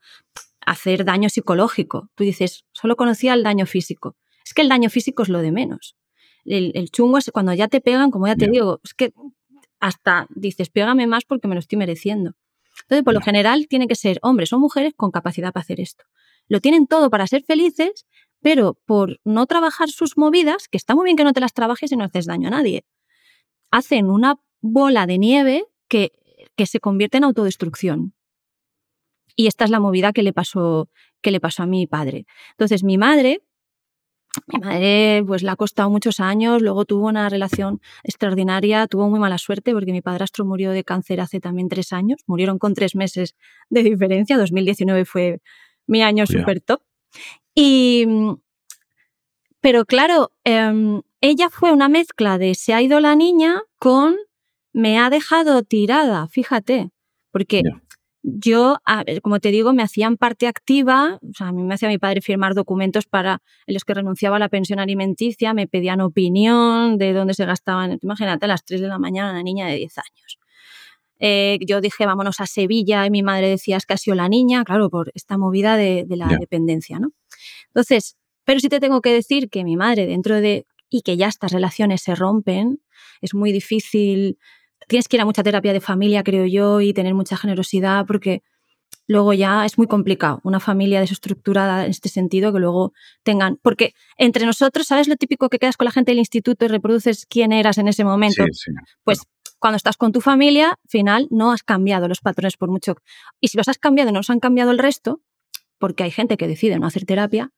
hacer 0.65 1.05
daño 1.05 1.29
psicológico. 1.29 2.09
Tú 2.15 2.23
dices, 2.23 2.65
solo 2.71 2.95
conocía 2.95 3.33
el 3.33 3.43
daño 3.43 3.65
físico. 3.65 4.15
Es 4.45 4.53
que 4.53 4.61
el 4.61 4.69
daño 4.69 4.89
físico 4.89 5.23
es 5.23 5.29
lo 5.29 5.39
de 5.39 5.51
menos. 5.51 5.95
El, 6.43 6.89
chungo 6.91 7.17
es 7.17 7.31
cuando 7.33 7.53
ya 7.53 7.67
te 7.67 7.81
pegan, 7.81 8.11
como 8.11 8.27
ya 8.27 8.35
te 8.35 8.47
digo, 8.47 8.79
es 8.83 8.93
que 8.93 9.13
hasta 9.79 10.27
dices, 10.29 10.69
pégame 10.69 11.07
más 11.07 11.25
porque 11.25 11.47
me 11.47 11.55
lo 11.55 11.59
estoy 11.59 11.77
mereciendo. 11.79 12.33
Entonces, 12.83 13.03
por 13.03 13.13
lo 13.13 13.21
general, 13.21 13.67
tiene 13.67 13.87
que 13.87 13.95
ser 13.95 14.19
hombres 14.21 14.53
o 14.53 14.59
mujeres 14.59 14.93
con 14.95 15.09
capacidad 15.09 15.51
para 15.51 15.63
hacer 15.63 15.79
esto. 15.79 16.03
Lo 16.47 16.59
tienen 16.59 16.85
todo 16.85 17.09
para 17.09 17.25
ser 17.25 17.43
felices, 17.43 18.05
pero 18.41 18.77
por 18.85 19.19
no 19.23 19.45
trabajar 19.47 19.89
sus 19.89 20.17
movidas, 20.17 20.67
que 20.67 20.77
está 20.77 20.95
muy 20.95 21.05
bien 21.05 21.17
que 21.17 21.23
no 21.23 21.33
te 21.33 21.39
las 21.39 21.53
trabajes 21.53 21.91
y 21.91 21.97
no 21.97 22.03
haces 22.03 22.25
daño 22.25 22.47
a 22.47 22.51
nadie, 22.51 22.85
hacen 23.71 24.09
una 24.09 24.35
bola 24.61 25.05
de 25.07 25.17
nieve 25.17 25.65
que, 25.87 26.11
que 26.55 26.65
se 26.65 26.79
convierte 26.79 27.17
en 27.17 27.25
autodestrucción. 27.25 28.13
Y 29.35 29.47
esta 29.47 29.65
es 29.65 29.69
la 29.69 29.79
movida 29.79 30.13
que 30.13 30.23
le 30.23 30.33
pasó, 30.33 30.89
que 31.21 31.31
le 31.31 31.39
pasó 31.39 31.63
a 31.63 31.65
mi 31.65 31.87
padre. 31.87 32.25
Entonces, 32.51 32.83
mi 32.83 32.97
madre, 32.97 33.41
mi 34.47 34.59
madre, 34.59 35.23
pues 35.25 35.43
le 35.43 35.49
ha 35.49 35.55
costado 35.55 35.89
muchos 35.89 36.19
años, 36.19 36.61
luego 36.61 36.85
tuvo 36.85 37.07
una 37.07 37.29
relación 37.29 37.81
extraordinaria, 38.03 38.87
tuvo 38.87 39.09
muy 39.09 39.19
mala 39.19 39.37
suerte 39.37 39.73
porque 39.73 39.91
mi 39.91 40.01
padrastro 40.01 40.45
murió 40.45 40.71
de 40.71 40.83
cáncer 40.83 41.21
hace 41.21 41.39
también 41.39 41.69
tres 41.69 41.93
años, 41.93 42.21
murieron 42.27 42.59
con 42.59 42.73
tres 42.73 42.95
meses 42.95 43.35
de 43.69 43.83
diferencia, 43.83 44.37
2019 44.37 45.05
fue 45.05 45.41
mi 45.87 46.01
año 46.03 46.25
súper 46.25 46.61
top. 46.61 46.81
Y, 47.55 48.05
pero 49.61 49.85
claro, 49.85 50.31
em, 50.43 51.01
ella 51.21 51.49
fue 51.49 51.71
una 51.71 51.89
mezcla 51.89 52.37
de 52.37 52.53
se 52.53 52.73
ha 52.73 52.81
ido 52.81 52.99
la 52.99 53.15
niña 53.15 53.63
con 53.79 54.15
me 54.73 54.99
ha 54.99 55.09
dejado 55.09 55.63
tirada, 55.63 56.27
fíjate, 56.27 56.91
porque 57.31 57.63
yo, 58.23 58.77
como 59.21 59.39
te 59.39 59.51
digo, 59.51 59.71
me 59.71 59.83
hacían 59.83 60.17
parte 60.17 60.47
activa, 60.47 61.19
o 61.21 61.33
sea, 61.33 61.47
a 61.47 61.51
mí 61.51 61.63
me 61.63 61.75
hacía 61.75 61.87
mi 61.89 61.97
padre 61.97 62.21
firmar 62.21 62.55
documentos 62.55 63.05
para 63.05 63.41
en 63.67 63.73
los 63.73 63.85
que 63.85 63.93
renunciaba 63.93 64.35
a 64.35 64.39
la 64.39 64.49
pensión 64.49 64.79
alimenticia, 64.79 65.53
me 65.53 65.67
pedían 65.67 66.01
opinión 66.01 66.97
de 66.97 67.13
dónde 67.13 67.35
se 67.35 67.45
gastaban, 67.45 67.99
imagínate, 68.01 68.45
a 68.45 68.47
las 68.47 68.65
3 68.65 68.81
de 68.81 68.87
la 68.87 68.99
mañana 68.99 69.31
una 69.31 69.43
niña 69.43 69.67
de 69.67 69.75
10 69.75 69.97
años. 69.99 70.39
Eh, 71.19 71.59
yo 71.65 71.81
dije, 71.81 72.05
vámonos 72.05 72.41
a 72.41 72.47
Sevilla, 72.47 73.05
y 73.05 73.11
mi 73.11 73.23
madre 73.23 73.47
decía, 73.47 73.77
es 73.77 73.85
que 73.85 73.93
ha 73.93 73.97
sido 73.97 74.15
la 74.15 74.27
niña, 74.27 74.63
claro, 74.63 74.89
por 74.89 75.11
esta 75.13 75.37
movida 75.37 75.77
de, 75.77 76.05
la 76.09 76.27
dependencia, 76.39 76.99
¿no? 76.99 77.11
Entonces, 77.75 78.15
pero 78.45 78.59
sí 78.59 78.69
te 78.69 78.79
tengo 78.79 79.01
que 79.01 79.11
decir 79.11 79.49
que 79.49 79.63
mi 79.63 79.75
madre, 79.75 80.07
dentro 80.07 80.39
de, 80.39 80.65
y 80.89 81.01
que 81.01 81.17
ya 81.17 81.27
estas 81.27 81.51
relaciones 81.51 82.01
se 82.01 82.15
rompen, 82.15 82.81
es 83.21 83.33
muy 83.33 83.51
difícil 83.51 84.37
tienes 84.87 85.07
que 85.07 85.17
ir 85.17 85.21
a 85.21 85.25
mucha 85.25 85.43
terapia 85.43 85.73
de 85.73 85.81
familia, 85.81 86.23
creo 86.23 86.45
yo, 86.45 86.81
y 86.81 86.93
tener 86.93 87.13
mucha 87.13 87.37
generosidad 87.37 88.05
porque 88.05 88.43
luego 89.07 89.33
ya 89.33 89.65
es 89.65 89.77
muy 89.77 89.87
complicado 89.87 90.39
una 90.43 90.59
familia 90.59 90.99
desestructurada 90.99 91.85
en 91.85 91.91
este 91.91 92.09
sentido 92.09 92.51
que 92.53 92.59
luego 92.59 92.93
tengan, 93.23 93.57
porque 93.61 93.93
entre 94.17 94.45
nosotros, 94.45 94.87
¿sabes 94.87 95.07
lo 95.07 95.15
típico 95.15 95.49
que 95.49 95.59
quedas 95.59 95.77
con 95.77 95.85
la 95.85 95.91
gente 95.91 96.11
del 96.11 96.19
instituto 96.19 96.65
y 96.65 96.67
reproduces 96.67 97.25
quién 97.27 97.51
eras 97.51 97.77
en 97.77 97.87
ese 97.87 98.03
momento? 98.03 98.43
Pues 99.03 99.21
cuando 99.59 99.77
estás 99.77 99.97
con 99.97 100.11
tu 100.11 100.21
familia, 100.21 100.69
al 100.69 100.89
final 100.89 101.27
no 101.29 101.51
has 101.51 101.63
cambiado 101.63 102.07
los 102.07 102.19
patrones 102.19 102.57
por 102.57 102.69
mucho. 102.69 102.95
Y 103.39 103.47
si 103.47 103.57
los 103.57 103.67
has 103.67 103.77
cambiado 103.77 104.09
y 104.09 104.13
no 104.13 104.19
os 104.19 104.29
han 104.29 104.39
cambiado 104.39 104.71
el 104.71 104.77
resto, 104.77 105.21
porque 105.77 106.03
hay 106.03 106.11
gente 106.11 106.37
que 106.37 106.47
decide 106.47 106.79
no 106.79 106.87
hacer 106.87 107.05
terapia, 107.05 107.51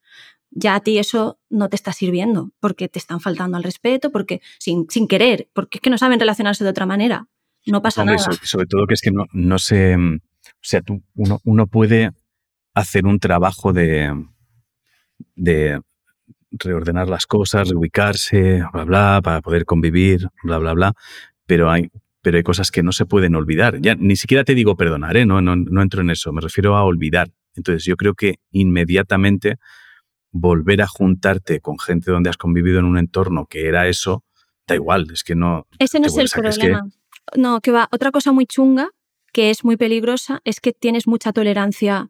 ya 0.52 0.76
a 0.76 0.80
ti 0.80 0.98
eso 0.98 1.39
no 1.50 1.70
te 1.70 1.76
está 1.76 1.93
sirviendo, 1.93 2.52
porque 2.60 2.88
te 2.88 3.00
están 3.00 3.20
faltando 3.20 3.58
al 3.58 3.64
respeto, 3.64 4.12
porque 4.12 4.41
sin, 4.60 4.86
sin 4.89 5.08
querer, 5.08 5.50
porque 5.54 5.78
es 5.78 5.82
que 5.82 5.89
no 5.89 5.98
saben 5.98 6.20
relacionarse 6.20 6.64
de 6.64 6.70
otra 6.70 6.86
manera. 6.86 7.28
No 7.66 7.82
pasa 7.82 8.06
nada. 8.06 8.18
Sobre, 8.43 8.66
todo 8.66 8.88
que 8.88 8.93
es 8.93 9.02
que 9.02 9.12
no, 9.12 9.26
no 9.34 9.60
se... 9.60 9.95
O 9.95 10.62
sea, 10.62 10.82
tú, 10.82 11.04
uno, 11.16 11.39
uno 11.43 11.68
puede 11.68 12.12
hacer 12.74 13.06
un 13.06 13.20
trabajo 13.20 13.74
de, 13.74 14.14
de 15.36 15.82
reordenar 16.52 17.10
las 17.10 17.26
cosas, 17.26 17.70
reubicarse, 17.70 18.64
bla, 18.72 18.84
bla, 18.86 19.22
para 19.24 19.41
poder 19.41 19.66
convivir, 19.66 20.30
bla, 20.43 20.58
bla, 20.58 20.74
bla, 20.74 20.93
pero 21.45 21.70
hay, 21.70 21.89
pero 22.22 22.38
hay 22.38 22.43
cosas 22.43 22.72
que 22.72 22.84
no 22.84 22.91
se 22.91 23.06
pueden 23.06 23.36
olvidar. 23.36 23.80
Ya 23.82 23.95
ni 23.95 24.16
siquiera 24.16 24.43
te 24.43 24.56
digo 24.56 24.78
perdonar, 24.78 25.18
¿eh? 25.18 25.26
no, 25.26 25.41
no, 25.41 25.56
no 25.56 25.82
entro 25.82 26.02
en 26.02 26.10
eso, 26.10 26.32
me 26.32 26.41
refiero 26.41 26.76
a 26.78 26.84
olvidar. 26.84 27.30
Entonces 27.56 27.84
yo 27.86 27.98
creo 27.98 28.14
que 28.14 28.36
inmediatamente 28.52 29.58
volver 30.32 30.82
a 30.82 30.88
juntarte 30.88 31.62
con 31.62 31.80
gente 31.80 32.12
donde 32.12 32.30
has 32.30 32.38
convivido 32.38 32.80
en 32.80 32.86
un 32.86 32.98
entorno 32.98 33.46
que 33.46 33.68
era 33.68 33.88
eso, 33.88 34.24
da 34.68 34.76
igual, 34.76 35.08
es 35.12 35.24
que 35.24 35.36
no... 35.36 35.68
Ese 35.80 36.00
no 36.00 36.08
es 36.08 36.18
el 36.18 36.30
problema. 36.30 36.88
No, 37.36 37.62
que 37.62 37.72
va. 37.72 37.90
Otra 37.92 38.12
cosa 38.12 38.32
muy 38.32 38.46
chunga, 38.46 38.90
que 39.34 39.50
es 39.50 39.64
muy 39.64 39.78
peligrosa, 39.78 40.42
es 40.44 40.60
que 40.60 40.74
tienes 40.74 41.08
mucha 41.08 41.34
tolerancia 41.34 42.10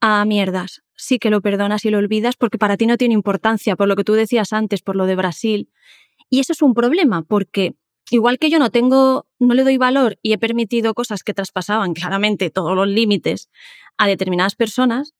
a 0.00 0.24
mierdas. 0.24 0.82
Sí 0.96 1.18
que 1.18 1.30
lo 1.30 1.40
perdonas 1.40 1.84
y 1.84 1.90
lo 1.90 1.98
olvidas 1.98 2.36
porque 2.36 2.58
para 2.58 2.76
ti 2.76 2.86
no 2.86 2.96
tiene 2.96 3.14
importancia, 3.14 3.76
por 3.76 3.88
lo 3.88 3.96
que 3.96 4.04
tú 4.04 4.12
decías 4.12 4.52
antes, 4.52 4.82
por 4.82 4.96
lo 4.96 5.06
de 5.06 5.16
Brasil. 5.16 5.70
Y 6.30 6.40
eso 6.40 6.52
es 6.52 6.62
un 6.62 6.74
problema, 6.74 7.22
porque 7.22 7.74
igual 8.10 8.38
que 8.38 8.50
yo 8.50 8.58
no 8.58 8.70
tengo, 8.70 9.26
no 9.38 9.54
le 9.54 9.64
doy 9.64 9.76
valor 9.76 10.18
y 10.22 10.32
he 10.32 10.38
permitido 10.38 10.94
cosas 10.94 11.22
que 11.22 11.34
traspasaban 11.34 11.94
claramente 11.94 12.50
todos 12.50 12.76
los 12.76 12.88
límites 12.88 13.50
a 13.96 14.06
determinadas 14.06 14.56
personas, 14.56 15.14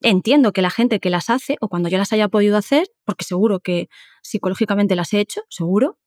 entiendo 0.00 0.52
que 0.52 0.62
la 0.62 0.70
gente 0.70 1.00
que 1.00 1.10
las 1.10 1.30
hace, 1.30 1.56
o 1.60 1.68
cuando 1.68 1.88
yo 1.88 1.98
las 1.98 2.12
haya 2.12 2.28
podido 2.28 2.56
hacer, 2.56 2.88
porque 3.04 3.24
seguro 3.24 3.60
que 3.60 3.88
psicológicamente 4.22 4.96
las 4.96 5.12
he 5.12 5.20
hecho, 5.20 5.42
seguro, 5.48 5.98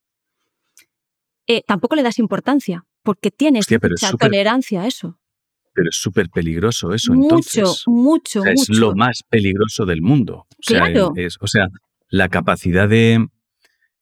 eh, 1.48 1.64
tampoco 1.68 1.96
le 1.96 2.04
das 2.04 2.20
importancia, 2.20 2.86
porque 3.04 3.32
tienes 3.32 3.68
mucha 3.70 4.12
tolerancia 4.14 4.84
a 4.84 4.88
eso. 4.88 5.20
Pero 5.74 5.90
es 5.90 5.96
súper 5.96 6.30
peligroso 6.30 6.94
eso, 6.94 7.14
mucho, 7.14 7.24
entonces. 7.24 7.84
Mucho, 7.88 8.40
mucho, 8.42 8.46
Es 8.46 8.70
lo 8.70 8.96
más 8.96 9.24
peligroso 9.28 9.86
del 9.86 10.02
mundo. 10.02 10.46
O 10.50 10.56
sea, 10.62 10.92
claro. 10.92 11.14
o 11.40 11.48
sea, 11.48 11.68
la 12.10 12.30
capacidad 12.30 12.88
de 12.88 13.28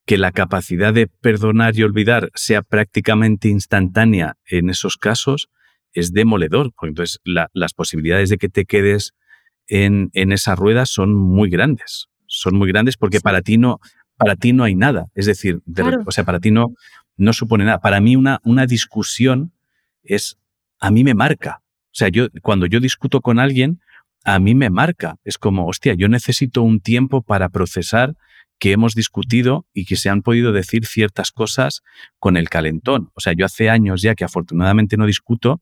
que 0.06 0.18
la 0.18 0.32
capacidad 0.32 0.94
de 0.94 1.08
perdonar 1.08 1.78
y 1.78 1.84
olvidar 1.84 2.32
sea 2.36 2.62
prácticamente 2.62 3.48
instantánea 3.48 4.36
en 4.46 4.70
esos 4.70 4.98
casos 4.98 5.48
es 5.94 6.12
demoledor, 6.12 6.72
porque 6.74 6.90
entonces 6.90 7.20
las 7.24 7.74
posibilidades 7.74 8.30
de 8.30 8.38
que 8.38 8.50
te 8.50 8.66
quedes 8.66 9.14
en, 9.72 10.10
en 10.14 10.34
esa 10.34 10.54
rueda 10.54 10.86
son 10.86 11.16
muy 11.16 11.50
grandes. 11.50 12.10
Son 12.28 12.56
muy 12.56 12.68
grandes 12.68 12.98
porque 12.98 13.22
para 13.22 13.42
ti 13.42 13.58
no, 13.58 13.80
para 14.18 14.36
ti 14.36 14.52
no 14.52 14.66
hay 14.66 14.76
nada. 14.76 15.08
Es 15.16 15.26
decir, 15.26 15.62
o 16.06 16.12
sea, 16.12 16.26
para 16.26 16.42
ti 16.42 16.52
no, 16.52 16.74
no 17.16 17.32
supone 17.32 17.64
nada. 17.64 17.80
Para 17.80 18.02
mí 18.02 18.18
una, 18.18 18.42
una 18.44 18.66
discusión 18.66 19.54
es, 20.04 20.38
a 20.80 20.92
mí 20.92 21.06
me 21.06 21.14
marca. 21.14 21.62
O 21.86 21.94
sea, 21.94 22.10
yo, 22.10 22.28
cuando 22.42 22.66
yo 22.66 22.82
discuto 22.82 23.22
con 23.22 23.40
alguien, 23.40 23.80
a 24.26 24.40
mí 24.40 24.56
me 24.56 24.70
marca. 24.70 25.16
Es 25.24 25.38
como, 25.38 25.66
hostia, 25.66 25.94
yo 25.94 26.10
necesito 26.10 26.62
un 26.64 26.82
tiempo 26.82 27.22
para 27.22 27.48
procesar 27.48 28.16
que 28.60 28.74
hemos 28.74 28.94
discutido 28.94 29.66
y 29.74 29.86
que 29.86 29.96
se 29.96 30.10
han 30.10 30.22
podido 30.22 30.52
decir 30.52 30.86
ciertas 30.86 31.32
cosas 31.32 31.82
con 32.20 32.36
el 32.36 32.50
calentón. 32.50 33.10
O 33.14 33.22
sea, 33.22 33.32
yo 33.32 33.46
hace 33.46 33.70
años 33.70 34.02
ya 34.02 34.16
que 34.16 34.26
afortunadamente 34.26 34.98
no 34.98 35.06
discuto 35.06 35.62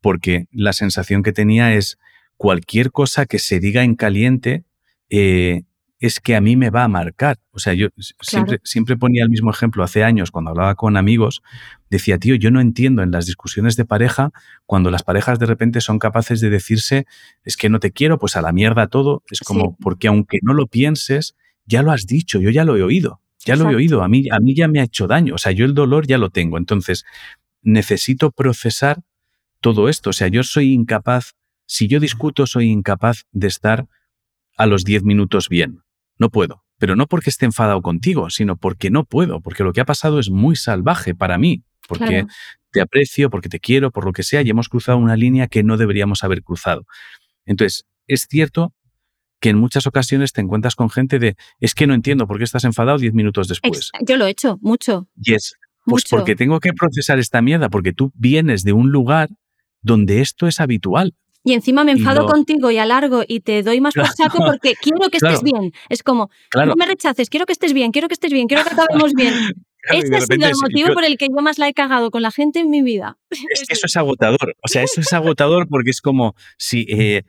porque 0.00 0.46
la 0.50 0.72
sensación 0.72 1.22
que 1.22 1.32
tenía 1.32 1.74
es, 1.74 1.96
cualquier 2.36 2.92
cosa 2.92 3.26
que 3.26 3.38
se 3.38 3.60
diga 3.60 3.82
en 3.82 3.94
caliente 3.94 4.64
eh, 5.10 5.62
es 5.98 6.20
que 6.20 6.36
a 6.36 6.40
mí 6.40 6.56
me 6.56 6.70
va 6.70 6.84
a 6.84 6.88
marcar. 6.88 7.38
O 7.52 7.58
sea, 7.58 7.72
yo 7.72 7.88
siempre, 8.20 8.60
siempre 8.64 8.96
ponía 8.96 9.22
el 9.22 9.30
mismo 9.30 9.50
ejemplo 9.50 9.82
hace 9.82 10.04
años 10.04 10.30
cuando 10.30 10.50
hablaba 10.50 10.74
con 10.74 10.96
amigos, 10.96 11.42
decía, 11.88 12.18
tío, 12.18 12.34
yo 12.34 12.50
no 12.50 12.60
entiendo 12.60 13.02
en 13.02 13.10
las 13.10 13.26
discusiones 13.26 13.76
de 13.76 13.86
pareja 13.86 14.30
cuando 14.66 14.90
las 14.90 15.02
parejas 15.02 15.38
de 15.38 15.46
repente 15.46 15.80
son 15.80 15.98
capaces 15.98 16.40
de 16.40 16.50
decirse, 16.50 17.06
es 17.44 17.56
que 17.56 17.70
no 17.70 17.80
te 17.80 17.92
quiero, 17.92 18.18
pues 18.18 18.36
a 18.36 18.42
la 18.42 18.52
mierda 18.52 18.88
todo. 18.88 19.22
Es 19.30 19.40
como, 19.40 19.76
porque 19.76 20.08
aunque 20.08 20.38
no 20.42 20.52
lo 20.52 20.66
pienses, 20.66 21.34
ya 21.64 21.82
lo 21.82 21.92
has 21.92 22.06
dicho, 22.06 22.40
yo 22.40 22.50
ya 22.50 22.64
lo 22.64 22.76
he 22.76 22.82
oído, 22.82 23.20
ya 23.44 23.56
lo 23.56 23.70
he 23.70 23.74
oído, 23.74 24.02
a 24.02 24.08
mí, 24.08 24.28
a 24.30 24.38
mí 24.38 24.54
ya 24.54 24.68
me 24.68 24.80
ha 24.80 24.84
hecho 24.84 25.06
daño, 25.06 25.34
o 25.34 25.38
sea, 25.38 25.52
yo 25.52 25.64
el 25.64 25.74
dolor 25.74 26.06
ya 26.06 26.18
lo 26.18 26.30
tengo. 26.30 26.58
Entonces, 26.58 27.04
necesito 27.62 28.30
procesar 28.32 29.00
todo 29.60 29.88
esto. 29.88 30.10
O 30.10 30.12
sea, 30.12 30.28
yo 30.28 30.42
soy 30.42 30.72
incapaz 30.72 31.34
si 31.66 31.88
yo 31.88 32.00
discuto, 32.00 32.46
soy 32.46 32.70
incapaz 32.70 33.24
de 33.32 33.48
estar 33.48 33.86
a 34.56 34.66
los 34.66 34.84
10 34.84 35.02
minutos 35.02 35.48
bien. 35.48 35.82
No 36.18 36.30
puedo. 36.30 36.64
Pero 36.78 36.94
no 36.96 37.06
porque 37.06 37.30
esté 37.30 37.46
enfadado 37.46 37.82
contigo, 37.82 38.30
sino 38.30 38.56
porque 38.56 38.90
no 38.90 39.04
puedo, 39.04 39.40
porque 39.40 39.64
lo 39.64 39.72
que 39.72 39.80
ha 39.80 39.86
pasado 39.86 40.18
es 40.18 40.30
muy 40.30 40.56
salvaje 40.56 41.14
para 41.14 41.38
mí, 41.38 41.64
porque 41.88 42.26
te 42.70 42.80
aprecio, 42.82 43.30
porque 43.30 43.48
te 43.48 43.60
quiero, 43.60 43.90
por 43.90 44.04
lo 44.04 44.12
que 44.12 44.22
sea, 44.22 44.42
y 44.42 44.50
hemos 44.50 44.68
cruzado 44.68 44.98
una 44.98 45.16
línea 45.16 45.46
que 45.46 45.62
no 45.62 45.78
deberíamos 45.78 46.22
haber 46.22 46.42
cruzado. 46.42 46.86
Entonces, 47.46 47.86
es 48.06 48.26
cierto 48.28 48.74
que 49.40 49.50
en 49.50 49.58
muchas 49.58 49.86
ocasiones 49.86 50.32
te 50.32 50.40
encuentras 50.40 50.74
con 50.74 50.90
gente 50.90 51.18
de, 51.18 51.36
es 51.60 51.74
que 51.74 51.86
no 51.86 51.94
entiendo 51.94 52.26
por 52.26 52.38
qué 52.38 52.44
estás 52.44 52.64
enfadado 52.64 52.98
10 52.98 53.14
minutos 53.14 53.48
después. 53.48 53.90
Yo 54.06 54.16
lo 54.16 54.26
he 54.26 54.30
hecho, 54.30 54.58
mucho. 54.60 55.08
Y 55.16 55.34
es, 55.34 55.54
pues 55.84 56.04
porque 56.10 56.36
tengo 56.36 56.60
que 56.60 56.72
procesar 56.72 57.18
esta 57.18 57.40
mierda, 57.40 57.70
porque 57.70 57.92
tú 57.92 58.12
vienes 58.14 58.64
de 58.64 58.72
un 58.72 58.90
lugar 58.90 59.30
donde 59.80 60.20
esto 60.20 60.46
es 60.46 60.60
habitual. 60.60 61.14
Y 61.46 61.52
encima 61.52 61.84
me 61.84 61.92
enfado 61.92 62.26
contigo 62.26 62.72
y 62.72 62.78
alargo 62.78 63.22
y 63.26 63.38
te 63.38 63.62
doy 63.62 63.80
más 63.80 63.94
por 63.94 64.08
saco 64.08 64.38
porque 64.44 64.74
quiero 64.74 65.08
que 65.10 65.18
estés 65.22 65.44
bien. 65.44 65.72
Es 65.88 66.02
como, 66.02 66.28
no 66.52 66.74
me 66.74 66.86
rechaces, 66.86 67.30
quiero 67.30 67.46
que 67.46 67.52
estés 67.52 67.72
bien, 67.72 67.92
quiero 67.92 68.08
que 68.08 68.14
estés 68.14 68.32
bien, 68.32 68.48
quiero 68.48 68.64
que 68.64 68.70
acabemos 68.70 69.12
bien. 69.12 69.32
Ese 69.92 70.16
ha 70.16 70.20
sido 70.22 70.48
el 70.48 70.54
motivo 70.60 70.92
por 70.92 71.04
el 71.04 71.16
que 71.16 71.28
yo 71.28 71.40
más 71.42 71.60
la 71.60 71.68
he 71.68 71.72
cagado 71.72 72.10
con 72.10 72.20
la 72.22 72.32
gente 72.32 72.58
en 72.58 72.68
mi 72.68 72.82
vida. 72.82 73.16
Es 73.30 73.64
que 73.68 73.74
eso 73.74 73.86
es 73.86 73.96
agotador. 73.96 74.56
O 74.60 74.66
sea, 74.66 74.82
eso 74.82 75.00
es 75.00 75.12
agotador 75.12 75.68
porque 75.68 75.90
es 75.90 76.00
como 76.00 76.34
si 76.58 76.84
eh, 76.88 77.22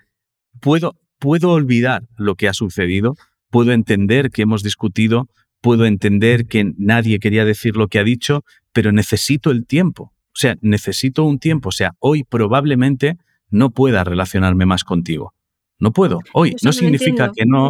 puedo, 0.61 0.95
puedo 1.20 1.51
olvidar 1.51 2.01
lo 2.18 2.34
que 2.34 2.47
ha 2.47 2.55
sucedido, 2.55 3.13
puedo 3.51 3.72
entender 3.72 4.32
que 4.32 4.41
hemos 4.41 4.63
discutido, 4.63 5.30
puedo 5.61 5.86
entender 5.86 6.47
que 6.47 6.72
nadie 6.80 7.20
quería 7.20 7.45
decir 7.45 7.76
lo 7.76 7.88
que 7.88 7.99
ha 7.99 8.03
dicho, 8.03 8.43
pero 8.74 8.91
necesito 8.91 9.51
el 9.51 9.68
tiempo. 9.68 10.11
O 10.30 10.39
sea, 10.39 10.55
necesito 10.61 11.24
un 11.24 11.38
tiempo. 11.38 11.70
O 11.70 11.72
sea, 11.72 11.91
hoy 11.99 12.24
probablemente 12.24 13.18
no 13.49 13.69
pueda 13.71 14.03
relacionarme 14.03 14.65
más 14.65 14.83
contigo. 14.83 15.33
No 15.79 15.91
puedo. 15.91 16.19
Hoy 16.33 16.55
no, 16.63 16.73
significa 16.73 17.31
que 17.35 17.45
no. 17.45 17.69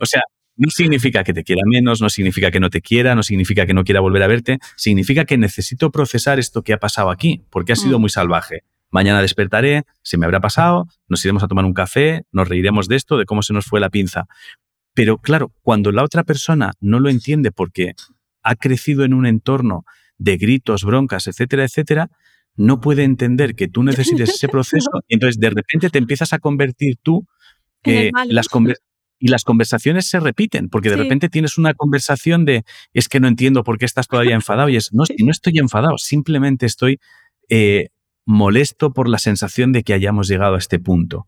o 0.00 0.06
sea, 0.06 0.22
no 0.56 0.68
significa 0.70 1.24
que 1.24 1.32
te 1.32 1.42
quiera 1.42 1.62
menos, 1.64 2.00
no 2.02 2.10
significa 2.10 2.50
que 2.50 2.60
no 2.60 2.68
te 2.70 2.82
quiera, 2.82 3.14
no 3.14 3.22
significa 3.22 3.66
que 3.66 3.72
no 3.74 3.82
quiera 3.84 4.00
volver 4.00 4.22
a 4.22 4.26
verte, 4.26 4.58
significa 4.76 5.24
que 5.24 5.38
necesito 5.38 5.90
procesar 5.90 6.38
esto 6.38 6.62
que 6.62 6.72
ha 6.74 6.78
pasado 6.78 7.10
aquí, 7.10 7.44
porque 7.50 7.72
ha 7.72 7.76
sido 7.76 7.98
Mm. 7.98 8.00
muy 8.02 8.10
salvaje. 8.10 8.64
Mañana 8.90 9.22
despertaré, 9.22 9.84
se 10.02 10.18
me 10.18 10.26
habrá 10.26 10.40
pasado, 10.40 10.86
nos 11.08 11.24
iremos 11.24 11.42
a 11.42 11.48
tomar 11.48 11.64
un 11.64 11.72
café, 11.72 12.24
nos 12.32 12.48
reiremos 12.48 12.88
de 12.88 12.96
esto, 12.96 13.16
de 13.16 13.24
cómo 13.24 13.42
se 13.42 13.52
nos 13.52 13.64
fue 13.64 13.80
la 13.80 13.88
pinza. 13.88 14.26
Pero 14.94 15.18
claro, 15.18 15.52
cuando 15.62 15.92
la 15.92 16.02
otra 16.02 16.24
persona 16.24 16.72
no 16.80 16.98
lo 16.98 17.08
entiende 17.08 17.52
porque 17.52 17.94
ha 18.42 18.56
crecido 18.56 19.04
en 19.04 19.14
un 19.14 19.26
entorno 19.26 19.84
de 20.18 20.36
gritos, 20.36 20.84
broncas, 20.84 21.26
etcétera, 21.28 21.64
etcétera, 21.64 22.10
no 22.60 22.80
puede 22.80 23.04
entender 23.04 23.54
que 23.54 23.68
tú 23.68 23.82
necesites 23.82 24.28
ese 24.30 24.48
proceso 24.56 24.90
y 25.08 25.14
entonces 25.14 25.38
de 25.40 25.50
repente 25.50 25.88
te 25.90 25.98
empiezas 25.98 26.32
a 26.32 26.38
convertir 26.38 26.96
tú 27.02 27.26
eh, 27.84 28.10
las 28.28 28.48
y 29.22 29.28
las 29.28 29.44
conversaciones 29.44 30.08
se 30.08 30.18
repiten, 30.20 30.68
porque 30.70 30.88
de 30.90 30.96
Sí. 30.96 31.02
repente 31.02 31.28
tienes 31.28 31.58
una 31.58 31.74
conversación 31.74 32.44
de 32.44 32.64
es 32.94 33.08
que 33.08 33.20
no 33.20 33.28
entiendo 33.28 33.64
por 33.64 33.76
qué 33.78 33.84
estás 33.84 34.08
todavía 34.08 34.34
enfadado 34.34 34.68
y 34.70 34.76
es 34.76 34.92
no, 34.92 35.04
no 35.18 35.30
estoy 35.30 35.58
enfadado, 35.58 35.98
simplemente 35.98 36.64
estoy 36.66 36.98
eh, 37.50 37.88
molesto 38.26 38.92
por 38.92 39.08
la 39.08 39.18
sensación 39.18 39.72
de 39.72 39.82
que 39.82 39.92
hayamos 39.94 40.28
llegado 40.28 40.54
a 40.54 40.58
este 40.58 40.78
punto. 40.78 41.26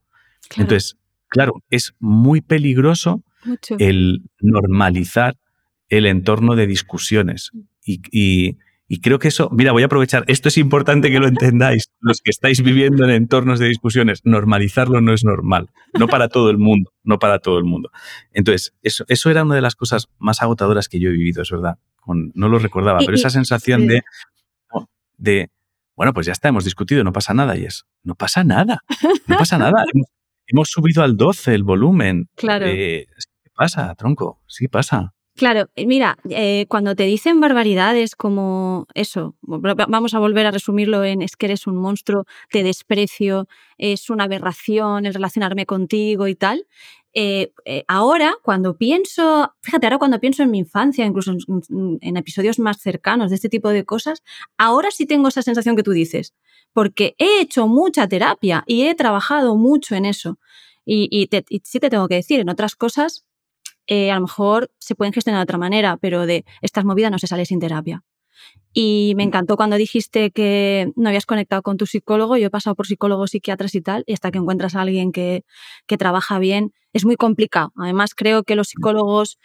Claro, 0.49 0.63
Entonces, 0.63 0.97
claro, 1.29 1.63
es 1.71 1.95
muy 1.99 2.41
peligroso 2.43 3.23
mucho. 3.45 3.77
el 3.79 4.23
normalizar 4.41 5.37
el 5.89 6.07
entorno 6.07 6.57
de 6.57 6.67
discusiones. 6.67 7.51
Y, 7.85 8.01
y- 8.11 8.57
y 8.93 9.01
creo 9.01 9.19
que 9.19 9.29
eso, 9.29 9.49
mira, 9.51 9.73
voy 9.73 9.85
a 9.85 9.87
aprovechar, 9.87 10.23
esto 10.27 10.49
es 10.51 10.59
importante 10.59 11.11
que 11.11 11.19
lo 11.19 11.27
entendáis, 11.27 11.89
los 12.01 12.21
que 12.21 12.29
estáis 12.29 12.63
viviendo 12.63 13.05
en 13.05 13.11
entornos 13.11 13.59
de 13.59 13.67
discusiones, 13.67 14.21
normalizarlo 14.25 15.01
no 15.01 15.15
es 15.15 15.25
normal, 15.25 15.71
no 15.99 16.09
para 16.09 16.29
todo 16.29 16.51
el 16.51 16.59
mundo, 16.59 16.93
no 17.03 17.19
para 17.19 17.39
todo 17.39 17.57
el 17.57 17.65
mundo. 17.65 17.91
Entonces, 18.33 18.75
eso, 18.83 19.07
eso 19.09 19.31
era 19.31 19.45
una 19.45 19.55
de 19.55 19.63
las 19.63 19.77
cosas 19.77 20.11
más 20.19 20.43
agotadoras 20.43 20.91
que 20.91 21.01
yo 21.01 21.09
he 21.09 21.13
vivido, 21.13 21.41
es 21.41 21.51
verdad. 21.51 21.79
Con- 22.03 22.33
no 22.35 22.51
lo 22.51 22.59
recordaba, 22.59 22.99
pero 22.99 23.15
esa 23.15 23.31
sensación 23.31 23.81
sí. 23.81 23.87
de, 23.87 24.03
de, 25.17 25.51
bueno, 25.97 26.13
pues 26.13 26.27
ya 26.27 26.33
está, 26.33 26.49
hemos 26.51 26.67
discutido, 26.67 27.03
no 27.03 27.15
pasa 27.15 27.33
nada, 27.33 27.57
y 27.57 27.65
es, 27.65 27.87
no 28.03 28.15
pasa 28.15 28.45
nada, 28.45 28.85
no 29.27 29.39
pasa 29.39 29.57
nada. 29.57 29.87
hemos, 29.95 30.07
hemos 30.47 30.69
subido 30.69 31.03
al 31.03 31.17
12 31.17 31.55
el 31.55 31.63
volumen. 31.65 32.29
Claro. 32.37 32.67
Eh, 32.67 33.07
¿Qué 33.43 33.51
pasa, 33.57 33.95
tronco? 33.95 34.43
Sí 34.47 34.69
pasa. 34.69 35.15
Claro, 35.35 35.71
eh, 35.77 35.87
mira, 35.87 36.19
eh, 36.29 36.67
cuando 36.69 36.95
te 36.95 37.05
dicen 37.05 37.41
barbaridades 37.41 38.15
como 38.17 38.87
eso, 38.95 39.35
va- 39.43 39.73
va- 39.75 39.87
vamos 39.89 40.13
a 40.15 40.19
volver 40.19 40.45
a 40.47 40.51
resumirlo 40.51 41.05
en 41.05 41.23
es 41.23 41.37
que 41.37 41.47
eres 41.47 41.67
un 41.67 41.77
monstruo, 41.77 42.27
te 42.51 42.63
desprecio, 42.63 43.49
es 43.79 44.11
una 44.11 44.25
aberración 44.25 45.07
el 45.07 45.15
relacionarme 45.15 45.65
contigo 45.67 46.29
y 46.29 46.35
tal. 46.35 46.67
eh, 47.15 47.53
ahora, 47.89 48.35
cuando 48.43 48.77
pienso, 48.79 49.53
fíjate, 49.63 49.87
ahora 49.87 49.99
cuando 49.99 50.19
pienso 50.21 50.43
en 50.43 50.51
mi 50.51 50.59
infancia, 50.59 51.05
incluso 51.05 51.33
en, 51.33 52.17
episodios 52.17 52.59
más 52.59 52.81
cercanos 52.81 53.29
de 53.31 53.37
este 53.37 53.49
tipo 53.51 53.69
de 53.69 53.85
cosas, 53.85 54.23
ahora 54.59 54.91
sí 54.91 55.05
tengo 55.07 55.29
esa 55.29 55.43
sensación 55.43 55.77
que 55.77 55.83
tú 55.83 55.91
dices, 55.93 56.35
porque 56.73 57.15
he 57.19 57.41
hecho 57.43 57.69
mucha 57.69 58.07
terapia 58.09 58.65
y 58.67 58.85
he 58.87 58.95
trabajado 58.95 59.57
mucho 59.57 59.95
en 59.95 60.07
eso. 60.07 60.39
Y, 60.87 61.09
y 61.11 61.27
te- 61.29 61.45
y 61.51 61.61
sí 61.65 61.79
te 61.81 61.91
tengo 61.91 62.09
que 62.09 62.17
decir, 62.17 62.41
en 62.41 62.49
otras 62.49 62.75
cosas 62.77 63.25
eh, 63.87 64.11
a 64.11 64.17
lo 64.17 64.23
mejor 64.23 64.71
se 64.79 64.95
pueden 64.95 65.13
gestionar 65.13 65.41
de 65.41 65.45
otra 65.45 65.59
manera, 65.59 65.97
pero 65.97 66.27
de 66.27 66.45
estas 66.61 66.85
movidas 66.85 67.11
no 67.11 67.19
se 67.19 67.27
sale 67.27 67.45
sin 67.47 67.61
terapia. 67.61 68.03
Y 68.73 69.13
me 69.17 69.23
encantó 69.23 69.57
cuando 69.57 69.77
dijiste 69.77 70.31
que 70.31 70.91
no 70.97 71.09
habías 71.09 71.27
conectado 71.27 71.63
con 71.63 71.77
tu 71.77 71.87
psicólogo. 71.87 72.37
Yo 72.39 72.47
he 72.47 72.51
pasado 72.51 72.75
por 72.75 72.87
psicólogos, 72.87 73.31
psiquiatras 73.31 73.75
y 73.75 73.83
tal, 73.83 74.03
y 74.07 74.15
hasta 74.15 74.31
que 74.31 74.39
encuentras 74.39 74.75
a 74.75 74.81
alguien 74.81 75.13
que, 75.13 75.45
que 75.87 75.99
trabaja 75.99 76.39
bien, 76.39 76.73
es 76.93 77.05
muy 77.05 77.17
complicado. 77.17 77.73
Además, 77.77 78.15
creo 78.15 78.45
que 78.45 78.57
los 78.57 78.69
psicólogos 78.69 79.39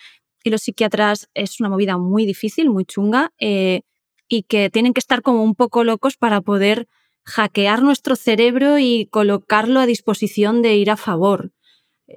y 0.43 0.49
los 0.49 0.61
psiquiatras 0.61 1.29
es 1.33 1.59
una 1.59 1.69
movida 1.69 1.97
muy 1.97 2.25
difícil, 2.25 2.69
muy 2.69 2.85
chunga, 2.85 3.31
eh, 3.39 3.81
y 4.29 4.43
que 4.43 4.69
tienen 4.69 4.93
que 4.93 4.99
estar 4.99 5.21
como 5.21 5.43
un 5.43 5.55
poco 5.55 5.83
locos 5.83 6.15
para 6.17 6.41
poder 6.41 6.87
hackear 7.25 7.81
nuestro 7.83 8.15
cerebro 8.15 8.79
y 8.79 9.07
colocarlo 9.11 9.81
a 9.81 9.85
disposición 9.85 10.61
de 10.61 10.75
ir 10.77 10.89
a 10.89 10.97
favor. 10.97 11.51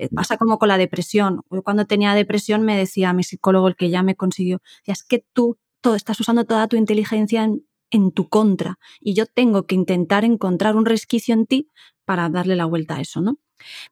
Eh, 0.01 0.09
Pasa 0.15 0.39
como 0.39 0.59
con 0.59 0.69
la 0.69 0.79
depresión. 0.79 1.43
Yo 1.51 1.63
cuando 1.63 1.85
tenía 1.85 2.15
depresión 2.15 2.63
me 2.63 2.75
decía 2.77 3.13
mi 3.13 3.23
psicólogo, 3.23 3.69
el 3.69 3.77
que 3.77 3.91
ya 3.91 4.03
me 4.03 4.17
consiguió, 4.17 4.63
es 4.87 5.05
que 5.05 5.27
tú 5.35 5.59
todo, 5.83 5.95
estás 5.95 6.19
usando 6.21 6.45
toda 6.47 6.69
tu 6.69 6.77
inteligencia 6.77 7.45
en, 7.45 7.67
en 7.91 8.11
tu 8.11 8.29
contra 8.31 8.79
y 9.01 9.13
yo 9.15 9.27
tengo 9.27 9.67
que 9.67 9.75
intentar 9.75 10.25
encontrar 10.25 10.75
un 10.75 10.87
resquicio 10.87 11.35
en 11.35 11.47
ti 11.47 11.69
para 12.07 12.31
darle 12.31 12.57
la 12.57 12.65
vuelta 12.65 12.97
a 12.97 13.01
eso, 13.03 13.21
¿no? 13.21 13.39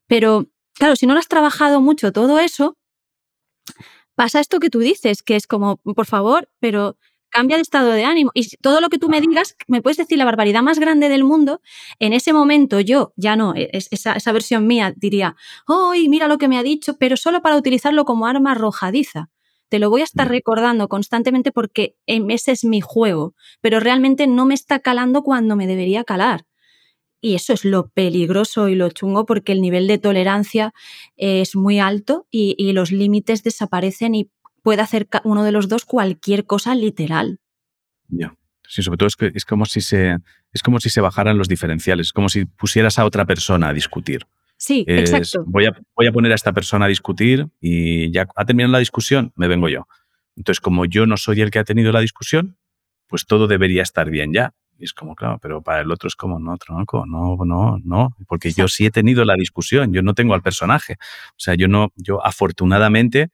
Pero, 0.06 0.46
claro, 0.74 0.96
si 0.96 1.06
no 1.06 1.12
lo 1.12 1.20
has 1.20 1.28
trabajado 1.28 1.82
mucho 1.82 2.10
todo 2.10 2.38
eso, 2.38 2.78
pasa 4.14 4.40
esto 4.40 4.60
que 4.60 4.70
tú 4.70 4.78
dices, 4.78 5.22
que 5.22 5.36
es 5.36 5.46
como, 5.46 5.76
por 5.76 6.06
favor, 6.06 6.48
pero 6.58 6.96
cambia 7.30 7.56
de 7.56 7.62
estado 7.62 7.90
de 7.90 8.04
ánimo. 8.04 8.30
Y 8.34 8.48
todo 8.58 8.80
lo 8.80 8.88
que 8.88 8.98
tú 8.98 9.08
me 9.08 9.20
digas, 9.20 9.56
me 9.68 9.82
puedes 9.82 9.96
decir 9.98 10.18
la 10.18 10.24
barbaridad 10.24 10.62
más 10.62 10.78
grande 10.78 11.08
del 11.08 11.24
mundo, 11.24 11.60
en 11.98 12.12
ese 12.12 12.32
momento 12.32 12.80
yo, 12.80 13.12
ya 13.16 13.36
no, 13.36 13.54
e, 13.54 13.70
es- 13.72 13.88
esa, 13.90 14.12
esa 14.14 14.32
versión 14.32 14.66
mía 14.66 14.92
diría, 14.96 15.36
¡ay, 15.66 16.08
mira 16.08 16.28
lo 16.28 16.38
que 16.38 16.48
me 16.48 16.58
ha 16.58 16.62
dicho! 16.62 16.96
Pero 16.98 17.16
solo 17.16 17.42
para 17.42 17.56
utilizarlo 17.56 18.04
como 18.04 18.26
arma 18.26 18.52
arrojadiza. 18.52 19.30
Te 19.68 19.78
lo 19.78 19.90
voy 19.90 20.00
a 20.00 20.04
estar 20.04 20.28
Mm. 20.28 20.30
recordando 20.30 20.88
constantemente 20.88 21.52
porque 21.52 21.94
em, 22.06 22.30
ese 22.30 22.52
es 22.52 22.64
mi 22.64 22.80
juego, 22.80 23.34
pero 23.60 23.80
realmente 23.80 24.26
no 24.26 24.46
me 24.46 24.54
está 24.54 24.78
calando 24.80 25.22
cuando 25.22 25.56
me 25.56 25.66
debería 25.66 26.04
calar. 26.04 26.44
Y 27.20 27.34
eso 27.34 27.52
es 27.52 27.64
lo 27.64 27.88
peligroso 27.90 28.68
y 28.68 28.76
lo 28.76 28.90
chungo 28.90 29.26
porque 29.26 29.52
el 29.52 29.60
nivel 29.60 29.88
de 29.88 29.98
tolerancia 29.98 30.72
es 31.16 31.56
muy 31.56 31.80
alto 31.80 32.26
y, 32.30 32.54
y 32.58 32.72
los 32.72 32.92
límites 32.92 33.42
desaparecen 33.42 34.14
y 34.14 34.30
puede 34.68 34.82
hacer 34.82 35.08
uno 35.24 35.44
de 35.44 35.50
los 35.50 35.66
dos 35.70 35.86
cualquier 35.86 36.44
cosa 36.44 36.74
literal. 36.74 37.40
Ya. 38.08 38.34
Sí, 38.68 38.82
sobre 38.82 38.98
todo 38.98 39.06
es, 39.06 39.16
que 39.16 39.32
es 39.34 39.46
como 39.46 39.64
si 39.64 39.80
se 39.80 40.18
es 40.52 40.62
como 40.62 40.78
si 40.78 40.90
se 40.90 41.00
bajaran 41.00 41.38
los 41.38 41.48
diferenciales, 41.48 42.08
es 42.08 42.12
como 42.12 42.28
si 42.28 42.44
pusieras 42.44 42.98
a 42.98 43.06
otra 43.06 43.24
persona 43.24 43.70
a 43.70 43.72
discutir. 43.72 44.26
Sí, 44.58 44.84
Es, 44.86 45.10
exacto. 45.10 45.42
voy, 45.48 45.64
a, 45.64 45.72
voy 45.96 46.06
a 46.06 46.12
poner 46.12 46.32
a 46.32 46.34
esta 46.34 46.52
persona 46.52 46.84
a 46.84 46.88
discutir 46.88 47.48
y 47.62 48.10
ya 48.10 48.28
ha 48.36 48.44
terminado 48.44 48.72
la 48.72 48.78
discusión, 48.80 49.32
me 49.36 49.48
vengo 49.48 49.70
yo. 49.70 49.88
Entonces, 50.36 50.60
como 50.60 50.84
yo 50.84 51.06
no 51.06 51.16
soy 51.16 51.40
el 51.40 51.50
que 51.50 51.60
ha 51.60 51.64
tenido 51.64 51.90
la 51.90 52.00
discusión, 52.00 52.58
pues 53.06 53.24
todo 53.24 53.46
debería 53.46 53.82
estar 53.82 54.10
bien 54.10 54.34
ya. 54.34 54.52
Y 54.78 54.84
es 54.84 54.92
como, 54.92 55.14
claro, 55.14 55.38
pero 55.40 55.62
para 55.62 55.80
el 55.80 55.90
otro 55.90 56.08
es 56.08 56.14
como, 56.14 56.38
no, 56.38 56.58
tronco, 56.58 57.06
no, 57.06 57.38
no, 57.42 57.78
no, 57.82 58.14
porque 58.26 58.52
yo 58.52 58.68
sí 58.68 58.84
he 58.84 58.90
tenido 58.90 59.24
la 59.24 59.34
discusión, 59.34 59.94
yo 59.94 60.02
no 60.02 60.12
tengo 60.12 60.34
al 60.34 60.42
personaje. 60.42 60.98
O 61.30 61.38
sea, 61.38 61.54
yo 61.54 61.68
no, 61.68 61.90
yo 61.96 62.22
afortunadamente 62.22 63.30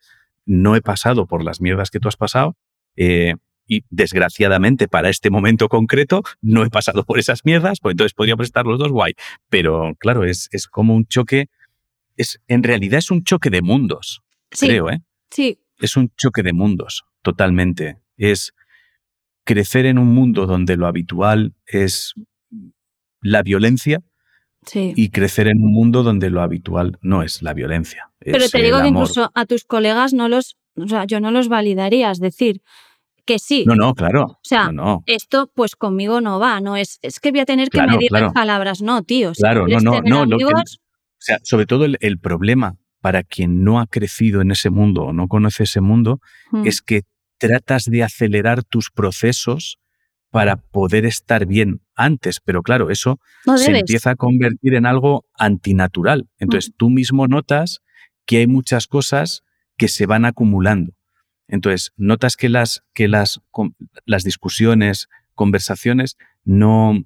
no 0.46 0.76
he 0.76 0.82
pasado 0.82 1.26
por 1.26 1.42
las 1.44 1.60
mierdas 1.60 1.90
que 1.90 2.00
tú 2.00 2.08
has 2.08 2.16
pasado 2.16 2.56
eh, 2.96 3.34
y 3.66 3.84
desgraciadamente 3.90 4.88
para 4.88 5.08
este 5.08 5.30
momento 5.30 5.68
concreto 5.68 6.22
no 6.42 6.64
he 6.64 6.70
pasado 6.70 7.04
por 7.04 7.18
esas 7.18 7.44
mierdas, 7.44 7.78
pues 7.80 7.94
entonces 7.94 8.14
podríamos 8.14 8.46
estar 8.46 8.66
los 8.66 8.78
dos 8.78 8.92
guay. 8.92 9.14
Pero 9.48 9.94
claro, 9.98 10.24
es, 10.24 10.48
es 10.52 10.66
como 10.66 10.94
un 10.94 11.06
choque, 11.06 11.48
es, 12.16 12.40
en 12.46 12.62
realidad 12.62 12.98
es 12.98 13.10
un 13.10 13.24
choque 13.24 13.50
de 13.50 13.62
mundos, 13.62 14.22
Sí, 14.50 14.68
creo, 14.68 14.90
¿eh? 14.90 15.00
sí, 15.30 15.58
Es 15.78 15.96
un 15.96 16.12
choque 16.16 16.42
de 16.42 16.52
mundos, 16.52 17.04
totalmente. 17.22 17.98
Es 18.16 18.52
crecer 19.44 19.86
en 19.86 19.98
un 19.98 20.14
mundo 20.14 20.46
donde 20.46 20.76
lo 20.76 20.86
habitual 20.86 21.54
es 21.66 22.14
la 23.20 23.42
violencia 23.42 24.00
sí. 24.66 24.92
y 24.96 25.10
crecer 25.10 25.48
en 25.48 25.62
un 25.62 25.72
mundo 25.72 26.02
donde 26.02 26.30
lo 26.30 26.42
habitual 26.42 26.98
no 27.02 27.22
es 27.22 27.42
la 27.42 27.54
violencia. 27.54 28.10
Pero 28.18 28.48
te 28.48 28.62
digo 28.62 28.80
que 28.80 28.88
incluso 28.88 29.30
a 29.34 29.46
tus 29.46 29.64
colegas 29.64 30.12
no 30.14 30.28
los, 30.28 30.56
o 30.76 30.88
sea, 30.88 31.04
yo 31.04 31.20
no 31.20 31.30
los 31.30 31.48
validaría, 31.48 32.10
es 32.10 32.18
decir, 32.20 32.62
que 33.24 33.38
sí. 33.38 33.64
No, 33.66 33.74
no, 33.74 33.94
claro. 33.94 34.24
O 34.24 34.38
sea, 34.42 34.66
no, 34.66 34.72
no. 34.72 35.02
Esto 35.06 35.50
pues 35.54 35.76
conmigo 35.76 36.20
no 36.20 36.38
va, 36.38 36.60
no 36.60 36.76
es, 36.76 36.98
es 37.02 37.20
que 37.20 37.30
voy 37.30 37.40
a 37.40 37.46
tener 37.46 37.70
que 37.70 37.82
medir 37.82 38.08
claro. 38.08 38.26
las 38.26 38.34
palabras, 38.34 38.82
no, 38.82 39.02
tío. 39.02 39.34
Si 39.34 39.40
Claro, 39.42 39.66
no, 39.66 39.80
no, 39.80 40.00
no. 40.02 40.26
lo 40.26 40.38
que- 40.38 40.44
amigos, 40.44 40.80
o 40.80 41.20
sea, 41.20 41.38
sobre 41.42 41.66
todo 41.66 41.84
el, 41.84 41.96
el 42.00 42.18
problema 42.18 42.76
para 43.00 43.22
quien 43.22 43.64
no 43.64 43.80
ha 43.80 43.86
crecido 43.86 44.40
en 44.40 44.50
ese 44.50 44.70
mundo 44.70 45.02
o 45.04 45.12
no 45.12 45.28
conoce 45.28 45.64
ese 45.64 45.80
mundo 45.80 46.20
mm, 46.52 46.66
es 46.66 46.80
que 46.80 47.02
tratas 47.38 47.84
de 47.84 48.02
acelerar 48.02 48.62
tus 48.64 48.90
procesos 48.90 49.78
para 50.34 50.56
poder 50.56 51.06
estar 51.06 51.46
bien 51.46 51.80
antes, 51.94 52.40
pero 52.40 52.64
claro, 52.64 52.90
eso 52.90 53.20
no 53.46 53.56
se 53.56 53.70
empieza 53.70 54.10
a 54.10 54.16
convertir 54.16 54.74
en 54.74 54.84
algo 54.84 55.26
antinatural. 55.38 56.28
Entonces 56.40 56.72
tú 56.76 56.90
mismo 56.90 57.28
notas 57.28 57.82
que 58.26 58.38
hay 58.38 58.48
muchas 58.48 58.88
cosas 58.88 59.44
que 59.76 59.86
se 59.86 60.06
van 60.06 60.24
acumulando. 60.24 60.92
Entonces 61.46 61.92
notas 61.96 62.34
que 62.34 62.48
las, 62.48 62.82
que 62.94 63.06
las, 63.06 63.42
las 64.06 64.24
discusiones, 64.24 65.06
conversaciones 65.36 66.16
no, 66.42 67.04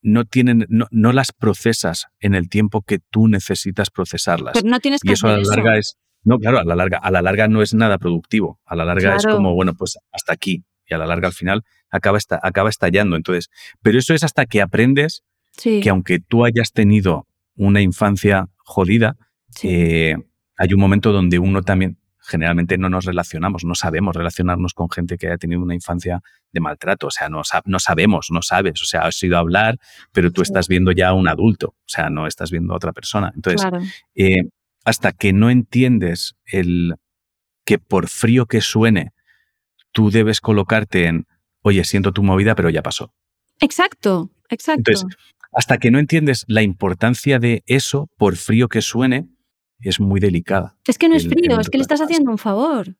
no 0.00 0.24
tienen, 0.24 0.66
no, 0.68 0.86
no 0.92 1.12
las 1.12 1.32
procesas 1.32 2.06
en 2.20 2.36
el 2.36 2.48
tiempo 2.48 2.82
que 2.82 3.00
tú 3.00 3.26
necesitas 3.26 3.90
procesarlas. 3.90 4.52
Pero 4.54 4.68
no 4.68 4.78
tienes 4.78 5.00
que 5.00 5.10
y 5.10 5.12
eso 5.14 5.26
a 5.26 5.32
la 5.32 5.42
eso. 5.42 5.50
larga 5.50 5.78
es, 5.78 5.98
no, 6.22 6.38
claro, 6.38 6.60
a 6.60 6.64
la 6.64 6.76
larga, 6.76 6.98
a 6.98 7.10
la 7.10 7.22
larga 7.22 7.48
no 7.48 7.60
es 7.60 7.74
nada 7.74 7.98
productivo. 7.98 8.60
A 8.66 8.76
la 8.76 8.84
larga 8.84 9.16
es 9.16 9.26
como, 9.26 9.52
bueno, 9.52 9.74
pues 9.74 9.98
hasta 10.12 10.32
aquí. 10.32 10.62
Y 10.86 10.94
a 10.94 10.98
la 10.98 11.06
larga 11.06 11.26
al 11.26 11.34
final 11.34 11.64
acaba, 11.90 12.18
esta- 12.18 12.40
acaba 12.42 12.68
estallando. 12.70 13.16
Entonces, 13.16 13.50
pero 13.82 13.98
eso 13.98 14.14
es 14.14 14.22
hasta 14.24 14.46
que 14.46 14.62
aprendes 14.62 15.22
Sí, 15.56 15.80
que 15.82 15.90
aunque 15.90 16.20
tú 16.20 16.44
hayas 16.44 16.72
tenido 16.72 17.26
una 17.56 17.80
infancia 17.80 18.46
jodida, 18.58 19.16
sí. 19.50 19.68
eh, 19.68 20.16
hay 20.56 20.72
un 20.72 20.80
momento 20.80 21.12
donde 21.12 21.38
uno 21.38 21.62
también 21.62 21.98
generalmente 22.22 22.78
no 22.78 22.88
nos 22.88 23.04
relacionamos, 23.06 23.64
no 23.64 23.74
sabemos 23.74 24.14
relacionarnos 24.14 24.72
con 24.74 24.88
gente 24.90 25.18
que 25.18 25.26
haya 25.26 25.38
tenido 25.38 25.60
una 25.60 25.74
infancia 25.74 26.20
de 26.52 26.60
maltrato. 26.60 27.08
O 27.08 27.10
sea, 27.10 27.28
no, 27.28 27.42
no 27.64 27.78
sabemos, 27.80 28.28
no 28.30 28.42
sabes. 28.42 28.80
O 28.82 28.84
sea, 28.84 29.00
has 29.02 29.20
ido 29.22 29.36
a 29.36 29.40
hablar, 29.40 29.78
pero 30.12 30.30
tú 30.30 30.42
estás 30.42 30.68
viendo 30.68 30.92
ya 30.92 31.08
a 31.08 31.14
un 31.14 31.26
adulto. 31.28 31.68
O 31.70 31.88
sea, 31.88 32.08
no 32.10 32.26
estás 32.28 32.50
viendo 32.52 32.72
a 32.72 32.76
otra 32.76 32.92
persona. 32.92 33.32
Entonces, 33.34 33.66
eh, 34.14 34.44
hasta 34.84 35.10
que 35.12 35.32
no 35.32 35.50
entiendes 35.50 36.36
el 36.46 36.94
que 37.64 37.78
por 37.78 38.08
frío 38.08 38.46
que 38.46 38.60
suene, 38.60 39.12
tú 39.92 40.10
debes 40.10 40.40
colocarte 40.40 41.06
en, 41.06 41.26
oye, 41.62 41.84
siento 41.84 42.12
tu 42.12 42.22
movida, 42.22 42.54
pero 42.54 42.70
ya 42.70 42.82
pasó. 42.82 43.12
Exacto, 43.60 44.30
exacto. 44.48 44.90
Entonces, 44.90 45.16
hasta 45.52 45.78
que 45.78 45.90
no 45.90 45.98
entiendes 45.98 46.44
la 46.48 46.62
importancia 46.62 47.38
de 47.38 47.62
eso, 47.66 48.08
por 48.16 48.36
frío 48.36 48.68
que 48.68 48.82
suene, 48.82 49.28
es 49.80 50.00
muy 50.00 50.20
delicada. 50.20 50.76
Es 50.86 50.98
que 50.98 51.08
no 51.08 51.16
es 51.16 51.26
frío, 51.26 51.58
es 51.58 51.70
que 51.70 51.78
le 51.78 51.82
estás 51.82 52.00
haciendo 52.00 52.30
un 52.30 52.38
favor. 52.38 52.96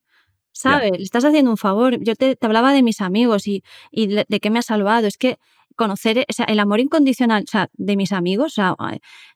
¿Sabes? 0.52 0.90
Le 0.90 1.04
estás 1.04 1.24
haciendo 1.24 1.52
un 1.52 1.56
favor. 1.56 2.02
Yo 2.02 2.16
te, 2.16 2.36
hablaba 2.40 2.72
de 2.72 2.82
mis 2.82 3.00
amigos 3.00 3.46
y, 3.46 3.62
de, 3.92 4.26
de 4.28 4.40
qué 4.40 4.50
me 4.50 4.58
ha 4.58 4.62
salvado. 4.62 5.06
Es 5.06 5.16
que 5.16 5.38
conocer 5.80 6.26
o 6.28 6.32
sea, 6.32 6.44
el 6.44 6.60
amor 6.60 6.80
incondicional 6.80 7.44
o 7.44 7.50
sea, 7.50 7.70
de 7.72 7.96
mis 7.96 8.12
amigos, 8.12 8.52
o 8.52 8.54
sea, 8.54 8.76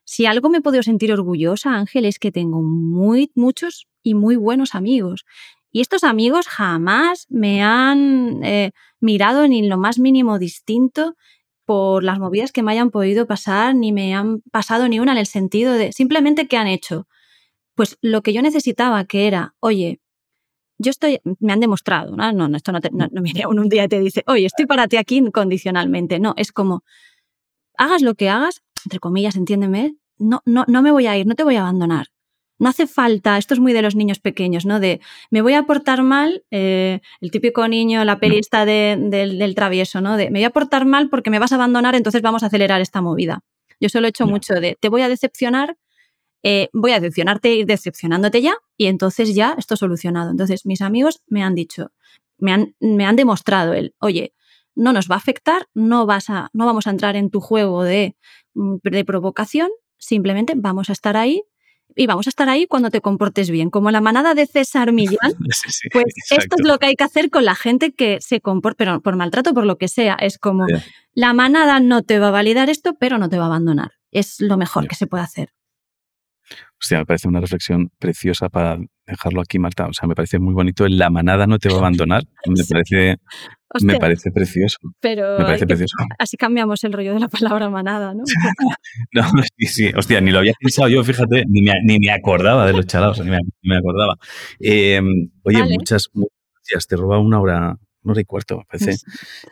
si 0.05 0.27
algo 0.27 0.51
me 0.51 0.59
he 0.59 0.61
podido 0.61 0.83
sentir 0.83 1.11
orgullosa, 1.11 1.75
Ángel, 1.75 2.05
es 2.05 2.19
que 2.19 2.33
tengo 2.33 2.61
muy, 2.61 3.31
muchos 3.35 3.87
y 4.03 4.13
muy 4.13 4.37
buenos 4.37 4.75
amigos. 4.75 5.25
Y 5.73 5.81
estos 5.81 6.05
amigos 6.05 6.47
jamás 6.47 7.27
me 7.31 7.63
han 7.63 8.45
eh, 8.45 8.73
mirado 9.05 9.47
ni 9.47 9.67
lo 9.67 9.79
más 9.79 9.99
mínimo 9.99 10.39
distinto 10.39 11.15
por 11.65 12.03
las 12.03 12.19
movidas 12.19 12.53
que 12.53 12.63
me 12.63 12.73
hayan 12.73 12.91
podido 12.91 13.27
pasar, 13.27 13.75
ni 13.75 13.93
me 13.93 14.15
han 14.15 14.41
pasado 14.51 14.89
ni 14.89 15.01
una 15.01 15.13
en 15.13 15.19
el 15.19 15.27
sentido 15.27 15.75
de 15.75 15.93
simplemente 15.93 16.49
qué 16.49 16.57
han 16.57 16.67
hecho. 16.67 17.07
Pues 17.75 17.99
lo 18.03 18.23
que 18.23 18.33
yo 18.33 18.43
necesitaba, 18.43 19.05
que 19.05 19.27
era, 19.27 19.55
oye, 19.61 20.01
yo 20.79 20.91
estoy, 20.91 21.21
me 21.41 21.53
han 21.53 21.61
demostrado, 21.61 22.17
¿no? 22.17 22.33
No, 22.33 22.57
esto 22.57 22.73
no, 22.73 22.81
no, 22.93 23.09
no 23.11 23.23
viene 23.23 23.47
un 23.47 23.69
día 23.69 23.85
y 23.85 23.89
te 23.89 24.01
dice, 24.01 24.25
oye, 24.27 24.47
estoy 24.47 24.67
para 24.67 24.89
ti 24.89 24.97
aquí 24.97 25.17
incondicionalmente. 25.17 26.19
No, 26.19 26.35
es 26.37 26.53
como, 26.53 26.83
hagas 27.77 28.03
lo 28.03 28.15
que 28.15 28.29
hagas, 28.29 28.63
entre 28.85 29.01
comillas, 29.01 29.37
entiéndeme, 29.37 29.97
no, 30.19 30.43
no, 30.45 30.65
no 30.69 30.83
me 30.83 30.91
voy 30.91 31.07
a 31.07 31.17
ir, 31.17 31.27
no 31.27 31.35
te 31.35 31.45
voy 31.45 31.57
a 31.57 31.63
abandonar. 31.63 32.09
No 32.59 32.69
hace 32.69 32.87
falta, 32.87 33.37
esto 33.37 33.55
es 33.55 33.61
muy 33.61 33.73
de 33.73 33.83
los 33.83 33.97
niños 33.97 34.21
pequeños, 34.21 34.65
¿no? 34.65 34.79
De 34.79 35.01
me 35.31 35.43
voy 35.43 35.55
a 35.55 35.65
portar 35.65 36.03
mal, 36.03 36.45
eh, 36.51 37.01
el 37.21 37.31
típico 37.31 37.67
niño, 37.67 38.05
la 38.05 38.21
pelista 38.21 38.65
del 38.65 39.55
travieso, 39.55 40.01
¿no? 40.01 40.17
De 40.17 40.31
me 40.31 40.39
voy 40.39 40.45
a 40.45 40.51
portar 40.51 40.87
mal 40.87 41.09
porque 41.11 41.31
me 41.31 41.39
vas 41.39 41.53
a 41.53 41.57
abandonar, 41.57 41.95
entonces 41.95 42.23
vamos 42.23 42.43
a 42.43 42.47
acelerar 42.47 42.81
esta 42.81 43.01
movida. 43.01 43.41
Yo 43.81 43.89
solo 43.89 44.07
he 44.07 44.11
hecho 44.11 44.27
mucho 44.27 44.55
de 44.55 44.79
te 44.81 44.89
voy 44.89 45.03
a 45.03 45.09
decepcionar, 45.09 45.77
eh, 46.45 46.69
voy 46.73 46.93
a 46.93 47.01
decepcionarte, 47.01 47.55
ir 47.55 47.67
decepcionándote 47.67 48.41
ya, 48.41 48.55
y 48.77 48.87
entonces 48.87 49.35
ya 49.35 49.57
esto 49.59 49.77
solucionado. 49.77 50.31
Entonces, 50.31 50.65
mis 50.65 50.81
amigos 50.81 51.23
me 51.27 51.43
han 51.43 51.55
dicho, 51.55 51.91
me 52.39 52.53
han, 52.53 52.77
me 52.81 53.05
han 53.07 53.17
demostrado 53.17 53.73
el, 53.73 53.95
oye, 53.99 54.35
no 54.77 54.93
nos 54.93 55.11
va 55.11 55.17
a 55.17 55.19
afectar, 55.19 55.69
no, 55.75 56.07
vas 56.07 56.31
a, 56.31 56.51
no 56.53 56.67
vamos 56.67 56.87
a 56.87 56.91
entrar 56.91 57.17
en 57.17 57.31
tu 57.31 57.41
juego 57.41 57.83
de, 57.83 58.17
mm, 58.55 58.77
de 58.83 59.05
provocación, 59.05 59.71
simplemente 59.99 60.55
vamos 60.57 60.91
a 60.91 60.93
estar 60.93 61.17
ahí 61.17 61.43
y 61.97 62.07
vamos 62.07 62.27
a 62.27 62.31
estar 62.31 62.49
ahí 62.49 62.67
cuando 62.67 62.91
te 62.91 63.01
comportes 63.01 63.51
bien. 63.51 63.71
Como 63.71 63.91
la 63.91 64.01
manada 64.01 64.35
de 64.35 64.47
César 64.47 64.93
Millán, 64.93 65.19
pues 65.93 66.07
esto 66.31 66.57
es 66.59 66.67
lo 66.67 66.79
que 66.79 66.87
hay 66.87 66.95
que 66.95 67.05
hacer 67.05 67.31
con 67.31 67.45
la 67.45 67.55
gente 67.55 67.93
que 67.93 68.19
se 68.21 68.41
comporta, 68.41 68.77
pero 68.77 69.01
por 69.01 69.17
maltrato, 69.17 69.55
por 69.55 69.67
lo 69.67 69.77
que 69.77 69.89
sea. 69.89 70.15
Es 70.15 70.39
como, 70.39 70.67
la 71.15 71.33
manada 71.33 71.81
no 71.81 72.03
te 72.03 72.19
va 72.19 72.29
a 72.29 72.33
validar 72.33 72.71
esto, 72.71 72.95
pero 72.99 73.19
no 73.19 73.29
te 73.29 73.39
va 73.39 73.45
a 73.45 73.47
abandonar. 73.47 73.93
Es 74.11 74.41
lo 74.41 74.57
mejor 74.57 74.89
que 74.89 74.95
se 74.95 75.07
puede 75.07 75.25
hacer. 75.25 75.51
Hostia, 76.85 76.99
me 76.99 77.07
parece 77.07 77.29
una 77.29 77.41
reflexión 77.41 77.91
preciosa 77.99 78.51
para 78.51 78.79
dejarlo 79.07 79.41
aquí, 79.41 79.59
Marta. 79.59 79.87
O 79.87 79.95
sea, 79.95 80.07
me 80.07 80.15
parece 80.15 80.39
muy 80.39 80.53
bonito. 80.53 80.87
La 80.87 81.09
manada 81.09 81.47
no 81.47 81.59
te 81.59 81.71
va 81.71 81.77
a 81.77 81.79
abandonar. 81.79 82.25
Me 82.47 82.63
parece, 82.63 83.17
me 83.81 83.99
parece 83.99 84.31
precioso. 84.31 84.77
Pero 85.01 85.39
me 85.39 85.47
parece 85.47 85.67
precioso. 85.67 85.97
así 86.19 86.37
cambiamos 86.37 86.85
el 86.85 86.93
rollo 86.93 87.15
de 87.15 87.21
la 87.21 87.29
palabra 87.29 87.71
manada, 87.71 88.13
¿no? 88.13 88.25
no, 89.15 89.43
sí, 89.57 89.67
sí. 89.67 89.91
Hostia, 89.97 90.21
ni 90.21 90.31
lo 90.31 90.41
había 90.41 90.53
pensado 90.61 90.91
yo, 90.91 91.03
fíjate, 91.03 91.45
ni 91.49 91.63
me, 91.63 91.73
ni 91.85 91.99
me 91.99 92.11
acordaba 92.11 92.67
de 92.67 92.75
los 92.75 92.87
chalados, 92.87 93.19
ni 93.25 93.31
me, 93.31 93.77
acordaba. 93.79 94.17
Em, 94.61 95.31
oye, 95.43 95.65
muchas, 95.65 96.11
gracias. 96.13 96.87
Te 96.87 96.97
roba 96.97 97.19
una 97.19 97.41
hora, 97.41 97.79
una 98.03 98.13
hora 98.13 98.21
y 98.21 98.25
cuarto, 98.25 98.59
me 98.59 98.65
parece 98.67 98.97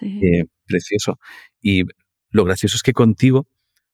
eh, 0.03 0.45
precioso. 0.67 1.19
Y 1.63 1.85
lo 2.29 2.45
gracioso 2.45 2.77
es 2.77 2.83
que 2.83 2.93
contigo 2.93 3.47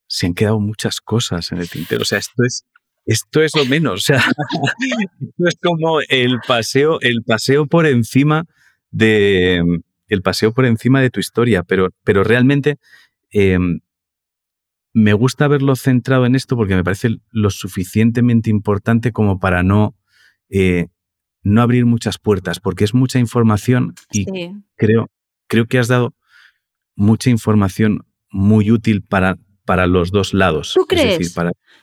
se 0.08 0.26
han 0.26 0.34
quedado 0.34 0.58
muchas 0.58 1.00
cosas 1.00 1.52
en 1.52 1.58
el 1.58 1.70
tintero. 1.70 2.02
O 2.02 2.04
sea, 2.04 2.18
esto 2.18 2.42
es 2.44 2.64
esto 3.08 3.42
es 3.42 3.56
lo 3.56 3.64
menos. 3.64 3.94
O 3.94 4.04
sea, 4.04 4.18
esto 5.20 5.46
es 5.46 5.58
como 5.62 6.00
el 6.08 6.40
paseo, 6.46 7.00
el 7.00 7.22
paseo 7.24 7.66
por 7.66 7.86
encima 7.86 8.44
de 8.90 9.62
el 10.08 10.22
paseo 10.22 10.52
por 10.52 10.66
encima 10.66 11.00
de 11.00 11.10
tu 11.10 11.20
historia, 11.20 11.62
pero, 11.62 11.88
pero 12.04 12.24
realmente 12.24 12.78
em, 13.30 13.80
me 14.92 15.12
gusta 15.12 15.46
haberlo 15.46 15.76
centrado 15.76 16.26
en 16.26 16.34
esto 16.34 16.56
porque 16.56 16.74
me 16.74 16.84
parece 16.84 17.16
lo 17.30 17.50
suficientemente 17.50 18.50
importante 18.50 19.12
como 19.12 19.38
para 19.38 19.62
no, 19.62 19.94
eh, 20.48 20.86
no 21.42 21.62
abrir 21.62 21.86
muchas 21.86 22.18
puertas, 22.18 22.60
porque 22.60 22.84
es 22.84 22.94
mucha 22.94 23.18
información 23.18 23.94
y 24.12 24.26
creo, 24.76 25.10
creo 25.46 25.66
que 25.66 25.78
has 25.78 25.88
dado 25.88 26.14
mucha 26.94 27.30
información 27.30 28.06
muy 28.30 28.70
útil 28.70 29.02
para 29.02 29.38
para 29.68 29.86
los 29.86 30.10
dos 30.10 30.32
lados. 30.32 30.72
¿Tú 30.72 30.86
crees? 30.86 31.34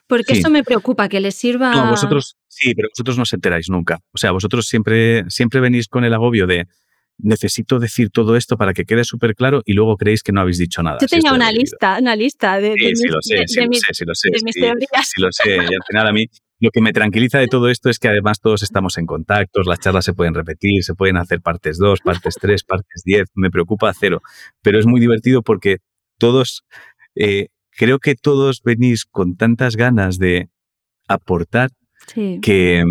Porque 0.07 0.33
eso 0.33 0.49
me 0.49 0.63
preocupa, 0.63 1.07
que 1.07 1.19
les 1.19 1.35
sirva... 1.35 1.71
No, 1.71 1.91
vosotros, 1.91 2.35
sí, 2.47 2.73
pero 2.73 2.89
vosotros 2.89 3.15
no 3.17 3.21
os 3.21 3.33
enteráis 3.33 3.69
nunca. 3.69 3.99
O 4.11 4.17
sea, 4.17 4.31
vosotros 4.31 4.67
siempre, 4.67 5.23
siempre 5.29 5.59
venís 5.59 5.87
con 5.87 6.03
el 6.03 6.11
agobio 6.11 6.47
de 6.47 6.65
necesito 7.19 7.77
decir 7.77 8.09
todo 8.09 8.35
esto 8.35 8.57
para 8.57 8.73
que 8.73 8.85
quede 8.85 9.03
súper 9.03 9.35
claro 9.35 9.61
y 9.65 9.73
luego 9.73 9.97
creéis 9.97 10.23
que 10.23 10.31
no 10.31 10.41
habéis 10.41 10.57
dicho 10.57 10.81
nada. 10.81 10.97
Yo 10.99 11.05
tenía 11.05 11.31
una 11.31 11.51
lista, 11.51 11.99
una 12.01 12.15
lista 12.15 12.59
de, 12.59 12.73
sí, 12.73 12.95
sí, 12.95 13.07
lo 13.07 13.21
sé, 13.21 13.43
sí, 13.45 13.59
lo 13.61 13.73
sé, 13.73 13.93
sí, 13.93 14.05
lo 14.05 14.15
sé, 14.15 14.29
mis 14.43 14.55
teorías. 14.55 15.11
Sí, 15.13 15.21
lo 15.21 15.31
sé. 15.31 15.55
Y 15.57 15.75
al 15.75 15.83
final 15.87 16.07
a 16.07 16.11
mí 16.11 16.25
lo 16.59 16.71
que 16.71 16.81
me 16.81 16.91
tranquiliza 16.91 17.37
de 17.37 17.47
todo 17.47 17.69
esto 17.69 17.91
es 17.91 17.99
que 17.99 18.07
además 18.07 18.39
todos 18.39 18.63
estamos 18.63 18.97
en 18.97 19.05
contactos, 19.05 19.67
las 19.67 19.79
charlas 19.79 20.05
se 20.05 20.13
pueden 20.13 20.33
repetir, 20.33 20.83
se 20.83 20.95
pueden 20.95 21.17
hacer 21.17 21.39
partes 21.39 21.77
2, 21.77 21.99
partes 22.01 22.35
3, 22.41 22.63
partes 22.63 23.03
10, 23.05 23.27
me 23.35 23.51
preocupa 23.51 23.93
cero. 23.93 24.23
Pero 24.63 24.79
es 24.79 24.87
muy 24.87 24.99
divertido 24.99 25.43
porque 25.43 25.77
todos 26.17 26.65
eh, 27.15 27.47
creo 27.75 27.99
que 27.99 28.15
todos 28.15 28.61
venís 28.63 29.05
con 29.05 29.35
tantas 29.35 29.75
ganas 29.75 30.17
de 30.17 30.49
aportar 31.07 31.71
que, 32.41 32.83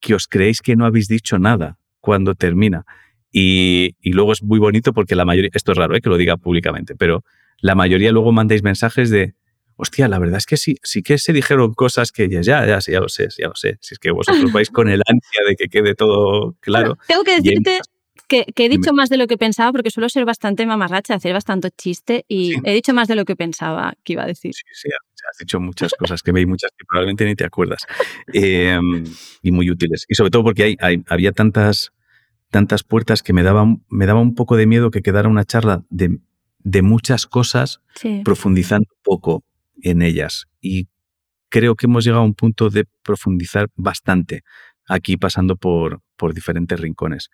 que 0.00 0.14
os 0.14 0.26
creéis 0.26 0.60
que 0.60 0.76
no 0.76 0.84
habéis 0.84 1.08
dicho 1.08 1.38
nada 1.38 1.78
cuando 2.00 2.34
termina. 2.34 2.84
Y, 3.30 3.94
luego 4.02 4.32
es 4.32 4.42
muy 4.42 4.58
bonito 4.58 4.92
porque 4.92 5.14
la 5.14 5.24
mayoría, 5.24 5.50
esto 5.52 5.72
es 5.72 5.78
raro 5.78 5.94
¿eh? 5.94 6.00
que 6.00 6.08
lo 6.08 6.16
diga 6.16 6.36
públicamente, 6.36 6.94
pero 6.96 7.24
la 7.60 7.74
mayoría 7.74 8.12
luego 8.12 8.32
mandáis 8.32 8.62
mensajes 8.62 9.10
de, 9.10 9.34
hostia, 9.76 10.08
la 10.08 10.18
verdad 10.18 10.38
es 10.38 10.46
que 10.46 10.56
sí, 10.56 10.76
sí 10.82 11.02
que 11.02 11.18
se 11.18 11.32
dijeron 11.32 11.74
cosas 11.74 12.10
que 12.10 12.28
ya, 12.28 12.40
ya, 12.40 12.66
ya, 12.66 12.78
ya 12.80 13.00
lo 13.00 13.08
sé, 13.08 13.28
ya 13.38 13.48
lo 13.48 13.54
sé. 13.54 13.78
Si 13.80 13.94
es 13.94 13.98
que 13.98 14.10
vosotros 14.10 14.52
vais 14.52 14.70
con 14.70 14.88
el 14.88 15.02
ansia 15.06 15.40
de 15.46 15.56
que 15.56 15.68
quede 15.68 15.94
todo 15.94 16.56
claro. 16.60 16.96
tengo 17.06 17.22
que 17.22 17.36
decirte 17.36 17.80
que, 18.28 18.46
he 18.56 18.68
dicho 18.68 18.92
más 18.92 19.08
de 19.08 19.16
lo 19.16 19.26
que 19.26 19.36
pensaba 19.36 19.72
porque 19.72 19.90
suelo 19.90 20.08
ser 20.08 20.24
bastante 20.24 20.66
mamarracha, 20.66 21.14
hacer 21.14 21.32
bastante 21.32 21.70
chiste 21.70 22.24
y 22.28 22.54
he 22.64 22.74
dicho 22.74 22.94
más 22.94 23.08
de 23.08 23.16
lo 23.16 23.24
que 23.24 23.34
pensaba 23.34 23.94
que 24.04 24.12
iba 24.12 24.22
a 24.22 24.26
decir. 24.26 24.54
Sí, 24.54 24.62
sí, 24.72 24.88
has 25.30 25.38
dicho 25.38 25.58
muchas 25.58 25.92
cosas 25.94 26.22
que 26.22 26.32
me 26.32 26.40
hay 26.40 26.46
muchas 26.46 26.70
que 26.76 26.84
probablemente 26.86 27.24
ni 27.24 27.34
te 27.34 27.44
acuerdas 27.44 27.86
em, 28.32 29.04
y 29.42 29.50
muy 29.50 29.70
útiles. 29.70 30.04
Y 30.08 30.14
sobre 30.14 30.30
todo 30.30 30.44
porque 30.44 30.76
hay, 30.80 31.02
había 31.08 31.32
tantas, 31.32 31.92
tantas 32.50 32.84
puertas 32.84 33.22
que 33.22 33.32
me 33.32 33.42
daba, 33.42 33.66
me 33.88 34.06
daba 34.06 34.20
un 34.20 34.34
poco 34.34 34.56
de 34.56 34.66
miedo 34.66 34.90
que 34.90 35.02
quedara 35.02 35.28
una 35.28 35.44
charla 35.44 35.84
de, 35.88 36.18
de 36.58 36.82
muchas 36.82 37.26
cosas 37.26 37.80
profundizando 38.24 38.88
poco 39.02 39.42
en 39.82 40.02
ellas. 40.02 40.46
Y 40.60 40.88
creo 41.48 41.76
que 41.76 41.86
hemos 41.86 42.04
llegado 42.04 42.22
a 42.22 42.26
un 42.26 42.34
punto 42.34 42.68
de 42.68 42.84
profundizar 43.02 43.68
bastante 43.74 44.44
aquí 44.86 45.16
pasando 45.16 45.56
por, 45.56 46.02
por 46.16 46.34
diferentes 46.34 46.78
rincones. 46.78 47.30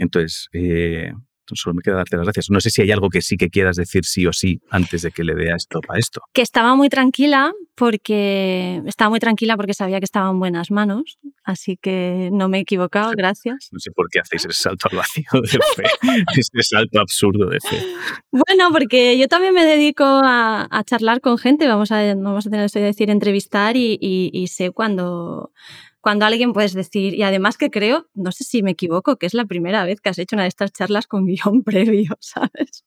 Entonces, 0.00 0.48
eh, 0.54 1.12
solo 1.54 1.74
me 1.74 1.82
queda 1.82 1.96
darte 1.96 2.16
las 2.16 2.24
gracias. 2.24 2.50
No 2.50 2.60
sé 2.60 2.70
si 2.70 2.82
hay 2.82 2.90
algo 2.90 3.08
que 3.08 3.22
sí 3.22 3.36
que 3.36 3.48
quieras 3.48 3.76
decir 3.76 4.04
sí 4.04 4.26
o 4.26 4.32
sí 4.32 4.60
antes 4.70 5.02
de 5.02 5.10
que 5.10 5.24
le 5.24 5.34
dé 5.34 5.52
a 5.52 5.56
esto 5.56 5.80
a 5.88 5.98
esto. 5.98 6.22
Que 6.32 6.42
estaba 6.42 6.74
muy 6.74 6.88
tranquila 6.88 7.52
porque 7.74 8.82
estaba 8.86 9.10
muy 9.10 9.20
tranquila 9.20 9.56
porque 9.56 9.74
sabía 9.74 9.98
que 9.98 10.04
estaba 10.04 10.30
en 10.30 10.38
buenas 10.38 10.70
manos, 10.70 11.18
así 11.44 11.78
que 11.78 12.28
no 12.32 12.48
me 12.48 12.58
he 12.58 12.60
equivocado, 12.60 13.12
gracias. 13.16 13.68
No 13.72 13.78
sé 13.78 13.90
por 13.90 14.08
qué 14.10 14.20
hacéis 14.20 14.44
ese 14.44 14.62
salto 14.62 14.88
al 14.90 14.98
vacío 14.98 15.24
de 15.32 15.48
fe, 15.48 15.84
ese 16.36 16.62
salto 16.62 17.00
absurdo 17.00 17.48
de 17.48 17.58
fe. 17.60 17.82
Bueno, 18.30 18.70
porque 18.70 19.18
yo 19.18 19.28
también 19.28 19.54
me 19.54 19.64
dedico 19.64 20.04
a, 20.04 20.68
charlar 20.84 21.20
con 21.20 21.38
gente, 21.38 21.66
vamos 21.68 21.90
a, 21.92 22.14
vamos 22.14 22.46
a 22.46 22.50
tener 22.50 22.70
que 22.70 22.80
decir 22.80 23.10
entrevistar 23.10 23.76
y, 23.76 23.98
y 24.00 24.46
sé 24.48 24.72
cuando 24.72 25.52
cuando 26.00 26.24
alguien 26.24 26.52
puedes 26.52 26.72
decir, 26.72 27.14
y 27.14 27.22
además 27.22 27.58
que 27.58 27.70
creo, 27.70 28.08
no 28.14 28.32
sé 28.32 28.44
si 28.44 28.62
me 28.62 28.72
equivoco, 28.72 29.16
que 29.16 29.26
es 29.26 29.34
la 29.34 29.44
primera 29.44 29.84
vez 29.84 30.00
que 30.00 30.08
has 30.08 30.18
hecho 30.18 30.36
una 30.36 30.44
de 30.44 30.48
estas 30.48 30.72
charlas 30.72 31.06
con 31.06 31.26
guion 31.26 31.62
previo, 31.64 32.16
¿sabes? 32.20 32.84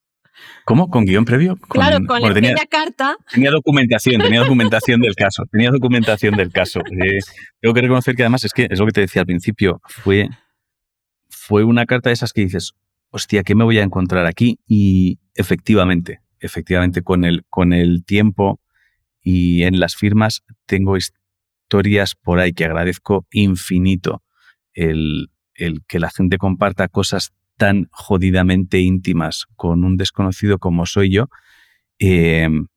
¿Cómo? 0.65 0.90
¿Con 0.90 1.06
guion 1.06 1.26
previo? 1.26 1.57
claro, 1.69 2.03
con 2.07 2.22
la 2.22 2.34
tenía, 2.34 2.56
carta. 2.69 3.18
Tenía 3.31 3.52
documentación, 3.52 4.19
tenía 4.19 4.41
documentación 4.41 4.99
del 4.99 5.15
caso. 5.15 5.44
Tenía 5.52 5.69
documentación 5.69 6.35
del 6.35 6.52
caso. 6.52 6.81
Eh, 7.03 7.19
tengo 7.60 7.73
que 7.73 7.81
reconocer 7.81 8.15
que 8.15 8.23
además 8.23 8.45
es 8.45 8.53
que 8.53 8.68
es 8.69 8.80
lo 8.80 8.85
que 8.85 8.94
te 8.94 9.02
decía 9.02 9.22
al 9.22 9.26
principio. 9.26 9.81
Fue, 9.88 10.30
fue 11.30 11.64
una 11.64 11.85
carta 11.85 12.10
de 12.10 12.14
esas 12.14 12.34
que 12.34 12.41
dices, 12.41 12.73
hostia, 13.10 13.44
¿qué 13.44 13.56
me 13.56 13.64
voy 13.64 13.77
a 13.77 13.84
encontrar 13.84 14.26
aquí? 14.26 14.60
Y 14.68 15.19
efectivamente, 15.35 16.22
efectivamente, 16.40 17.03
con 17.03 17.26
el, 17.26 17.45
con 17.49 17.73
el 17.73 18.06
tiempo 18.06 18.60
y 19.22 19.64
en 19.64 19.80
las 19.80 19.95
firmas 19.95 20.44
tengo 20.65 20.95
historias 21.64 22.15
por 22.15 22.40
ahí 22.40 22.53
que 22.53 22.65
agradezco 22.65 23.26
infinito 23.31 24.22
el, 24.73 25.30
el 25.56 25.81
que 25.88 25.99
la 25.99 26.10
gente 26.10 26.38
comparta 26.38 26.88
cosas 26.88 27.31
tan 27.57 27.88
jodidamente 27.91 28.80
íntimas 28.80 29.45
con 29.56 29.84
un 29.84 29.98
desconocido 29.98 30.60
como 30.60 30.85
soy 30.85 31.11
yo, 31.11 31.30
em, 31.99 32.68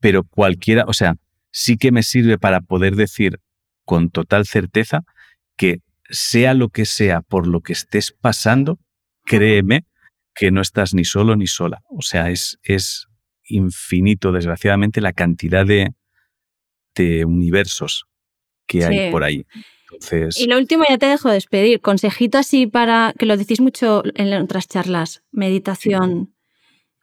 pero 0.00 0.24
cualquiera, 0.24 0.84
o 0.86 0.92
sea, 0.92 1.16
sí 1.52 1.76
que 1.76 1.92
me 1.92 2.02
sirve 2.02 2.38
para 2.38 2.60
poder 2.60 2.96
decir 2.96 3.40
con 3.84 4.10
total 4.10 4.46
certeza 4.46 5.02
que 5.56 5.80
sea 6.08 6.54
lo 6.54 6.70
que 6.70 6.86
sea 6.86 7.20
por 7.20 7.46
lo 7.46 7.60
que 7.60 7.74
estés 7.74 8.14
pasando, 8.20 8.78
créeme 9.24 9.84
que 10.34 10.50
no 10.50 10.60
estás 10.60 10.94
ni 10.94 11.04
solo 11.04 11.36
ni 11.36 11.46
sola. 11.46 11.82
O 11.88 12.02
sea, 12.02 12.30
es, 12.30 12.58
es 12.62 13.06
infinito, 13.44 14.32
desgraciadamente, 14.32 15.00
la 15.00 15.12
cantidad 15.12 15.66
de, 15.66 15.92
de 16.94 17.24
universos 17.24 18.06
que 18.66 18.84
hay 18.84 19.10
por 19.10 19.24
ahí. 19.24 19.46
Y 20.36 20.46
lo 20.46 20.56
último, 20.56 20.84
ya 20.88 20.98
te 20.98 21.06
dejo 21.06 21.30
despedir. 21.30 21.80
Consejito 21.80 22.38
así 22.38 22.66
para, 22.66 23.12
que 23.18 23.26
lo 23.26 23.36
decís 23.36 23.60
mucho 23.60 24.02
en 24.14 24.32
otras 24.34 24.68
charlas, 24.68 25.22
meditación, 25.32 26.34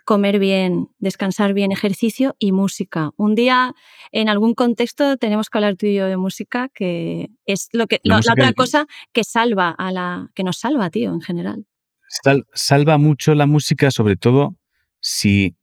comer 0.06 0.40
bien, 0.40 0.88
descansar 1.00 1.54
bien, 1.54 1.72
ejercicio 1.72 2.36
y 2.40 2.54
música. 2.54 3.12
Un 3.18 3.36
día, 3.36 3.76
en 4.14 4.30
algún 4.30 4.54
contexto, 4.54 5.18
tenemos 5.18 5.50
que 5.50 5.58
hablar 5.58 5.76
tú 5.76 5.86
y 5.86 5.96
yo 5.96 6.06
de 6.06 6.16
música, 6.16 6.70
que 6.74 7.30
es 7.46 7.68
lo 7.74 7.88
que, 7.88 8.00
la, 8.04 8.20
otra 8.20 8.54
cosa 8.54 8.88
que 9.12 9.26
salva 9.26 9.70
a 9.70 9.92
la, 9.92 10.32
que 10.34 10.44
nos 10.44 10.58
salva, 10.60 10.90
tío, 10.90 11.12
en 11.12 11.22
general. 11.22 11.66
salva 12.54 12.98
mucho 12.98 13.36
la 13.36 13.48
música, 13.48 13.92
sobre 13.92 14.16
todo 14.16 14.56
si 15.02 15.58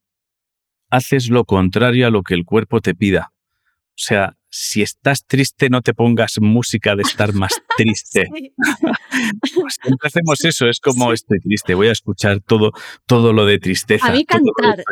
haces 0.91 1.31
lo 1.31 1.45
contrario 1.47 2.07
a 2.07 2.11
lo 2.11 2.23
que 2.23 2.35
el 2.35 2.45
cuerpo 2.45 2.81
te 2.81 2.95
pida. 2.95 3.34
O 3.95 3.97
sea, 3.97 4.37
si 4.51 4.83
estás 4.83 5.25
triste, 5.25 5.69
no 5.71 5.83
te 5.83 5.95
pongas 5.95 6.41
música 6.41 6.97
de 6.97 7.03
estar 7.03 7.33
más 7.33 7.53
triste. 7.77 8.29
pues 9.55 9.79
siempre 9.81 10.09
hacemos 10.09 10.45
eso, 10.45 10.69
es 10.69 10.81
como 10.81 11.13
estoy 11.13 11.39
triste, 11.41 11.75
voy 11.75 11.89
a 11.89 11.93
escuchar 11.93 12.41
todo, 12.41 12.73
todo 13.07 13.33
lo 13.33 13.47
de 13.47 13.59
tristeza. 13.59 14.09
A 14.09 14.13
mí 14.13 14.25
cantar, 14.25 14.85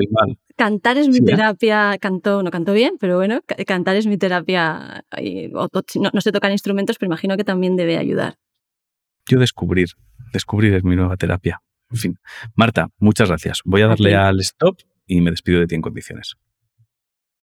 cantar 0.56 0.98
es 0.98 1.08
mi 1.08 1.18
¿eh? 1.18 1.22
terapia, 1.24 1.96
canto, 2.00 2.42
no 2.42 2.50
canto 2.50 2.72
bien, 2.72 2.94
pero 3.00 3.16
bueno, 3.16 3.40
cantar 3.66 3.96
es 3.96 4.06
mi 4.06 4.18
terapia. 4.18 5.04
no, 5.94 6.10
no 6.12 6.20
sé 6.20 6.32
tocar 6.32 6.52
instrumentos, 6.52 6.98
pero 6.98 7.08
imagino 7.08 7.36
que 7.36 7.44
también 7.44 7.76
debe 7.76 7.98
ayudar. 7.98 8.38
Yo 9.28 9.38
descubrir, 9.38 9.90
descubrir 10.32 10.74
es 10.74 10.84
mi 10.84 10.96
nueva 10.96 11.16
terapia. 11.16 11.60
En 11.90 11.98
fin, 11.98 12.18
Marta, 12.54 12.88
muchas 12.98 13.28
gracias. 13.28 13.60
Voy 13.64 13.82
a 13.82 13.88
darle 13.88 14.14
al 14.14 14.40
stop 14.40 14.78
y 15.06 15.20
me 15.20 15.30
despido 15.30 15.60
de 15.60 15.66
ti 15.66 15.74
en 15.74 15.82
condiciones. 15.82 16.36